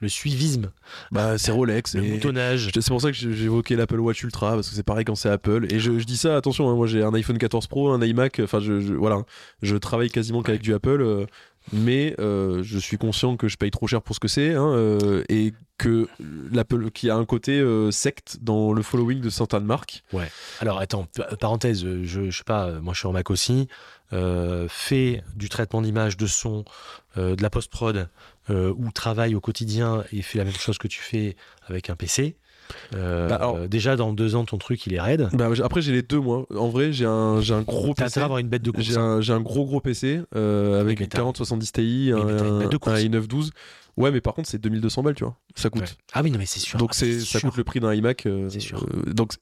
le 0.00 0.08
suivisme, 0.08 0.72
Bah 1.12 1.38
c'est 1.38 1.52
Rolex. 1.52 1.94
le 1.94 2.02
et- 2.02 2.10
boutonnage. 2.10 2.70
C'est 2.74 2.88
pour 2.88 3.00
ça 3.00 3.12
que 3.12 3.16
j'ai- 3.16 3.32
j'évoquais 3.32 3.76
l'Apple 3.76 4.00
Watch 4.00 4.22
Ultra 4.24 4.54
parce 4.56 4.68
que 4.70 4.74
c'est 4.74 4.82
pareil 4.82 5.04
quand 5.04 5.14
c'est 5.14 5.28
Apple. 5.28 5.66
Et 5.70 5.78
je, 5.78 6.00
je 6.00 6.04
dis 6.04 6.16
ça, 6.16 6.36
attention, 6.36 6.68
hein, 6.68 6.74
moi 6.74 6.88
j'ai 6.88 7.02
un 7.04 7.14
iPhone 7.14 7.38
14 7.38 7.68
Pro, 7.68 7.90
un 7.92 8.02
iMac. 8.02 8.40
Enfin, 8.42 8.58
je, 8.58 8.80
je- 8.80 8.94
voilà, 8.94 9.22
je 9.62 9.76
travaille 9.76 10.10
quasiment 10.10 10.42
qu'avec 10.42 10.62
du 10.62 10.74
Apple. 10.74 11.26
Mais 11.72 12.14
euh, 12.18 12.62
je 12.62 12.78
suis 12.78 12.98
conscient 12.98 13.36
que 13.36 13.48
je 13.48 13.56
paye 13.56 13.70
trop 13.70 13.86
cher 13.86 14.02
pour 14.02 14.14
ce 14.14 14.20
que 14.20 14.28
c'est 14.28 14.54
hein, 14.54 14.68
euh, 14.68 15.22
et 15.28 15.52
que 15.78 16.08
l'Apple 16.52 16.90
qui 16.90 17.08
a 17.08 17.14
un 17.14 17.24
côté 17.24 17.60
euh, 17.60 17.90
secte 17.92 18.38
dans 18.42 18.72
le 18.72 18.82
following 18.82 19.20
de 19.20 19.30
certaines 19.30 19.64
marques. 19.64 20.02
Alors 20.60 20.78
attends, 20.80 21.06
pa- 21.14 21.36
parenthèse, 21.36 21.84
je, 22.02 22.30
sais 22.30 22.44
pas, 22.44 22.72
moi 22.80 22.94
je 22.94 22.98
suis 22.98 23.06
en 23.08 23.12
Mac 23.12 23.30
aussi, 23.30 23.68
fait 24.68 25.22
du 25.36 25.48
traitement 25.48 25.82
d'image, 25.82 26.16
de 26.16 26.26
son, 26.26 26.64
de 27.16 27.40
la 27.40 27.50
post-prod, 27.50 28.08
euh, 28.50 28.72
ou 28.76 28.90
travaille 28.90 29.34
au 29.34 29.40
quotidien 29.40 30.04
et 30.12 30.22
fait 30.22 30.38
la 30.38 30.44
même 30.44 30.54
chose 30.54 30.78
que 30.78 30.88
tu 30.88 31.00
fais 31.00 31.36
avec 31.66 31.90
un 31.90 31.96
PC. 31.96 32.36
Euh, 32.94 33.28
Bah, 33.28 33.36
alors- 33.36 33.56
euh, 33.56 33.68
déjà 33.68 33.96
dans 33.96 34.12
deux 34.12 34.34
ans 34.34 34.44
ton 34.44 34.58
truc 34.58 34.86
il 34.86 34.94
est 34.94 35.00
raide. 35.00 35.28
Bah, 35.32 35.48
après 35.62 35.80
j'ai 35.82 35.92
les 35.92 36.02
deux 36.02 36.20
moi. 36.20 36.46
En 36.56 36.68
vrai 36.68 36.92
j'ai 36.92 37.06
un 37.06 37.40
j'ai 37.40 37.54
un 37.54 37.62
gros 37.62 37.94
T'as 37.94 38.04
PC. 38.04 38.12
intérêt 38.12 38.22
à 38.22 38.24
avoir 38.26 38.38
une 38.38 38.48
bête 38.48 38.62
de 38.62 38.70
course. 38.70 38.86
J'ai 38.86 38.96
hein. 38.96 39.20
un, 39.20 39.30
un 39.30 39.40
gros 39.40 39.64
gros 39.66 39.80
PC 39.80 40.20
euh, 40.34 40.80
avec 40.80 40.98
mais 41.00 41.04
une 41.04 41.10
t'as- 41.10 41.18
4070 41.18 41.72
Ti, 41.72 42.10
un, 42.14 42.60
un 42.60 42.68
course. 42.78 43.00
i912. 43.00 43.50
Ouais, 43.96 44.12
mais 44.12 44.20
par 44.20 44.32
contre, 44.34 44.48
c'est 44.48 44.58
2200 44.58 45.02
balles, 45.02 45.16
tu 45.16 45.24
vois. 45.24 45.34
Ça 45.56 45.70
coûte. 45.70 45.82
Ouais. 45.82 45.88
Ah 46.12 46.20
oui 46.22 46.30
non 46.30 46.38
mais 46.38 46.46
c'est 46.46 46.60
sûr. 46.60 46.78
Donc 46.78 46.90
Ah, 46.92 46.96
c'est 46.96 47.18
ça 47.18 47.40
sûr. 47.40 47.48
coûte 47.48 47.56
le 47.56 47.64
prix 47.64 47.80
d'un 47.80 47.92
iMac. 47.92 48.26
euh, 48.26 48.48
C'est 48.48 48.60
sûr. 48.60 48.84
euh, 48.94 49.12
donc 49.12 49.32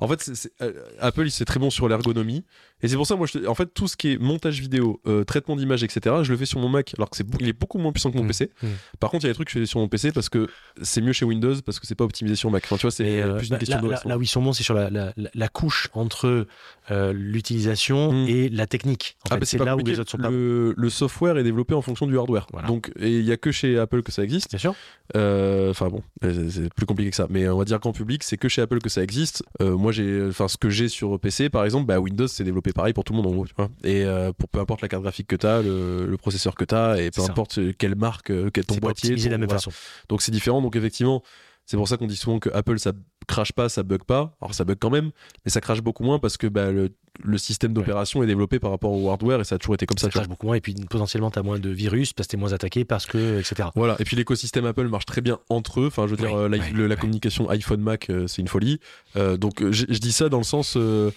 en 0.00 0.06
fait, 0.06 0.20
c'est- 0.22 0.52
euh, 0.62 0.72
Apple, 1.00 1.22
il 1.26 1.30
c'est 1.32 1.44
très 1.44 1.58
bon 1.58 1.68
sur 1.68 1.88
l'ergonomie. 1.88 2.44
Et 2.82 2.88
c'est 2.88 2.96
pour 2.96 3.06
ça, 3.06 3.16
moi, 3.16 3.26
je 3.26 3.46
en 3.46 3.54
fait, 3.54 3.72
tout 3.72 3.88
ce 3.88 3.96
qui 3.96 4.12
est 4.12 4.18
montage 4.18 4.60
vidéo, 4.60 5.00
euh, 5.06 5.24
traitement 5.24 5.56
d'image, 5.56 5.82
etc., 5.82 6.16
je 6.22 6.30
le 6.30 6.36
fais 6.36 6.44
sur 6.44 6.60
mon 6.60 6.68
Mac, 6.68 6.92
alors 6.98 7.08
que 7.08 7.16
c'est, 7.16 7.24
il 7.40 7.48
est 7.48 7.52
beaucoup 7.58 7.78
moins 7.78 7.92
puissant 7.92 8.10
que 8.10 8.18
mon 8.18 8.24
Mm. 8.24 8.28
PC. 8.28 8.50
Mm. 8.62 8.66
Par 9.00 9.10
contre, 9.10 9.24
il 9.24 9.28
y 9.28 9.30
a 9.30 9.32
des 9.32 9.34
trucs 9.34 9.48
que 9.48 9.54
je 9.54 9.58
fais 9.60 9.66
sur 9.66 9.80
mon 9.80 9.88
PC 9.88 10.12
parce 10.12 10.28
que 10.28 10.48
c'est 10.82 11.00
mieux 11.00 11.12
chez 11.14 11.24
Windows 11.24 11.54
parce 11.64 11.80
que 11.80 11.86
c'est 11.86 11.94
pas 11.94 12.04
optimisé 12.04 12.36
sur 12.36 12.50
Mac. 12.50 12.64
Enfin, 12.64 12.76
tu 12.76 12.82
vois, 12.82 12.90
c'est 12.90 13.22
euh, 13.22 13.36
plus 13.38 13.46
une 13.46 13.52
bah, 13.52 13.58
question 13.58 13.76
là, 13.78 13.82
de 13.82 13.88
là- 13.90 14.00
là 14.04 14.18
où 14.18 14.22
ils 14.22 14.26
sont 14.26 14.42
bons, 14.42 14.52
c'est 14.52 14.64
sur 14.64 14.74
la, 14.74 14.90
la- 14.90 15.12
la- 15.16 15.48
couche 15.48 15.88
entre 15.94 16.46
euh, 16.90 17.12
l'utilisation 17.14 18.12
Mm. 18.12 18.28
et 18.28 18.48
la 18.50 18.66
technique. 18.66 19.16
En 19.24 19.28
Ah, 19.30 19.34
fait, 19.34 19.40
bah, 19.40 19.46
c'est 19.46 19.56
pas 19.58 19.64
là 19.64 19.76
où 19.76 19.78
les 19.80 19.98
autres 20.00 20.10
sont 20.10 20.18
pas. 20.18 20.28
le, 20.30 20.74
le 20.76 20.90
software 20.90 21.38
est 21.38 21.44
développé 21.44 21.74
en 21.74 21.80
fonction 21.82 22.06
du 22.06 22.18
hardware. 22.18 22.46
Voilà. 22.52 22.68
Donc, 22.68 22.90
et 22.98 23.18
il 23.18 23.24
y 23.24 23.32
a 23.32 23.36
que 23.38 23.50
chez 23.52 23.78
Apple 23.78 24.02
que 24.02 24.12
ça 24.12 24.22
existe. 24.24 24.50
Bien 24.50 24.58
sûr. 24.58 24.74
Enfin 25.14 25.88
bon, 25.88 26.02
c'est 26.22 26.72
plus 26.74 26.86
compliqué 26.86 27.10
que 27.10 27.16
ça. 27.16 27.26
Mais 27.30 27.48
on 27.48 27.56
va 27.58 27.64
dire 27.64 27.80
qu'en 27.80 27.92
public, 27.92 28.22
c'est 28.24 28.36
que 28.36 28.48
chez 28.48 28.60
Apple 28.62 28.80
que 28.80 28.88
ça 28.88 29.02
existe. 29.02 29.42
Moi, 29.60 29.92
j'ai, 29.92 30.26
enfin, 30.28 30.48
ce 30.48 30.56
que 30.58 30.68
j'ai 30.70 30.88
sur 30.88 31.18
PC, 31.18 31.48
par 31.48 31.64
exemple, 31.64 31.86
bah, 31.86 31.98
Windows, 32.00 32.26
c'est 32.26 32.44
développé 32.44 32.72
pareil 32.74 32.92
pour 32.92 33.04
tout 33.04 33.12
le 33.12 33.18
monde 33.18 33.26
en 33.28 33.30
gros. 33.34 33.46
Tu 33.46 33.54
vois 33.56 33.70
et 33.84 34.04
euh, 34.04 34.32
pour 34.32 34.48
peu 34.48 34.60
importe 34.60 34.82
la 34.82 34.88
carte 34.88 35.02
graphique 35.02 35.26
que 35.28 35.36
tu 35.36 35.46
as, 35.46 35.62
le, 35.62 36.06
le 36.06 36.16
processeur 36.16 36.54
que 36.54 36.64
tu 36.64 36.74
as, 36.74 37.00
et 37.00 37.10
peu 37.10 37.22
ça. 37.22 37.30
importe 37.30 37.58
quelle 37.78 37.94
marque, 37.94 38.30
euh, 38.30 38.50
quel 38.52 38.66
ton 38.66 38.76
boîtier. 38.76 39.10
de 39.10 39.16
la 39.16 39.22
ton- 39.24 39.30
même 39.30 39.40
voilà. 39.44 39.54
façon. 39.60 39.70
Donc 40.08 40.20
c'est 40.22 40.32
différent. 40.32 40.60
Donc 40.60 40.76
effectivement, 40.76 41.22
c'est 41.66 41.76
pour 41.76 41.88
ça 41.88 41.96
qu'on 41.96 42.06
dit 42.06 42.16
souvent 42.16 42.38
que 42.38 42.50
Apple 42.52 42.78
ça 42.78 42.92
crache 43.26 43.52
pas, 43.52 43.68
ça 43.68 43.82
bug 43.82 44.04
pas. 44.04 44.36
Alors 44.40 44.54
ça 44.54 44.64
bug 44.64 44.76
quand 44.78 44.90
même, 44.90 45.10
mais 45.44 45.50
ça 45.50 45.60
crache 45.60 45.80
beaucoup 45.80 46.04
moins 46.04 46.18
parce 46.18 46.36
que 46.36 46.46
bah, 46.46 46.70
le, 46.70 46.90
le 47.22 47.38
système 47.38 47.72
d'opération 47.72 48.22
est 48.22 48.26
développé 48.26 48.58
par 48.58 48.70
rapport 48.70 48.92
au 48.92 49.08
hardware 49.10 49.40
et 49.40 49.44
ça 49.44 49.54
a 49.54 49.58
toujours 49.58 49.74
été 49.76 49.86
comme 49.86 49.96
ça. 49.96 50.06
Ça 50.08 50.10
crache 50.10 50.28
beaucoup 50.28 50.46
moins 50.46 50.56
et 50.56 50.60
puis 50.60 50.74
potentiellement 50.90 51.30
tu 51.30 51.38
as 51.38 51.42
moins 51.42 51.58
de 51.58 51.70
virus 51.70 52.12
parce 52.12 52.26
que 52.26 52.32
tu 52.32 52.36
es 52.36 52.40
moins 52.40 52.52
attaqué 52.52 52.84
parce 52.84 53.06
que 53.06 53.38
etc. 53.40 53.70
Voilà, 53.74 53.96
et 53.98 54.04
puis 54.04 54.16
l'écosystème 54.16 54.66
Apple 54.66 54.88
marche 54.88 55.06
très 55.06 55.20
bien 55.22 55.38
entre 55.48 55.80
eux. 55.80 55.86
Enfin, 55.86 56.06
je 56.06 56.10
veux 56.10 56.16
dire, 56.18 56.36
euh, 56.36 56.48
la, 56.48 56.58
le- 56.70 56.96
communication 56.96 57.48
iPhone-Mac, 57.48 58.10
euh, 58.10 58.26
c'est 58.26 58.42
une 58.42 58.48
folie. 58.48 58.78
Euh, 59.16 59.36
donc, 59.36 59.62
je 59.70 59.84
je 59.88 59.98
dis 59.98 60.12
ça 60.12 60.28
dans 60.28 60.38
le 60.38 60.44
sens, 60.44 60.74
euh, 60.76 61.10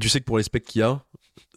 tu 0.00 0.08
sais 0.10 0.20
que 0.20 0.24
pour 0.26 0.36
les 0.38 0.44
specs 0.44 0.64
qu'il 0.64 0.80
y 0.80 0.82
a, 0.82 1.02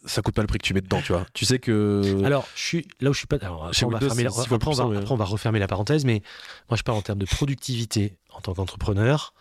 ça 0.04 0.22
coûte 0.22 0.34
pas 0.34 0.42
le 0.42 0.46
prix 0.46 0.58
que 0.58 0.66
tu 0.66 0.74
mets 0.74 0.80
dedans, 0.80 1.00
tu 1.02 1.12
vois. 1.12 1.26
Tu 1.34 1.44
sais 1.44 1.58
que. 1.58 2.22
Alors, 2.24 2.46
je 2.54 2.60
suis 2.62 2.88
là 3.00 3.10
où 3.10 3.12
je 3.12 3.18
suis 3.18 3.26
pas. 3.26 3.36
Alors, 3.42 3.64
après, 3.66 3.74
on 3.86 3.90
va, 3.90 3.98
fermer 4.08 4.22
la- 4.24 4.30
on 4.30 4.34
va- 4.34 4.84
après, 4.98 5.12
on 5.12 5.16
va 5.16 5.24
refermer 5.24 5.58
la 5.58 5.66
parenthèse, 5.66 6.04
mais 6.04 6.22
moi 6.68 6.76
je 6.76 6.82
parle 6.82 6.98
en 6.98 7.02
termes 7.02 7.18
de 7.18 7.26
productivité 7.26 8.16
en 8.32 8.40
tant 8.40 8.54
qu'entrepreneur. 8.54 9.34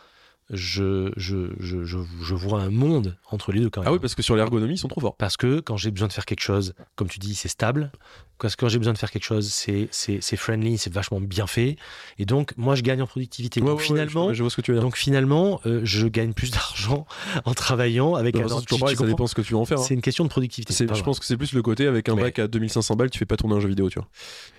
Je, 0.51 1.11
je, 1.15 1.51
je, 1.59 1.83
je, 1.83 1.97
je 2.23 2.33
vois 2.35 2.61
un 2.61 2.69
monde 2.71 3.17
entre 3.29 3.51
les 3.51 3.59
deux 3.61 3.69
quand 3.69 3.81
même. 3.81 3.87
ah 3.89 3.93
oui, 3.93 3.99
parce 3.99 4.15
que 4.15 4.21
sur 4.23 4.35
l'ergonomie, 4.35 4.73
ils 4.73 4.77
sont 4.79 4.87
trop 4.87 4.99
forts. 5.01 5.15
Parce 5.15 5.37
que 5.37 5.59
quand 5.59 5.77
j'ai 5.77 5.91
besoin 5.91 6.07
de 6.07 6.13
faire 6.13 6.25
quelque 6.25 6.41
chose, 6.41 6.73
comme 6.95 7.07
tu 7.07 7.19
dis, 7.19 7.35
c'est 7.35 7.47
stable. 7.49 7.91
Parce 8.39 8.55
que 8.55 8.61
quand 8.61 8.69
j'ai 8.69 8.77
besoin 8.79 8.93
de 8.93 8.97
faire 8.97 9.11
quelque 9.11 9.25
chose, 9.25 9.49
c'est 9.49 9.89
c'est- 9.91 10.19
c'est 10.21 10.37
friendly, 10.37 10.77
c'est 10.77 10.91
vachement 10.91 11.19
bien 11.19 11.45
fait. 11.45 11.75
Et 12.17 12.25
donc, 12.25 12.53
moi, 12.57 12.73
je 12.75 12.81
gagne 12.83 13.01
en 13.01 13.05
productivité. 13.07 13.61
Ouais, 13.61 13.67
donc, 13.67 13.79
ouais, 13.79 13.83
finalement, 13.85 14.29
je, 14.29 14.35
je 14.35 14.43
vois 14.43 14.49
ce 14.49 14.55
que 14.55 14.61
tu 14.61 14.71
veux 14.71 14.77
dire. 14.77 14.81
donc 14.83 14.95
finalement, 14.97 15.59
euh, 15.65 15.81
je 15.83 16.07
gagne 16.07 16.33
plus 16.33 16.49
d'argent 16.51 17.05
en 17.45 17.53
travaillant 17.53 18.15
avec 18.15 18.33
De 18.35 18.39
un 18.39 18.47
pareil, 18.47 18.65
Tu 18.65 18.75
ça 18.75 18.79
comprends 18.87 19.05
dépend 19.05 19.27
ce 19.27 19.35
que 19.35 19.41
tu 19.41 19.53
veux 19.53 19.59
en 19.59 19.65
faire. 19.65 19.77
hein. 19.79 19.83
C'est 19.85 19.93
une 19.93 20.01
question 20.01 20.23
de 20.23 20.29
productivité. 20.29 20.73
Je 20.73 21.03
pense 21.03 21.19
que 21.19 21.25
c'est 21.25 21.37
plus 21.37 21.53
le 21.53 21.61
côté 21.61 21.85
avec 21.85 22.07
un 22.09 22.15
Mais- 22.15 22.21
bac 22.23 22.39
à 22.39 22.47
2500 22.47 22.95
balles, 22.95 23.09
tu 23.09 23.19
fais 23.19 23.25
pas 23.25 23.35
tourner 23.37 23.55
un 23.55 23.59
jeu 23.59 23.67
vidéo, 23.69 23.89
tu 23.89 23.99
vois. 23.99 24.07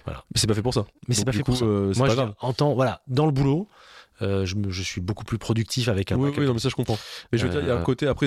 Voilà. 0.04 0.24
Mais 0.34 0.38
c'est 0.40 0.46
pas 0.46 0.54
fait 0.54 0.62
pour 0.62 0.74
ça. 0.74 0.84
Mais 1.08 1.14
c'est 1.14 1.24
pas 1.24 1.32
fait 1.32 1.38
coup, 1.38 1.44
pour 1.52 1.56
ça. 1.56 1.64
euh, 1.64 1.92
c'est 1.92 1.98
Moi, 1.98 2.06
pas 2.08 2.12
je 2.12 2.16
grave. 2.18 2.34
entends, 2.40 2.74
voilà, 2.74 3.00
dans 3.08 3.24
le 3.26 3.32
boulot, 3.32 3.66
euh, 4.22 4.44
je, 4.46 4.54
me- 4.56 4.70
je 4.70 4.82
suis 4.82 5.00
beaucoup 5.00 5.24
plus 5.24 5.38
productif 5.38 5.88
avec 5.88 6.12
un 6.12 6.16
Oui, 6.16 6.30
oui, 6.36 6.46
non, 6.46 6.54
mais 6.54 6.60
ça 6.60 6.68
je 6.68 6.74
comprends. 6.74 6.98
Mais 7.32 7.38
je 7.38 7.44
veux 7.46 7.50
dire, 7.52 7.60
il 7.60 7.66
y 7.66 7.70
a 7.70 7.74
un 7.76 7.80
Euh, 7.80 7.82
côté, 7.82 8.06
après, 8.06 8.26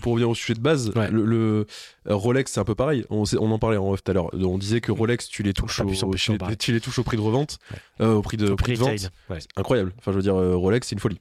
pour 0.00 0.12
revenir 0.12 0.28
au 0.30 0.34
sujet 0.34 0.54
de 0.54 0.60
base, 0.60 0.90
Ouais. 0.94 1.10
le, 1.10 1.24
le, 1.24 1.66
euh, 2.08 2.14
Rolex 2.14 2.52
c'est 2.52 2.60
un 2.60 2.64
peu 2.64 2.74
pareil. 2.74 3.04
On, 3.10 3.24
en 3.50 3.58
parlait 3.58 3.76
en 3.76 3.90
off 3.90 4.02
tout 4.04 4.10
à 4.10 4.14
l'heure. 4.14 4.30
On 4.34 4.58
disait 4.58 4.80
que 4.80 4.92
Rolex, 4.92 5.28
tu 5.28 5.42
les 5.42 5.52
touches, 5.52 5.80
au, 5.80 6.14
tu, 6.14 6.32
les, 6.32 6.38
parler. 6.38 6.56
tu 6.56 6.72
les 6.72 6.80
touches 6.80 6.98
au 6.98 7.02
prix 7.02 7.16
de 7.16 7.22
revente, 7.22 7.58
euh, 8.00 8.14
au 8.14 8.22
prix 8.22 8.36
de, 8.36 8.50
au 8.50 8.56
prix 8.56 8.74
de 8.74 8.78
vente. 8.78 9.10
Ouais. 9.30 9.38
Incroyable. 9.56 9.92
Enfin, 9.98 10.12
je 10.12 10.16
veux 10.16 10.22
dire, 10.22 10.34
Rolex, 10.36 10.88
c'est 10.88 10.94
une 10.94 11.00
folie. 11.00 11.20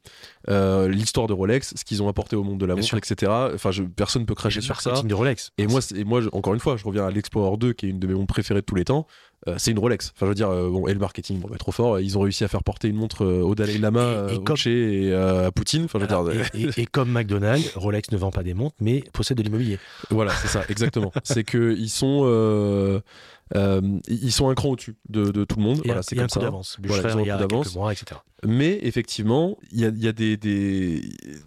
Euh, 0.50 0.88
L'histoire 0.88 1.28
de 1.28 1.34
Rolex, 1.34 1.74
ce 1.76 1.84
qu'ils 1.84 2.04
ont 2.04 2.08
apporté 2.08 2.36
au 2.36 2.44
monde 2.44 2.60
de 2.60 2.66
la 2.66 2.76
montre, 2.76 2.96
etc. 2.98 3.32
Enfin, 3.54 3.72
je, 3.72 3.84
personne 3.84 4.26
peut 4.26 4.36
cracher 4.36 4.62
sur 4.62 4.82
ça. 4.82 5.02
de 5.02 5.14
Rolex. 5.14 5.52
Et 5.58 5.68
moi, 5.68 5.82
et 5.96 6.04
moi, 6.04 6.22
je- 6.22 6.30
encore 6.32 6.54
une 6.54 6.60
fois, 6.60 6.78
je 6.78 6.84
reviens 6.86 7.06
à 7.06 7.12
l'Explorer 7.12 7.58
2, 7.58 7.74
qui 7.74 7.88
est 7.88 7.90
une 7.90 8.00
de 8.00 8.08
mes 8.08 8.14
montres 8.14 8.34
préférées 8.34 8.62
de 8.62 8.66
tous 8.66 8.76
les 8.76 8.86
temps. 8.86 9.08
Euh, 9.48 9.56
c'est 9.58 9.72
une 9.72 9.80
Rolex. 9.80 10.12
Enfin, 10.16 10.26
je 10.26 10.30
veux 10.30 10.36
dire, 10.36 10.50
euh, 10.50 10.70
bon, 10.70 10.88
et 10.88 10.94
le 10.94 11.00
marketing, 11.00 11.40
bon, 11.40 11.48
bah, 11.50 11.58
trop 11.58 11.72
fort. 11.72 12.00
Ils 12.00 12.18
ont 12.18 12.22
réussi 12.22 12.44
à 12.44 12.48
faire 12.48 12.64
porter 12.64 12.88
une 12.88 12.96
montre 12.96 13.24
euh, 13.26 13.42
au 13.42 13.54
Dalai 13.56 13.78
Lama, 13.78 14.28
Et- 14.32 14.44
comme- 14.44 14.56
et 14.66 15.14
à 15.14 15.52
Poutine. 15.52 15.84
Enfin, 15.86 16.00
je 16.00 16.06
veux 16.06 16.10
Voilà. 16.16 16.34
dire, 16.34 16.50
Et, 16.54 16.80
et- 16.80 16.84
et 16.84 16.86
comme 16.88 17.12
McDonald's, 17.12 17.72
Rolex 17.76 18.12
ne 18.12 18.18
vend 18.18 18.32
pas 18.32 18.44
des 18.44 18.54
montres, 18.56 18.76
mais 18.80 19.04
possède 19.14 19.38
de 19.38 19.44
l'immobilier. 19.44 19.78
Voilà, 20.10 20.32
c'est 20.34 20.48
ça, 20.48 20.64
exactement. 20.70 21.12
c'est 21.24 21.44
que 21.44 21.76
ils 21.78 21.90
sont, 21.90 22.22
euh, 22.26 23.00
ils 24.08 24.32
sont 24.32 24.50
un 24.50 24.56
cran 24.56 24.70
au-dessus 24.70 24.96
de, 25.10 25.30
de 25.32 25.44
tout 25.44 25.58
le 25.58 25.64
monde. 25.64 25.82
Voilà, 25.86 26.02
c'est 26.02 26.16
comme 26.16 26.30
ça. 26.30 26.40
d'avance. 26.40 26.78
Voilà. 26.84 27.14
Mais 28.46 28.80
effectivement, 28.84 29.58
il 29.72 29.80
y 29.82 29.86
a, 29.86 29.90
il 29.90 30.04
y 30.04 30.08
a 30.08 30.12
des, 30.12 30.38
des, 30.38 31.02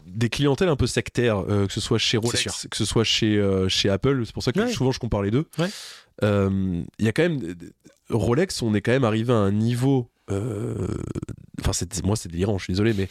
des 0.06 0.28
clientèles 0.28 0.68
un 0.68 0.76
peu 0.76 0.86
sectaires, 0.86 1.38
euh, 1.48 1.66
que 1.66 1.72
ce 1.72 1.80
soit 1.80 1.98
chez 1.98 2.16
Rolex, 2.16 2.66
que 2.70 2.76
ce 2.76 2.84
soit 2.84 3.04
chez, 3.04 3.36
euh, 3.36 3.68
chez 3.68 3.88
Apple. 3.88 4.22
C'est 4.24 4.32
pour 4.32 4.42
ça 4.42 4.52
que 4.52 4.60
Ouais. 4.60 4.72
souvent 4.72 4.90
je 4.92 4.98
compare 4.98 5.22
les 5.22 5.30
deux. 5.30 5.44
Ouais. 5.58 5.68
Euh, 6.22 6.82
Il 6.98 7.04
y 7.04 7.08
a 7.08 7.12
quand 7.12 7.22
même 7.22 7.54
Rolex, 8.10 8.62
on 8.62 8.74
est 8.74 8.80
quand 8.80 8.92
même 8.92 9.04
arrivé 9.04 9.32
à 9.32 9.36
un 9.36 9.52
niveau. 9.52 10.10
euh, 10.30 10.74
Enfin, 11.60 11.72
moi, 12.04 12.14
c'est 12.16 12.28
délirant. 12.30 12.56
Je 12.58 12.64
suis 12.64 12.72
désolé, 12.72 12.94
mais 12.94 13.08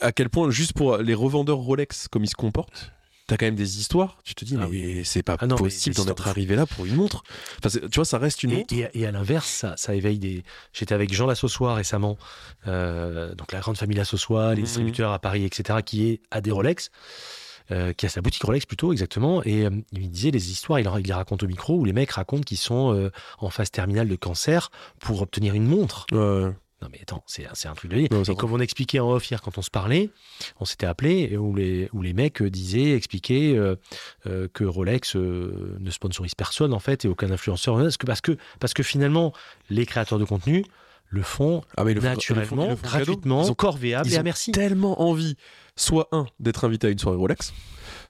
à 0.00 0.10
quel 0.12 0.30
point, 0.30 0.50
juste 0.50 0.72
pour 0.72 0.96
les 0.98 1.14
revendeurs 1.14 1.58
Rolex, 1.58 2.08
comme 2.08 2.24
ils 2.24 2.28
se 2.30 2.34
comportent. 2.34 2.92
T'as 3.26 3.36
quand 3.36 3.44
même 3.44 3.56
des 3.56 3.78
histoires, 3.78 4.16
tu 4.24 4.34
te 4.34 4.42
dis, 4.46 4.56
Ah 4.58 4.66
mais 4.70 5.04
c'est 5.04 5.22
pas 5.22 5.36
Ah 5.38 5.46
non, 5.46 5.56
possible 5.56 5.94
d'en 5.94 6.06
être 6.06 6.28
arrivé 6.28 6.56
là 6.56 6.64
pour 6.64 6.86
une 6.86 6.94
montre. 6.94 7.22
Enfin, 7.62 7.68
tu 7.78 7.94
vois, 7.96 8.06
ça 8.06 8.16
reste 8.16 8.42
une 8.42 8.52
Et, 8.52 8.56
montre. 8.56 8.74
et- 8.94 9.06
à 9.06 9.10
l'inverse, 9.12 9.46
ça, 9.46 9.74
ça 9.76 9.94
éveille 9.94 10.18
des. 10.18 10.44
J'étais 10.72 10.94
avec 10.94 11.12
Jean 11.12 11.26
Lassossois 11.26 11.74
récemment, 11.74 12.16
euh, 12.66 13.34
donc 13.34 13.52
la 13.52 13.60
grande 13.60 13.76
famille 13.76 13.98
Lassossois, 13.98 14.54
les 14.54 14.62
Mhm. 14.62 14.64
distributeurs 14.66 15.12
à 15.12 15.18
Paris, 15.18 15.44
etc., 15.44 15.80
qui 15.84 16.08
est 16.08 16.22
à 16.30 16.40
des 16.40 16.50
Rolex, 16.50 16.90
euh, 17.70 17.92
qui 17.92 18.06
a 18.06 18.08
sa 18.08 18.20
boutique 18.20 18.42
Rolex 18.44 18.66
plutôt, 18.66 18.92
exactement. 18.92 19.42
Et 19.44 19.64
euh, 19.66 19.70
il 19.92 20.10
disait 20.10 20.30
les 20.30 20.50
histoires, 20.50 20.80
il, 20.80 20.88
en- 20.88 20.96
il 20.96 21.06
les 21.06 21.12
raconte 21.12 21.42
au 21.42 21.46
micro, 21.46 21.76
où 21.76 21.84
les 21.84 21.92
mecs 21.92 22.10
racontent 22.12 22.42
qu'ils 22.42 22.56
sont 22.58 22.94
euh, 22.94 23.10
en 23.38 23.50
phase 23.50 23.70
terminale 23.70 24.08
de 24.08 24.16
cancer 24.16 24.70
pour 25.00 25.20
obtenir 25.22 25.54
une 25.54 25.66
montre. 25.66 26.06
Ouais. 26.12 26.52
Non 26.80 26.86
mais 26.92 27.00
attends, 27.02 27.24
c'est 27.26 27.44
c'est 27.54 27.66
un 27.66 27.74
truc 27.74 27.90
de 27.90 27.96
vie. 27.96 28.04
Et 28.04 28.34
comme 28.36 28.52
on 28.52 28.60
expliquait 28.60 29.00
en 29.00 29.10
off 29.10 29.28
hier 29.28 29.42
quand 29.42 29.58
on 29.58 29.62
se 29.62 29.70
parlait, 29.70 30.10
on 30.60 30.64
s'était 30.64 30.86
appelé 30.86 31.28
et 31.32 31.36
où 31.36 31.52
les, 31.52 31.88
où 31.92 32.02
les 32.02 32.12
mecs 32.12 32.40
euh, 32.40 32.50
disaient, 32.50 32.92
expliquaient 32.94 33.54
euh, 33.56 33.74
euh, 34.26 34.46
que 34.52 34.62
Rolex 34.62 35.16
euh, 35.16 35.76
ne 35.80 35.90
sponsorise 35.90 36.36
personne 36.36 36.72
en 36.72 36.78
fait 36.78 37.04
et 37.04 37.08
aucun 37.08 37.32
influenceur. 37.32 37.76
Parce 37.78 37.96
que, 37.96 38.06
parce 38.06 38.20
que, 38.20 38.36
parce 38.60 38.74
que 38.74 38.84
finalement, 38.84 39.32
les 39.70 39.86
créateurs 39.86 40.20
de 40.20 40.24
contenu 40.24 40.64
le 41.08 41.22
font 41.22 41.62
Ah, 41.76 41.82
mais 41.82 41.94
le 41.94 42.00
font- 42.00 42.06
ils 42.06 42.10
le 42.10 42.12
font- 42.12 42.14
naturellement, 42.36 42.64
ils 42.66 42.70
le 42.70 42.76
font 42.76 42.82
cadeau. 42.82 43.04
gratuitement, 43.06 43.42
Ils 43.44 43.50
ont- 43.50 43.54
corvéable 43.54 44.08
ils 44.08 44.14
et 44.14 44.16
à 44.16 44.20
ont 44.20 44.24
merci. 44.24 44.52
tellement 44.52 45.02
envie, 45.02 45.36
soit 45.78 46.08
un, 46.12 46.26
d'être 46.40 46.64
invité 46.64 46.88
à 46.88 46.90
une 46.90 46.98
soirée 46.98 47.16
Rolex, 47.16 47.52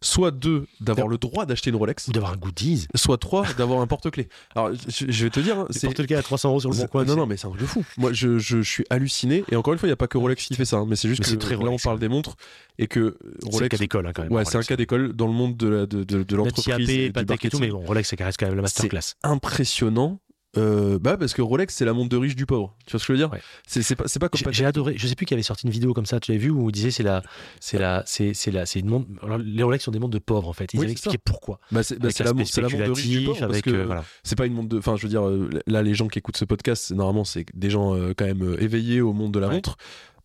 soit 0.00 0.30
deux, 0.30 0.66
d'avoir 0.80 1.08
le 1.08 1.18
droit 1.18 1.44
d'acheter 1.44 1.70
une 1.70 1.76
Rolex, 1.76 2.08
Ou 2.08 2.12
d'avoir 2.12 2.32
un 2.32 2.36
goodies. 2.36 2.86
soit 2.94 3.18
trois, 3.18 3.44
d'avoir 3.58 3.80
un 3.80 3.86
porte-clés. 3.86 4.28
Alors, 4.54 4.70
je, 4.88 5.06
je 5.08 5.24
vais 5.24 5.30
te 5.30 5.40
dire, 5.40 5.58
hein, 5.58 5.66
C'est 5.70 5.88
c'est. 5.94 6.06
cas 6.06 6.18
à 6.18 6.22
300 6.22 6.48
euros 6.50 6.60
sur 6.60 6.70
le 6.70 6.74
bon 6.76 6.82
c'est- 6.82 6.88
coin. 6.88 7.04
non, 7.04 7.16
non, 7.16 7.26
mais 7.26 7.36
c'est 7.36 7.46
un 7.46 7.50
truc 7.50 7.60
de 7.62 7.66
fou. 7.66 7.84
Moi, 7.96 8.12
je, 8.12 8.38
je, 8.38 8.58
je 8.62 8.70
suis 8.70 8.84
halluciné. 8.90 9.44
Et 9.50 9.56
encore 9.56 9.72
une 9.72 9.78
fois, 9.78 9.86
il 9.86 9.90
n'y 9.90 9.94
a 9.94 9.96
pas 9.96 10.06
que 10.08 10.16
Rolex 10.18 10.44
qui 10.46 10.54
fait 10.54 10.64
ça. 10.64 10.76
hein, 10.78 10.86
mais 10.88 10.96
c'est 10.96 11.08
juste 11.08 11.20
Mais 11.20 11.24
que 11.24 11.30
c'est 11.30 11.36
très 11.38 11.54
là, 11.54 11.60
on 11.60 11.64
Rolex, 11.64 11.82
parle 11.82 11.96
ouais. 11.96 12.00
des 12.00 12.08
montres 12.08 12.36
et 12.78 12.86
que 12.86 13.16
C'est 13.40 13.46
le 13.46 13.52
Rolex. 13.52 13.68
cas 13.70 13.76
d'école 13.78 14.06
hein, 14.06 14.12
quand 14.14 14.22
même. 14.22 14.32
Ouais, 14.32 14.44
c'est 14.44 14.56
un 14.56 14.62
cas 14.62 14.76
d'école 14.76 15.12
dans 15.14 15.26
le 15.26 15.32
monde 15.32 15.56
de, 15.56 15.68
la- 15.68 15.86
de, 15.86 16.04
de, 16.04 16.36
l'entreprise. 16.36 16.88
et 16.88 17.12
tout, 17.50 17.58
mais 17.58 17.68
bon, 17.70 17.80
Rolex, 17.84 18.08
ça 18.08 18.24
reste 18.24 18.38
quand 18.38 18.46
même 18.46 18.56
la 18.56 18.62
masterclass. 18.62 19.14
Impressionnant. 19.24 20.20
Euh, 20.59 20.98
bah, 21.00 21.16
parce 21.16 21.34
que 21.34 21.42
Rolex, 21.42 21.74
c'est 21.74 21.84
la 21.84 21.92
montre 21.92 22.09
de 22.11 22.16
riche 22.16 22.36
du 22.36 22.46
pauvre. 22.46 22.74
Tu 22.86 22.92
vois 22.92 23.00
ce 23.00 23.06
que 23.06 23.12
je 23.14 23.18
veux 23.18 23.18
dire 23.26 23.32
Ouais. 23.32 23.40
C'est 23.66 23.96
pas, 23.96 24.04
c'est 24.06 24.18
pas 24.18 24.28
comme 24.28 24.40
J'ai- 24.52 24.64
adoré. 24.64 24.94
Je 24.96 25.06
sais 25.06 25.14
plus 25.14 25.26
qui 25.26 25.34
avait 25.34 25.42
sorti 25.42 25.66
une 25.66 25.72
vidéo 25.72 25.94
comme 25.94 26.06
ça. 26.06 26.20
Tu 26.20 26.32
l'avais 26.32 26.42
vu 26.44 26.50
où 26.50 26.68
il 26.68 26.72
disait 26.72 26.90
c'est 26.90 27.02
la, 27.02 27.22
c'est 27.61 27.78
la, 27.78 28.02
c'est, 28.06 28.34
c'est 28.34 28.50
la, 28.50 28.66
c'est 28.66 28.80
une 28.80 28.88
montre. 28.88 29.06
alors, 29.22 29.38
les 29.38 29.62
Rolex 29.62 29.84
sont 29.84 29.90
des 29.90 29.98
montres 29.98 30.14
de 30.14 30.18
pauvres 30.18 30.48
en 30.48 30.52
fait. 30.52 30.72
Ils 30.74 30.78
Oui, 30.78 30.84
avaient 30.84 30.92
expliqué 30.92 31.18
pourquoi. 31.18 31.61
Bah, 31.70 31.82
c'est 31.82 31.98
bah, 31.98 32.09
la, 32.18 32.24
la 32.24 32.32
montre 32.32 32.61
de 32.61 32.90
riche 32.92 33.09
du 33.09 33.24
pauvre. 33.24 33.38
Parce 33.46 33.61
que 33.62 33.70
euh, 33.70 33.84
voilà. 33.86 34.04
c'est 34.22 34.36
pas 34.36 34.46
une 34.46 34.54
montre 34.54 34.68
de. 34.68 34.78
Enfin, 34.78 34.96
je 34.96 35.02
veux 35.02 35.09
dire, 35.09 35.26
euh, 35.26 35.48
là, 35.66 35.82
les 35.82 35.94
gens 35.94 36.09
qui 36.09 36.18
écoutent 36.18 36.36
ce 36.36 36.44
podcast, 36.44 36.90
normalement, 36.92 37.24
c'est 37.24 37.46
des 37.54 37.70
gens 37.70 37.94
euh, 37.94 38.12
quand 38.16 38.26
même 38.26 38.56
éveillés 38.59 39.00
au 39.00 39.12
monde 39.12 39.32
de 39.32 39.38
la 39.38 39.48
Ouais. 39.48 39.54
montre. 39.54 39.76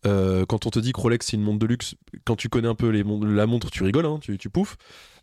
Euh, 0.06 0.44
quand 0.46 0.66
on 0.66 0.70
te 0.70 0.78
dit 0.78 0.92
que 0.92 1.00
Rolex 1.00 1.26
c'est 1.26 1.36
une 1.36 1.42
montre 1.42 1.58
de 1.60 1.66
luxe, 1.66 1.94
quand 2.24 2.36
tu 2.36 2.48
connais 2.48 2.68
un 2.68 2.74
peu 2.74 2.88
les 2.90 3.04
mon- 3.04 3.24
la 3.24 3.46
montre, 3.46 3.70
tu 3.70 3.82
rigoles, 3.82 4.04
hein, 4.06 4.18
tu, 4.20 4.36
tu 4.38 4.50
pouffes. 4.50 4.76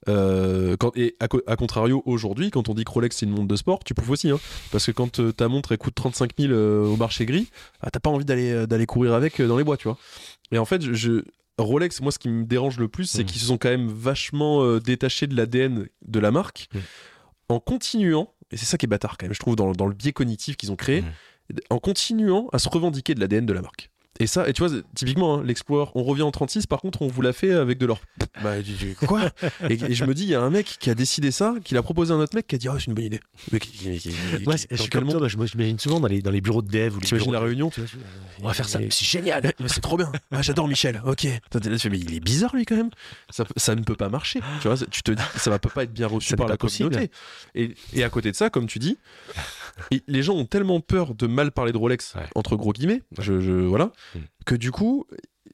Euh, 0.09 0.75
quand, 0.77 0.95
et 0.97 1.15
à, 1.19 1.27
co- 1.27 1.43
à 1.45 1.55
contrario, 1.55 2.01
aujourd'hui, 2.07 2.49
quand 2.49 2.69
on 2.69 2.73
dit 2.73 2.83
que 2.83 2.91
Rolex 2.91 3.15
c'est 3.17 3.25
une 3.27 3.31
montre 3.33 3.47
de 3.47 3.55
sport, 3.55 3.83
tu 3.83 3.93
pouffes 3.93 4.09
aussi. 4.09 4.29
Hein, 4.31 4.39
parce 4.71 4.87
que 4.87 4.91
quand 4.91 5.19
euh, 5.19 5.31
ta 5.31 5.47
montre 5.47 5.71
elle 5.71 5.77
coûte 5.77 5.93
35 5.93 6.31
000 6.39 6.51
euh, 6.53 6.85
au 6.87 6.95
marché 6.97 7.25
gris, 7.27 7.49
ah, 7.81 7.91
t'as 7.91 7.99
pas 7.99 8.09
envie 8.09 8.25
d'aller 8.25 8.85
courir 8.87 9.13
avec 9.13 9.39
dans 9.41 9.57
les 9.57 9.63
bois, 9.63 9.77
tu 9.77 9.87
vois. 9.87 9.97
Et 10.51 10.57
en 10.57 10.65
fait, 10.65 10.81
je, 10.93 11.21
Rolex, 11.59 12.01
moi, 12.01 12.11
ce 12.11 12.17
qui 12.17 12.29
me 12.29 12.43
dérange 12.45 12.79
le 12.79 12.87
plus, 12.87 13.05
c'est 13.05 13.21
Mm. 13.21 13.25
qu'ils 13.27 13.39
se 13.41 13.45
sont 13.47 13.57
quand 13.59 13.69
même 13.69 13.87
vachement 13.87 14.77
détachés 14.79 15.27
de 15.27 15.35
l'ADN 15.35 15.87
de 16.07 16.19
la 16.19 16.31
marque 16.31 16.67
Mm. 16.73 16.79
en 17.49 17.59
continuant, 17.59 18.33
et 18.49 18.57
c'est 18.57 18.65
ça 18.65 18.79
qui 18.79 18.87
est 18.87 18.89
bâtard 18.89 19.17
quand 19.19 19.27
même, 19.27 19.33
je 19.33 19.39
trouve, 19.39 19.55
dans, 19.55 19.71
dans 19.73 19.85
le 19.85 19.93
biais 19.93 20.11
cognitif 20.13 20.57
qu'ils 20.57 20.71
ont 20.71 20.75
créé, 20.75 21.01
Mm. 21.03 21.05
en 21.69 21.77
continuant 21.77 22.47
à 22.51 22.57
se 22.57 22.67
revendiquer 22.69 23.13
de 23.13 23.19
l'ADN 23.19 23.45
de 23.45 23.53
la 23.53 23.61
marque. 23.61 23.90
Et 24.19 24.27
ça, 24.27 24.47
et 24.47 24.53
tu 24.53 24.63
vois, 24.63 24.75
typiquement, 24.93 25.39
hein, 25.39 25.43
l'Explorer, 25.43 25.89
on 25.95 26.03
revient 26.03 26.21
en 26.21 26.31
36, 26.31 26.67
par 26.67 26.79
contre, 26.81 27.01
on 27.01 27.07
vous 27.07 27.21
l'a 27.21 27.33
fait 27.33 27.53
avec 27.53 27.77
de 27.79 27.85
l'or. 27.87 27.99
Bah, 28.43 28.55
quoi? 29.07 29.21
Et, 29.69 29.73
et 29.73 29.93
je 29.95 30.05
me 30.05 30.13
dis, 30.13 30.23
il 30.23 30.29
y 30.29 30.35
a 30.35 30.41
un 30.41 30.49
mec 30.51 30.77
qui 30.79 30.89
a 30.89 30.95
décidé 30.95 31.31
ça, 31.31 31.55
qui 31.63 31.73
l'a 31.73 31.81
proposé 31.81 32.11
à 32.11 32.17
un 32.17 32.19
autre 32.19 32.35
mec 32.35 32.45
qui 32.45 32.55
a 32.55 32.57
dit, 32.57 32.69
oh, 32.69 32.73
c'est 32.77 32.85
une 32.87 32.93
bonne 32.93 33.05
idée. 33.05 33.19
Mais 33.51 33.59
qui- 33.59 33.71
qui- 33.71 33.97
qui- 33.97 34.09
qui- 34.09 34.43
Moi, 34.43 34.55
qui- 34.55 34.67
je 34.69 34.75
suis 34.75 34.89
comme 34.89 35.05
monde 35.05 35.17
toi, 35.17 35.29
souvent 35.79 35.99
dans 36.01 36.07
les, 36.07 36.21
dans 36.21 36.29
les 36.29 36.41
bureaux 36.41 36.61
de 36.61 36.69
dev 36.69 36.95
ou 36.95 36.99
les 36.99 37.07
bureaux 37.09 37.31
la 37.31 37.39
de- 37.39 37.45
réunion 37.45 37.69
tu 37.69 37.81
vois, 37.81 37.89
On 38.41 38.47
va 38.47 38.53
faire 38.53 38.69
ça. 38.69 38.79
C'est 38.89 39.05
génial. 39.05 39.43
Ouais, 39.43 39.53
c'est 39.67 39.81
trop 39.81 39.97
bien. 39.97 40.11
Ah, 40.31 40.41
J'adore 40.41 40.67
Michel. 40.67 41.01
Ok. 41.05 41.23
Mais 41.25 41.99
il 41.99 42.13
est 42.13 42.19
bizarre 42.19 42.55
lui 42.55 42.65
quand 42.65 42.75
même. 42.75 42.91
Ça, 43.29 43.45
ça 43.55 43.75
ne 43.75 43.81
peut 43.81 43.95
pas 43.95 44.09
marcher. 44.09 44.39
Tu 44.61 44.67
vois, 44.67 44.77
tu 44.77 45.01
te 45.03 45.11
dis, 45.11 45.23
ça 45.37 45.49
va 45.49 45.57
peut 45.57 45.69
pas 45.69 45.83
être 45.83 45.93
bien 45.93 46.07
reçu 46.07 46.29
Ça 46.29 46.35
par 46.35 46.47
la 46.47 46.57
possible. 46.57 46.89
communauté. 46.89 47.11
Et, 47.55 47.73
et 47.93 48.03
à 48.03 48.09
côté 48.09 48.29
de 48.31 48.35
ça, 48.35 48.49
comme 48.49 48.67
tu 48.67 48.77
dis, 48.77 48.97
et 49.91 50.03
les 50.07 50.23
gens 50.23 50.33
ont 50.35 50.45
tellement 50.45 50.79
peur 50.79 51.15
de 51.15 51.27
mal 51.27 51.51
parler 51.51 51.71
de 51.71 51.77
Rolex 51.77 52.13
Ouais. 52.15 52.21
entre 52.35 52.55
gros 52.55 52.71
guillemets, 52.73 53.01
je, 53.19 53.39
je- 53.39 53.51
voilà, 53.51 53.91
Mm. 54.15 54.19
que 54.45 54.55
du 54.55 54.71
coup, 54.71 55.05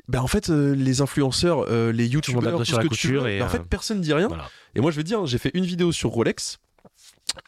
ben 0.08 0.22
en 0.22 0.28
fait, 0.28 0.50
euh, 0.50 0.74
les 0.76 1.02
influenceurs, 1.02 1.66
euh, 1.70 1.92
les 1.92 2.08
youtubeurs, 2.08 2.58
tout 2.60 2.66
ce 2.66 2.76
que 2.80 2.88
tu 2.94 3.14
veux, 3.14 3.28
et, 3.30 3.40
ben, 3.40 3.46
en 3.46 3.50
fait, 3.50 3.60
euh, 3.60 3.64
personne 3.70 4.00
dit 4.02 4.14
rien. 4.14 4.28
Voilà. 4.28 4.50
Et 4.76 4.82
moi, 4.82 4.92
je 4.92 4.96
vais 4.98 5.04
te 5.04 5.08
dire, 5.08 5.26
j'ai 5.26 5.38
fait 5.38 5.52
une 5.54 5.66
vidéo 5.66 5.92
sur 5.92 6.10
Rolex 6.12 6.60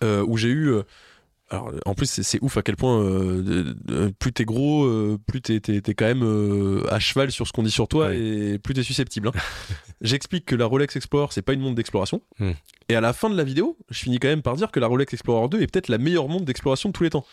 euh, 0.04 0.24
où 0.28 0.38
j'ai 0.38 0.50
eu 0.50 0.74
alors, 1.52 1.72
en 1.86 1.96
plus, 1.96 2.22
c'est 2.22 2.40
ouf 2.42 2.58
à 2.58 2.62
quel 2.62 2.76
point 2.76 3.02
euh, 3.02 4.12
plus 4.20 4.32
t'es 4.32 4.46
gros, 4.46 4.86
euh, 4.86 5.18
plus 5.26 5.42
t'es 5.42 5.60
quand 5.96 6.06
même 6.06 6.24
euh, 6.24 6.84
à 6.90 7.00
cheval 7.00 7.32
sur 7.32 7.48
ce 7.48 7.54
qu'on 7.54 7.64
dit 7.64 7.72
sur 7.72 7.88
toi 7.88 8.14
et 8.14 8.60
plus 8.60 8.76
t'es 8.76 8.84
susceptible. 8.84 9.30
Hein. 9.30 9.40
J'explique 10.02 10.46
que 10.46 10.56
la 10.56 10.66
Rolex 10.66 10.96
Explorer, 10.96 11.30
c'est 11.32 11.42
pas 11.42 11.54
une 11.54 11.62
montre 11.62 11.76
d'exploration. 11.76 12.22
Hmm. 12.38 12.52
Et 12.88 12.96
à 12.96 13.02
la 13.02 13.14
fin 13.14 13.30
de 13.30 13.36
la 13.36 13.44
vidéo, 13.44 13.78
je 13.90 14.00
finis 14.00 14.20
quand 14.20 14.28
même 14.28 14.44
par 14.44 14.56
dire 14.56 14.72
que 14.72 14.80
la 14.80 14.88
Rolex 14.88 15.12
Explorer 15.14 15.50
2 15.50 15.62
est 15.62 15.68
peut-être 15.68 15.90
la 15.90 15.98
meilleure 15.98 16.28
montre 16.28 16.46
d'exploration 16.46 16.90
de 16.90 16.94
tous 16.94 17.04
les 17.04 17.10
temps 17.10 17.26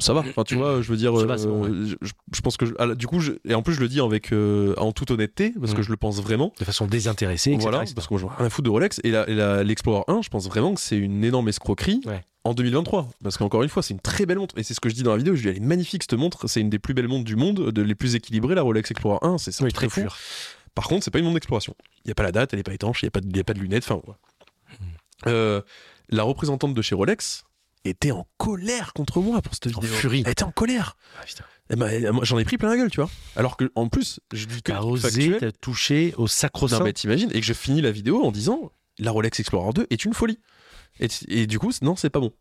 ça 0.00 0.12
va 0.12 0.20
enfin 0.20 0.42
tu 0.42 0.56
vois 0.56 0.82
je 0.82 0.90
veux 0.90 0.96
dire 0.96 1.14
je, 1.16 2.40
pense 2.42 2.56
que 2.56 2.64
ah, 2.78 2.94
du 2.94 3.06
coup 3.06 3.20
et 3.44 3.54
en 3.54 3.62
plus 3.62 3.74
je 3.74 3.80
le 3.80 3.88
dis 3.88 4.00
avec 4.00 4.32
en 4.32 4.92
toute 4.92 5.10
honnêteté 5.10 5.54
parce 5.60 5.74
que 5.74 5.80
hmm. 5.80 5.84
je 5.84 5.90
le 5.90 5.96
pense 5.96 6.20
vraiment 6.20 6.52
de 6.58 6.64
façon 6.64 6.86
désintéressée 6.86 7.52
etc., 7.52 7.68
voilà 7.70 7.84
parce 7.94 8.06
que 8.08 8.14
moi 8.14 8.34
rien 8.36 8.46
à 8.46 8.50
foutre 8.50 8.64
de 8.64 8.70
Rolex 8.70 9.00
et 9.04 9.12
l'Explorer 9.64 10.04
1 10.08 10.22
je 10.22 10.28
pense 10.28 10.48
vraiment 10.48 10.74
que 10.74 10.80
c'est 10.80 10.98
une 10.98 11.22
énorme 11.24 11.48
escroquerie 11.48 12.00
en 12.44 12.52
2023. 12.52 13.08
Parce 13.22 13.36
qu'encore 13.36 13.62
une 13.62 13.68
fois, 13.68 13.82
c'est 13.82 13.94
une 13.94 14.00
très 14.00 14.26
belle 14.26 14.38
montre. 14.38 14.56
Et 14.58 14.62
c'est 14.62 14.74
ce 14.74 14.80
que 14.80 14.88
je 14.88 14.94
dis 14.94 15.02
dans 15.02 15.12
la 15.12 15.16
vidéo. 15.16 15.34
Je 15.34 15.42
dis, 15.42 15.48
elle 15.48 15.56
est 15.56 15.60
magnifique 15.60 16.02
cette 16.02 16.18
montre. 16.18 16.48
C'est 16.48 16.60
une 16.60 16.70
des 16.70 16.78
plus 16.78 16.94
belles 16.94 17.08
montres 17.08 17.24
du 17.24 17.36
monde, 17.36 17.70
de 17.70 17.82
les 17.82 17.94
plus 17.94 18.14
équilibrées, 18.14 18.54
la 18.54 18.62
Rolex 18.62 18.90
Explorer 18.90 19.18
1. 19.22 19.38
C'est 19.38 19.72
très 19.72 19.88
fou. 19.88 20.02
Par 20.74 20.88
contre, 20.88 21.04
c'est 21.04 21.10
pas 21.10 21.18
une 21.18 21.24
montre 21.24 21.34
d'exploration. 21.34 21.74
Il 22.04 22.08
n'y 22.08 22.12
a 22.12 22.14
pas 22.14 22.24
la 22.24 22.32
date, 22.32 22.52
elle 22.52 22.58
est 22.58 22.64
pas 22.64 22.74
étanche, 22.74 23.02
il 23.02 23.06
n'y 23.06 23.08
a, 23.08 23.10
pas 23.12 23.20
de, 23.20 23.40
a 23.40 23.44
pas 23.44 23.54
de 23.54 23.60
lunettes. 23.60 23.84
Enfin, 23.84 24.02
hmm. 24.04 24.84
euh, 25.28 25.60
la 26.08 26.24
représentante 26.24 26.74
de 26.74 26.82
chez 26.82 26.94
Rolex 26.94 27.44
était 27.84 28.10
en 28.10 28.26
colère 28.38 28.92
contre 28.92 29.20
moi 29.20 29.42
pour 29.42 29.54
cette 29.54 29.68
vidéo. 29.68 29.90
furie. 29.90 30.22
Elle 30.24 30.32
était 30.32 30.44
en 30.44 30.52
colère. 30.52 30.96
Ah, 31.20 31.86
j'en 32.22 32.38
ai 32.38 32.44
pris 32.44 32.58
plein 32.58 32.70
la 32.70 32.76
gueule, 32.76 32.90
tu 32.90 33.00
vois. 33.00 33.10
Alors 33.36 33.56
que, 33.56 33.70
en 33.74 33.88
plus, 33.88 34.20
je 34.32 34.46
dis 34.46 34.62
que. 34.62 34.72
T'as 34.72 34.80
osé 34.82 35.38
toucher 35.60 36.14
au 36.16 36.26
sacro-saint. 36.26 36.78
Non, 36.78 36.84
mais 36.84 36.92
t'imagines. 36.92 37.30
Et 37.32 37.40
que 37.40 37.46
je 37.46 37.52
finis 37.52 37.80
la 37.80 37.90
vidéo 37.90 38.24
en 38.24 38.32
disant 38.32 38.72
la 38.98 39.10
Rolex 39.10 39.40
Explorer 39.40 39.72
2 39.72 39.86
est 39.90 40.04
une 40.04 40.14
folie. 40.14 40.38
Et, 41.28 41.46
du 41.46 41.58
coup, 41.58 41.72
non, 41.82 41.96
c'est 41.96 42.10
pas 42.10 42.20
bon. 42.20 42.32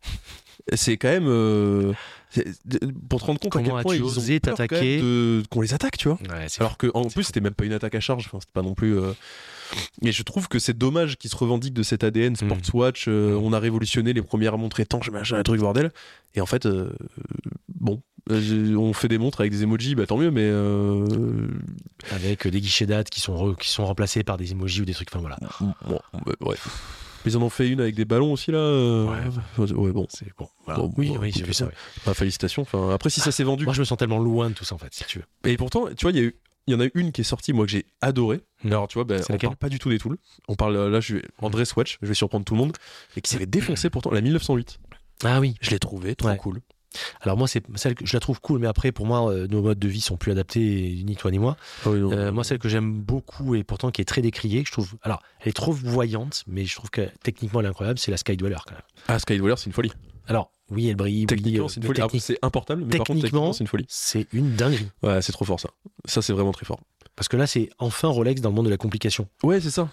C'est 0.73 0.97
quand 0.97 1.09
même 1.09 1.27
euh, 1.27 1.93
pour 3.09 3.19
te 3.19 3.25
rendre 3.25 3.39
compte 3.39 3.51
Comment 3.51 3.75
à 3.75 3.83
quel 3.83 3.83
point 3.83 3.95
ils 3.95 4.03
osé 4.03 4.39
t'attaquer 4.39 4.99
qu'on 5.49 5.61
les 5.61 5.73
attaque, 5.73 5.97
tu 5.97 6.07
vois. 6.07 6.19
Alors 6.59 6.77
que 6.77 6.87
en 6.93 7.05
plus, 7.05 7.23
c'était 7.23 7.41
même 7.41 7.55
pas 7.55 7.65
une 7.65 7.73
attaque 7.73 7.95
à 7.95 7.99
charge. 7.99 8.27
Enfin, 8.27 8.39
c'était 8.39 8.53
pas 8.53 8.61
non 8.61 8.75
plus. 8.75 8.97
Euh... 8.97 9.13
Et 10.01 10.11
je 10.11 10.23
trouve 10.23 10.47
que 10.47 10.59
c'est 10.59 10.77
dommage 10.77 11.17
qu'ils 11.17 11.29
se 11.29 11.35
revendiquent 11.35 11.73
de 11.73 11.83
cet 11.83 12.03
ADN 12.03 12.35
Sportswatch. 12.35 13.07
Mm. 13.07 13.11
Euh, 13.11 13.39
on 13.41 13.53
a 13.53 13.59
révolutionné 13.59 14.13
les 14.13 14.21
premières 14.21 14.57
montres 14.57 14.79
étanches, 14.79 15.09
machin, 15.11 15.37
un 15.37 15.43
truc 15.43 15.59
bordel. 15.59 15.91
Et 16.35 16.41
en 16.41 16.45
fait, 16.45 16.65
euh, 16.65 16.91
bon, 17.75 18.01
on 18.29 18.93
fait 18.93 19.07
des 19.07 19.17
montres 19.17 19.41
avec 19.41 19.51
des 19.51 19.63
emojis, 19.63 19.95
bah 19.95 20.07
tant 20.07 20.17
mieux, 20.17 20.31
mais 20.31 20.49
avec 22.11 22.47
des 22.47 22.61
guichets 22.61 22.85
dates 22.85 23.09
qui 23.09 23.21
sont 23.21 23.53
qui 23.55 23.69
sont 23.69 23.85
remplacés 23.85 24.23
par 24.23 24.37
des 24.37 24.51
emojis 24.51 24.81
ou 24.81 24.85
des 24.85 24.93
trucs. 24.93 25.09
Enfin 25.11 25.19
voilà. 25.19 25.37
Bon, 25.87 25.99
bah, 26.25 26.33
bref. 26.39 26.67
Ils 27.25 27.37
en 27.37 27.41
ont 27.41 27.49
fait 27.49 27.69
une 27.69 27.79
avec 27.79 27.95
des 27.95 28.05
ballons 28.05 28.33
aussi 28.33 28.51
là. 28.51 28.57
Euh, 28.57 29.05
ouais, 29.57 29.91
bon. 29.91 30.07
C'est 30.09 30.27
bon. 30.37 30.49
oui, 30.97 31.13
oui, 31.19 31.31
j'ai 31.33 31.43
vu 31.43 31.53
ça. 31.53 31.69
Bah, 32.05 32.13
félicitations. 32.13 32.63
Enfin, 32.63 32.89
après, 32.91 33.09
si 33.09 33.19
ça 33.19 33.31
s'est 33.31 33.43
vendu. 33.43 33.65
Moi, 33.65 33.73
je 33.73 33.79
me 33.79 33.85
sens 33.85 33.97
tellement 33.97 34.19
loin 34.19 34.49
de 34.49 34.55
tout 34.55 34.65
ça 34.65 34.75
en 34.75 34.77
fait, 34.77 34.93
si 34.93 35.05
tu 35.05 35.19
veux. 35.19 35.49
Et 35.49 35.57
pourtant, 35.57 35.87
tu 35.95 36.03
vois, 36.03 36.11
il 36.11 36.17
y 36.17 36.21
a 36.21 36.23
eu. 36.23 36.35
Il 36.67 36.73
y 36.73 36.75
en 36.75 36.79
a 36.79 36.87
une 36.93 37.11
qui 37.11 37.21
est 37.21 37.25
sortie, 37.25 37.53
moi, 37.53 37.65
que 37.65 37.71
j'ai 37.71 37.85
adoré. 38.01 38.41
Hmm. 38.63 38.67
Alors, 38.67 38.87
tu 38.87 38.95
vois, 38.95 39.03
ben, 39.03 39.21
on 39.29 39.37
parle 39.37 39.55
pas 39.55 39.69
du 39.69 39.79
tout 39.79 39.89
des 39.89 39.99
tools. 39.99 40.17
On 40.47 40.55
parle, 40.55 40.77
là, 40.87 40.99
je 40.99 41.15
vais, 41.15 41.23
André 41.41 41.65
Swatch, 41.65 41.97
je 42.01 42.07
vais 42.07 42.13
surprendre 42.13 42.45
tout 42.45 42.53
le 42.53 42.59
monde, 42.59 42.77
et 43.17 43.21
qui 43.21 43.29
s'avait 43.31 43.45
défoncé 43.45 43.89
pourtant, 43.89 44.11
la 44.11 44.21
1908. 44.21 44.79
Ah 45.23 45.39
oui. 45.39 45.55
Je 45.61 45.71
l'ai 45.71 45.79
trouvé 45.79 46.15
trop 46.15 46.33
cool. 46.35 46.61
Alors 47.21 47.37
moi, 47.37 47.47
c'est 47.47 47.63
celle 47.75 47.95
que 47.95 48.05
je 48.05 48.13
la 48.15 48.19
trouve 48.19 48.39
cool, 48.39 48.59
mais 48.59 48.67
après, 48.67 48.91
pour 48.91 49.05
moi, 49.05 49.31
euh, 49.31 49.47
nos 49.47 49.61
modes 49.61 49.79
de 49.79 49.87
vie 49.87 50.01
sont 50.01 50.17
plus 50.17 50.31
adaptés, 50.31 51.01
ni 51.05 51.15
toi 51.15 51.31
ni 51.31 51.39
moi. 51.39 51.57
Ah 51.85 51.89
euh, 51.89 52.31
moi, 52.31 52.43
celle 52.43 52.59
que 52.59 52.69
j'aime 52.69 53.01
beaucoup 53.01 53.55
et 53.55 53.63
pourtant 53.63 53.91
qui 53.91 54.01
est 54.01 54.05
très 54.05 54.21
décriée, 54.21 54.63
je 54.65 54.71
trouve. 54.71 54.93
Alors, 55.01 55.21
elle 55.39 55.49
est 55.49 55.53
trop 55.53 55.71
voyante, 55.71 56.43
mais 56.47 56.65
je 56.65 56.75
trouve 56.75 56.89
que 56.89 57.09
techniquement, 57.23 57.59
elle 57.59 57.65
est 57.65 57.69
incroyable. 57.69 57.99
C'est 57.99 58.11
la 58.11 58.17
Skydweller 58.17 58.59
quand 58.65 58.73
même. 58.73 58.83
Ah, 59.07 59.19
Skydweller, 59.19 59.57
c'est 59.57 59.67
une 59.67 59.73
folie. 59.73 59.91
Alors, 60.27 60.51
oui, 60.71 60.87
elle 60.87 60.95
brille. 60.95 61.25
Techniquement, 61.25 61.67
c'est 61.67 61.81
une 61.81 61.87
folie. 61.87 62.19
C'est 62.19 62.39
importable, 62.41 62.83
mais 62.85 62.97
par 62.97 63.05
contre, 63.05 63.21
techniquement, 63.21 63.53
c'est 63.53 63.63
une 63.63 63.67
folie. 63.67 63.85
C'est 63.87 64.27
une 64.33 64.55
dinguerie. 64.55 64.87
Ouais, 65.01 65.21
c'est 65.21 65.31
trop 65.31 65.45
fort 65.45 65.59
ça. 65.59 65.69
Ça, 66.05 66.21
c'est 66.21 66.33
vraiment 66.33 66.51
très 66.51 66.65
fort. 66.65 66.79
Parce 67.15 67.27
que 67.27 67.37
là, 67.37 67.45
c'est 67.45 67.69
enfin 67.77 68.07
Rolex 68.07 68.41
dans 68.41 68.49
le 68.49 68.55
monde 68.55 68.65
de 68.65 68.71
la 68.71 68.77
complication. 68.77 69.27
Ouais, 69.43 69.61
c'est 69.61 69.69
ça. 69.69 69.89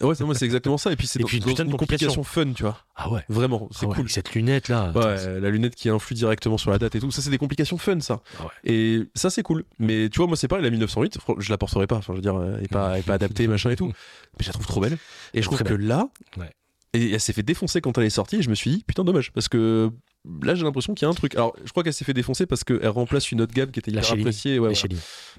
Ouais, 0.00 0.14
c'est 0.16 0.44
exactement 0.44 0.76
ça. 0.76 0.90
Et 0.90 0.96
puis, 0.96 1.06
c'est 1.06 1.20
dans, 1.20 1.28
une, 1.28 1.76
complication 1.76 2.24
fun, 2.24 2.52
tu 2.52 2.64
vois. 2.64 2.78
Ah 2.96 3.10
ouais. 3.10 3.20
Vraiment, 3.28 3.68
c'est 3.70 3.86
ah 3.88 3.94
cool. 3.94 4.10
Cette 4.10 4.34
lunette 4.34 4.68
là. 4.68 4.90
Ouais, 4.92 5.40
la 5.40 5.50
lunette 5.50 5.76
qui 5.76 5.88
influe 5.88 6.14
directement 6.14 6.58
sur 6.58 6.72
la 6.72 6.78
date 6.78 6.96
et 6.96 7.00
tout. 7.00 7.12
Ça, 7.12 7.22
c'est 7.22 7.30
des 7.30 7.38
complications 7.38 7.78
fun, 7.78 8.00
ça. 8.00 8.20
Ah 8.40 8.48
et 8.64 9.02
ça, 9.14 9.30
c'est 9.30 9.44
cool. 9.44 9.64
Mais 9.78 10.08
tu 10.08 10.16
vois, 10.18 10.26
moi, 10.26 10.36
c'est 10.36 10.48
pareil, 10.48 10.64
la 10.64 10.70
1908, 10.70 11.18
je 11.38 11.50
la 11.50 11.58
porterai 11.58 11.86
pas. 11.86 11.96
Enfin, 11.96 12.12
je 12.12 12.16
veux 12.16 12.22
dire, 12.22 12.42
elle 12.42 12.64
est 12.64 12.68
pas, 12.68 12.94
elle 12.94 13.00
est 13.00 13.02
pas 13.02 13.14
adaptée, 13.14 13.46
machin 13.46 13.70
et 13.70 13.76
tout. 13.76 13.86
Mais 14.38 14.42
je 14.42 14.48
la 14.48 14.52
trouve 14.52 14.66
trop 14.66 14.80
belle. 14.80 14.98
Et 15.32 15.42
je 15.42 15.46
trouve 15.46 15.62
que 15.62 15.74
là, 15.74 16.08
et 16.92 17.12
elle 17.12 17.20
s'est 17.20 17.32
fait 17.32 17.42
défoncer 17.42 17.80
quand 17.80 17.98
elle 17.98 18.04
est 18.04 18.10
sortie. 18.10 18.36
Et 18.36 18.42
je 18.42 18.50
me 18.50 18.54
suis 18.54 18.70
dit, 18.70 18.84
putain, 18.84 19.04
dommage. 19.04 19.32
Parce 19.32 19.48
que 19.48 19.92
là 20.42 20.54
j'ai 20.54 20.64
l'impression 20.64 20.94
qu'il 20.94 21.06
y 21.06 21.08
a 21.08 21.10
un 21.10 21.14
truc. 21.14 21.34
Alors 21.34 21.54
je 21.64 21.70
crois 21.70 21.82
qu'elle 21.82 21.92
s'est 21.92 22.04
fait 22.04 22.14
défoncer 22.14 22.46
parce 22.46 22.64
qu'elle 22.64 22.88
remplace 22.88 23.30
une 23.30 23.42
autre 23.42 23.52
gamme 23.52 23.70
qui 23.70 23.78
était 23.78 23.90
hyper 23.90 24.12
appréciée. 24.12 24.58
Ouais, 24.58 24.72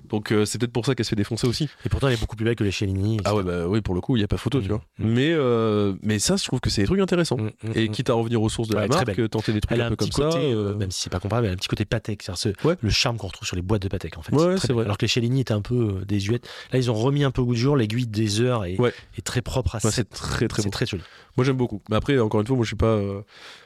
Donc 0.05 0.31
euh, 0.31 0.45
c'est 0.45 0.59
peut-être 0.59 0.71
pour 0.71 0.85
ça 0.85 0.95
qu'elle 0.95 1.05
se 1.05 1.09
fait 1.09 1.15
défoncer 1.15 1.47
aussi. 1.47 1.69
Et 1.85 1.89
pourtant 1.89 2.07
elle 2.07 2.13
est 2.13 2.19
beaucoup 2.19 2.35
plus 2.35 2.45
belle 2.45 2.55
que 2.55 2.63
les 2.63 2.71
Cellini. 2.71 3.19
Ah 3.25 3.35
ouais 3.35 3.43
bah 3.43 3.67
oui 3.67 3.81
pour 3.81 3.95
le 3.95 4.01
coup 4.01 4.15
il 4.15 4.21
y 4.21 4.23
a 4.23 4.27
pas 4.27 4.37
photo 4.37 4.59
tu 4.61 4.67
mm. 4.67 4.69
vois. 4.69 4.81
Mm. 4.99 5.07
Mais 5.07 5.33
euh, 5.33 5.93
mais 6.01 6.19
ça 6.19 6.35
je 6.35 6.43
trouve 6.43 6.59
que 6.59 6.69
c'est 6.69 6.81
des 6.81 6.87
trucs 6.87 6.99
intéressants. 6.99 7.37
Mm, 7.37 7.49
et 7.75 7.89
quitte 7.89 8.09
à 8.09 8.13
revenir 8.13 8.41
aux 8.41 8.49
sources 8.49 8.69
de 8.69 8.75
la 8.75 8.87
marque, 8.87 9.29
tenter 9.29 9.53
des 9.53 9.61
trucs 9.61 9.79
un, 9.79 9.89
peu 9.89 9.95
comme 9.95 10.11
ça. 10.11 10.29
Euh, 10.35 10.75
même 10.75 10.91
si 10.91 11.01
c'est 11.01 11.09
pas 11.09 11.19
comparable, 11.19 11.47
elle 11.47 11.51
a 11.51 11.53
un 11.53 11.57
petit 11.57 11.67
côté 11.67 11.85
Patek, 11.85 12.23
c'est 12.35 12.53
le 12.63 12.89
charme 12.89 13.17
qu'on 13.17 13.27
retrouve 13.27 13.47
sur 13.47 13.55
les 13.55 13.61
boîtes 13.61 13.81
de 13.81 13.87
Patek 13.87 14.17
en 14.17 14.21
fait. 14.21 14.35
Ouais, 14.35 14.57
c'est 14.57 14.73
vrai. 14.73 14.85
Alors 14.85 14.97
que 14.97 15.05
les 15.05 15.09
Cellini 15.09 15.41
étaient 15.41 15.53
un 15.53 15.61
peu 15.61 16.03
désuètes. 16.07 16.47
Là 16.71 16.79
ils 16.79 16.91
ont 16.91 16.95
remis 16.95 17.23
un 17.23 17.31
peu 17.31 17.41
au 17.41 17.45
goût 17.45 17.55
du 17.55 17.59
jour, 17.59 17.75
l'aiguille 17.75 18.07
des 18.07 18.41
heures 18.41 18.65
est, 18.65 18.77
est 19.17 19.21
très 19.23 19.41
propre 19.41 19.75
à 19.75 19.79
ça. 19.79 19.91
C'est 19.91 20.09
très 20.09 20.47
très 20.47 20.63
très 20.69 20.85
joli. 20.85 21.03
Moi 21.37 21.45
j'aime 21.45 21.57
beaucoup. 21.57 21.81
Mais 21.89 21.95
après 21.95 22.19
encore 22.19 22.41
une 22.41 22.47
fois 22.47 22.55
moi 22.55 22.63
je 22.63 22.69
suis 22.69 22.75
pas 22.75 22.99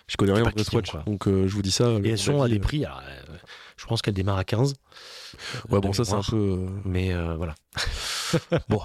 je 0.10 0.18
connais 0.18 0.34
rien 0.34 0.44
de 0.44 0.64
Swatch, 0.64 0.92
donc 1.06 1.28
euh, 1.28 1.48
je 1.48 1.54
vous 1.54 1.62
dis 1.62 1.72
ça. 1.72 1.92
Et 2.04 2.10
elles 2.10 2.18
sont 2.18 2.42
à 2.42 2.50
des 2.50 2.60
prix, 2.60 2.84
euh, 2.84 2.90
je 3.78 3.86
pense 3.86 4.02
qu'elles 4.02 4.16
démarrent 4.16 4.40
à 4.40 4.44
15. 4.44 4.74
Ouais, 5.70 5.80
bon, 5.80 5.94
ça 5.94 6.04
c'est 6.04 6.14
un 6.14 6.24
peu. 6.24 6.36
Euh, 6.36 6.68
mais 6.84 7.14
voilà. 7.38 7.54
bon, 8.70 8.82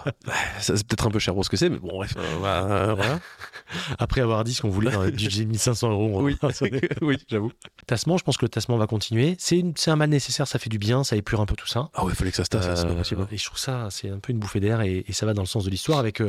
c'est 0.60 0.74
peut-être 0.86 1.06
un 1.06 1.10
peu 1.10 1.18
cher 1.18 1.32
pour 1.32 1.46
ce 1.46 1.50
que 1.50 1.56
c'est, 1.56 1.70
mais 1.70 1.78
bon, 1.78 1.96
bref. 1.96 2.14
voilà. 2.38 3.18
Après 3.98 4.20
avoir 4.20 4.44
dit 4.44 4.52
ce 4.52 4.60
qu'on 4.60 4.68
voulait 4.68 4.90
dans 4.90 5.02
le 5.02 5.10
budget 5.10 5.46
1500 5.46 5.90
euros. 5.90 6.20
Oui, 6.20 6.36
oui 7.00 7.16
j'avoue. 7.26 7.52
Tassement, 7.86 8.18
je 8.18 8.24
pense 8.24 8.36
que 8.36 8.44
le 8.44 8.50
tassement 8.50 8.76
va 8.76 8.86
continuer. 8.86 9.36
C'est 9.38 9.64
un 9.86 9.96
mal 9.96 10.10
nécessaire, 10.10 10.46
ça 10.46 10.58
fait 10.58 10.68
du 10.68 10.78
bien, 10.78 11.04
ça 11.04 11.16
épure 11.16 11.40
un 11.40 11.46
peu 11.46 11.56
tout 11.56 11.66
ça. 11.66 11.88
Ah 11.94 12.04
ouais, 12.04 12.12
il 12.12 12.16
fallait 12.16 12.30
que 12.32 12.36
ça 12.36 12.44
se 12.44 12.50
tasse, 12.50 12.80
c'est 12.80 12.86
pas 12.86 12.94
possible. 12.94 13.26
Et 13.32 13.38
je 13.38 13.44
trouve 13.46 13.58
ça, 13.58 13.88
c'est 13.90 14.10
un 14.10 14.18
peu 14.18 14.30
une 14.30 14.38
bouffée 14.38 14.60
d'air 14.60 14.82
et, 14.82 15.04
ça 15.12 15.24
va 15.24 15.32
dans 15.32 15.42
le 15.42 15.48
sens 15.48 15.64
de 15.64 15.70
l'histoire 15.70 16.00
avec 16.00 16.20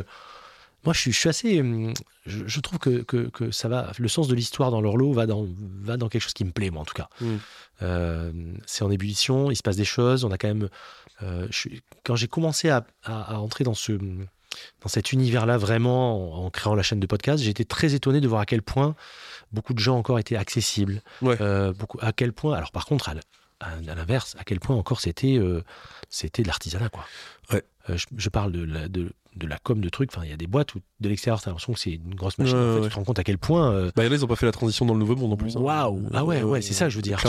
moi, 0.86 0.94
je 0.94 1.10
suis, 1.10 1.30
assez. 1.30 1.60
Hum, 1.60 1.94
je, 2.26 2.60
trouve 2.60 2.80
que, 2.80 3.02
que, 3.02 3.52
ça 3.52 3.68
va. 3.68 3.91
Le 3.98 4.07
sens 4.07 4.28
de 4.28 4.36
l'histoire 4.36 4.72
dans 4.72 4.82
l'horloge 4.82 5.16
va 5.16 5.26
dans, 5.26 5.45
va 5.82 5.98
dans 5.98 6.10
quelque 6.10 6.22
chose 6.22 6.34
qui 6.34 6.45
me 6.45 6.52
plaît, 6.52 6.70
moi, 6.70 6.82
en 6.82 6.86
tout 6.86 6.94
cas. 6.94 7.10
Mm. 7.22 7.36
Euh, 7.82 8.32
c'est 8.66 8.84
en 8.84 8.91
ébullition, 8.91 9.52
il 9.52 9.56
se 9.56 9.64
passe 9.64 9.76
des 9.76 9.86
choses. 9.86 10.24
On 10.24 10.32
a 10.32 10.38
quand 10.38 10.48
même. 10.48 10.70
Euh, 11.24 11.48
quand 12.03 12.16
j'ai 12.16 12.28
commencé 12.28 12.70
à, 12.70 12.86
à, 13.03 13.40
entrer 13.40 13.64
dans 13.64 13.74
ce 13.74 13.94
dans 13.94 14.88
cet 14.88 15.12
univers-là 15.12 15.57
vraiment 15.57 16.45
en, 16.45 16.49
créant 16.49 16.76
la 16.76 16.84
chaîne 16.84 16.99
de 16.99 17.07
podcast, 17.07 17.44
j'ai 17.44 17.49
été 17.49 17.66
très 17.66 17.94
étonné 17.94 18.22
de 18.22 18.28
voir 18.28 18.41
à 18.41 18.45
quel 18.45 18.62
point 18.62 18.95
beaucoup 19.52 19.74
de 19.74 19.80
gens 19.80 19.98
encore 19.98 20.20
étaient 20.20 20.38
accessibles. 20.38 21.02
Euh, 21.24 21.74
beaucoup, 21.74 21.98
à 22.02 22.14
quel 22.14 22.32
point. 22.32 22.56
Alors 22.56 22.72
par 22.72 22.86
contre, 22.86 23.10
à, 23.10 23.16
à, 23.60 23.95
l'inverse, 23.95 24.36
à 24.40 24.44
quel 24.44 24.60
point 24.60 24.76
encore 24.76 25.02
c'était 25.02 25.40
c'était 26.10 26.44
de 26.44 26.48
l'artisanat, 26.48 26.90
quoi. 26.90 27.06
Ouais. 27.52 27.64
Je, 27.90 28.06
je, 28.18 28.30
parle 28.30 28.52
de, 28.52 28.64
la, 28.64 28.88
de 28.88 29.11
de 29.36 29.48
la 29.48 29.57
com 29.57 29.82
de 29.82 29.90
trucs. 29.90 30.11
Enfin, 30.14 30.26
il 30.26 30.30
y 30.30 30.34
a 30.34 30.38
des 30.38 30.48
boîtes 30.48 30.76
où 30.76 30.82
de 30.99 31.10
l'extérieur, 31.10 31.41
t'as 31.41 31.49
l'impression 31.49 31.73
que 31.73 31.80
c'est 31.80 31.94
une 31.94 32.15
grosse 32.15 32.38
machine. 32.38 32.57
en 32.57 32.76
fait, 32.76 32.82
Tu 32.84 32.90
te 32.90 32.95
rends 32.95 33.03
compte 33.03 33.19
à 33.19 33.23
quel 33.23 33.38
point. 33.38 33.72
Euh... 33.72 33.91
Bah, 33.95 34.06
ils 34.06 34.23
ont 34.23 34.27
pas 34.27 34.36
fait 34.36 34.45
la 34.45 34.52
transition 34.52 34.86
dans 34.86 34.94
le 34.94 34.99
nouveau 34.99 35.15
monde 35.15 35.34
en 35.34 35.38
plus. 35.38 35.56
Hein. 35.56 35.61
Waouh 35.61 36.10
Ah 36.14 36.26
ouais, 36.26 36.44
ouais, 36.44 36.61
c'est 36.61 36.73
ça, 36.73 36.90
je 36.90 36.95
veux 36.95 37.02
dire. 37.02 37.22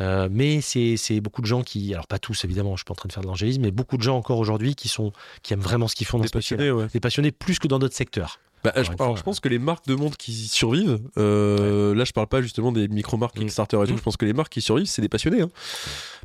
Euh, 0.00 0.28
mais 0.30 0.62
c'est 0.62 1.20
beaucoup 1.20 1.42
de 1.42 1.46
gens 1.46 1.62
qui, 1.62 1.92
alors 1.92 2.06
pas 2.06 2.18
tous 2.18 2.44
évidemment, 2.44 2.76
je 2.76 2.78
suis 2.78 2.84
pas 2.84 2.92
en 2.92 2.96
train 2.96 3.08
de 3.08 3.12
faire 3.12 3.22
de 3.22 3.28
l'angélisme, 3.28 3.60
mais 3.60 3.70
beaucoup 3.70 3.98
de 3.98 4.02
gens 4.02 4.16
encore 4.16 4.38
aujourd'hui 4.38 4.74
qui 4.74 4.88
sont 4.88 5.12
qui 5.42 5.52
aiment 5.52 5.60
vraiment 5.60 5.86
ce 5.86 5.94
qu'ils 5.94 6.06
font 6.06 6.16
dans 6.16 6.24
des 6.24 6.30
passionnés, 6.30 6.70
ouais. 6.70 6.86
des 6.86 7.00
passionnés 7.00 7.30
plus 7.30 7.58
que 7.58 7.68
dans 7.68 7.78
d'autres 7.78 7.94
secteurs. 7.94 8.40
Bah, 8.64 8.72
je, 8.76 8.90
alors, 8.98 9.16
je 9.16 9.22
pense 9.22 9.40
que 9.40 9.48
les 9.48 9.58
marques 9.58 9.86
de 9.86 9.94
montres 9.94 10.16
qui 10.16 10.32
survivent, 10.32 11.00
euh, 11.18 11.94
là 11.94 12.04
je 12.04 12.12
parle 12.12 12.28
pas 12.28 12.40
justement 12.42 12.70
des 12.70 12.86
micro-marques 12.86 13.36
mm. 13.36 13.40
Kickstarter 13.40 13.76
et 13.82 13.86
tout, 13.86 13.94
mm. 13.94 13.96
je 13.96 14.02
pense 14.02 14.16
que 14.16 14.24
les 14.24 14.32
marques 14.32 14.52
qui 14.52 14.62
survivent, 14.62 14.86
c'est 14.86 15.02
des 15.02 15.08
passionnés. 15.08 15.42
Hein. 15.42 15.50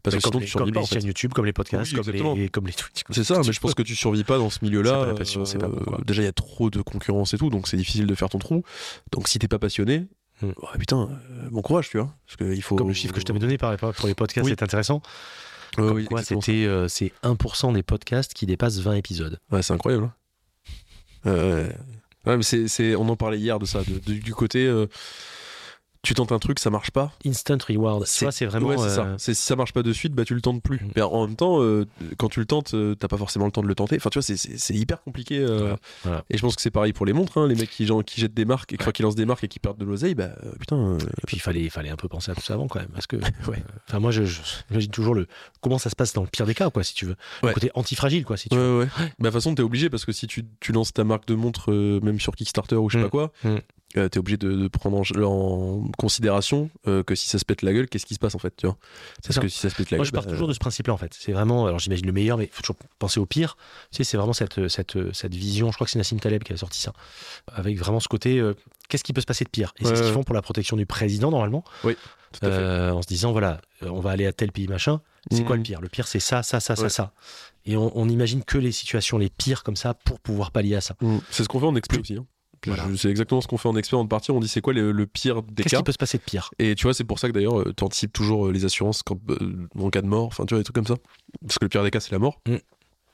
Parce 0.04 0.16
que 0.16 0.22
sinon, 0.22 0.40
les, 0.40 0.46
tu 0.46 0.52
survis 0.52 0.72
pas. 0.72 0.82
Comme 0.82 0.90
les 0.90 1.00
chaînes 1.00 1.08
YouTube, 1.08 1.34
comme 1.34 1.46
les 1.46 1.54
podcasts, 1.54 1.96
comme, 1.96 2.36
les, 2.38 2.50
comme 2.50 2.68
les 2.68 2.74
Twitch. 2.74 3.02
C'est 3.10 3.24
ça, 3.24 3.42
mais 3.46 3.52
je 3.52 3.60
pense 3.60 3.74
que 3.74 3.82
tu 3.82 3.96
survis 3.96 4.24
pas 4.24 4.38
dans 4.38 4.52
ce 4.52 4.60
milieu-là. 4.62 5.02
Euh, 5.02 5.16
déjà, 6.06 6.22
il 6.22 6.26
y 6.26 6.30
a 6.30 6.34
trop 6.34 6.70
de 6.70 6.82
concurrence 6.82 7.34
et 7.34 7.38
tout, 7.38 7.50
donc 7.50 7.68
c'est 7.68 7.78
difficile 7.78 8.06
de 8.06 8.16
faire 8.16 8.30
ton 8.30 8.40
trou. 8.40 8.64
Donc 9.12 9.28
si 9.28 9.40
t'es 9.40 9.48
pas 9.48 9.60
passionné, 9.60 10.06
mm. 10.44 10.52
putain, 10.78 11.10
euh, 11.10 11.50
bon 11.50 11.64
courage, 11.64 11.90
tu 11.90 11.98
vois. 11.98 12.14
Parce 12.28 12.38
que 12.38 12.54
il 12.54 12.62
faut... 12.62 12.76
Comme 12.76 12.90
le 12.90 12.94
chiffre 12.94 13.14
que 13.14 13.20
je 13.20 13.26
t'avais 13.26 13.40
donné 13.40 13.58
pour 13.58 14.08
les 14.08 14.16
podcasts, 14.16 14.48
c'est 14.48 14.64
intéressant. 14.64 15.02
oui, 15.80 16.06
quoi, 16.06 16.22
c'était 16.22 16.68
c'est 16.88 17.12
1% 17.24 17.74
des 17.74 17.84
podcasts 17.84 18.36
qui 18.36 18.46
dépassent 18.46 18.78
20 18.78 18.94
épisodes. 18.94 19.40
Ouais, 19.52 19.64
c'est 19.64 19.74
incroyable. 19.74 20.06
Hein. 20.06 20.14
Euh, 21.26 21.70
Ouais, 22.28 22.36
mais 22.36 22.44
c'est, 22.44 22.96
on 22.96 23.08
en 23.08 23.16
parlait 23.16 23.40
hier 23.40 23.58
de 23.58 23.66
ça, 23.66 23.82
du 24.06 24.34
côté. 24.34 24.66
Euh, 24.66 24.88
tu 26.08 26.14
tentes 26.14 26.32
un 26.32 26.40
truc, 26.40 26.60
ça 26.60 26.70
marche 26.70 26.92
pas. 26.92 27.12
Instant 27.26 27.58
reward. 27.68 28.04
C'est 28.06 28.32
c'est 28.32 28.46
vraiment. 28.46 28.68
Ouais, 28.70 28.78
ça. 28.78 29.02
euh, 29.06 29.16
si 29.18 29.36
ça 29.36 29.56
marche 29.56 29.74
pas 29.74 29.84
de 29.84 29.92
suite, 29.94 30.14
bah 30.14 30.26
tu 30.26 30.34
le 30.34 30.42
tentes 30.42 30.62
plus. 30.64 30.78
Mm. 30.78 30.92
Mais 30.96 31.02
en 31.02 31.28
même 31.28 31.36
temps, 31.36 31.62
euh, 31.62 31.86
quand 32.18 32.30
tu 32.30 32.40
le 32.40 32.46
tentes, 32.46 32.74
euh, 32.74 32.96
t'as 32.96 33.08
pas 33.08 33.18
forcément 33.18 33.46
le 33.46 33.52
temps 33.52 33.62
de 33.62 33.68
le 33.68 33.76
tenter. 33.76 33.96
Enfin, 33.98 34.10
tu 34.10 34.20
vois, 34.20 34.24
c'est- 34.24 34.74
hyper 34.76 35.02
compliqué. 35.04 35.44
Voilà, 35.46 35.78
voilà. 36.04 36.24
Et 36.30 36.38
je 36.38 36.42
pense 36.42 36.56
que 36.56 36.62
c'est 36.62 36.72
pareil 36.72 36.94
pour 36.94 37.06
les 37.06 37.14
montres. 37.14 37.38
hein. 37.38 37.48
Les 37.48 37.56
mecs 37.56 37.70
qui, 37.70 37.86
genre, 37.86 38.04
qui 38.04 38.22
jettent 38.22 38.34
des 38.34 38.46
marques, 38.46 38.74
et 38.74 38.78
Ouais. 38.84 38.92
qui 38.92 39.02
lancent 39.04 39.16
des 39.16 39.26
marques 39.26 39.44
et 39.44 39.48
qui 39.48 39.60
perdent 39.60 39.78
de 39.80 39.86
l'oseille, 39.86 40.16
bah 40.16 40.30
putain. 40.60 40.98
Et 40.98 41.26
puis 41.28 41.38
il 41.38 41.40
fallait, 41.42 41.62
il 41.62 41.70
fallait 41.70 41.90
un 41.90 41.96
peu 41.96 42.08
penser 42.08 42.32
à 42.32 42.36
tout 42.36 42.42
ça 42.42 42.54
avant 42.54 42.68
quand 42.68 42.80
même. 42.80 42.90
Parce 42.90 43.08
que, 43.08 43.16
Ouais. 43.48 43.64
enfin 43.88 44.00
moi, 44.00 44.12
je, 44.12 44.24
j'imagine 44.24 44.92
toujours 44.92 45.16
le 45.16 45.28
comment 45.62 45.78
ça 45.78 45.90
se 45.90 45.96
passe 45.96 46.14
dans 46.14 46.22
le 46.22 46.28
pire 46.28 46.46
des 46.46 46.56
cas, 46.56 46.70
quoi, 46.70 46.84
si 46.84 46.94
tu 46.94 47.06
veux. 47.06 47.16
Ouais. 47.44 47.50
Le 47.50 47.54
côté 47.54 47.72
antifragile, 47.76 48.24
quoi, 48.24 48.38
si 48.38 48.50
tu 48.50 48.56
Ouais, 48.56 48.62
veux. 48.62 48.80
ouais. 48.80 48.86
Bah, 48.98 49.04
de 49.20 49.24
toute 49.26 49.34
façon, 49.34 49.56
t'es 49.56 49.64
obligé 49.64 49.90
parce 49.90 50.06
que 50.06 50.12
si 50.12 50.28
tu, 50.28 50.46
tu 50.60 50.72
lances 50.72 50.94
ta 50.94 51.04
marque 51.04 51.28
de 51.28 51.36
montre, 51.36 51.72
euh, 51.72 52.00
même 52.02 52.20
sur 52.20 52.36
Kickstarter 52.36 52.76
ou 52.76 52.90
je 52.90 52.98
sais 52.98 53.04
Mm. 53.04 53.04
pas 53.06 53.10
quoi, 53.10 53.32
Mm. 53.44 53.56
Euh, 53.96 54.10
t'es 54.10 54.20
obligé 54.20 54.38
de, 54.38 54.52
de 54.52 54.68
prendre 54.68 54.98
en, 54.98 55.02
en 55.24 55.92
considération 55.98 56.70
euh, 56.88 57.04
que 57.04 57.16
si 57.16 57.30
ça 57.30 57.40
se 57.40 57.46
pète 57.46 57.62
la 57.62 57.72
gueule, 57.74 57.88
qu'est-ce 57.88 58.06
qui 58.06 58.14
se 58.16 58.20
passe 58.20 58.36
en 58.36 58.40
fait, 58.40 58.54
tu 58.58 58.66
vois? 58.68 58.78
C'est 59.16 59.28
Parce 59.28 59.36
ça. 59.36 59.42
que 59.42 59.48
si 59.48 59.60
ça 59.60 59.70
se 59.70 59.76
pète 59.76 59.92
la 59.92 59.98
Moi, 59.98 60.04
gueule. 60.04 60.08
je 60.08 60.12
pars 60.12 60.26
bah, 60.26 60.32
toujours 60.32 60.48
de 60.50 60.54
ce 60.54 60.60
principe-là, 60.60 60.94
en 60.94 60.98
fait. 60.98 61.16
C'est 61.18 61.32
vraiment, 61.32 61.66
alors 61.68 61.80
j'imagine 61.80 62.06
le 62.06 62.12
meilleur, 62.12 62.38
mais 62.38 62.46
il 62.46 62.50
faut 62.52 62.62
toujours 62.62 62.76
penser 63.00 63.20
au 63.20 63.26
pire. 63.26 63.56
Tu 63.92 63.98
sais, 63.98 64.04
c'est 64.04 64.18
vraiment 64.18 64.34
cette, 64.34 64.68
cette, 64.68 64.98
cette 65.14 65.34
vision. 65.34 65.70
Je 65.72 65.76
crois 65.78 65.86
que 65.86 65.92
c'est 65.92 66.00
Nassim 66.00 66.20
Taleb 66.20 66.44
qui 66.44 66.52
a 66.54 66.58
sorti 66.58 66.80
ça, 66.80 66.92
avec 67.54 67.78
vraiment 67.78 68.00
ce 68.02 68.08
côté. 68.10 68.40
euh, 68.40 68.54
Qu'est-ce 68.90 69.04
qui 69.04 69.14
peut 69.14 69.22
se 69.22 69.26
passer 69.26 69.44
de 69.46 69.50
pire? 69.50 69.74
Et 69.80 69.86
c'est 69.86 69.96
ce 69.98 70.04
qu'ils 70.04 70.14
font 70.14 70.24
pour 70.24 70.36
la 70.36 70.42
protection 70.42 70.78
du 70.78 70.86
président 70.86 71.30
normalement, 71.32 71.64
tout 71.82 71.90
à 71.90 71.94
fait. 71.94 72.46
euh, 72.46 72.92
en 72.94 73.02
se 73.02 73.08
disant 73.08 73.32
voilà, 73.34 73.60
on 73.82 74.00
va 74.00 74.12
aller 74.12 74.26
à 74.26 74.32
tel 74.34 74.52
pays 74.52 74.68
machin. 74.68 75.02
C'est 75.30 75.40
Mhm. 75.42 75.46
quoi 75.46 75.58
le 75.58 75.64
pire? 75.64 75.82
Le 75.82 75.90
pire, 75.90 76.08
c'est 76.08 76.22
ça, 76.22 76.42
ça, 76.42 76.62
ça, 76.62 76.78
ça, 76.78 76.84
Ouais. 76.84 76.90
ça. 76.90 77.12
Et 77.66 77.76
on, 77.76 77.92
on 77.98 78.08
imagine 78.08 78.46
que 78.46 78.58
les 78.58 78.72
situations 78.72 79.18
les 79.18 79.30
pires 79.30 79.64
comme 79.64 79.76
ça 79.76 79.94
pour 79.94 80.22
pouvoir 80.22 80.52
pallier 80.52 80.76
à 80.76 80.82
ça. 80.82 80.96
Mm. 81.02 81.18
C'est 81.30 81.44
ce 81.44 81.50
qu'on 81.50 81.60
fait 81.60 81.66
en 81.66 81.76
expert 81.76 82.00
aussi. 82.00 82.14
hein. 82.16 82.26
Voilà. 82.66 82.84
C'est 82.98 83.10
exactement 83.10 83.42
ce 83.42 83.48
qu'on 83.48 83.58
fait 83.58 83.70
en 83.70 83.76
expert 83.76 84.02
de 84.04 84.08
partir. 84.08 84.36
On 84.36 84.40
dit 84.40 84.48
c'est 84.48 84.62
quoi 84.62 84.74
le, 84.74 84.92
le 84.92 85.06
pire 85.06 85.44
des 85.44 85.64
Qu'est-ce 85.64 85.76
cas 85.76 85.78
qui 85.78 85.84
peut 85.84 85.92
se 85.92 85.98
passer 85.98 86.18
de 86.18 86.24
pire? 86.24 86.50
Et 86.60 86.76
tu 86.76 86.84
vois, 86.84 86.94
c'est 86.94 87.04
pour 87.04 87.20
ça 87.20 87.28
que 87.28 87.34
d'ailleurs, 87.34 87.64
tu 87.76 87.84
anticipes 87.84 88.14
toujours 88.14 88.48
euh, 88.48 88.52
les 88.52 88.66
assurances 88.66 89.04
quand, 89.04 89.18
euh, 89.30 89.68
en 89.80 89.90
cas 89.90 90.02
de 90.02 90.08
mort, 90.08 90.26
enfin, 90.26 90.46
tu 90.46 90.54
vois, 90.54 90.60
des 90.60 90.64
trucs 90.64 90.76
comme 90.76 90.88
ça. 90.88 90.96
Parce 91.46 91.60
que 91.60 91.66
le 91.66 91.70
pire 91.70 91.84
des 91.84 91.92
cas, 91.92 92.00
c'est 92.00 92.12
la 92.12 92.20
mort. 92.20 92.40
Mm. 92.48 92.56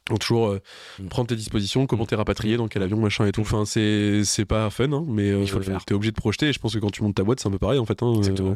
Donc, 0.10 0.20
toujours 0.20 0.48
euh, 0.50 0.60
Mm. 1.00 1.08
prendre 1.08 1.28
tes 1.30 1.36
dispositions, 1.36 1.88
comment 1.88 2.06
t'es 2.06 2.16
rapatrié, 2.16 2.58
dans 2.58 2.68
quel 2.68 2.84
avion, 2.84 2.98
machin 2.98 3.26
et 3.26 3.32
tout. 3.32 3.42
Enfin, 3.42 3.64
c'est 3.66 4.46
pas 4.48 4.70
fun, 4.70 4.92
hein, 4.92 5.06
mais 5.08 5.30
euh, 5.32 5.42
Il 5.42 5.50
faut 5.50 5.60
le 5.60 5.64
faire. 5.64 5.84
t'es 5.86 5.94
obligé 5.94 6.12
de 6.12 6.18
projeter. 6.18 6.48
Et 6.50 6.54
je 6.54 6.60
pense 6.60 6.74
que 6.74 6.80
quand 6.80 6.92
tu 6.92 7.04
montes 7.04 7.16
ta 7.16 7.24
boîte, 7.24 7.40
c'est 7.40 7.48
un 7.48 7.52
peu 7.52 7.58
pareil, 7.60 7.80
en 7.80 7.86
fait. 7.86 8.04
hein, 8.04 8.14
euh, 8.40 8.56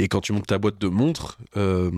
et 0.00 0.08
quand 0.08 0.20
tu 0.20 0.32
montes 0.32 0.46
ta 0.48 0.58
boîte 0.58 0.78
de 0.80 0.88
montres, 0.88 1.38
euh, 1.56 1.90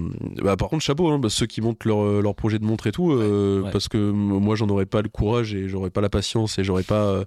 bah, 0.42 0.56
par 0.56 0.68
contre, 0.68 0.84
chapeau, 0.84 1.08
hein, 1.08 1.18
bah, 1.18 1.30
ceux 1.30 1.46
qui 1.46 1.60
montent 1.62 1.84
leur, 1.86 2.02
euh, 2.02 2.20
leur 2.22 2.34
projet 2.34 2.58
de 2.58 2.64
montre 2.64 2.86
et 2.86 2.92
tout, 2.92 3.10
euh, 3.10 3.62
ouais. 3.62 3.70
parce 3.72 3.88
que 3.88 3.96
moi, 4.10 4.54
j'en 4.54 4.68
aurais 4.68 4.84
pas 4.86 5.00
le 5.02 5.08
courage 5.08 5.54
et 5.54 5.66
j'aurais 5.68 5.90
pas 5.90 6.00
la 6.02 6.10
patience 6.10 6.58
et 6.58 6.64
j'aurais 6.64 6.82
pas. 6.82 7.04
euh, 7.04 7.24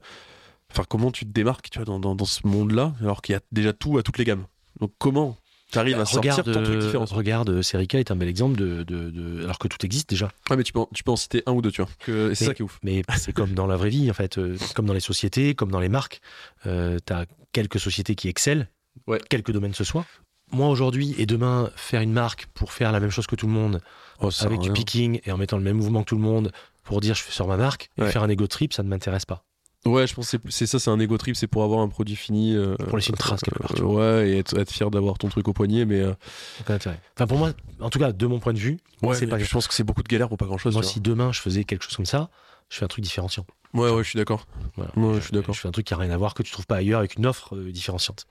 Enfin, 0.71 0.83
comment 0.87 1.11
tu 1.11 1.25
te 1.25 1.31
démarques, 1.31 1.69
tu 1.69 1.79
vois, 1.79 1.85
dans, 1.85 1.99
dans, 1.99 2.15
dans 2.15 2.25
ce 2.25 2.45
monde-là, 2.45 2.93
alors 3.01 3.21
qu'il 3.21 3.33
y 3.33 3.35
a 3.35 3.41
déjà 3.51 3.73
tout 3.73 3.97
à 3.97 4.03
toutes 4.03 4.17
les 4.17 4.23
gammes. 4.25 4.45
Donc, 4.79 4.91
comment 4.99 5.35
t'arrives 5.71 5.99
à 5.99 6.05
sortir 6.05 6.33
regarde, 6.37 6.53
ton 6.53 6.63
truc 6.63 6.75
euh, 6.75 6.85
différent 6.85 7.05
regarde, 7.05 7.49
euh, 7.49 7.61
Serica 7.61 7.99
est 7.99 8.11
un 8.11 8.15
bel 8.15 8.27
exemple 8.27 8.57
de, 8.57 8.83
de, 8.83 9.09
de- 9.09 9.43
alors 9.43 9.59
que 9.59 9.67
tout 9.67 9.83
existe 9.85 10.09
déjà. 10.09 10.29
Ouais, 10.49 10.57
mais 10.57 10.63
tu 10.63 10.71
peux, 10.73 10.79
en, 10.79 10.89
tu 10.93 11.03
peux 11.03 11.11
en 11.11 11.15
citer 11.15 11.43
un 11.47 11.51
ou 11.53 11.61
deux, 11.61 11.71
tu 11.71 11.81
vois. 11.81 11.89
que- 11.99 12.31
et 12.31 12.35
C'est 12.35 12.45
ça 12.45 12.53
qui 12.53 12.61
est 12.61 12.65
ouf. 12.65 12.79
Mais 12.83 13.01
c'est 13.17 13.33
comme 13.33 13.53
dans 13.53 13.67
la 13.67 13.77
vraie 13.77 13.89
vie, 13.89 14.09
en 14.09 14.13
fait, 14.13 14.37
euh, 14.37 14.57
comme 14.75 14.85
dans 14.85 14.93
les 14.93 14.99
sociétés, 14.99 15.55
comme 15.55 15.71
dans 15.71 15.79
les 15.79 15.89
marques. 15.89 16.21
Euh, 16.65 16.97
tu 17.05 17.13
as 17.13 17.25
quelques 17.51 17.79
sociétés 17.79 18.15
qui 18.15 18.27
excellent, 18.29 18.65
Ouais. 19.07 19.19
quelques 19.29 19.51
domaines 19.51 19.73
ce 19.73 19.83
soit. 19.83 20.05
Moi 20.51 20.67
aujourd'hui 20.67 21.13
et 21.19 21.25
demain, 21.27 21.69
faire 21.75 22.01
une 22.01 22.13
marque 22.13 22.47
pour 22.55 22.73
faire 22.73 22.91
la 22.91 22.99
même 22.99 23.11
chose 23.11 23.27
que 23.27 23.35
tout 23.35 23.45
le 23.47 23.53
monde, 23.53 23.81
Oh, 24.21 24.29
avec 24.41 24.59
à 24.59 24.63
du 24.63 24.71
picking 24.73 25.19
et 25.23 25.31
en 25.31 25.37
mettant 25.37 25.57
le 25.57 25.63
même 25.63 25.77
mouvement 25.77 26.01
que 26.03 26.09
tout 26.09 26.15
le 26.15 26.21
monde, 26.23 26.51
pour 26.83 26.99
dire 27.01 27.13
je 27.15 27.21
fais 27.23 27.31
sur 27.31 27.47
ma 27.47 27.55
marque, 27.57 27.89
et 27.97 28.01
Ouais. 28.01 28.11
faire 28.11 28.23
un 28.23 28.29
ego 28.29 28.47
trip, 28.47 28.73
ça 28.73 28.81
ne 28.83 28.89
m'intéresse 28.89 29.25
pas. 29.25 29.43
Ouais, 29.85 30.05
je 30.07 30.13
pense 30.13 30.31
que 30.31 30.37
c'est- 30.49 30.65
ça, 30.65 30.77
c'est 30.77 30.89
un 30.89 30.99
ego 30.99 31.17
trip, 31.17 31.35
c'est 31.37 31.47
pour 31.47 31.63
avoir 31.63 31.79
un 31.79 31.87
produit 31.87 32.15
fini. 32.17 32.53
euh, 32.55 32.75
Pour 32.75 32.97
laisser 32.97 33.11
une 33.11 33.15
trace 33.17 33.41
quelque 33.41 33.59
part, 33.59 33.71
euh, 33.79 33.83
ouais, 33.83 34.29
et 34.29 34.37
être, 34.39 34.57
être 34.59 34.71
fier 34.71 34.91
d'avoir 34.91 35.17
ton 35.17 35.29
truc 35.29 35.47
au 35.47 35.53
poignet, 35.53 35.85
mais. 35.85 36.01
euh, 36.01 36.13
Aucun 36.59 36.73
intérêt. 36.75 36.99
Enfin 37.15 37.27
pour 37.27 37.37
moi, 37.37 37.51
en 37.79 37.89
tout 37.89 37.97
cas 37.99 38.11
de 38.11 38.25
mon 38.27 38.39
point 38.39 38.53
de 38.53 38.59
vue, 38.59 38.77
ouais, 39.03 39.15
c'est 39.15 39.25
mais 39.25 39.31
pas 39.31 39.39
je 39.39 39.49
pense 39.49 39.67
que 39.67 39.73
c'est 39.73 39.83
beaucoup 39.85 40.03
de 40.03 40.07
galères 40.09 40.27
pour 40.27 40.37
pas 40.37 40.45
grand 40.45 40.57
chose. 40.57 40.73
moi 40.73 40.83
si 40.83 40.99
demain 40.99 41.31
je 41.31 41.39
faisais 41.39 41.63
quelque 41.63 41.83
chose 41.83 41.95
comme 41.95 42.05
ça, 42.05 42.29
je 42.69 42.77
fais 42.77 42.85
un 42.85 42.89
truc 42.89 43.03
différenciant. 43.03 43.45
Ouais, 43.73 43.89
ouais, 43.89 44.03
je 44.03 44.09
suis 44.09 44.17
d'accord. 44.17 44.47
Voilà. 44.75 44.91
Ouais, 44.97 45.15
je 45.19 45.25
suis 45.25 45.31
d'accord. 45.33 45.53
Je 45.55 45.61
fais 45.61 45.67
un 45.67 45.71
truc 45.71 45.85
qui 45.85 45.93
a 45.93 45.97
rien 45.97 46.09
à 46.11 46.17
voir 46.17 46.33
que 46.33 46.43
tu 46.43 46.51
trouves 46.51 46.65
pas 46.67 46.77
ailleurs 46.77 46.99
avec 46.99 47.15
une 47.15 47.25
offre 47.25 47.55
euh, 47.55 47.71
différenciante. 47.71 48.25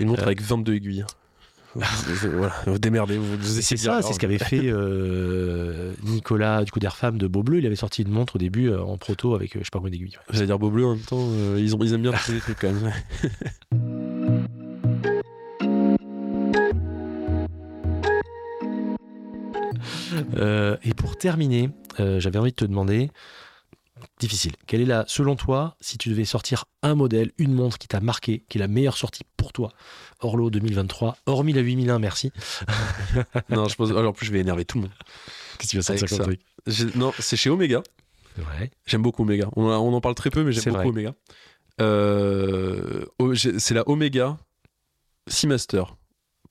Une 0.00 0.08
montre 0.08 0.22
avec 0.22 0.40
22 0.40 0.74
aiguilles. 0.74 1.04
Voilà, 1.78 2.54
vous 2.66 2.78
démerdez, 2.78 3.16
vous, 3.18 3.36
vous 3.36 3.42
C'est 3.42 3.58
essayez 3.58 3.76
de 3.76 3.82
ça, 3.82 4.02
c'est 4.02 4.12
ce 4.12 4.18
qu'avait 4.18 4.38
fait 4.38 4.62
euh, 4.64 5.92
Nicolas 6.02 6.64
du 6.64 6.70
coup 6.70 6.80
d'Air 6.80 6.96
Femme 6.96 7.18
de 7.18 7.26
Beaubleu. 7.26 7.58
Il 7.58 7.66
avait 7.66 7.76
sorti 7.76 8.02
une 8.02 8.10
montre 8.10 8.36
au 8.36 8.38
début 8.38 8.68
euh, 8.68 8.82
en 8.82 8.96
proto 8.96 9.34
avec 9.34 9.54
euh, 9.56 9.60
je 9.60 9.64
sais 9.64 9.70
pas 9.72 9.78
combien 9.78 9.92
d'aiguilles. 9.92 10.16
ouais. 10.16 10.22
J'allais 10.30 10.46
dire 10.46 10.58
beau 10.58 10.70
bleu 10.70 10.84
en 10.86 10.94
même 10.94 11.04
temps, 11.04 11.20
euh, 11.20 11.56
ils, 11.58 11.74
ont, 11.76 11.78
ils 11.82 11.94
aiment 11.94 12.02
bien 12.02 12.12
tester 12.12 12.32
des 12.32 12.40
trucs 12.40 12.58
quand 12.58 12.72
même. 12.72 12.92
Et 20.84 20.94
pour 20.94 21.16
terminer, 21.16 21.70
j'avais 21.98 22.38
envie 22.38 22.50
de 22.50 22.56
te 22.56 22.64
demander, 22.64 23.10
difficile, 24.20 24.52
quelle 24.66 24.80
est 24.80 24.86
la, 24.86 25.04
selon 25.06 25.36
toi, 25.36 25.76
si 25.80 25.98
tu 25.98 26.08
devais 26.08 26.24
sortir 26.24 26.64
un 26.82 26.94
modèle, 26.94 27.32
une 27.38 27.52
montre 27.52 27.78
qui 27.78 27.88
t'a 27.88 28.00
marqué, 28.00 28.44
qui 28.48 28.58
est 28.58 28.60
la 28.60 28.68
meilleure 28.68 28.96
sortie 28.96 29.22
pour 29.36 29.52
toi, 29.52 29.72
Orlo 30.20 30.50
2023, 30.50 31.16
hormis 31.26 31.52
la 31.52 31.60
8001, 31.62 31.98
merci. 31.98 32.32
non, 33.50 33.68
je 33.68 33.74
pense. 33.76 33.90
Alors, 33.90 34.10
en 34.10 34.12
plus, 34.12 34.26
je 34.26 34.32
vais 34.32 34.40
énerver 34.40 34.64
tout 34.64 34.78
le 34.78 34.82
monde. 34.82 34.92
Qu'est-ce 35.58 35.68
que 35.68 35.70
tu 35.70 35.76
vas 35.76 35.82
sortir 35.82 36.08
comme 36.08 36.26
truc? 36.26 36.40
Non, 36.96 37.12
c'est 37.18 37.36
chez 37.36 37.50
Omega. 37.50 37.82
Ouais. 38.38 38.70
J'aime 38.86 39.02
beaucoup 39.02 39.22
Omega. 39.22 39.48
On, 39.56 39.64
en- 39.64 39.78
on 39.78 39.92
en 39.94 40.00
parle 40.00 40.14
très 40.14 40.30
peu, 40.30 40.44
mais 40.44 40.52
j'aime 40.52 40.64
beaucoup 40.64 40.76
vrai. 40.78 40.88
Omega. 40.88 41.14
Euh, 41.80 43.04
c'est 43.58 43.74
la 43.74 43.88
Omega 43.88 44.36
Seamaster 45.28 45.84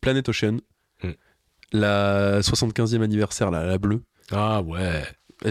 Planet 0.02 0.28
Ocean. 0.30 0.57
Hmm. 1.03 1.11
La 1.74 2.40
75e 2.41 3.02
anniversaire, 3.02 3.52
là, 3.52 3.65
la 3.65 3.78
bleue. 3.78 4.03
Ah 4.32 4.61
ouais. 4.61 5.03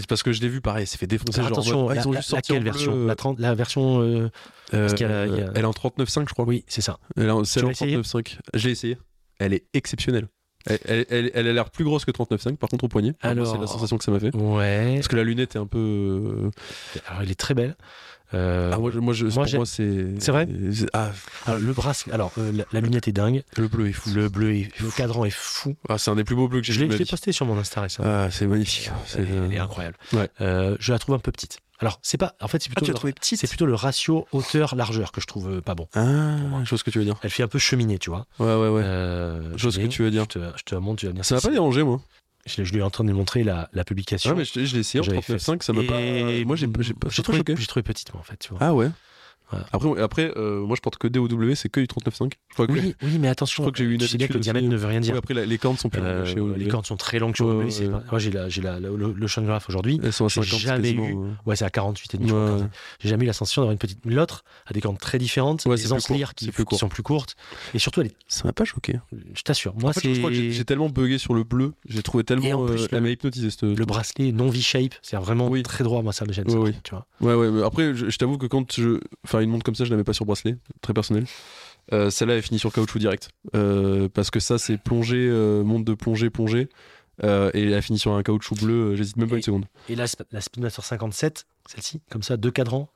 Parce 0.09 0.23
que 0.23 0.33
je 0.33 0.41
l'ai 0.41 0.49
vu 0.49 0.61
pareil, 0.61 0.87
c'est 0.87 0.99
fait 0.99 1.07
défoncer. 1.07 1.41
Attention, 1.41 1.89
la- 1.89 1.95
ils 1.97 2.09
ont 2.09 2.13
la- 2.13 2.19
juste 2.21 2.31
sorti 2.31 2.53
en 2.53 2.61
version 2.61 2.93
bleu. 2.93 3.07
la, 3.07 3.15
30 3.15 3.39
la 3.39 3.55
version. 3.55 4.01
euh, 4.01 4.29
Euh, 4.75 4.89
y 4.99 5.05
a- 5.05 5.27
y 5.27 5.41
a- 5.43 5.51
Elle 5.55 5.63
est 5.63 5.65
en 5.65 5.73
39.5, 5.73 6.29
je 6.29 6.35
crois. 6.35 6.45
Oui, 6.45 6.65
c'est 6.67 6.81
ça. 6.81 6.99
Elle 7.17 7.27
est 7.27 7.31
en, 7.31 7.45
c'est 7.45 7.61
Tu 7.61 7.65
en 7.65 7.69
l'as 7.69 7.73
essayé? 7.73 7.93
39.5. 7.97 8.39
Je 8.55 8.67
l'ai 8.67 8.73
essayé. 8.73 8.99
Elle 9.39 9.53
est 9.55 9.65
exceptionnelle. 9.75 10.27
Elle, 10.69 10.79
elle- 10.87 11.07
elle- 11.11 11.31
elle 11.35 11.47
a 11.49 11.53
l'air 11.53 11.71
plus 11.71 11.85
grosse 11.85 12.05
que 12.05 12.11
39.5, 12.11 12.57
par 12.59 12.69
contre, 12.69 12.85
au 12.85 12.89
poignet. 12.89 13.15
Alors- 13.21 13.47
C'est 13.47 13.61
la 13.61 13.69
sensation 13.69 13.97
que 13.99 14.03
ça 14.05 14.11
m'a 14.11 14.19
fait. 14.19 14.35
Ouais. 14.35 14.95
Parce 14.97 15.07
que 15.07 15.15
la 15.15 15.23
lunette 15.23 15.55
est 15.55 15.59
un 15.61 15.67
peu. 15.67 15.79
euh, 15.79 16.51
Alors, 17.07 17.23
elle 17.23 17.31
est 17.31 17.39
très 17.39 17.55
belle. 17.55 17.77
Euh, 18.35 18.71
Ah, 18.75 18.79
moi, 18.79 18.91
moi, 18.95 19.13
je, 19.15 19.27
moi, 19.27 19.45
pour 19.45 19.55
moi, 19.55 19.67
c'est. 19.67 20.07
C'est 20.19 20.33
vrai 20.33 20.49
Ah, 20.93 21.11
alors, 21.47 21.61
le 21.61 21.73
bracelet. 21.73 22.13
Alors, 22.13 22.33
euh, 22.39 22.53
la, 22.53 22.65
la 22.73 22.81
lunette 22.81 23.09
est 23.09 23.13
dingue. 23.13 23.43
le 23.57 23.69
bleu 23.69 23.89
est 23.89 23.93
fou. 23.93 24.11
Le 24.15 24.29
bleu, 24.29 24.55
est, 24.55 24.79
le 24.81 24.91
cadran 24.91 25.25
est 25.25 25.31
fou. 25.31 25.77
Ah, 25.89 25.99
c'est 25.99 26.11
un 26.11 26.17
des 26.17 26.25
plus 26.25 26.35
beaux 26.37 26.49
bleus 26.49 26.61
que 26.61 26.67
j'ai 26.67 26.73
Je 26.73 26.85
vu 26.85 26.97
l'ai 26.97 27.05
posté 27.05 27.33
sur 27.33 27.47
mon 27.47 27.57
Insta 27.59 27.81
récemment. 27.83 28.09
Ah, 28.11 28.29
c'est 28.31 28.47
magnifique. 28.47 28.91
C'est- 29.07 29.21
Elle 29.21 29.53
est 29.53 29.59
incroyable. 29.59 29.97
Ouais. 30.13 30.29
Euh, 30.41 30.77
je 30.81 30.93
la 30.93 30.99
trouve 30.99 31.15
un 31.15 31.19
peu 31.19 31.31
petite. 31.33 31.59
Alors, 31.79 31.99
c'est 32.03 32.17
pas. 32.17 32.35
En 32.41 32.49
fait, 32.49 32.63
c'est 32.63 32.71
Ah, 32.71 32.75
plutôt, 32.75 32.87
tu 32.87 32.91
l'as 32.91 32.95
le, 32.95 32.99
trouvé 32.99 33.13
petite 33.13 33.39
c'est 33.41 33.47
plutôt 33.47 33.67
le 33.67 33.75
ratio 33.75 34.27
hauteur-largeur 34.33 35.13
que 35.13 35.21
je 35.21 35.27
trouve 35.27 35.51
euh, 35.57 35.61
pas 35.61 35.75
bon. 35.75 35.87
Ah, 35.95 36.37
ce 36.65 36.83
que 36.83 36.91
tu 36.91 36.99
veux 36.99 37.05
dire. 37.05 37.17
Elle 37.23 37.31
fait 37.31 37.43
un 37.43 37.49
peu 37.49 37.59
cheminée, 37.59 37.99
tu 37.99 38.09
vois. 38.11 38.27
Ouais, 38.39 38.47
ouais, 38.47 38.69
ouais. 38.69 38.83
Euh, 38.85 39.53
vois 39.57 39.71
ce 39.73 39.79
que 39.79 39.87
tu 39.87 40.03
veux 40.03 40.11
dire. 40.11 40.23
Je 40.25 40.39
te, 40.39 40.53
je 40.57 40.63
te 40.65 40.75
montre, 40.75 41.01
tu 41.01 41.07
vas 41.07 41.11
venir. 41.13 41.25
Ça 41.25 41.35
m'a 41.35 41.41
pas 41.43 41.51
dérangé, 41.51 41.83
moi. 41.83 42.01
Je, 42.47 42.63
je 42.65 42.73
lui 42.73 42.79
ai 42.79 42.83
en 42.83 42.91
train 42.91 43.05
de 43.05 43.11
lui 43.11 43.17
montrer 43.17 43.45
la, 43.45 43.69
la 43.73 43.85
publication. 43.85 44.31
Ah, 44.31 44.35
mais 44.35 44.45
je, 44.45 44.65
je 44.65 44.75
l'ai 44.75 44.81
essayé 44.81 45.01
en 45.01 45.05
J'avais 45.05 45.19
39.5, 45.19 45.63
ça 45.63 45.73
m'a 45.73 45.83
Et 45.83 45.87
pas. 45.87 46.01
Moi, 46.47 46.57
j'ai 46.57 46.69
j'ai 46.81 46.95
pas. 46.95 47.09
trouvé, 47.09 47.43
trouvé 47.67 47.83
petite, 47.83 48.13
moi, 48.15 48.21
en 48.21 48.25
fait, 48.25 48.37
tu 48.39 48.51
vois. 48.51 48.59
Ah, 48.61 48.73
ouais? 48.75 48.89
Voilà. 49.51 49.67
Après, 49.73 50.03
après 50.03 50.33
euh, 50.37 50.61
moi, 50.67 50.75
je 50.77 50.81
porte 50.81 50.97
que 50.99 51.07
DOW, 51.09 51.29
c'est 51.55 51.69
que 51.69 51.81
du 51.81 51.87
39.5. 51.87 52.33
Je 52.49 52.55
crois 52.55 52.67
que. 52.67 52.73
oui, 52.73 52.95
oui, 53.03 53.19
mais 53.21 53.29
attention. 53.29 53.63
Je 53.63 53.69
crois 53.69 53.73
que 53.73 53.79
j'ai 53.79 53.85
eu 53.85 53.93
une 53.95 54.01
tu 54.01 54.09
sais 54.09 54.19
bien 54.19 54.27
que 54.27 54.33
le 54.33 54.41
diamètre 54.41 54.67
ne 54.69 54.77
veut 54.77 54.87
rien 54.89 55.01
dire. 55.01 55.15
Après, 55.17 55.35
les 55.35 55.59
cornes 55.59 55.77
sont 55.77 55.89
plus 55.89 56.01
Euh, 56.03 56.19
longues 56.25 56.27
chez 56.35 56.41
OW. 56.41 56.55
les 56.57 56.69
cordes 56.69 56.87
sont 56.87 56.97
très 56.97 57.19
longues 57.19 57.35
chez 57.37 57.45
OW, 57.45 57.59
ouais, 57.59 57.65
ouais. 57.65 57.89
Moi, 58.11 58.19
j'ai 58.19 58.31
la, 58.31 58.49
j'ai 58.49 58.61
la, 58.63 58.81
le, 58.81 58.97
le 58.97 59.25
Ocean 59.25 59.43
Graph 59.43 59.69
aujourd'hui. 59.69 60.01
Elles 60.03 60.13
sont 60.13 60.25
à 60.27 60.29
j'ai 60.29 60.43
50 60.43 60.61
jamais 60.61 60.91
eu- 60.93 61.13
ouais. 61.15 61.31
Ouais, 61.47 61.57
c'est 61.57 61.65
à 61.65 61.71
48 61.71 62.15
et 62.15 62.19
demi. 62.19 62.33
Ouais. 62.33 62.59
J'ai 63.01 63.09
jamais 63.09 63.25
eu 63.25 63.27
la 63.29 63.33
sensation 63.33 63.63
d'avoir 63.63 63.73
une 63.73 63.79
petite. 63.79 64.01
L'autre 64.05 64.45
a 64.67 64.73
des 64.73 64.81
cordes 64.81 64.99
très 64.99 65.19
différentes, 65.19 65.67
des 65.69 65.93
ancelières 65.93 66.35
qui, 66.35 66.51
qui 66.51 66.77
sont 66.77 66.89
plus 66.89 67.03
courtes. 67.03 67.37
Et 67.75 67.79
surtout, 67.79 68.01
elle 68.01 68.09
est- 68.09 68.17
Ça 68.29 68.43
m'a 68.45 68.53
pas 68.53 68.65
choqué. 68.65 68.99
je 69.35 69.43
t'assure, 69.43 69.75
moi, 69.79 69.91
En 69.91 69.93
fait, 69.93 70.13
je 70.13 70.19
crois 70.19 70.31
que 70.31 70.37
j'ai 70.51 70.65
tellement 70.65 70.89
bugué 70.89 71.19
sur 71.19 71.35
le 71.35 71.45
bleu, 71.45 71.73
j'ai 71.89 72.03
trouvé 72.03 72.25
tellement. 72.25 72.65
euh, 72.67 72.75
le- 72.77 72.89
elle 72.91 73.03
m'a 73.03 73.11
hypnotisé 73.11 73.49
le 73.63 73.85
bracelet 73.85 74.33
non 74.33 74.49
V-shape, 74.49 74.95
c'est 75.03 75.17
vraiment 75.17 75.49
Oui. 75.49 75.63
très 75.63 75.85
droit, 75.85 76.03
moi, 76.03 76.13
ça 76.13 76.25
me 76.25 76.33
gêne. 76.33 76.51
Ouais, 76.51 76.73
oui. 77.21 77.35
Ouais, 77.35 77.63
après, 77.65 77.95
je 77.95 78.17
t'avoue 78.17 78.39
que 78.39 78.47
quand 78.47 78.73
je. 78.75 78.99
Une 79.43 79.51
montre 79.51 79.65
comme 79.65 79.75
ça, 79.75 79.85
je 79.85 79.91
la 79.91 79.97
mets 79.97 80.05
pas 80.05 80.13
sur 80.13 80.25
bracelet, 80.27 80.57
très 80.81 80.93
personnel. 80.95 81.27
Euh, 81.93 82.11
Celle-là, 82.11 82.35
elle 82.35 82.43
finit 82.43 82.59
sur 82.59 82.73
caoutchouc 82.73 82.99
direct. 82.99 83.29
Euh, 83.55 84.09
parce 84.13 84.31
que 84.31 84.41
ça, 84.41 84.59
c'est 84.59 84.77
plongée, 84.79 85.29
euh, 85.31 85.63
montre 85.63 85.85
de 85.85 85.95
plongée, 85.95 86.31
plongée. 86.31 86.69
Euh, 87.25 87.51
et 87.55 87.71
elle 87.71 87.83
finit 87.83 87.99
sur 87.99 88.13
un 88.13 88.23
caoutchouc 88.23 88.57
bleu, 88.57 88.95
j'hésite 88.95 89.17
même 89.17 89.29
pas 89.29 89.37
Et- 89.37 89.39
une 89.39 89.43
seconde. 89.43 89.65
Et 89.89 89.95
là, 89.95 90.05
sp- 90.05 90.25
la 90.33 90.41
Speedmaster 90.43 90.85
57, 90.85 91.47
celle-ci, 91.67 92.03
comme 92.11 92.23
ça, 92.23 92.37
deux 92.37 92.51
cadrans. 92.51 92.91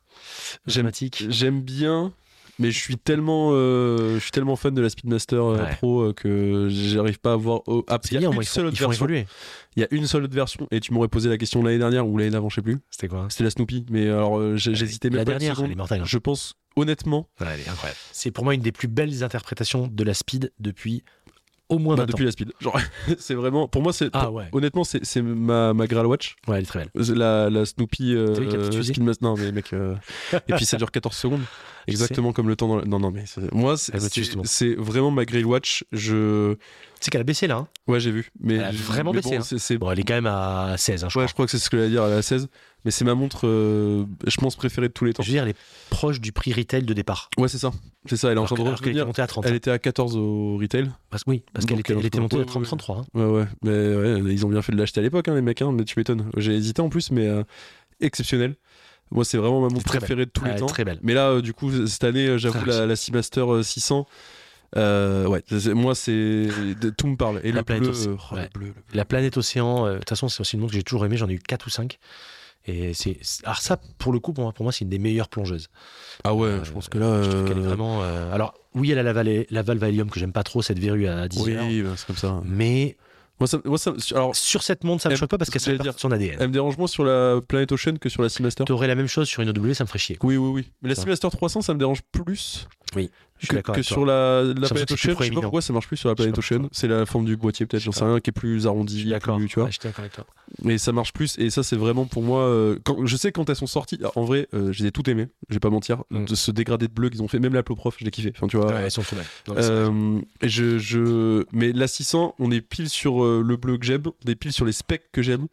J'aime 0.66 1.60
bien 1.62 2.12
Mais 2.60 2.70
je 2.70 2.78
suis 2.78 2.96
tellement, 2.96 3.50
euh, 3.52 4.14
je 4.14 4.18
suis 4.20 4.30
tellement 4.30 4.54
fan 4.54 4.74
de 4.74 4.80
la 4.82 4.88
Speedmaster 4.90 5.42
euh, 5.42 5.56
Ouais. 5.64 5.74
Pro 5.76 6.02
euh, 6.02 6.12
que 6.12 6.68
j'arrive 6.70 7.18
pas 7.18 7.32
à 7.32 7.36
voir. 7.36 7.62
Oh, 7.66 7.84
ah, 7.88 7.98
il 8.04 8.12
y 8.14 8.16
a 8.18 8.20
bien, 8.20 8.30
une 8.30 8.42
seule 8.42 8.66
autre 8.66 8.76
version. 8.76 8.92
évoluer. 9.06 9.26
Il 9.76 9.80
y 9.80 9.84
a 9.84 9.88
une 9.90 10.06
seule 10.06 10.24
autre 10.24 10.34
version 10.34 10.68
et 10.70 10.78
tu 10.80 10.92
m'aurais 10.92 11.08
posé 11.08 11.28
la 11.28 11.38
question 11.38 11.62
l'année 11.62 11.78
dernière 11.78 12.06
ou 12.06 12.16
l'année 12.18 12.30
d'avant, 12.30 12.48
je 12.48 12.56
sais 12.56 12.62
plus. 12.62 12.78
C'était 12.90 13.08
quoi? 13.08 13.26
C'était 13.30 13.44
la 13.44 13.50
Snoopy, 13.50 13.86
mais 13.90 14.08
alors 14.08 14.56
j'hésitais 14.56 15.08
même 15.10 15.18
La 15.18 15.24
pas 15.24 15.32
une 15.32 15.38
dernière, 15.38 15.54
seconde. 15.56 15.66
elle 15.66 15.72
est 15.72 15.76
mortelle. 15.76 16.00
hein. 16.02 16.06
Je 16.06 16.18
pense 16.18 16.54
honnêtement, 16.76 17.28
Ouais, 17.40 17.46
elle 17.54 17.60
est 17.60 17.68
incroyable. 17.68 17.98
C'est 18.12 18.30
pour 18.30 18.44
moi 18.44 18.54
une 18.54 18.60
des 18.62 18.72
plus 18.72 18.88
belles 18.88 19.24
interprétations 19.24 19.88
de 19.90 20.04
la 20.04 20.14
speed 20.14 20.52
depuis 20.60 21.02
au 21.70 21.78
moins 21.78 21.94
bah, 21.96 22.02
20 22.02 22.06
depuis 22.10 22.24
la 22.26 22.32
Speed. 22.32 22.52
Genre, 22.60 22.78
c'est 23.18 23.34
vraiment, 23.34 23.66
pour 23.68 23.82
moi, 23.82 23.92
c'est 23.92 24.10
Ah 24.12 24.30
ouais. 24.30 24.44
honnêtement, 24.52 24.84
c'est 24.84 25.04
c'est 25.04 25.22
ma 25.22 25.72
ma 25.72 25.86
Grail 25.86 26.04
Watch. 26.06 26.36
Ouais, 26.46 26.56
elle 26.58 26.64
est 26.64 26.66
très 26.66 26.80
belle. 26.94 27.16
La, 27.16 27.48
la 27.48 27.64
Snoopy 27.64 28.14
euh, 28.14 28.34
T'as 28.34 28.40
vu 28.42 28.64
fusée 28.72 28.92
Speedmaster. 28.92 29.26
Non, 29.28 29.36
mais 29.36 29.52
mec. 29.52 29.72
euh, 29.72 29.94
Et 30.48 30.52
puis 30.54 30.64
ça 30.66 30.76
dure 30.76 30.90
14 30.90 31.16
secondes. 31.16 31.40
Exactement 31.86 32.32
comme 32.32 32.46
le 32.48 32.56
temps 32.56 32.68
dans 32.68 32.76
la- 32.76 32.84
Non, 32.84 33.00
non, 33.00 33.10
mais 33.10 33.24
c'est- 33.26 33.52
moi, 33.52 33.76
c'est- 33.76 33.98
c'est 33.98 34.24
c'est 34.44 34.74
vraiment 34.74 35.10
ma 35.10 35.24
Grail 35.24 35.44
Watch. 35.44 35.84
Je. 35.92 36.56
C'est 37.00 37.10
qu'elle 37.10 37.22
a 37.22 37.24
baissé 37.24 37.46
là. 37.46 37.56
hein. 37.56 37.68
Ouais, 37.88 37.98
j'ai 37.98 38.10
vu. 38.10 38.30
Mais 38.40 38.54
Elle 38.56 38.62
a 38.64 38.70
vraiment 38.72 39.12
mais 39.12 39.20
baissé, 39.22 39.38
bon, 39.38 39.42
hein. 39.42 39.76
Bon, 39.78 39.90
elle 39.90 40.00
est 40.00 40.04
quand 40.04 40.14
même 40.14 40.26
à 40.26 40.74
16, 40.76 41.04
hein, 41.04 41.08
je 41.08 41.18
Ouais, 41.18 41.24
crois. 41.24 41.26
je 41.28 41.32
crois 41.32 41.44
que 41.46 41.50
c'est 41.50 41.58
ce 41.58 41.70
que 41.70 41.78
j'allais 41.78 41.88
dire 41.90 42.02
à 42.02 42.10
la 42.10 42.20
16. 42.22 42.48
Mais 42.84 42.90
c'est 42.90 43.04
ma 43.04 43.14
montre, 43.14 43.46
euh, 43.46 44.04
je 44.26 44.36
pense, 44.38 44.56
préférée 44.56 44.88
de 44.88 44.92
tous 44.92 45.04
les 45.04 45.12
temps. 45.12 45.22
Je 45.22 45.28
veux 45.28 45.34
dire, 45.34 45.42
elle 45.42 45.50
est 45.50 45.56
proche 45.90 46.20
du 46.20 46.32
prix 46.32 46.52
retail 46.52 46.82
de 46.82 46.92
départ. 46.94 47.28
Ouais, 47.38 47.48
c'est 47.48 47.58
ça. 47.58 47.72
C'est 48.06 48.16
ça, 48.16 48.30
elle 48.30 48.38
est 48.38 48.40
en 48.40 48.44
train 48.46 48.54
de 48.56 48.62
montée 49.04 49.22
à 49.22 49.26
30. 49.26 49.44
Elle 49.46 49.54
était 49.54 49.70
à 49.70 49.78
14 49.78 50.16
au 50.16 50.56
retail. 50.58 50.90
Parce- 51.10 51.24
oui, 51.26 51.42
parce 51.52 51.66
qu'elle 51.66 51.76
Donc, 51.76 51.80
était, 51.86 51.92
elle 51.94 51.98
elle 52.00 52.06
était 52.06 52.20
montée 52.20 52.40
à 52.40 52.44
30, 52.44 52.60
ouais. 52.62 52.66
33. 52.66 52.96
hein. 52.98 53.04
Ouais, 53.14 53.24
ouais. 53.24 53.44
Mais 53.62 53.70
ouais, 53.96 54.32
ils 54.32 54.46
ont 54.46 54.48
bien 54.48 54.62
fait 54.62 54.72
de 54.72 54.78
l'acheter 54.78 55.00
à 55.00 55.02
l'époque, 55.02 55.28
hein, 55.28 55.34
les 55.34 55.42
mecs, 55.42 55.60
hein, 55.62 55.72
mais 55.72 55.84
tu 55.84 55.94
m'étonnes. 55.98 56.30
J'ai 56.36 56.54
hésité 56.54 56.80
en 56.82 56.88
plus, 56.88 57.10
mais 57.10 57.26
euh, 57.26 57.42
exceptionnel. 58.00 58.56
Moi, 59.10 59.24
c'est 59.24 59.38
vraiment 59.38 59.60
ma 59.60 59.68
montre 59.68 59.84
préférée 59.84 60.24
de 60.26 60.30
tous 60.30 60.44
les 60.44 60.54
temps. 60.56 60.66
très 60.66 60.84
belle. 60.84 61.00
Mais 61.02 61.14
là, 61.14 61.30
euh, 61.30 61.42
du 61.42 61.52
coup, 61.52 61.70
cette 61.86 62.04
année, 62.04 62.28
euh, 62.28 62.38
j'avoue, 62.38 62.64
la, 62.64 62.86
la 62.86 62.94
Seamaster 62.96 63.40
euh, 63.40 63.62
600, 63.62 64.06
euh, 64.76 65.26
ouais, 65.26 65.42
moi, 65.74 65.94
c'est. 65.94 66.46
Tout 66.96 67.06
me 67.08 67.16
parle. 67.16 67.40
Et 67.44 67.52
La 67.52 67.58
le 67.60 67.64
planète 67.64 67.84
bleu, 67.90 68.08
euh, 68.08 68.16
oh, 68.18 68.34
le 68.34 68.40
Ouais. 68.40 68.48
bleu, 68.54 68.66
le 68.66 68.72
bleu. 68.72 68.82
La 68.94 69.04
planète 69.04 69.36
océan, 69.36 69.86
euh, 69.86 69.92
de 69.94 69.98
toute 69.98 70.08
façon, 70.08 70.28
c'est 70.28 70.40
aussi 70.40 70.54
une 70.56 70.60
montre 70.60 70.72
que 70.72 70.76
j'ai 70.78 70.82
toujours 70.84 71.04
aimé. 71.04 71.16
J'en 71.16 71.28
ai 71.28 71.34
eu 71.34 71.38
4 71.38 71.66
ou 71.66 71.70
5. 71.70 71.98
Et 72.66 72.92
c'est. 72.94 73.18
Alors, 73.44 73.58
ça, 73.58 73.78
pour 73.98 74.12
le 74.12 74.20
coup, 74.20 74.32
pour 74.32 74.44
moi, 74.44 74.52
pour 74.52 74.64
moi 74.64 74.72
c'est 74.72 74.84
une 74.84 74.90
des 74.90 74.98
meilleures 74.98 75.28
plongeuses. 75.28 75.68
Ah 76.24 76.34
ouais, 76.34 76.48
Euh, 76.48 76.64
je 76.64 76.70
pense 76.72 76.88
que 76.88 76.98
là. 76.98 77.22
Je 77.22 77.30
trouve 77.30 77.44
qu'elle 77.48 77.58
est 77.58 77.62
vraiment. 77.62 78.02
Alors, 78.32 78.54
oui, 78.74 78.90
elle 78.92 78.98
a 78.98 79.02
la, 79.02 79.12
Val- 79.12 79.46
la 79.50 79.62
valve 79.62 79.80
Valium 79.80 80.10
que 80.10 80.20
j'aime 80.20 80.32
pas 80.32 80.42
trop, 80.44 80.60
cette 80.62 80.78
verrue 80.78 81.06
à 81.08 81.26
10 81.26 81.48
heures. 81.48 81.64
Oui, 81.66 81.82
bah, 81.82 81.90
c'est 81.96 82.06
comme 82.06 82.16
ça. 82.16 82.40
Mais 82.44 82.96
Moi, 83.40 83.46
ça, 83.46 83.58
moi, 83.64 83.78
ça- 83.78 83.94
alors, 84.12 84.36
sur 84.36 84.62
cette 84.62 84.84
montre, 84.84 85.02
ça 85.02 85.08
me 85.08 85.16
choque 85.16 85.30
pas 85.30 85.38
parce 85.38 85.48
qu'elle 85.48 85.62
fait 85.62 85.76
partie 85.78 85.94
de 85.94 85.98
son 85.98 86.12
ADN. 86.12 86.36
elle 86.38 86.48
me 86.48 86.52
dérange 86.52 86.76
moins 86.76 86.86
sur 86.86 87.04
la 87.04 87.40
Planet 87.48 87.72
Ocean 87.72 87.96
que 87.98 88.10
sur 88.10 88.20
la 88.22 88.28
Seamaster. 88.28 88.64
T'aurais 88.66 88.86
la 88.86 88.94
même 88.94 89.06
chose 89.06 89.26
sur 89.26 89.40
une 89.42 89.48
OW, 89.48 89.72
ça 89.72 89.84
me 89.84 89.88
ferait 89.88 89.98
chier. 89.98 90.18
Oui, 90.22 90.36
oui, 90.36 90.50
oui. 90.50 90.70
Mais 90.82 90.90
la. 90.90 90.94
Seamaster 90.94 91.30
300, 91.30 91.62
ça 91.62 91.72
me 91.72 91.78
dérange 91.78 92.02
plus 92.12 92.68
Oui, 92.94 93.10
je 93.40 93.46
suis 93.46 93.62
que, 93.62 93.72
que 93.72 93.82
sur 93.82 94.04
la, 94.04 94.42
la 94.42 94.68
Planet 94.68 94.90
Ocean. 94.92 94.96
Je 94.96 95.02
sais 95.02 95.08
pas 95.08 95.14
proéminent. 95.14 95.40
pourquoi 95.40 95.62
ça 95.62 95.72
marche 95.72 95.86
plus 95.86 95.96
sur 95.96 96.08
la 96.08 96.14
Planet 96.14 96.34
pas 96.34 96.40
Ocean. 96.40 96.68
C'est 96.72 96.88
la 96.88 97.06
forme 97.06 97.24
du 97.24 97.36
boîtier, 97.36 97.66
peut-être, 97.66 97.80
Je 97.80 97.86
j'en 97.86 97.92
sais 97.92 98.04
rien, 98.04 98.20
qui 98.20 98.30
est 98.30 98.32
plus 98.32 98.66
arrondi, 98.66 99.04
d'accord. 99.06 99.40
tu 99.48 99.58
vois. 99.60 99.70
Mais 100.62 100.78
ça 100.78 100.92
marche 100.92 101.12
plus. 101.12 101.38
Et 101.38 101.50
ça, 101.50 101.62
c'est 101.62 101.76
vraiment 101.76 102.04
pour 102.04 102.22
moi. 102.22 102.42
euh, 102.42 102.78
quand, 102.84 103.06
je 103.06 103.16
sais 103.16 103.32
quand 103.32 103.48
elles 103.48 103.56
sont 103.56 103.66
sorties. 103.66 103.98
En 104.14 104.24
vrai, 104.24 104.48
euh, 104.54 104.72
je 104.72 104.82
les 104.82 104.88
ai 104.88 104.92
toutes 104.92 105.08
aimées. 105.08 105.28
Je 105.48 105.54
vais 105.54 105.60
pas 105.60 105.70
mentir. 105.70 106.04
Mm. 106.10 106.24
De 106.26 106.34
ce 106.34 106.50
dégradé 106.50 106.88
de 106.88 106.92
bleu 106.92 107.08
qu'ils 107.08 107.22
ont 107.22 107.28
fait, 107.28 107.38
même 107.38 107.54
la 107.54 107.62
Prof, 107.62 107.96
je 107.98 108.04
l'ai 108.04 108.10
kiffé. 108.10 108.32
Enfin, 108.36 108.46
tu 108.46 108.56
vois. 108.56 108.66
Ouais, 108.66 108.82
elles 108.82 108.90
sont 108.90 109.02
trop 109.02 109.16
belles. 109.16 109.26
Euh, 109.56 110.20
je, 110.42 110.78
je, 110.78 111.44
mais 111.52 111.72
la 111.72 111.86
600, 111.86 112.34
on 112.38 112.50
est 112.50 112.60
pile 112.60 112.88
sur 112.88 113.22
euh, 113.24 113.42
le 113.46 113.56
bleu 113.56 113.78
que 113.78 113.84
j'aime, 113.86 114.02
on 114.06 114.30
est 114.30 114.34
pile 114.34 114.52
sur 114.52 114.64
les 114.64 114.72
specs 114.72 115.10
que 115.12 115.22
j'aime. 115.22 115.46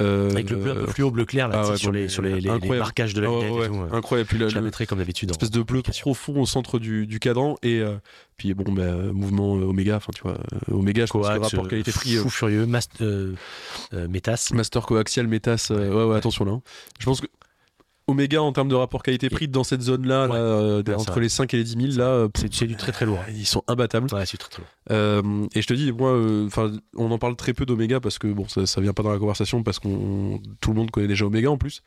Euh, 0.00 0.30
Avec 0.30 0.50
le 0.50 0.56
bleu 0.56 0.70
un 0.72 0.74
peu 0.74 0.86
fluo, 0.86 1.10
bleu 1.10 1.24
clair, 1.24 1.48
là, 1.48 1.62
ah 1.64 1.70
ouais, 1.70 1.76
sur, 1.76 1.90
les, 1.92 2.08
sur 2.08 2.22
les, 2.22 2.40
les- 2.40 2.58
les 2.58 2.78
marquages 2.78 3.14
de 3.14 3.20
la 3.20 3.28
ah 3.28 3.30
ouais, 3.32 3.40
lunette 3.46 3.58
ouais, 3.58 3.66
et 3.66 3.68
tout. 3.68 3.74
ouais. 3.74 3.88
incroyable. 3.98 4.28
Puis 4.28 4.38
la, 4.38 4.48
Je 4.48 4.54
la 4.54 4.60
mettrai 4.60 4.86
comme 4.86 4.98
d'habitude. 4.98 5.30
espèce 5.30 5.50
de 5.50 5.62
bleu 5.62 5.82
profond 5.82 6.40
au 6.40 6.46
centre 6.46 6.78
du, 6.78 7.06
du 7.06 7.18
cadran 7.18 7.56
et 7.62 7.80
euh, 7.80 7.96
puis 8.36 8.54
bon 8.54 8.70
bah, 8.72 8.92
mouvement 9.12 9.56
euh, 9.56 9.64
Oméga 9.64 9.96
enfin 9.96 10.12
tu 10.14 10.22
vois 10.22 10.34
euh, 10.34 10.74
Oméga 10.74 11.04
je 11.06 11.12
pense 11.12 11.26
que 11.26 11.32
Coax, 11.34 11.44
rapport 11.52 11.64
euh, 11.66 11.68
qualité-prix 11.68 12.16
euh, 12.16 12.22
fou 12.22 12.30
furieux, 12.30 12.66
euh, 13.00 13.34
euh, 13.92 14.08
métas. 14.08 14.50
master 14.54 14.86
coaxial 14.86 15.26
métas 15.26 15.68
euh, 15.72 15.92
ouais, 15.92 16.04
ouais 16.12 16.16
attention 16.16 16.44
là 16.44 16.52
hein. 16.52 16.62
je 17.00 17.04
pense 17.04 17.20
que 17.20 17.26
Oméga 18.08 18.42
en 18.42 18.52
termes 18.52 18.68
de 18.68 18.74
rapport 18.74 19.02
qualité-prix 19.02 19.46
dans 19.48 19.62
cette 19.64 19.82
zone 19.82 20.06
là, 20.06 20.26
Ouais. 20.26 20.34
euh, 20.34 20.82
entre 20.96 21.20
les 21.20 21.28
5 21.28 21.52
et 21.54 21.58
les 21.58 21.64
10 21.64 21.92
000 21.92 21.98
là 21.98 22.06
euh, 22.08 22.28
C'est 22.50 22.66
du 22.66 22.74
très 22.76 22.90
très 22.90 23.06
lourd. 23.06 23.20
ils 23.28 23.46
sont 23.46 23.62
imbattables 23.68 24.12
Ouais, 24.12 24.26
c'est 24.26 24.38
très 24.38 24.48
très 24.50 24.62
lourd. 24.62 24.70
Euh, 24.90 25.46
et 25.54 25.62
je 25.62 25.66
te 25.66 25.74
dis, 25.74 25.92
moi, 25.92 26.10
euh, 26.10 26.48
on 26.96 27.10
en 27.10 27.18
parle 27.18 27.36
très 27.36 27.52
peu 27.52 27.66
d'Oméga 27.66 28.00
parce 28.00 28.18
que 28.18 28.26
bon, 28.28 28.48
ça, 28.48 28.66
ça 28.66 28.80
vient 28.80 28.92
pas 28.94 29.02
dans 29.02 29.12
la 29.12 29.18
conversation 29.18 29.62
parce 29.62 29.78
qu'on 29.78 30.40
tout 30.60 30.70
le 30.70 30.76
monde 30.76 30.90
connaît 30.90 31.06
déjà 31.08 31.26
Oméga 31.26 31.50
en 31.50 31.58
plus. 31.58 31.82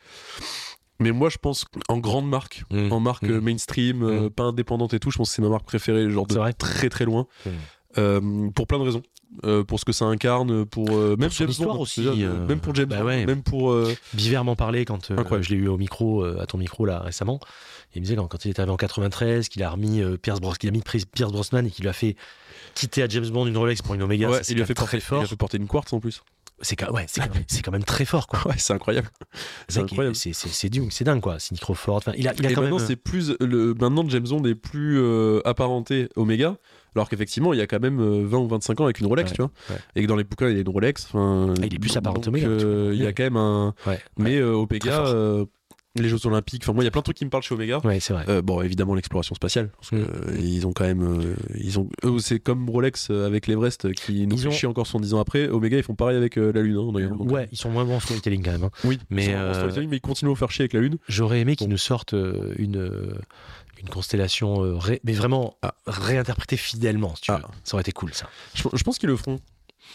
Mais 1.00 1.12
moi, 1.12 1.30
je 1.30 1.38
pense 1.40 1.66
en 1.90 1.98
grande 1.98 2.30
marque, 2.30 2.64
Mm. 2.70 2.92
en 2.92 3.00
marque 3.00 3.24
Mm. 3.24 3.32
euh, 3.32 3.42
mainstream, 3.42 4.04
euh, 4.04 4.28
Mm. 4.28 4.30
pas 4.30 4.44
indépendante 4.44 4.94
et 4.94 5.00
tout, 5.00 5.10
je 5.10 5.18
pense 5.18 5.30
que 5.30 5.36
c'est 5.36 5.42
ma 5.42 5.50
marque 5.50 5.66
préférée, 5.66 6.10
genre 6.12 6.28
de 6.28 6.36
vrai 6.36 6.54
très 6.54 6.90
très 6.90 7.06
loin, 7.06 7.26
pour 7.96 8.68
plein 8.68 8.78
de 8.80 8.84
raisons. 8.84 9.02
Euh, 9.46 9.64
pour 9.64 9.80
ce 9.80 9.86
que 9.86 9.94
ça 9.94 10.04
incarne, 10.06 10.66
pour 10.66 10.90
euh, 10.92 11.16
même 11.18 11.30
son 11.30 11.48
James 11.48 11.66
Bond, 11.66 11.80
aussi, 11.80 12.06
euh, 12.06 12.46
même 12.48 12.60
pour 12.60 12.76
James 12.76 12.86
bah 12.90 13.02
ouais. 13.04 13.26
même 13.26 13.44
pour 13.44 13.74
Biver 14.14 14.44
m'en 14.44 14.58
parlait 14.58 14.84
quand 14.84 15.10
je 15.10 15.50
l'ai 15.50 15.56
eu 15.56 15.68
au 15.70 15.78
micro, 15.78 16.24
à 16.26 16.46
ton 16.46 16.58
micro 16.58 16.86
là 16.86 17.00
récemment. 17.00 17.40
Il 17.96 18.02
me 18.02 18.06
disait 18.06 18.18
quand, 18.18 18.28
quand 18.28 18.44
il 18.44 18.52
était 18.52 18.60
arrivé 18.60 18.74
en 18.74 18.78
93, 18.78 19.48
qu'il 19.48 19.64
a 19.64 19.70
remis 19.70 20.02
Pierce, 20.22 20.42
Bros 20.42 20.52
qu'il 20.54 20.68
a 20.68 20.72
mis 20.74 20.82
Pierce 20.82 21.32
Brosnan 21.32 21.66
et 21.66 21.72
qu'il 21.72 21.84
lui 21.84 21.90
a 21.90 21.94
fait 21.94 22.18
quitter 22.76 23.04
à 23.04 23.08
James 23.08 23.28
Bond 23.30 23.48
une 23.48 23.56
Rolex 23.58 23.82
pour 23.82 23.96
une 23.96 24.04
Omega. 24.04 24.30
ouais, 24.30 24.44
ça, 24.44 24.52
il 24.52 24.56
lui 24.56 24.64
a 24.64 24.66
fait 24.66 24.74
porter, 24.74 24.98
il 24.98 25.02
fort. 25.02 25.24
a 25.24 25.26
fait 25.26 25.36
porter 25.38 25.58
une 25.58 25.68
quartz 25.68 25.94
en 25.94 26.00
plus. 26.02 26.22
C'est 26.64 26.76
quand, 26.76 26.92
ouais, 26.92 27.06
c'est 27.08 27.22
quand, 27.22 27.34
même- 27.34 27.44
c'est 27.48 27.62
quand 27.64 27.72
même 27.72 27.84
très 27.86 28.06
fort 28.06 28.28
quoi. 28.28 28.40
Ouais, 28.46 28.56
c'est 28.58 28.74
incroyable. 28.74 29.10
C'est 29.70 29.82
Mec, 29.82 29.92
incroyable. 29.94 30.16
C'est 30.16 30.34
c'est- 30.34 30.50
c'est 30.50 30.70
dingue, 30.70 30.90
c'est 30.92 31.06
dingue 31.06 31.22
quoi. 31.22 31.40
C'est 31.40 31.54
Nick 31.54 31.62
Crawford. 31.62 31.96
Enfin, 31.96 32.12
il 32.18 32.28
a, 32.28 32.34
il 32.38 32.46
a 32.46 32.52
et 32.52 32.54
quand 32.54 32.62
maintenant, 32.62 32.78
même. 32.78 32.86
c'est 32.86 32.98
plus 32.98 33.34
le 33.40 33.74
maintenant 33.80 34.08
James 34.10 34.28
Bond 34.28 34.44
est 34.46 34.56
plus 34.56 35.02
apparenté 35.46 36.10
Omega, 36.18 36.58
alors 36.96 37.10
qu'effectivement, 37.10 37.54
il 37.54 37.60
y 37.60 37.62
a 37.62 37.68
quand 37.68 37.80
même 37.82 38.00
euh, 38.00 38.24
20 38.26 38.38
ou 38.40 38.48
25 38.48 38.80
ans 38.82 38.84
avec 38.86 39.00
une 39.00 39.08
Rolex, 39.08 39.32
Ouais, 39.32 39.36
tu 39.36 39.42
vois. 39.42 39.52
ouais. 39.70 39.76
Et 39.96 40.02
que 40.04 40.08
dans 40.08 40.16
les 40.16 40.24
bouquins, 40.24 40.50
il 40.50 40.56
y 40.56 40.58
a 40.58 40.62
une 40.62 40.70
Rolex. 40.70 41.06
enfin, 41.06 41.54
Ah, 41.62 41.66
il 41.66 41.74
est 41.74 41.80
plus 41.80 41.96
apparenté 41.98 42.30
Omega, 42.30 42.46
tu 42.48 42.66
euh, 42.66 42.92
il 42.94 43.02
y 43.02 43.06
a 43.08 43.14
quand 43.14 43.24
même 43.24 43.38
un. 43.38 43.74
Ouais, 43.88 44.00
Mais 44.18 44.38
euh, 44.38 44.54
fort. 44.54 45.08
euh, 45.08 45.46
les 45.98 46.08
Jeux 46.08 46.26
Olympiques. 46.26 46.64
Enfin, 46.64 46.72
moi, 46.72 46.84
il 46.84 46.86
y 46.86 46.88
a 46.88 46.92
plein 46.92 47.02
de 47.02 47.04
trucs 47.04 47.18
qui 47.18 47.26
me 47.26 47.30
parlent 47.30 47.44
chez 47.44 47.54
Omega. 47.54 47.80
ouais, 47.84 48.00
c'est 48.00 48.14
vrai. 48.14 48.24
Euh, 48.30 48.42
bon, 48.42 48.62
évidemment, 48.62 48.96
l'exploration 48.96 49.36
spatiale. 49.36 49.72
Parce 49.78 49.90
que, 49.90 49.98
Mm. 49.98 50.00
euh, 50.00 50.38
ils 50.40 50.66
ont 50.66 50.72
quand 50.72 50.86
même. 50.86 51.02
euh, 51.02 51.34
ils 51.56 51.80
ont, 51.80 51.90
eux, 52.06 52.18
c'est 52.20 52.40
comme 52.40 52.70
Rolex 52.70 53.10
euh, 53.12 53.28
avec 53.28 53.46
l'Everest 53.48 53.86
euh, 53.86 53.92
qui 53.92 54.26
nous 54.26 54.48
ont- 54.48 54.52
chier 54.52 54.70
encore 54.70 54.88
110 54.88 55.14
ans 55.14 55.20
après. 55.20 55.50
Omega, 55.50 55.76
ils 55.78 55.84
font 55.84 55.96
pareil 55.96 56.16
avec 56.16 56.38
euh, 56.38 56.54
la 56.54 56.62
Lune, 56.62 56.78
hein. 56.78 57.16
Donc, 57.18 57.30
Ouais, 57.30 57.50
ils 57.52 57.58
sont 57.58 57.70
moins 57.70 57.84
bons 57.84 57.96
en 57.96 58.00
storytelling 58.00 58.42
quand 58.42 58.52
même. 58.52 58.64
hein. 58.64 58.70
Oui, 58.86 59.00
Mais, 59.10 59.26
ils 59.26 59.32
sont 59.32 59.38
en 59.38 59.42
euh, 59.42 59.54
storytelling, 59.54 59.90
mais 59.90 59.98
ils 59.98 60.02
continuent 60.02 60.32
à 60.32 60.36
faire 60.36 60.52
chier 60.52 60.64
avec 60.64 60.72
la 60.74 60.80
Lune. 60.80 60.98
J'aurais 61.10 61.42
aimé 61.42 61.58
qu'ils 61.58 61.68
nous 61.68 61.78
sortent 61.78 62.14
euh, 62.14 62.54
une, 62.58 62.78
euh, 62.78 63.14
une 63.82 63.90
constellation, 63.90 64.64
euh, 64.64 64.76
ré- 64.78 65.02
mais 65.04 65.14
vraiment 65.14 65.58
Ah. 65.62 65.74
réinterprétée 65.88 66.58
fidèlement, 66.58 67.16
si 67.16 67.24
tu 67.24 67.32
Ah. 67.32 67.38
veux. 67.38 67.44
Ça 67.64 67.76
aurait 67.76 67.82
été 67.82 67.92
cool, 67.92 68.14
ça. 68.14 68.30
Je, 68.54 68.64
je 68.74 68.84
pense 68.84 68.98
qu'ils 68.98 69.10
le 69.10 69.18
feront. 69.18 69.40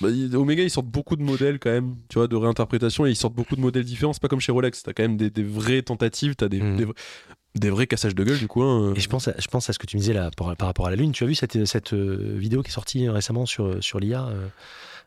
Bah, 0.01 0.09
Omega, 0.35 0.63
ils 0.63 0.71
sortent 0.71 0.89
beaucoup 0.89 1.17
de 1.17 1.23
modèles 1.23 1.59
quand 1.59 1.71
même, 1.71 1.97
tu 2.09 2.19
vois, 2.19 2.27
de 2.29 2.37
réinterprétation 2.37 3.07
et 3.07 3.11
ils 3.11 3.17
sortent 3.17 3.35
beaucoup 3.35 3.57
de 3.57 3.61
modèles 3.61 3.85
différents. 3.85 4.13
C'est 4.13 4.21
pas 4.21 4.29
comme 4.29 4.41
chez 4.41 4.53
Rolex, 4.53 4.83
t'as 4.83 4.93
quand 4.93 5.05
même 5.05 5.17
des, 5.17 5.31
des 5.31 5.43
vraies 5.45 5.81
tentatives, 5.83 6.35
t'as 6.37 6.49
des, 6.49 6.61
Mm. 6.61 6.77
des, 6.77 6.87
des 7.55 7.71
vrais 7.71 7.87
cassages 7.87 8.15
de 8.15 8.23
gueule 8.25 8.39
du 8.39 8.49
coup. 8.49 8.63
hein. 8.63 8.93
Et 8.97 9.01
je 9.01 9.09
pense, 9.09 9.29
à, 9.29 9.35
je 9.39 9.47
pense 9.47 9.71
à 9.71 9.73
ce 9.73 9.79
que 9.79 9.87
tu 9.87 9.97
me 9.97 10.01
disais 10.01 10.13
là 10.13 10.31
par, 10.37 10.55
par 10.57 10.67
rapport 10.69 10.87
à 10.87 10.91
la 10.91 10.97
Lune. 10.97 11.13
Tu 11.13 11.25
as 11.25 11.27
vu 11.27 11.35
cette, 11.35 11.65
cette 11.65 11.95
euh, 11.95 12.35
vidéo 12.37 12.63
qui 12.63 12.69
est 12.71 12.75
sortie 12.75 13.09
récemment 13.09 13.47
sur, 13.47 13.83
sur 13.83 13.99
l'IA 14.01 14.29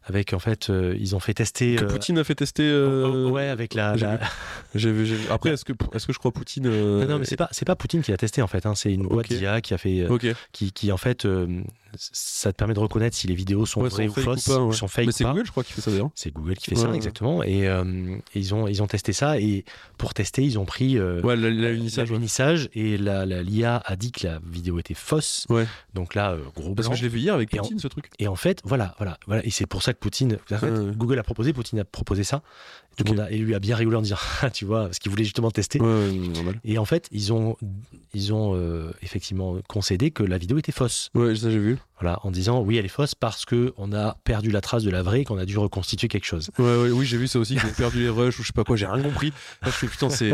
avec 0.09 0.33
en 0.33 0.39
fait, 0.39 0.69
euh, 0.69 0.95
ils 0.99 1.15
ont 1.15 1.19
fait 1.19 1.33
tester. 1.33 1.75
que 1.75 1.85
euh, 1.85 1.87
Poutine 1.87 2.17
a 2.17 2.23
fait 2.23 2.35
tester. 2.35 2.63
euh, 2.63 3.25
oh, 3.27 3.29
ouais, 3.29 3.47
avec 3.47 3.73
la. 3.73 3.95
j'ai 3.95 4.05
la- 4.05 4.19
vu. 4.91 5.15
Après, 5.29 5.51
est-ce 5.51 5.63
que, 5.63 5.73
est-ce 5.93 6.05
que 6.07 6.13
je 6.13 6.19
crois 6.19 6.31
Poutine 6.31 6.63
Non, 6.69 7.05
non, 7.07 7.19
mais 7.19 7.25
c'est 7.25 7.37
pas, 7.37 7.47
c'est 7.51 7.65
pas 7.65 7.75
Poutine 7.75 8.01
qui 8.01 8.11
l'a 8.11 8.17
testé 8.17 8.41
en 8.41 8.47
fait. 8.47 8.65
hein. 8.65 8.75
C'est 8.75 8.91
une 8.93 9.07
boîte 9.07 9.29
d'IA 9.29 9.61
qui 9.61 9.73
a 9.73 9.77
fait, 9.77 10.01
euh, 10.01 10.09
Ok. 10.09 10.25
qui, 10.51 10.71
qui 10.71 10.91
en 10.91 10.97
fait, 10.97 11.27
ça 11.95 12.51
te 12.51 12.57
permet 12.57 12.73
de 12.73 12.79
reconnaître 12.79 13.15
si 13.15 13.27
les 13.27 13.33
vidéos 13.35 13.65
sont 13.65 13.81
Ouais, 13.81 13.89
vraies 13.89 14.07
sont 14.09 14.19
ou 14.19 14.23
fausses, 14.23 14.45
pas, 14.45 14.59
ouais. 14.63 14.73
sont 14.75 14.87
fake 14.87 15.05
Mais 15.05 15.09
ou 15.09 15.11
c'est. 15.11 15.23
Google, 15.23 15.45
je 15.45 15.51
crois, 15.51 15.63
qui 15.63 15.73
fait 15.73 15.81
ça 15.81 15.91
d'ailleurs. 15.91 16.09
C'est 16.15 16.31
Google 16.31 16.55
qui 16.55 16.69
fait 16.71 16.75
Ouais, 16.77 16.81
ça 16.83 16.93
exactement. 16.93 17.41
Et 17.43 17.67
euh, 17.67 18.17
ils 18.35 18.53
ont 18.53 18.67
ils 18.67 18.83
ont 18.83 18.87
testé 18.87 19.11
ça 19.13 19.39
et 19.39 19.65
pour 19.97 20.13
tester 20.13 20.43
ils 20.43 20.59
ont 20.59 20.65
pris 20.65 20.97
euh, 20.97 21.21
l'unissage 21.35 22.69
et 22.73 22.97
la 22.97 23.25
l'IA 23.25 23.81
a 23.85 23.95
dit 23.95 24.11
que 24.11 24.27
la 24.27 24.39
vidéo 24.45 24.79
était 24.79 24.93
fausse. 24.93 25.45
Ouais. 25.49 25.65
Donc 25.93 26.15
là 26.15 26.31
euh, 26.31 26.39
gros 26.55 26.73
Parce 26.75 26.87
blanc. 26.87 26.91
que 26.93 26.97
je 26.99 27.03
l'ai 27.03 27.09
vu 27.09 27.19
hier 27.19 27.33
avec 27.33 27.53
en- 27.53 27.57
Poutine, 27.57 27.79
ce 27.79 27.87
truc. 27.87 28.09
Et 28.19 28.27
en 28.27 28.35
fait 28.35 28.61
voilà 28.63 28.95
voilà 28.97 29.17
voilà 29.27 29.45
et 29.45 29.49
c'est 29.49 29.65
pour 29.65 29.81
ça 29.83 29.93
que 29.93 29.98
Poutine 29.99 30.37
en 30.51 30.57
fait. 30.57 30.71
Google 30.95 31.19
a 31.19 31.23
proposé 31.23 31.53
Poutine 31.53 31.79
a 31.79 31.85
proposé 31.85 32.23
ça. 32.23 32.41
Monde 33.07 33.19
a, 33.21 33.31
et 33.31 33.37
lui 33.37 33.55
a 33.55 33.59
bien 33.59 33.75
rigolé 33.77 33.95
en 33.97 34.01
disant 34.01 34.17
ah, 34.41 34.49
tu 34.49 34.65
vois 34.65 34.85
parce 34.85 34.99
qu'il 34.99 35.09
voulait 35.09 35.23
justement 35.23 35.51
tester. 35.51 35.79
Ouais. 35.79 36.11
Et 36.65 36.77
en 36.77 36.85
fait 36.85 37.07
ils 37.11 37.31
ont 37.31 37.55
ils 38.13 38.33
ont 38.33 38.53
euh, 38.55 38.91
effectivement 39.01 39.57
concédé 39.69 40.11
que 40.11 40.23
la 40.23 40.37
vidéo 40.37 40.57
était 40.57 40.71
fausse. 40.73 41.09
Ouais, 41.15 41.35
ça 41.35 41.49
j'ai 41.49 41.59
vu. 41.59 41.77
Voilà, 42.01 42.19
en 42.23 42.31
disant 42.31 42.61
oui, 42.61 42.77
elle 42.77 42.85
est 42.85 42.89
fausse 42.89 43.13
parce 43.15 43.43
que 43.45 43.73
on 43.77 43.91
a 43.93 44.15
perdu 44.23 44.51
la 44.51 44.61
trace 44.61 44.83
de 44.83 44.89
la 44.89 45.03
vraie, 45.03 45.25
qu'on 45.25 45.37
a 45.37 45.45
dû 45.45 45.57
reconstituer 45.57 46.07
quelque 46.07 46.25
chose. 46.25 46.49
Ouais, 46.57 46.65
ouais, 46.83 46.91
oui, 46.91 47.05
j'ai 47.05 47.17
vu 47.17 47.27
ça 47.27 47.39
aussi, 47.39 47.55
qu'ils 47.57 47.65
ont 47.69 47.73
perdu 47.73 47.99
les 47.99 48.09
rushs 48.09 48.39
ou 48.39 48.41
je 48.41 48.47
sais 48.47 48.53
pas 48.53 48.63
quoi, 48.63 48.77
j'ai 48.77 48.85
rien 48.85 49.03
compris. 49.03 49.29
Là, 49.61 49.67
je 49.67 49.71
fais 49.71 49.87
putain, 49.87 50.09
c'est. 50.09 50.31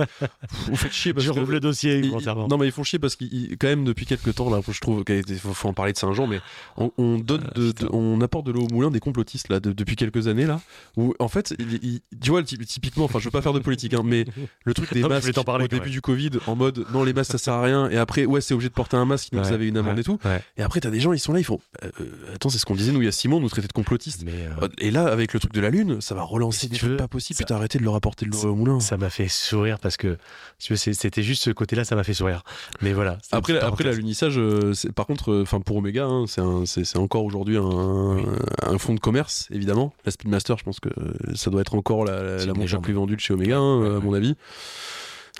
Vous 0.68 0.76
faites 0.76 0.91
chier 0.91 1.14
parce 1.14 1.26
je 1.26 1.32
que. 1.32 1.40
rouvre 1.40 1.52
le 1.52 1.60
dossier 1.60 1.99
ils- 1.99 2.11
non 2.49 2.57
mais 2.57 2.68
ils 2.68 2.72
font 2.72 2.84
chier 2.84 2.99
parce 2.99 3.15
qu'ils 3.15 3.57
quand 3.57 3.68
même 3.68 3.84
depuis 3.84 4.06
quelques 4.06 4.34
temps 4.36 4.49
là 4.49 4.60
je 4.68 4.80
trouve 4.80 5.03
qu'il 5.03 5.23
faut, 5.40 5.53
faut 5.53 5.68
en 5.69 5.73
parler 5.73 5.94
de 5.94 5.98
Saint-Jean 5.98 6.27
mais 6.27 6.40
on, 6.77 6.91
on 6.98 7.18
donne 7.19 7.44
Ah, 7.48 7.60
de, 7.60 7.72
putain. 7.72 7.86
de- 7.88 7.91
on 7.94 8.22
apporte 8.22 8.45
de 8.45 8.52
l'eau 8.52 8.61
au 8.69 8.73
moulin 8.73 8.91
des 8.91 8.99
complotistes 8.99 9.49
là 9.49 9.60
de- 9.60 9.72
depuis 9.73 9.95
quelques 9.95 10.27
années 10.27 10.45
là 10.45 10.61
où 10.98 11.14
en 11.19 11.27
fait 11.27 11.53
il- 11.60 11.80
il- 11.84 12.19
tu 12.22 12.30
vois 12.30 12.41
typiquement 12.46 13.06
enfin 13.06 13.20
je 13.20 13.26
veux 13.26 13.32
pas 13.32 13.42
faire 13.42 13.54
de 13.54 13.60
politique 13.60 13.94
hein, 13.94 14.02
mais 14.04 14.26
le 14.64 14.74
truc 14.74 14.94
des 14.94 15.02
Non, 15.02 15.10
masques 15.10 15.34
parler 15.44 15.66
au 15.66 15.68
début 15.68 15.84
même. 15.84 15.92
du 15.92 16.02
Covid 16.02 16.32
en 16.48 16.56
mode 16.56 16.86
non 16.94 17.04
les 17.04 17.14
masques 17.14 17.32
ça 17.34 17.38
sert 17.38 17.54
à 17.54 17.62
rien 17.62 17.90
et 17.90 17.98
après 17.98 18.26
ouais 18.26 18.42
c'est 18.42 18.54
obligé 18.54 18.70
de 18.70 18.74
porter 18.74 18.98
un 18.98 19.06
masque 19.06 19.32
donc 19.32 19.42
Ouais, 19.44 19.48
vous 19.50 19.54
avez 19.54 19.68
une 19.68 19.78
amende 19.78 19.96
ouais, 19.96 20.02
et 20.02 20.04
tout 20.04 20.18
ouais. 20.26 20.42
et 20.58 20.62
après 20.64 20.80
t'as 20.80 20.90
des 20.90 21.00
gens 21.00 21.14
ils 21.14 21.20
sont 21.20 21.34
là 21.34 21.40
ils 21.40 21.44
font 21.44 21.60
euh, 21.84 21.90
attends 22.34 22.50
c'est 22.50 22.58
ce 22.58 22.66
qu'on 22.66 22.76
disait 22.76 22.92
nous 22.92 23.02
il 23.02 23.06
y 23.06 23.08
a 23.08 23.12
Simon 23.12 23.40
nous 23.40 23.50
traiter 23.50 23.68
de 23.68 23.74
complotistes 23.74 24.24
Mais 24.26 24.32
euh, 24.62 24.68
et 24.80 24.92
là 24.92 25.06
avec 25.08 25.34
le 25.34 25.40
truc 25.40 25.54
de 25.54 25.62
la 25.62 25.70
lune 25.70 26.02
ça 26.02 26.16
va 26.16 26.24
relancer 26.24 26.62
Si 26.62 26.70
des 26.70 26.78
trucs 26.78 26.98
pas 26.98 27.08
possibles 27.08 27.38
ça- 27.38 27.44
putain 27.44 27.56
arrêtez 27.56 27.80
de 27.80 27.84
leur 27.84 27.96
apporter 27.96 28.26
de 28.26 28.32
l'eau 28.32 28.44
au 28.46 28.56
moulin 28.56 28.80
ça 28.80 28.98
m'a 28.98 29.10
fait 29.10 29.28
sourire 29.28 29.80
parce 29.80 29.98
que 29.98 30.18
c'était 30.60 31.24
juste 31.24 31.44
ce 31.44 31.50
côté-là, 31.52 31.84
ça 31.84 31.96
m'a 31.96 32.04
fait 32.04 32.14
sourire. 32.14 32.44
Mais 32.82 32.94
voilà. 32.94 33.18
Après, 33.32 33.60
après 33.60 33.84
l'alunissage, 33.84 34.36
euh, 34.38 34.72
par 34.96 35.06
contre, 35.06 35.42
enfin 35.42 35.60
pour 35.60 35.78
Omega, 35.78 36.06
hein, 36.06 36.26
c'est 36.28 36.98
encore 36.98 37.24
aujourd'hui 37.26 37.58
un, 37.58 38.18
un 38.64 38.78
fonds 38.78 38.94
de 38.94 39.00
commerce, 39.00 39.48
évidemment. 39.52 39.94
La 40.06 40.12
Speedmaster, 40.12 40.58
je 40.58 40.64
pense 40.64 40.80
que 40.80 40.90
ça 41.36 41.52
doit 41.52 41.62
être 41.62 41.76
encore 41.76 42.06
la, 42.06 42.35
la, 42.36 42.40
C'est 42.40 42.45
la 42.48 42.53
montre 42.53 42.74
la 42.74 42.80
plus 42.80 42.94
vendue 42.94 43.16
de 43.16 43.22
chez 43.22 43.34
Omega, 43.34 43.57
hein, 43.57 43.80
Ouais, 43.82 43.98
à 43.98 43.99
mon 43.99 44.14
avis. 44.14 44.36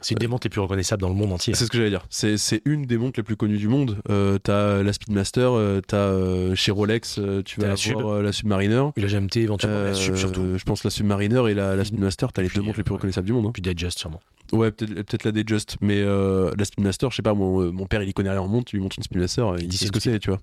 c'est 0.02 0.14
une 0.14 0.20
des 0.20 0.28
montres 0.28 0.46
les 0.46 0.50
plus 0.50 0.60
reconnaissables 0.62 1.02
dans 1.02 1.10
le 1.10 1.16
monde 1.16 1.32
entier. 1.32 1.54
C'est 1.56 1.66
ce 1.66 1.70
que 1.72 1.78
j'allais 1.78 1.90
dire. 1.90 2.06
C'est 2.10 2.62
une 2.66 2.86
des 2.86 2.98
montres 2.98 3.20
les 3.20 3.24
plus 3.24 3.36
connues 3.38 3.58
du 3.58 3.68
monde. 3.68 3.98
Euh, 4.10 4.38
t'as 4.38 4.84
la 4.84 4.94
Speedmaster, 4.94 5.52
euh, 5.54 5.82
t'as 5.86 5.98
euh, 5.98 6.54
chez 6.56 6.72
Rolex, 6.72 7.18
euh, 7.20 7.42
tu 7.44 7.60
vas 7.62 7.68
la 7.70 7.76
Sub. 7.76 7.98
avoir 7.98 8.16
euh, 8.16 8.22
la 8.22 8.32
Submariner. 8.32 8.90
Et 8.98 9.02
la 9.02 9.08
GMT 9.08 9.38
éventuellement, 9.38 9.84
la 9.84 9.94
Sub 9.94 10.14
Euh, 10.14 10.18
surtout. 10.18 10.58
Je 10.58 10.64
pense 10.64 10.84
la 10.84 10.90
Submariner 10.90 11.50
et 11.50 11.54
la, 11.54 11.76
la 11.76 11.86
Speedmaster, 11.86 12.32
t'as 12.34 12.42
les 12.42 12.50
Puis, 12.50 12.58
deux 12.60 12.64
montres 12.64 12.78
les 12.78 12.84
plus 12.84 12.92
euh, 12.92 12.96
reconnaissables 12.98 13.26
du 13.28 13.34
monde. 13.34 13.46
hein. 13.48 13.52
Puis 13.54 13.62
Digest 13.62 13.98
sûrement. 14.00 14.20
Ouais, 14.54 14.72
peut-être 14.72 15.24
la 15.24 15.32
Datejust, 15.32 15.78
mais 15.82 15.98
euh, 16.02 16.52
la 16.56 16.66
Speedmaster, 16.66 17.10
je 17.10 17.16
sais 17.16 17.22
pas, 17.24 17.34
mon, 17.34 17.62
euh, 17.64 17.72
mon 17.72 17.88
père 17.88 18.04
il 18.04 18.10
y 18.10 18.14
connaît 18.14 18.30
rien 18.30 18.42
en 18.42 18.48
montre, 18.48 18.66
tu 18.66 18.76
lui 18.76 18.84
montres 18.84 18.98
une 19.00 19.04
Speedmaster, 19.04 19.54
euh, 19.54 19.58
il 19.60 19.74
sait 19.74 19.88
ce 19.88 19.92
que 19.92 20.00
c'est, 20.00 20.20
tu 20.20 20.30
vois. 20.30 20.38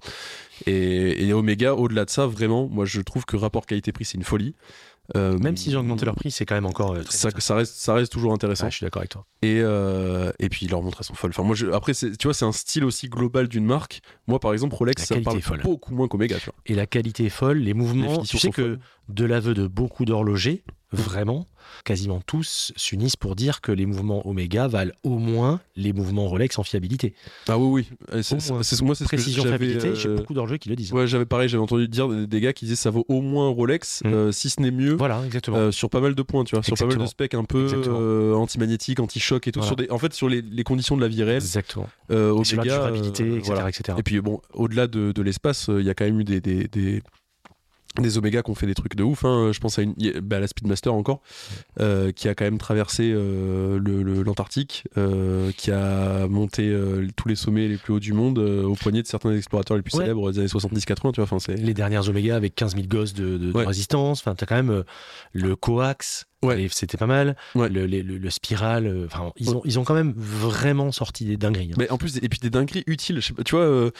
Et, 0.67 1.25
et 1.25 1.33
Omega, 1.33 1.75
au-delà 1.77 2.05
de 2.05 2.11
ça, 2.11 2.27
vraiment, 2.27 2.69
moi 2.69 2.85
je 2.85 3.01
trouve 3.01 3.25
que 3.25 3.37
rapport 3.37 3.65
qualité-prix 3.65 4.05
c'est 4.05 4.19
une 4.19 4.25
folie. 4.25 4.55
Euh, 5.17 5.39
Même 5.39 5.57
s'ils 5.57 5.77
ont 5.77 5.81
augmenté 5.81 6.05
leur 6.07 6.15
prix, 6.15 6.31
c'est 6.31 6.47
quand 6.47 6.55
même 6.55 6.67
encore. 6.67 6.93
euh, 6.95 7.03
très 7.03 7.17
ça, 7.17 7.29
ça 7.39 7.55
reste, 7.57 7.75
ça 7.77 7.95
reste 7.95 8.13
toujours 8.13 8.33
intéressant. 8.33 8.71
Je 8.71 8.77
suis 8.77 8.85
d'accord 8.85 9.01
avec 9.01 9.11
toi. 9.11 9.27
Et, 9.43 9.61
euh, 9.61 10.33
et 10.39 10.49
puis 10.49 10.67
leurs 10.69 10.83
montres 10.83 10.99
elles 11.01 11.07
sont 11.07 11.15
folles. 11.15 11.31
Enfin, 11.31 11.43
moi, 11.43 11.55
je, 11.55 11.67
après, 11.67 11.93
tu 11.95 12.11
vois, 12.25 12.35
c'est 12.35 12.45
un 12.45 12.53
style 12.53 12.85
aussi 12.85 13.09
global 13.09 13.49
d'une 13.49 13.65
marque. 13.67 14.01
Moi, 14.27 14.41
par 14.41 14.53
exemple, 14.53 14.75
Rolex, 14.75 15.03
La 15.03 15.07
ça 15.07 15.15
me 15.17 15.23
parle 15.23 15.41
beaucoup 15.63 15.95
moins 15.95 16.09
qu'Omega, 16.09 16.39
tu 16.39 16.47
vois. 16.47 16.55
Et 16.67 16.75
la 16.75 16.87
qualité 16.87 17.27
est 17.27 17.31
folle, 17.31 17.59
les 17.59 17.75
mouvements. 17.75 18.21
Les 18.21 18.27
Tu 18.27 18.39
sais 18.39 18.51
que 18.51 18.63
folles. 18.63 18.79
de 19.09 19.25
l'aveu 19.25 19.55
de 19.55 19.67
beaucoup 19.67 20.05
d'horlogers, 20.05 20.65
vraiment, 20.93 21.47
quasiment 21.85 22.21
tous 22.27 22.73
s'unissent 22.77 23.17
pour 23.17 23.37
dire 23.37 23.61
que 23.61 23.73
les 23.73 23.87
mouvements 23.87 24.27
Omega 24.27 24.69
valent 24.69 24.93
au 25.03 25.19
moins 25.19 25.61
les 25.77 25.93
mouvements 25.93 26.27
Rolex 26.29 26.59
en 26.59 26.63
fiabilité. 26.63 27.15
Ah 27.49 27.59
oui, 27.59 27.87
oui. 28.11 28.23
C'est- 28.23 28.41
c'est- 28.41 28.53
moi, 28.83 28.95
c'est 28.95 29.05
ce 29.05 29.09
que 29.09 29.17
fiabilité, 29.17 29.95
j'ai 29.95 30.09
euh, 30.09 30.17
beaucoup 30.17 30.35
d'horlogers 30.35 30.59
qui 30.59 30.69
le 30.69 30.77
disent. 30.77 30.93
Ouais, 30.93 31.07
j'avais 31.07 31.25
pareil, 31.25 31.49
j'avais 31.49 31.63
entendu 31.63 31.89
dire 31.89 32.09
des, 32.09 32.41
gars 32.41 32.53
qui 32.53 32.65
disaient 32.65 32.77
ça 32.77 32.91
vaut 32.91 33.05
au 33.09 33.21
moins 33.21 33.49
Rolex, 33.49 34.03
Mm. 34.05 34.09
euh, 34.09 34.33
si 34.33 34.51
ce 34.51 34.61
n'est 34.61 34.71
mieux. 34.71 34.95
Voilà, 34.95 35.23
exactement. 35.25 35.57
Euh, 35.57 35.71
sur 35.71 35.91
pas 35.91 36.01
mal 36.01 36.15
de 36.15 36.23
points, 36.23 36.45
tu 36.45 36.55
vois, 36.55 36.63
sur 36.63 36.77
pas 36.77 36.87
mal 36.87 36.99
de 36.99 37.07
specs 37.07 37.35
un 37.35 37.45
peu 37.45 37.67
anti-magnétique, 38.35 39.01
anti-choc 39.01 39.47
et 39.47 39.53
tout. 39.53 39.61
Voilà. 39.61 39.69
Sur 39.69 39.77
des, 39.77 39.91
en 39.91 39.99
fait, 39.99 40.13
sur 40.13 40.29
les, 40.29 40.43
les 40.43 40.65
conditions 40.65 40.97
de 40.97 41.01
la 41.03 41.09
vie 41.09 41.23
réelle, 41.23 41.37
exactement. 41.43 41.89
sur 42.09 42.57
la 42.57 42.63
durabilité, 42.63 43.25
etc., 43.27 43.41
voilà. 43.45 43.69
etc. 43.69 43.97
Et 43.99 44.03
puis 44.03 44.21
bon, 44.21 44.41
au-delà 44.55 44.87
de, 44.87 45.13
de 45.13 45.23
l'espace, 45.23 45.67
il 45.69 45.85
y 45.85 45.91
a 45.91 45.95
quand 45.95 46.05
même 46.05 46.21
eu 46.21 46.25
des, 46.25 46.41
des, 46.41 46.69
des, 46.69 47.03
des 48.01 48.17
Omega 48.19 48.43
qui 48.43 48.51
ont 48.51 48.55
fait 48.55 48.67
des 48.67 48.75
trucs 48.75 48.95
de 48.97 49.03
ouf. 49.03 49.25
hein. 49.25 49.51
Je 49.53 49.61
pense 49.61 49.79
à, 49.79 49.83
une, 49.83 49.95
a- 50.03 50.21
bah, 50.23 50.41
la 50.41 50.47
Speedmaster 50.47 50.93
encore, 50.95 51.21
euh, 51.81 52.11
qui 52.13 52.29
a 52.29 52.35
quand 52.35 52.45
même 52.45 52.59
traversé 52.59 53.13
euh, 53.15 53.79
l'Antarctique, 54.25 54.85
euh, 54.97 55.51
qui 55.57 55.71
a 55.71 56.27
monté 56.29 56.75
tous 57.17 57.29
les 57.29 57.35
sommets 57.37 57.69
les 57.69 57.77
plus 57.77 57.93
hauts 57.95 58.01
du 58.01 58.13
monde 58.13 58.39
au 58.39 58.75
poignet 58.75 59.03
de 59.03 59.07
certains 59.07 59.35
explorateurs 59.37 59.77
les 59.77 59.83
plus 59.83 59.95
Ouais. 59.97 60.05
célèbres 60.05 60.33
des 60.33 60.39
années 60.39 60.49
70-80. 60.49 61.13
Tu 61.13 61.17
vois, 61.17 61.25
enfin, 61.25 61.39
c'est 61.39 61.55
Les 61.57 61.75
dernières 61.75 62.09
Omega 62.09 62.37
avec 62.37 62.55
15 62.55 62.75
000 62.77 62.87
gosses 62.87 63.15
de, 63.15 63.37
de- 63.37 63.51
de 63.51 63.53
Ouais. 63.53 63.67
résistance. 63.67 64.21
Enfin, 64.21 64.35
t'as 64.35 64.47
quand 64.47 64.57
même 64.57 64.85
le 65.33 65.57
coax. 65.57 66.27
Ouais. 66.43 66.67
C'était 66.73 66.97
pas 66.97 67.07
mal. 67.07 67.37
Ouais. 67.55 67.69
Le, 67.69 67.87
le, 67.87 68.01
le- 68.01 68.19
le 68.19 68.31
spiral. 68.31 69.05
Enfin, 69.07 69.33
ils, 69.37 69.51
ont, 69.55 69.61
ils 69.65 69.79
ont 69.79 69.85
quand 69.85 69.95
même 69.95 70.13
vraiment 70.17 70.91
sorti 70.91 71.25
des 71.25 71.37
dingueries. 71.37 71.71
hein. 71.73 71.77
Mais 71.79 71.91
en 71.91 71.99
plus, 71.99 72.17
et 72.17 72.29
puis 72.29 72.41
des 72.41 72.51
dingueries 72.51 72.83
utiles. 72.87 73.21
Je 73.21 73.27
sais 73.29 73.33
pas, 73.33 73.45
tu 73.45 73.55
vois, 73.55 73.91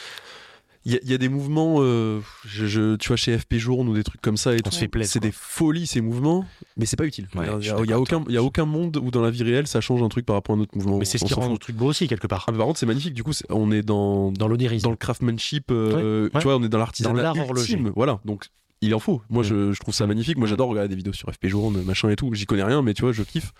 il 0.85 0.93
y, 0.93 0.95
a- 0.95 0.99
il 1.03 1.09
y 1.11 1.13
a 1.13 1.17
des 1.17 1.29
mouvements, 1.29 1.77
euh, 1.79 2.19
je, 2.45 2.65
je- 2.65 2.95
tu 2.97 3.07
vois, 3.07 3.15
chez 3.17 3.37
FP 3.37 3.55
Journe 3.57 3.87
ou 3.89 3.93
des 3.93 4.03
trucs 4.03 4.21
comme 4.21 4.37
ça 4.37 4.53
et 4.53 4.57
On 4.57 4.69
tout. 4.69 4.71
se 4.71 4.79
fait 4.79 4.87
plaisir, 4.87 5.11
C'est 5.13 5.19
des 5.19 5.31
folies 5.31 5.87
ces 5.87 6.01
mouvements, 6.01 6.45
mais 6.77 6.85
c'est 6.85 6.97
pas 6.97 7.05
utile. 7.05 7.27
Il 7.35 7.39
y 7.39 7.43
a- 7.43 7.57
y, 7.59 7.69
a, 7.69 7.95
a 7.95 7.99
aucun, 7.99 8.17
toi. 8.17 8.25
il 8.29 8.33
y 8.33 8.37
a 8.37 8.43
aucun 8.43 8.65
monde 8.65 8.97
où 8.97 9.11
dans 9.11 9.21
la 9.21 9.29
vie 9.31 9.43
réelle 9.43 9.67
ça 9.67 9.79
change 9.81 10.03
un 10.03 10.09
truc 10.09 10.25
par 10.25 10.35
rapport 10.35 10.55
à 10.55 10.59
un 10.59 10.61
autre 10.61 10.75
mouvement. 10.77 10.97
Mais 10.97 11.05
c'est 11.05 11.17
ce 11.17 11.23
On 11.25 11.27
qui 11.27 11.33
rend 11.35 11.43
fout. 11.43 11.51
le 11.51 11.57
truc 11.57 11.75
beau 11.75 11.85
aussi, 11.87 12.07
quelque 12.07 12.27
part. 12.27 12.45
Ah, 12.47 12.51
par 12.51 12.65
contre, 12.65 12.79
c'est 12.79 12.85
magnifique. 12.85 13.13
Du 13.13 13.23
coup, 13.23 13.31
on 13.49 13.71
est 13.71 13.81
dans 13.81 14.31
Dans 14.31 14.47
l'onirisme. 14.47 14.83
dans 14.83 14.91
le 14.91 14.97
craftsmanship. 14.97 15.71
euh, 15.71 16.25
Ouais, 16.27 16.33
ouais. 16.33 16.39
Tu 16.41 16.43
vois, 16.43 16.57
on 16.57 16.63
est 16.63 16.69
dans 16.69 16.77
l'artisanat 16.79 17.33
ultime. 17.49 17.91
Voilà, 17.95 18.19
donc. 18.25 18.45
Il 18.85 18.93
en 18.93 18.99
faut. 18.99 19.21
Moi, 19.29 19.43
Mm. 19.43 19.45
je, 19.45 19.71
je 19.71 19.79
trouve 19.79 19.93
ça 19.93 20.05
magnifique. 20.07 20.37
Moi, 20.37 20.45
j'adore 20.45 20.67
regarder 20.67 20.89
des 20.89 20.97
vidéos 20.97 21.13
sur 21.13 21.31
FP 21.31 21.47
Journe, 21.47 21.81
machin 21.83 22.09
et 22.09 22.17
tout. 22.17 22.29
J'y 22.33 22.45
connais 22.45 22.63
rien, 22.65 22.81
mais 22.81 22.93
tu 22.93 23.03
vois, 23.03 23.13
je 23.13 23.23
kiffe. 23.23 23.53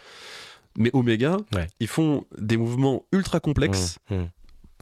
Mais 0.78 0.90
Omega, 0.92 1.38
Ouais. 1.56 1.68
ils 1.80 1.88
font 1.88 2.26
des 2.38 2.58
mouvements 2.58 3.06
ultra 3.14 3.40
complexes 3.40 4.00
Mmh, 4.10 4.16
mmh. 4.16 4.28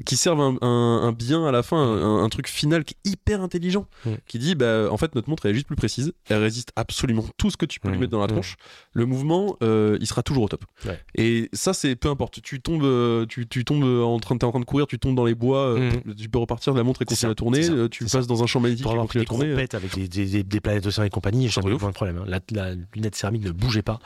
Qui 0.05 0.17
servent 0.17 0.41
un, 0.41 0.57
un- 0.61 1.01
un 1.03 1.11
bien 1.11 1.45
à 1.45 1.51
la 1.51 1.61
fin, 1.63 1.77
un, 1.77 2.23
un 2.23 2.29
truc 2.29 2.47
final 2.47 2.83
qui 2.83 2.95
est 3.05 3.09
hyper 3.11 3.41
intelligent, 3.41 3.85
Mm. 4.05 4.09
qui 4.27 4.39
dit 4.39 4.55
bah 4.55 4.87
en 4.91 4.97
fait 4.97 5.13
notre 5.15 5.29
montre 5.29 5.45
elle 5.45 5.51
est 5.51 5.55
juste 5.55 5.67
plus 5.67 5.75
précise, 5.75 6.13
elle 6.29 6.41
résiste 6.41 6.71
absolument 6.75 7.23
tout 7.37 7.51
ce 7.51 7.57
que 7.57 7.65
tu 7.67 7.79
peux 7.79 7.89
lui 7.89 7.97
Mm. 7.97 7.99
mettre 8.01 8.11
dans 8.11 8.19
la 8.19 8.25
Mm. 8.25 8.31
tronche, 8.31 8.55
le 8.93 9.05
mouvement 9.05 9.57
euh, 9.61 9.97
il 10.01 10.07
sera 10.07 10.23
toujours 10.23 10.43
au 10.43 10.47
top. 10.47 10.65
Ouais. 10.85 10.99
Et 11.15 11.49
ça 11.53 11.73
c'est 11.73 11.95
peu 11.95 12.09
importe, 12.09 12.41
tu 12.41 12.61
tombes, 12.61 12.83
euh, 12.83 13.25
tu, 13.27 13.47
tu 13.47 13.63
tombes 13.65 13.83
en 13.83 14.17
train, 14.19 14.37
t'es 14.37 14.45
en 14.45 14.51
train 14.51 14.59
de 14.59 14.65
courir, 14.65 14.87
tu 14.87 14.97
tombes 14.97 15.15
dans 15.15 15.25
les 15.25 15.35
bois, 15.35 15.77
euh, 15.77 15.91
tu 16.17 16.29
peux 16.29 16.39
repartir, 16.39 16.73
la 16.73 16.83
montre 16.83 16.99
C'est 16.99 17.05
continue 17.05 17.31
à 17.31 17.35
tourner, 17.35 17.63
ça, 17.63 17.71
euh, 17.73 17.87
tu 17.89 18.05
passes 18.05 18.27
dans 18.27 18.41
un 18.41 18.47
champ 18.47 18.59
magnétique, 18.59 18.83
Pour 18.83 18.93
avoir 18.93 19.07
pris 19.07 19.19
des 19.19 19.25
tourner. 19.25 19.51
avec 19.53 19.93
des, 19.95 20.07
des, 20.07 20.25
des- 20.25 20.43
des 20.43 20.59
planètes 20.61 20.85
océans 20.87 21.03
et 21.03 21.09
compagnie, 21.09 21.43
j'ai 21.47 21.61
jamais 21.61 21.69
eu 21.69 21.77
de 21.77 21.91
problème. 21.91 22.17
hein. 22.17 22.25
La, 22.27 22.39
la 22.51 22.75
lunette 22.95 23.15
céramique 23.15 23.43
ne 23.43 23.51
bougeait 23.51 23.81
pas, 23.83 23.99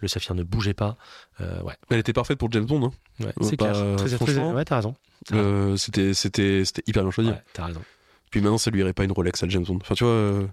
le 0.00 0.08
saphir 0.08 0.34
ne 0.34 0.42
bougeait 0.42 0.72
pas. 0.74 0.96
Euh, 1.40 1.60
ouais, 1.62 1.74
Elle 1.90 1.98
était 1.98 2.12
parfaite 2.12 2.38
pour 2.38 2.50
James 2.52 2.64
Bond, 2.64 2.84
hein. 2.86 2.92
ouais 3.20 3.26
Euh, 3.26 3.32
c'est 3.42 3.58
bah, 3.58 3.70
clair. 3.72 3.96
Très, 3.96 4.16
très, 4.18 4.38
ouais, 4.52 4.64
t'as 4.64 4.76
raison. 4.76 4.94
Euh, 5.32 5.76
c'était 5.76 6.14
c'était 6.14 6.64
c'était 6.64 6.82
hyper 6.86 7.02
bien 7.02 7.10
choisi. 7.10 7.30
Ouais, 7.30 7.42
t'as 7.52 7.66
raison. 7.66 7.82
Puis 8.30 8.40
maintenant 8.40 8.58
ça 8.58 8.70
lui 8.70 8.80
irait 8.80 8.92
pas 8.92 9.04
une 9.04 9.12
Rolex 9.12 9.42
à 9.42 9.48
James 9.48 9.64
Bond. 9.64 9.78
Enfin 9.80 9.94
tu 9.94 10.04
vois, 10.04 10.12
euh, 10.12 10.46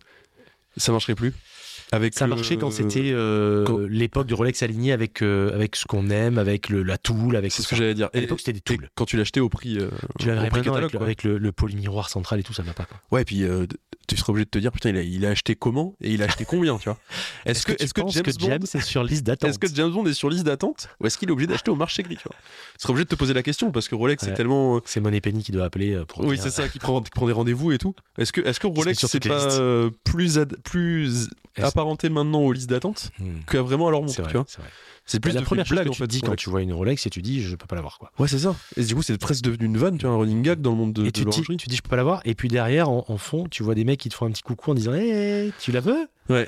ça 0.78 0.92
marcherait 0.92 1.16
plus. 1.16 1.34
Avec 1.92 2.14
Ça 2.14 2.28
marchait 2.28 2.58
quand 2.58 2.70
c'était 2.72 3.12
euh, 3.14 3.66
quand- 3.66 3.80
l'époque 3.80 4.28
du 4.28 4.34
Rolex 4.36 4.62
aligné 4.62 4.92
avec, 4.92 5.22
euh, 5.24 5.54
avec 5.54 5.76
ce 5.76 5.86
qu'on 5.86 6.10
aime, 6.10 6.38
avec 6.38 6.70
le, 6.70 6.84
la 6.84 6.98
tool, 6.98 7.36
avec 7.36 7.52
C'est 7.52 7.64
ce 7.64 7.68
que 7.68 7.76
j'allais 7.76 7.96
dire. 7.96 8.10
À 8.14 8.20
l'époque, 8.20 8.40
c'était 8.40 8.54
des 8.54 8.62
tools. 8.62 8.90
quand 8.96 9.06
tu 9.06 9.18
l'achetais 9.18 9.40
au 9.40 9.50
prix, 9.50 9.78
euh, 9.80 9.90
Tu 10.20 10.28
l'avais 10.28 10.40
avec, 10.48 10.66
le, 10.66 11.02
avec 11.02 11.24
le, 11.24 11.38
le 11.40 11.52
polymiroir 11.52 12.10
central 12.10 12.40
et 12.40 12.44
tout, 12.44 12.54
ça 12.54 12.62
va 12.64 12.74
pas. 12.74 12.86
Quoi. 12.86 12.98
Ouais, 13.12 13.24
et 13.24 13.26
puis 13.26 13.44
euh, 13.44 13.66
tu 14.08 14.16
serais 14.18 14.30
obligé 14.32 14.46
de 14.46 14.50
te 14.52 14.60
dire 14.60 14.72
putain, 14.72 14.90
il 14.90 14.98
a, 14.98 15.02
il 15.02 15.26
a 15.26 15.30
acheté 15.30 15.56
comment 15.56 15.96
et 16.02 16.12
il 16.14 16.22
a 16.22 16.26
acheté 16.26 16.46
combien, 16.46 16.78
tu 16.78 16.86
vois? 16.90 16.98
Est-ce 17.46 17.66
que, 17.66 17.72
est-ce 17.82 17.94
que 17.94 18.02
James 18.08 18.24
que 18.24 18.32
James 18.40 18.60
Bond 18.60 18.66
est 18.66 18.82
sur 18.82 19.04
liste 19.04 19.24
d'attente? 19.26 19.50
Est-ce 19.50 19.60
que 19.60 19.68
James 19.74 19.92
Bond 19.92 20.06
est 20.06 20.14
sur 20.14 20.30
liste 20.30 20.44
d'attente? 20.46 20.90
Ou 21.02 21.08
est-ce 21.08 21.18
qu'il 21.18 21.30
est 21.30 21.32
obligé 21.32 21.48
d'acheter 21.48 21.72
au 21.72 21.76
marché 21.76 22.04
gris, 22.04 22.18
tu 22.18 22.24
vois? 22.24 22.36
Tu 22.78 22.84
serais 22.84 22.92
obligé 22.92 23.06
de 23.06 23.10
te 23.10 23.16
poser 23.16 23.34
la 23.34 23.42
question 23.44 23.72
parce 23.72 23.88
que 23.88 23.96
Rolex 23.96 24.24
c'est 24.24 24.30
Ouais. 24.32 24.36
tellement 24.36 24.78
euh, 24.78 24.80
C'est 24.86 25.00
Money 25.00 25.22
Penny 25.22 25.44
qui 25.44 25.52
doit 25.52 25.66
appeler 25.66 25.94
euh, 25.94 26.06
pour 26.06 26.22
oui, 26.26 26.36
dire, 26.36 26.44
c'est 26.44 26.52
ça, 26.52 26.68
qui 26.70 26.78
prend, 26.80 27.02
qui 27.02 27.10
prend 27.12 27.26
des 27.26 27.34
rendez-vous 27.34 27.72
et 27.72 27.78
tout. 27.80 27.96
Est-ce 28.20 28.32
que, 28.32 28.42
est-ce 28.42 28.60
que 28.60 28.68
Rolex 28.68 29.04
c'est 29.08 29.28
pas 29.28 29.60
euh, 29.60 29.90
plus, 30.04 30.38
ad- 30.38 30.58
plus 30.64 31.30
Est-ce- 31.56 31.66
apparenté 31.80 32.10
maintenant 32.10 32.42
aux 32.42 32.52
listes 32.54 32.70
d'attente 32.70 33.12
Hmm. 33.20 33.40
que 33.46 33.58
vraiment 33.58 33.88
à 33.88 33.92
leur 33.92 34.02
montre, 34.02 34.14
C'est 35.06 35.18
tu 35.18 35.22
plus 35.22 35.32
la 35.34 35.42
première 35.42 35.66
blague 35.66 35.86
que 35.86 35.90
en 35.90 35.94
tu 35.94 35.98
fait. 36.04 36.08
dis 36.08 36.22
quand 36.22 36.36
tu 36.36 36.50
vois 36.52 36.62
une 36.62 36.72
Rolex, 36.74 37.06
et 37.08 37.10
tu 37.10 37.22
dis 37.24 37.42
je 37.42 37.56
peux 37.56 37.66
pas 37.66 37.76
l'avoir 37.76 37.98
quoi. 37.98 38.12
Ouais, 38.20 38.28
c'est 38.28 38.38
ça. 38.40 38.56
Et 38.78 38.84
du 38.84 38.94
coup, 38.94 39.02
c'est 39.02 39.18
presque 39.18 39.44
devenu 39.44 39.66
une 39.66 39.78
vanne, 39.78 39.98
tu 39.98 40.06
vois, 40.06 40.14
un 40.16 40.18
running 40.20 40.44
gag 40.44 40.62
dans 40.62 40.70
le 40.72 40.78
monde 40.78 40.94
de, 40.94 41.02
et 41.02 41.06
de 41.06 41.10
tu, 41.12 41.26
te 41.26 41.30
dis, 41.30 41.58
tu 41.58 41.76
je 41.76 41.82
peux 41.82 41.90
pas 41.90 41.96
l'avoir 41.96 42.22
et 42.26 42.36
puis 42.36 42.48
derrière 42.48 42.90
en, 42.90 43.06
en 43.08 43.18
fond 43.18 43.46
tu 43.50 43.64
vois 43.64 43.74
des 43.76 43.86
mecs 43.86 44.00
qui 44.00 44.10
te 44.10 44.14
font 44.14 44.28
un 44.28 44.32
petit 44.32 44.44
coucou 44.44 44.72
en 44.72 44.74
disant 44.76 44.94
hey, 44.94 45.52
tu 45.60 45.72
la 45.72 45.80
veux? 45.80 46.08
Ouais, 46.30 46.48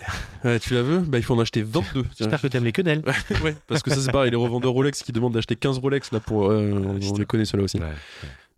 tu 0.60 0.76
la 0.76 0.84
veux? 0.84 1.00
Bah, 1.00 1.18
il 1.18 1.24
faut 1.24 1.34
en 1.34 1.40
acheter 1.40 1.64
22. 1.64 2.04
Tiens. 2.04 2.04
J'espère 2.20 2.40
que 2.42 2.48
t'aimes 2.48 2.66
les 2.66 2.72
quenelles. 2.72 3.02
ouais, 3.44 3.56
parce 3.66 3.82
que 3.82 3.90
ça 3.90 4.00
c'est 4.00 4.12
pareil, 4.12 4.30
les 4.30 4.38
revendeurs 4.38 4.74
Rolex 4.74 5.02
qui 5.02 5.12
demandent 5.12 5.34
d'acheter 5.34 5.56
15 5.56 5.80
Rolex 5.80 6.12
là 6.12 6.20
pour. 6.20 6.52
euh, 6.52 6.72
on- 6.72 7.00
on 7.14 7.18
les 7.18 7.26
connaît 7.26 7.46
ceux-là 7.46 7.64
aussi. 7.64 7.80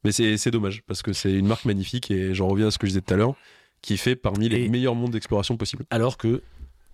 Mais 0.03 0.11
c'est 0.11 0.35
c'est 0.35 0.51
dommage 0.51 0.81
parce 0.85 1.01
que 1.01 1.13
c'est 1.13 1.31
une 1.31 1.47
marque 1.47 1.63
magnifique 1.63 2.11
et 2.11 2.33
j'en 2.33 2.49
reviens 2.49 2.67
à 2.67 2.71
ce 2.71 2.77
que 2.77 2.87
je 2.87 2.91
disais 2.91 3.01
tout 3.01 3.13
à 3.13 3.17
l'heure, 3.17 3.35
qui 3.81 3.95
fait 3.95 4.17
parmi 4.17 4.49
les 4.49 4.63
Et- 4.65 4.69
meilleurs 4.69 4.95
mondes 4.95 5.11
d'exploration 5.11 5.55
possibles. 5.55 5.85
Alors 5.91 6.17
que 6.17 6.41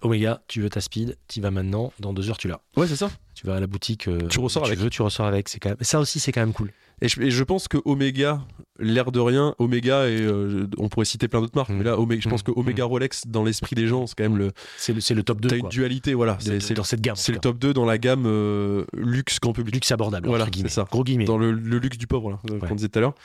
Omega, 0.01 0.41
tu 0.47 0.61
veux 0.61 0.69
ta 0.69 0.81
speed, 0.81 1.17
tu 1.27 1.41
vas 1.41 1.51
maintenant, 1.51 1.91
dans 1.99 2.13
deux 2.13 2.29
heures 2.29 2.37
tu 2.37 2.47
l'as. 2.47 2.61
Ouais, 2.77 2.87
c'est 2.87 2.95
ça. 2.95 3.09
Tu 3.35 3.45
vas 3.47 3.55
à 3.55 3.59
la 3.59 3.67
boutique, 3.67 4.07
euh, 4.07 4.17
Tu 4.29 4.39
ressors 4.39 4.63
tu 4.63 4.69
avec. 4.69 4.79
veux, 4.79 4.89
tu 4.89 5.01
ressors 5.01 5.25
avec. 5.25 5.49
C'est 5.49 5.59
quand 5.59 5.69
même... 5.69 5.77
Ça 5.81 5.99
aussi 5.99 6.19
c'est 6.19 6.31
quand 6.31 6.41
même 6.41 6.53
cool. 6.53 6.71
Et 7.01 7.07
je, 7.07 7.21
et 7.21 7.31
je 7.31 7.43
pense 7.45 7.69
que 7.69 7.77
Omega, 7.85 8.41
l'air 8.77 9.11
de 9.13 9.21
rien, 9.21 9.55
Omega 9.57 10.09
et 10.09 10.19
euh, 10.21 10.67
on 10.77 10.89
pourrait 10.89 11.05
citer 11.05 11.29
plein 11.29 11.39
d'autres 11.39 11.55
marques, 11.55 11.69
Mm. 11.69 11.77
mais 11.77 11.83
là, 11.85 11.97
Omega, 11.97 12.19
je 12.21 12.27
pense 12.27 12.41
Mm. 12.41 12.43
que 12.43 12.51
Omega 12.59 12.83
Rolex 12.83 13.27
dans 13.27 13.43
l'esprit 13.45 13.73
des 13.75 13.87
gens, 13.87 14.05
c'est 14.05 14.15
quand 14.17 14.23
même 14.25 14.37
le. 14.37 14.51
C'est 14.77 14.91
le, 14.93 14.99
c'est 14.99 15.13
le 15.13 15.23
top 15.23 15.39
2 15.39 15.47
T'as 15.47 15.55
une 15.57 15.69
dualité, 15.69 16.13
voilà. 16.13 16.37
C'est 16.41 16.73
dans 16.73 16.83
cette 16.83 16.99
gamme. 16.99 17.15
c'est 17.15 17.31
le 17.31 17.39
top 17.39 17.57
2 17.57 17.73
dans 17.73 17.85
la 17.85 17.97
gamme 17.97 18.25
euh, 18.25 18.83
luxe 18.93 19.39
grand 19.39 19.53
public. 19.53 19.75
luxe 19.75 19.91
abordable. 19.91 20.27
Voilà, 20.27 20.45
c'est 20.53 20.67
ça. 20.69 20.85
Gros 20.91 21.05
guillemets. 21.05 21.23
Dans 21.25 21.37
le, 21.37 21.51
le 21.53 21.77
luxe 21.79 21.97
du 21.97 22.07
pauvre, 22.07 22.31
là, 22.31 22.39
Ouais. 22.49 22.67
qu'on 22.67 22.75
disait 22.75 22.89
tout 22.89 22.99
à 22.99 23.01
l'heure. 23.01 23.15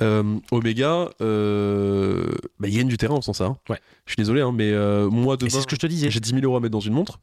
Omega, 0.00 1.10
bah, 1.18 2.68
il 2.68 2.76
gagne 2.76 2.88
du 2.88 2.96
terrain 2.96 3.14
en 3.14 3.20
faisant 3.20 3.32
ça. 3.32 3.44
Hein. 3.46 3.56
Ouais. 3.68 3.80
Je 4.06 4.12
suis 4.12 4.16
désolé, 4.16 4.40
hein, 4.40 4.52
mais 4.52 4.72
moi 5.08 5.36
demain, 5.36 5.50
c'est 5.50 5.60
ce 5.60 5.66
que 5.66 5.76
je 5.76 5.80
te 5.80 5.86
disais. 5.86 6.10
J'ai 6.10 6.20
10 6.20 6.30
000 6.30 6.42
euros 6.42 6.56
à 6.56 6.60
mettre 6.60 6.72
dans 6.72 6.80
une 6.80 6.94
montre 6.94 7.18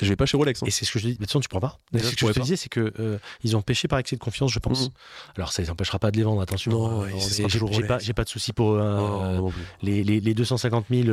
je 0.00 0.08
vais 0.08 0.16
pas 0.16 0.26
chez 0.26 0.36
Rolex. 0.36 0.62
Hein. 0.62 0.66
Et 0.66 0.70
c'est 0.70 0.84
ce 0.84 0.92
que 0.92 0.98
je 0.98 1.06
dis. 1.06 1.10
Mais 1.12 1.14
de 1.14 1.18
toute 1.18 1.28
façon, 1.28 1.40
tu 1.40 1.48
prends 1.48 1.60
pas. 1.60 1.78
ce 1.92 2.14
que 2.14 2.26
je 2.26 2.32
te 2.32 2.40
disais, 2.40 2.56
c'est 2.56 2.68
que 2.68 2.92
euh, 2.98 3.18
ils 3.44 3.56
ont 3.56 3.62
pêché 3.62 3.88
par 3.88 3.98
excès 3.98 4.16
de 4.16 4.20
confiance, 4.20 4.52
je 4.52 4.58
pense. 4.58 4.86
Mhm. 4.86 4.92
Alors, 5.36 5.52
ça 5.52 5.62
les 5.62 5.70
empêchera 5.70 5.98
pas 5.98 6.10
de 6.10 6.16
les 6.16 6.24
vendre, 6.24 6.40
attention. 6.40 6.70
Non, 6.72 7.06
j'ai 7.06 7.86
pas, 7.86 7.98
pas, 7.98 8.24
de 8.24 8.28
souci 8.28 8.52
pour 8.52 8.72
euh, 8.72 9.50
les, 9.82 10.02
les, 10.02 10.20
les, 10.20 10.34
250 10.34 10.86
000 10.90 11.08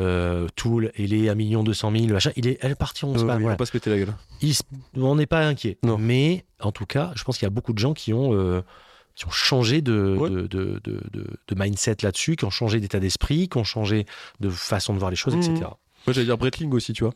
euh, 0.00 0.48
Tool 0.54 0.92
et 0.96 1.06
les 1.06 1.28
1 1.28 1.62
200 1.62 1.92
000 1.92 2.06
machin. 2.08 2.30
Il 2.36 2.46
est, 2.46 2.58
elles 2.60 2.76
partiront. 2.76 3.14
pas, 3.14 3.38
voilà. 3.38 3.56
pas 3.56 3.66
se 3.66 3.72
péter 3.72 3.90
la 3.90 3.98
gueule. 3.98 4.14
on 4.96 5.14
n'est 5.14 5.26
pas 5.26 5.46
inquiet. 5.46 5.78
Mais 5.98 6.44
en 6.60 6.72
tout 6.72 6.86
cas, 6.86 7.12
je 7.14 7.24
pense 7.24 7.38
qu'il 7.38 7.46
y 7.46 7.50
a 7.50 7.50
beaucoup 7.50 7.72
de 7.72 7.78
gens 7.78 7.94
qui 7.94 8.12
ont 8.12 8.62
qui 9.14 9.26
ont 9.26 9.30
changé 9.30 9.82
de, 9.82 10.18
de, 10.28 10.46
de, 10.46 10.80
de, 10.82 11.54
mindset 11.54 11.96
là-dessus, 12.02 12.36
qui 12.36 12.44
ont 12.44 12.50
changé 12.50 12.80
d'état 12.80 13.00
d'esprit, 13.00 13.48
qui 13.48 13.58
ont 13.58 13.64
changé 13.64 14.06
de 14.40 14.48
façon 14.48 14.94
de 14.94 14.98
voir 14.98 15.10
les 15.10 15.16
choses, 15.16 15.34
etc. 15.34 15.52
Mhm. 15.52 15.74
Moi 16.06 16.14
j'allais 16.14 16.26
dire 16.26 16.38
Breitling 16.38 16.72
aussi, 16.72 16.92
tu 16.92 17.04
vois. 17.04 17.12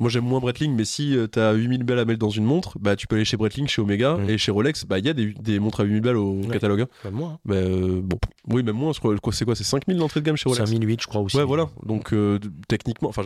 Moi 0.00 0.10
j'aime 0.10 0.24
moins 0.24 0.40
Breitling, 0.40 0.74
mais 0.74 0.84
si 0.84 1.16
euh, 1.16 1.26
t'as 1.28 1.52
8000 1.52 1.84
balles 1.84 2.00
à 2.00 2.04
mettre 2.04 2.18
dans 2.18 2.30
une 2.30 2.44
montre, 2.44 2.78
bah 2.78 2.96
tu 2.96 3.06
peux 3.06 3.16
aller 3.16 3.24
chez 3.24 3.36
Breitling, 3.36 3.68
chez 3.68 3.80
Omega 3.80 4.16
mm. 4.16 4.30
et 4.30 4.38
chez 4.38 4.50
Rolex, 4.50 4.84
bah 4.84 4.98
il 4.98 5.06
y 5.06 5.08
a 5.08 5.12
des, 5.12 5.32
des, 5.32 5.58
montres 5.60 5.80
à 5.80 5.84
8000 5.84 6.00
balles 6.00 6.16
au 6.16 6.40
catalogue. 6.50 6.80
Hein. 6.82 6.88
Même 7.04 7.14
moins. 7.14 7.30
Hein. 7.30 7.38
Bah, 7.44 7.54
euh, 7.54 8.00
bon, 8.02 8.18
oui, 8.48 8.62
même 8.62 8.76
moins. 8.76 8.92
C'est 8.92 9.44
quoi 9.44 9.54
C'est 9.54 9.64
5000 9.64 9.96
d'entrée 9.96 10.20
de 10.20 10.26
gamme 10.26 10.36
chez 10.36 10.48
Rolex? 10.48 10.64
5008, 10.68 11.02
je 11.02 11.06
crois 11.06 11.20
aussi. 11.20 11.36
Ouais, 11.36 11.44
voilà. 11.44 11.68
Donc 11.84 12.12
euh, 12.12 12.38
techniquement, 12.68 13.08
enfin. 13.08 13.22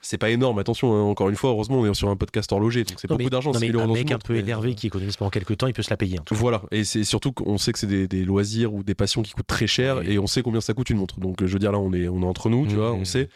C'est 0.00 0.18
pas 0.18 0.30
énorme, 0.30 0.58
attention, 0.58 0.94
hein, 0.94 1.02
encore 1.02 1.28
une 1.28 1.36
fois, 1.36 1.50
heureusement, 1.50 1.80
on 1.80 1.86
est 1.86 1.94
sur 1.94 2.08
un 2.08 2.16
podcast 2.16 2.52
horloger, 2.52 2.84
donc 2.84 2.98
c'est 3.00 3.08
beaucoup 3.08 3.30
d'argent. 3.30 3.52
Un 3.54 3.58
mec 3.58 4.10
un 4.12 4.18
peu 4.18 4.36
énervé 4.36 4.74
qui 4.74 4.86
économise 4.86 5.16
pendant 5.16 5.30
quelques 5.30 5.56
temps, 5.56 5.66
il 5.66 5.72
peut 5.72 5.82
se 5.82 5.90
la 5.90 5.96
payer. 5.96 6.20
Voilà, 6.30 6.62
et 6.70 6.84
c'est 6.84 7.04
surtout 7.04 7.32
qu'on 7.32 7.58
sait 7.58 7.72
que 7.72 7.78
c'est 7.78 7.86
des, 7.86 8.06
des, 8.06 8.24
loisirs 8.24 8.72
ou 8.72 8.82
des 8.82 8.94
passions 8.94 9.22
qui 9.22 9.32
coûtent 9.32 9.46
très 9.46 9.66
cher, 9.66 10.08
et 10.08 10.18
on 10.18 10.26
sait 10.26 10.42
combien 10.42 10.60
ça 10.60 10.74
coûte 10.74 10.90
une 10.90 10.98
montre. 10.98 11.18
Donc 11.20 11.44
je 11.44 11.52
veux 11.52 11.58
dire, 11.58 11.72
là, 11.72 11.78
on 11.78 11.92
est, 11.92 12.08
on 12.08 12.22
est 12.22 12.26
entre 12.26 12.48
nous, 12.48 12.66
tu 12.66 12.74
mmh, 12.74 12.78
vois, 12.78 12.92
on 12.92 13.00
mmh. 13.00 13.04
sait. 13.04 13.28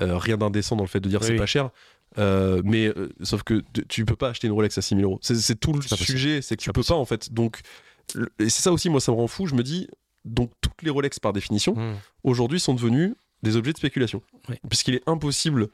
Euh, 0.00 0.16
rien 0.16 0.38
d'indécent 0.38 0.76
dans 0.76 0.84
le 0.84 0.88
fait 0.88 1.00
de 1.00 1.08
dire 1.08 1.22
c'est 1.22 1.36
pas 1.36 1.46
cher. 1.46 1.70
Euh, 2.18 2.62
mais 2.64 2.86
euh, 2.86 3.10
sauf 3.22 3.42
que 3.42 3.62
tu 3.88 4.04
peux 4.04 4.16
pas 4.16 4.30
acheter 4.30 4.46
une 4.46 4.52
Rolex 4.52 4.76
à 4.76 4.82
6000 4.82 5.04
euros. 5.04 5.18
C'est 5.22 5.58
tout 5.58 5.72
le 5.72 5.82
sujet, 5.82 6.42
c'est 6.42 6.56
que 6.56 6.62
tu 6.62 6.72
peux 6.72 6.82
pas 6.82 6.94
en 6.94 7.04
fait. 7.04 7.32
Donc, 7.32 7.60
et 8.38 8.48
c'est 8.48 8.62
ça 8.62 8.72
aussi, 8.72 8.90
moi, 8.90 9.00
ça 9.00 9.12
me 9.12 9.16
rend 9.16 9.26
fou. 9.26 9.46
Je 9.46 9.54
me 9.54 9.62
dis, 9.62 9.88
donc 10.24 10.50
toutes 10.60 10.82
les 10.82 10.90
Rolex 10.90 11.18
par 11.18 11.32
définition, 11.32 11.76
aujourd'hui 12.22 12.60
sont 12.60 12.74
devenues 12.74 13.14
des 13.42 13.56
objets 13.56 13.72
de 13.72 13.78
spéculation. 13.78 14.22
Puisqu'il 14.68 14.94
est 14.94 15.02
impossible 15.06 15.68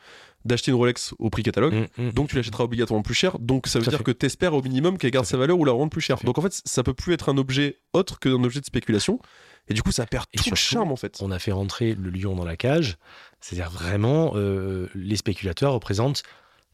d'acheter 0.45 0.71
une 0.71 0.77
Rolex 0.77 1.15
au 1.19 1.31
prix 1.31 1.43
catalogue, 1.43 1.75
hmm, 1.75 2.03
hmm, 2.03 2.11
donc 2.13 2.29
tu 2.29 2.37
l'achèteras 2.37 2.65
obligatoirement 2.65 3.03
plus 3.03 3.15
cher. 3.15 3.39
Donc 3.39 3.67
ça 3.67 3.79
veut 3.79 3.87
dire 3.87 4.03
que 4.03 4.11
tu 4.11 4.27
espères 4.27 4.55
au 4.55 4.63
minimum 4.63 4.97
qu'elle 4.97 5.11
garde 5.11 5.27
sa 5.27 5.37
valeur 5.37 5.59
ou 5.59 5.65
la 5.65 5.73
rendre 5.73 5.91
plus 5.91 6.01
cher. 6.01 6.19
Donc 6.25 6.39
en 6.39 6.43
fait, 6.43 6.63
ça 6.65 6.83
peut 6.83 6.95
plus 6.95 7.13
être 7.13 7.29
un 7.29 7.37
objet 7.37 7.79
autre 7.93 8.19
que 8.19 8.29
un 8.29 8.45
objet 8.45 8.61
de 8.61 8.67
spéculation. 8.67 9.21
Et 9.69 9.75
du 9.75 9.83
coup, 9.83 9.93
ça 9.93 10.07
perd 10.07 10.25
tout 10.35 10.51
le 10.51 10.57
charme 10.57 10.93
en 10.93 10.97
fait. 10.97 11.19
On 11.21 11.31
a 11.31 11.39
fait 11.39 11.53
rentrer 11.53 11.95
le 11.95 12.11
lion 12.11 12.35
dans 12.35 12.45
la 12.45 12.57
cage. 12.57 12.97
C'est-à-dire 13.41 13.71
vraiment, 13.71 14.33
euh, 14.35 14.89
les 14.95 15.17
spéculateurs 15.17 15.75
représentent 15.75 16.23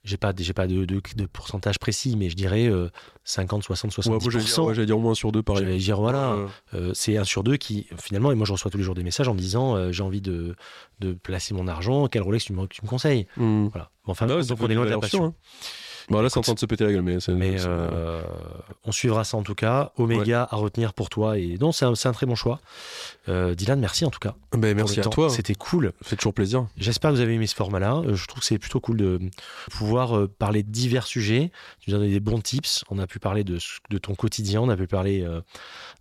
j'ai 0.05 0.17
pas 0.17 0.33
j'ai 0.37 0.53
pas 0.53 0.67
de, 0.67 0.85
de, 0.85 1.27
pourcentage 1.27 1.79
précis 1.79 2.15
mais 2.17 2.29
je 2.31 2.37
dirais 2.37 2.71
50 3.25 3.63
60 3.65 3.91
70 3.91 4.59
ouais, 4.59 4.75
j'allais 4.75 4.87
dire, 4.87 4.99
au 4.99 5.01
moins 5.01 5.15
sur 5.15 5.33
deux 5.33 5.43
pareil. 5.43 5.65
J'allais 5.65 5.79
dire 5.79 5.99
voilà 5.99 6.37
euh, 6.75 6.91
c'est 6.95 7.17
un 7.17 7.25
sur 7.25 7.43
deux 7.43 7.57
qui 7.57 7.87
finalement 7.99 8.31
et 8.31 8.35
moi 8.35 8.47
je 8.47 8.53
reçois 8.53 8.71
tous 8.71 8.79
les 8.79 8.85
jours 8.85 8.95
des 8.95 9.03
messages 9.03 9.29
en 9.29 9.35
me 9.35 9.39
disant 9.39 9.77
euh, 9.77 9.93
j'ai 9.93 10.03
envie 10.03 10.21
de, 10.21 10.55
de 11.01 11.13
placer 11.15 11.55
mon 11.55 11.67
argent 11.69 12.07
quel 12.09 12.23
Rolex 12.23 12.45
tu 12.45 12.53
me, 12.53 12.67
tu 12.67 12.83
me 12.85 12.89
conseilles? 12.89 13.27
Mmh. 13.37 13.69
voilà. 13.69 13.91
Enfin 14.07 14.27
bah 14.27 14.43
donc 14.43 14.59
on 14.61 14.69
est 14.69 14.75
loin 14.75 14.85
de 14.85 14.91
la 14.91 14.99
passion. 14.99 15.25
hein. 15.25 15.35
Bon, 16.11 16.21
là, 16.21 16.29
c'est 16.29 16.39
en 16.39 16.43
train 16.43 16.55
de 16.55 16.59
se 16.59 16.67
péter 16.67 16.85
la 16.85 16.93
gueule, 16.93 17.03
mais, 17.03 17.17
mais 17.29 17.57
euh, 17.65 18.23
on 18.85 18.93
suivra 18.93 19.25
ça 19.25 19.37
en 19.37 19.43
tout 19.43 19.55
cas. 19.55 19.93
Omega 19.97 20.47
à 20.51 20.57
retenir 20.57 20.93
pour 20.93 21.09
toi. 21.09 21.39
Et 21.39 21.57
non, 21.61 21.73
c'est 21.73 21.87
un, 21.87 21.93
un, 21.93 22.13
très 22.13 22.27
bon 22.27 22.35
choix. 22.35 22.61
Euh, 23.29 23.55
Dylan, 23.55 23.81
merci 23.81 24.05
en 24.05 24.11
tout 24.11 24.19
cas. 24.19 24.35
Ben, 24.53 24.77
merci 24.77 25.01
à 25.01 25.05
toi. 25.05 25.31
C'était 25.31 25.55
cool. 25.55 25.93
Ça 26.03 26.11
fait 26.11 26.17
toujours 26.17 26.35
plaisir. 26.35 26.67
J'espère 26.77 27.11
que 27.11 27.17
vous 27.17 27.23
avez 27.23 27.35
aimé 27.35 27.47
ce 27.47 27.55
format-là. 27.55 28.03
Euh, 28.07 28.15
je 28.15 28.27
trouve 28.27 28.41
que 28.41 28.47
c'est 28.47 28.59
plutôt 28.59 28.81
cool 28.81 28.99
de 28.99 29.21
pouvoir 29.71 30.29
parler 30.39 30.63
de 30.63 30.71
divers 30.71 31.07
sujets. 31.07 31.51
Tu 31.81 31.91
nous 31.91 31.97
as 31.97 31.99
donné 32.01 32.11
des 32.11 32.21
bons 32.21 32.41
tips. 32.41 32.85
On 32.91 32.99
a 32.99 33.07
pu 33.07 33.19
parler 33.19 33.45
de, 33.45 33.59
de 33.91 33.99
ton 33.99 34.15
quotidien. 34.15 34.61
On 34.61 34.69
a 34.69 34.77
pu 34.77 34.87
parler 34.87 35.27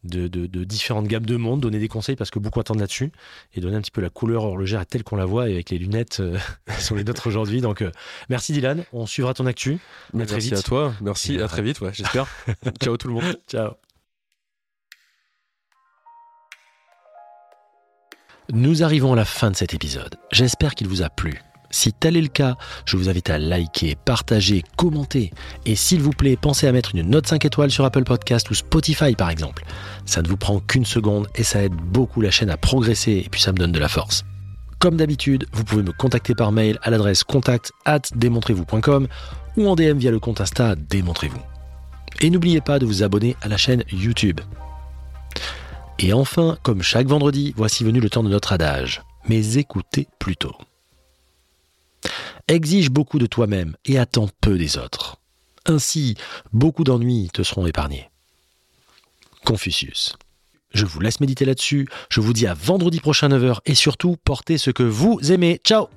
de, 0.03 0.27
de, 0.27 0.63
différentes 0.63 1.07
gammes 1.07 1.25
de 1.25 1.37
monde, 1.37 1.61
donner 1.61 1.79
des 1.79 1.87
conseils 1.87 2.15
parce 2.15 2.29
que 2.29 2.39
beaucoup 2.39 2.59
attendent 2.59 2.79
là-dessus 2.79 3.11
et 3.53 3.61
donner 3.61 3.77
un 3.77 3.81
petit 3.81 3.91
peu 3.91 4.01
la 4.01 4.09
couleur 4.09 4.43
horlogère 4.43 4.85
telle 4.85 5.03
qu'on 5.03 5.15
la 5.15 5.25
voit 5.25 5.49
et 5.49 5.53
avec 5.53 5.69
les 5.69 5.77
lunettes 5.77 6.21
sur 6.79 6.95
les 6.95 7.03
nôtres 7.03 7.27
aujourd'hui. 7.27 7.61
Donc, 7.61 7.83
merci 8.29 8.51
Dylan. 8.51 8.83
On 8.91 9.05
suivra 9.05 9.33
ton 9.33 9.45
actu. 9.45 9.79
Merci 10.13 10.53
à 10.53 10.61
toi. 10.61 10.93
Merci. 11.01 11.39
À 11.41 11.47
très 11.47 11.61
vite. 11.61 11.81
Ouais, 11.81 11.91
j'espère. 11.93 12.27
Ciao 12.81 12.97
tout 12.97 13.07
le 13.07 13.13
monde. 13.15 13.39
Ciao. 13.47 13.71
Nous 18.51 18.83
arrivons 18.83 19.13
à 19.13 19.15
la 19.15 19.25
fin 19.25 19.51
de 19.51 19.55
cet 19.55 19.73
épisode. 19.73 20.15
J'espère 20.31 20.75
qu'il 20.75 20.87
vous 20.87 21.01
a 21.01 21.09
plu. 21.09 21.41
Si 21.73 21.91
tel 21.91 22.15
est 22.15 22.21
le 22.21 22.27
cas, 22.27 22.55
je 22.85 22.97
vous 22.97 23.09
invite 23.09 23.31
à 23.31 23.39
liker, 23.39 23.95
partager, 23.95 24.63
commenter. 24.77 25.31
Et 25.65 25.75
s'il 25.75 26.01
vous 26.01 26.11
plaît, 26.11 26.37
pensez 26.39 26.67
à 26.67 26.71
mettre 26.71 26.93
une 26.93 27.01
note 27.09 27.25
5 27.25 27.45
étoiles 27.45 27.71
sur 27.71 27.83
Apple 27.83 28.03
Podcast 28.03 28.51
ou 28.51 28.53
Spotify 28.53 29.15
par 29.15 29.31
exemple. 29.31 29.65
Ça 30.05 30.21
ne 30.21 30.27
vous 30.27 30.37
prend 30.37 30.59
qu'une 30.59 30.85
seconde 30.85 31.27
et 31.33 31.43
ça 31.43 31.63
aide 31.63 31.73
beaucoup 31.73 32.21
la 32.21 32.29
chaîne 32.29 32.51
à 32.51 32.57
progresser 32.57 33.23
et 33.25 33.29
puis 33.29 33.41
ça 33.41 33.51
me 33.53 33.57
donne 33.57 33.71
de 33.71 33.79
la 33.79 33.87
force. 33.87 34.23
Comme 34.77 34.97
d'habitude, 34.97 35.47
vous 35.51 35.63
pouvez 35.63 35.81
me 35.81 35.93
contacter 35.93 36.35
par 36.35 36.51
mail 36.51 36.77
à 36.83 36.91
l'adresse 36.91 37.23
contact 37.23 37.71
at 37.85 38.01
démontrez-vous.com 38.13 39.07
ou 39.57 39.67
en 39.67 39.75
DM 39.75 39.97
via 39.97 40.11
le 40.11 40.19
compte 40.19 40.41
Insta 40.41 40.75
Démontrez-vous. 40.75 41.41
Et 42.21 42.29
n'oubliez 42.29 42.61
pas 42.61 42.79
de 42.79 42.85
vous 42.85 43.03
abonner 43.03 43.35
à 43.41 43.47
la 43.47 43.57
chaîne 43.57 43.83
YouTube. 43.91 44.41
Et 45.99 46.13
enfin, 46.13 46.57
comme 46.63 46.81
chaque 46.81 47.07
vendredi, 47.07 47.53
voici 47.55 47.83
venu 47.83 47.99
le 47.99 48.09
temps 48.09 48.23
de 48.23 48.29
notre 48.29 48.53
adage. 48.53 49.01
Mais 49.27 49.55
écoutez 49.55 50.07
plutôt. 50.19 50.55
Exige 52.47 52.89
beaucoup 52.89 53.19
de 53.19 53.25
toi-même 53.25 53.75
et 53.85 53.97
attends 53.97 54.29
peu 54.41 54.57
des 54.57 54.77
autres. 54.77 55.17
Ainsi, 55.65 56.15
beaucoup 56.51 56.83
d'ennuis 56.83 57.29
te 57.33 57.43
seront 57.43 57.65
épargnés. 57.65 58.09
Confucius. 59.45 60.15
Je 60.73 60.85
vous 60.85 60.99
laisse 60.99 61.19
méditer 61.19 61.45
là-dessus. 61.45 61.87
Je 62.09 62.19
vous 62.19 62.33
dis 62.33 62.47
à 62.47 62.53
vendredi 62.53 62.99
prochain 62.99 63.29
9h 63.29 63.59
et 63.65 63.75
surtout, 63.75 64.17
portez 64.25 64.57
ce 64.57 64.71
que 64.71 64.83
vous 64.83 65.19
aimez. 65.31 65.61
Ciao 65.63 65.87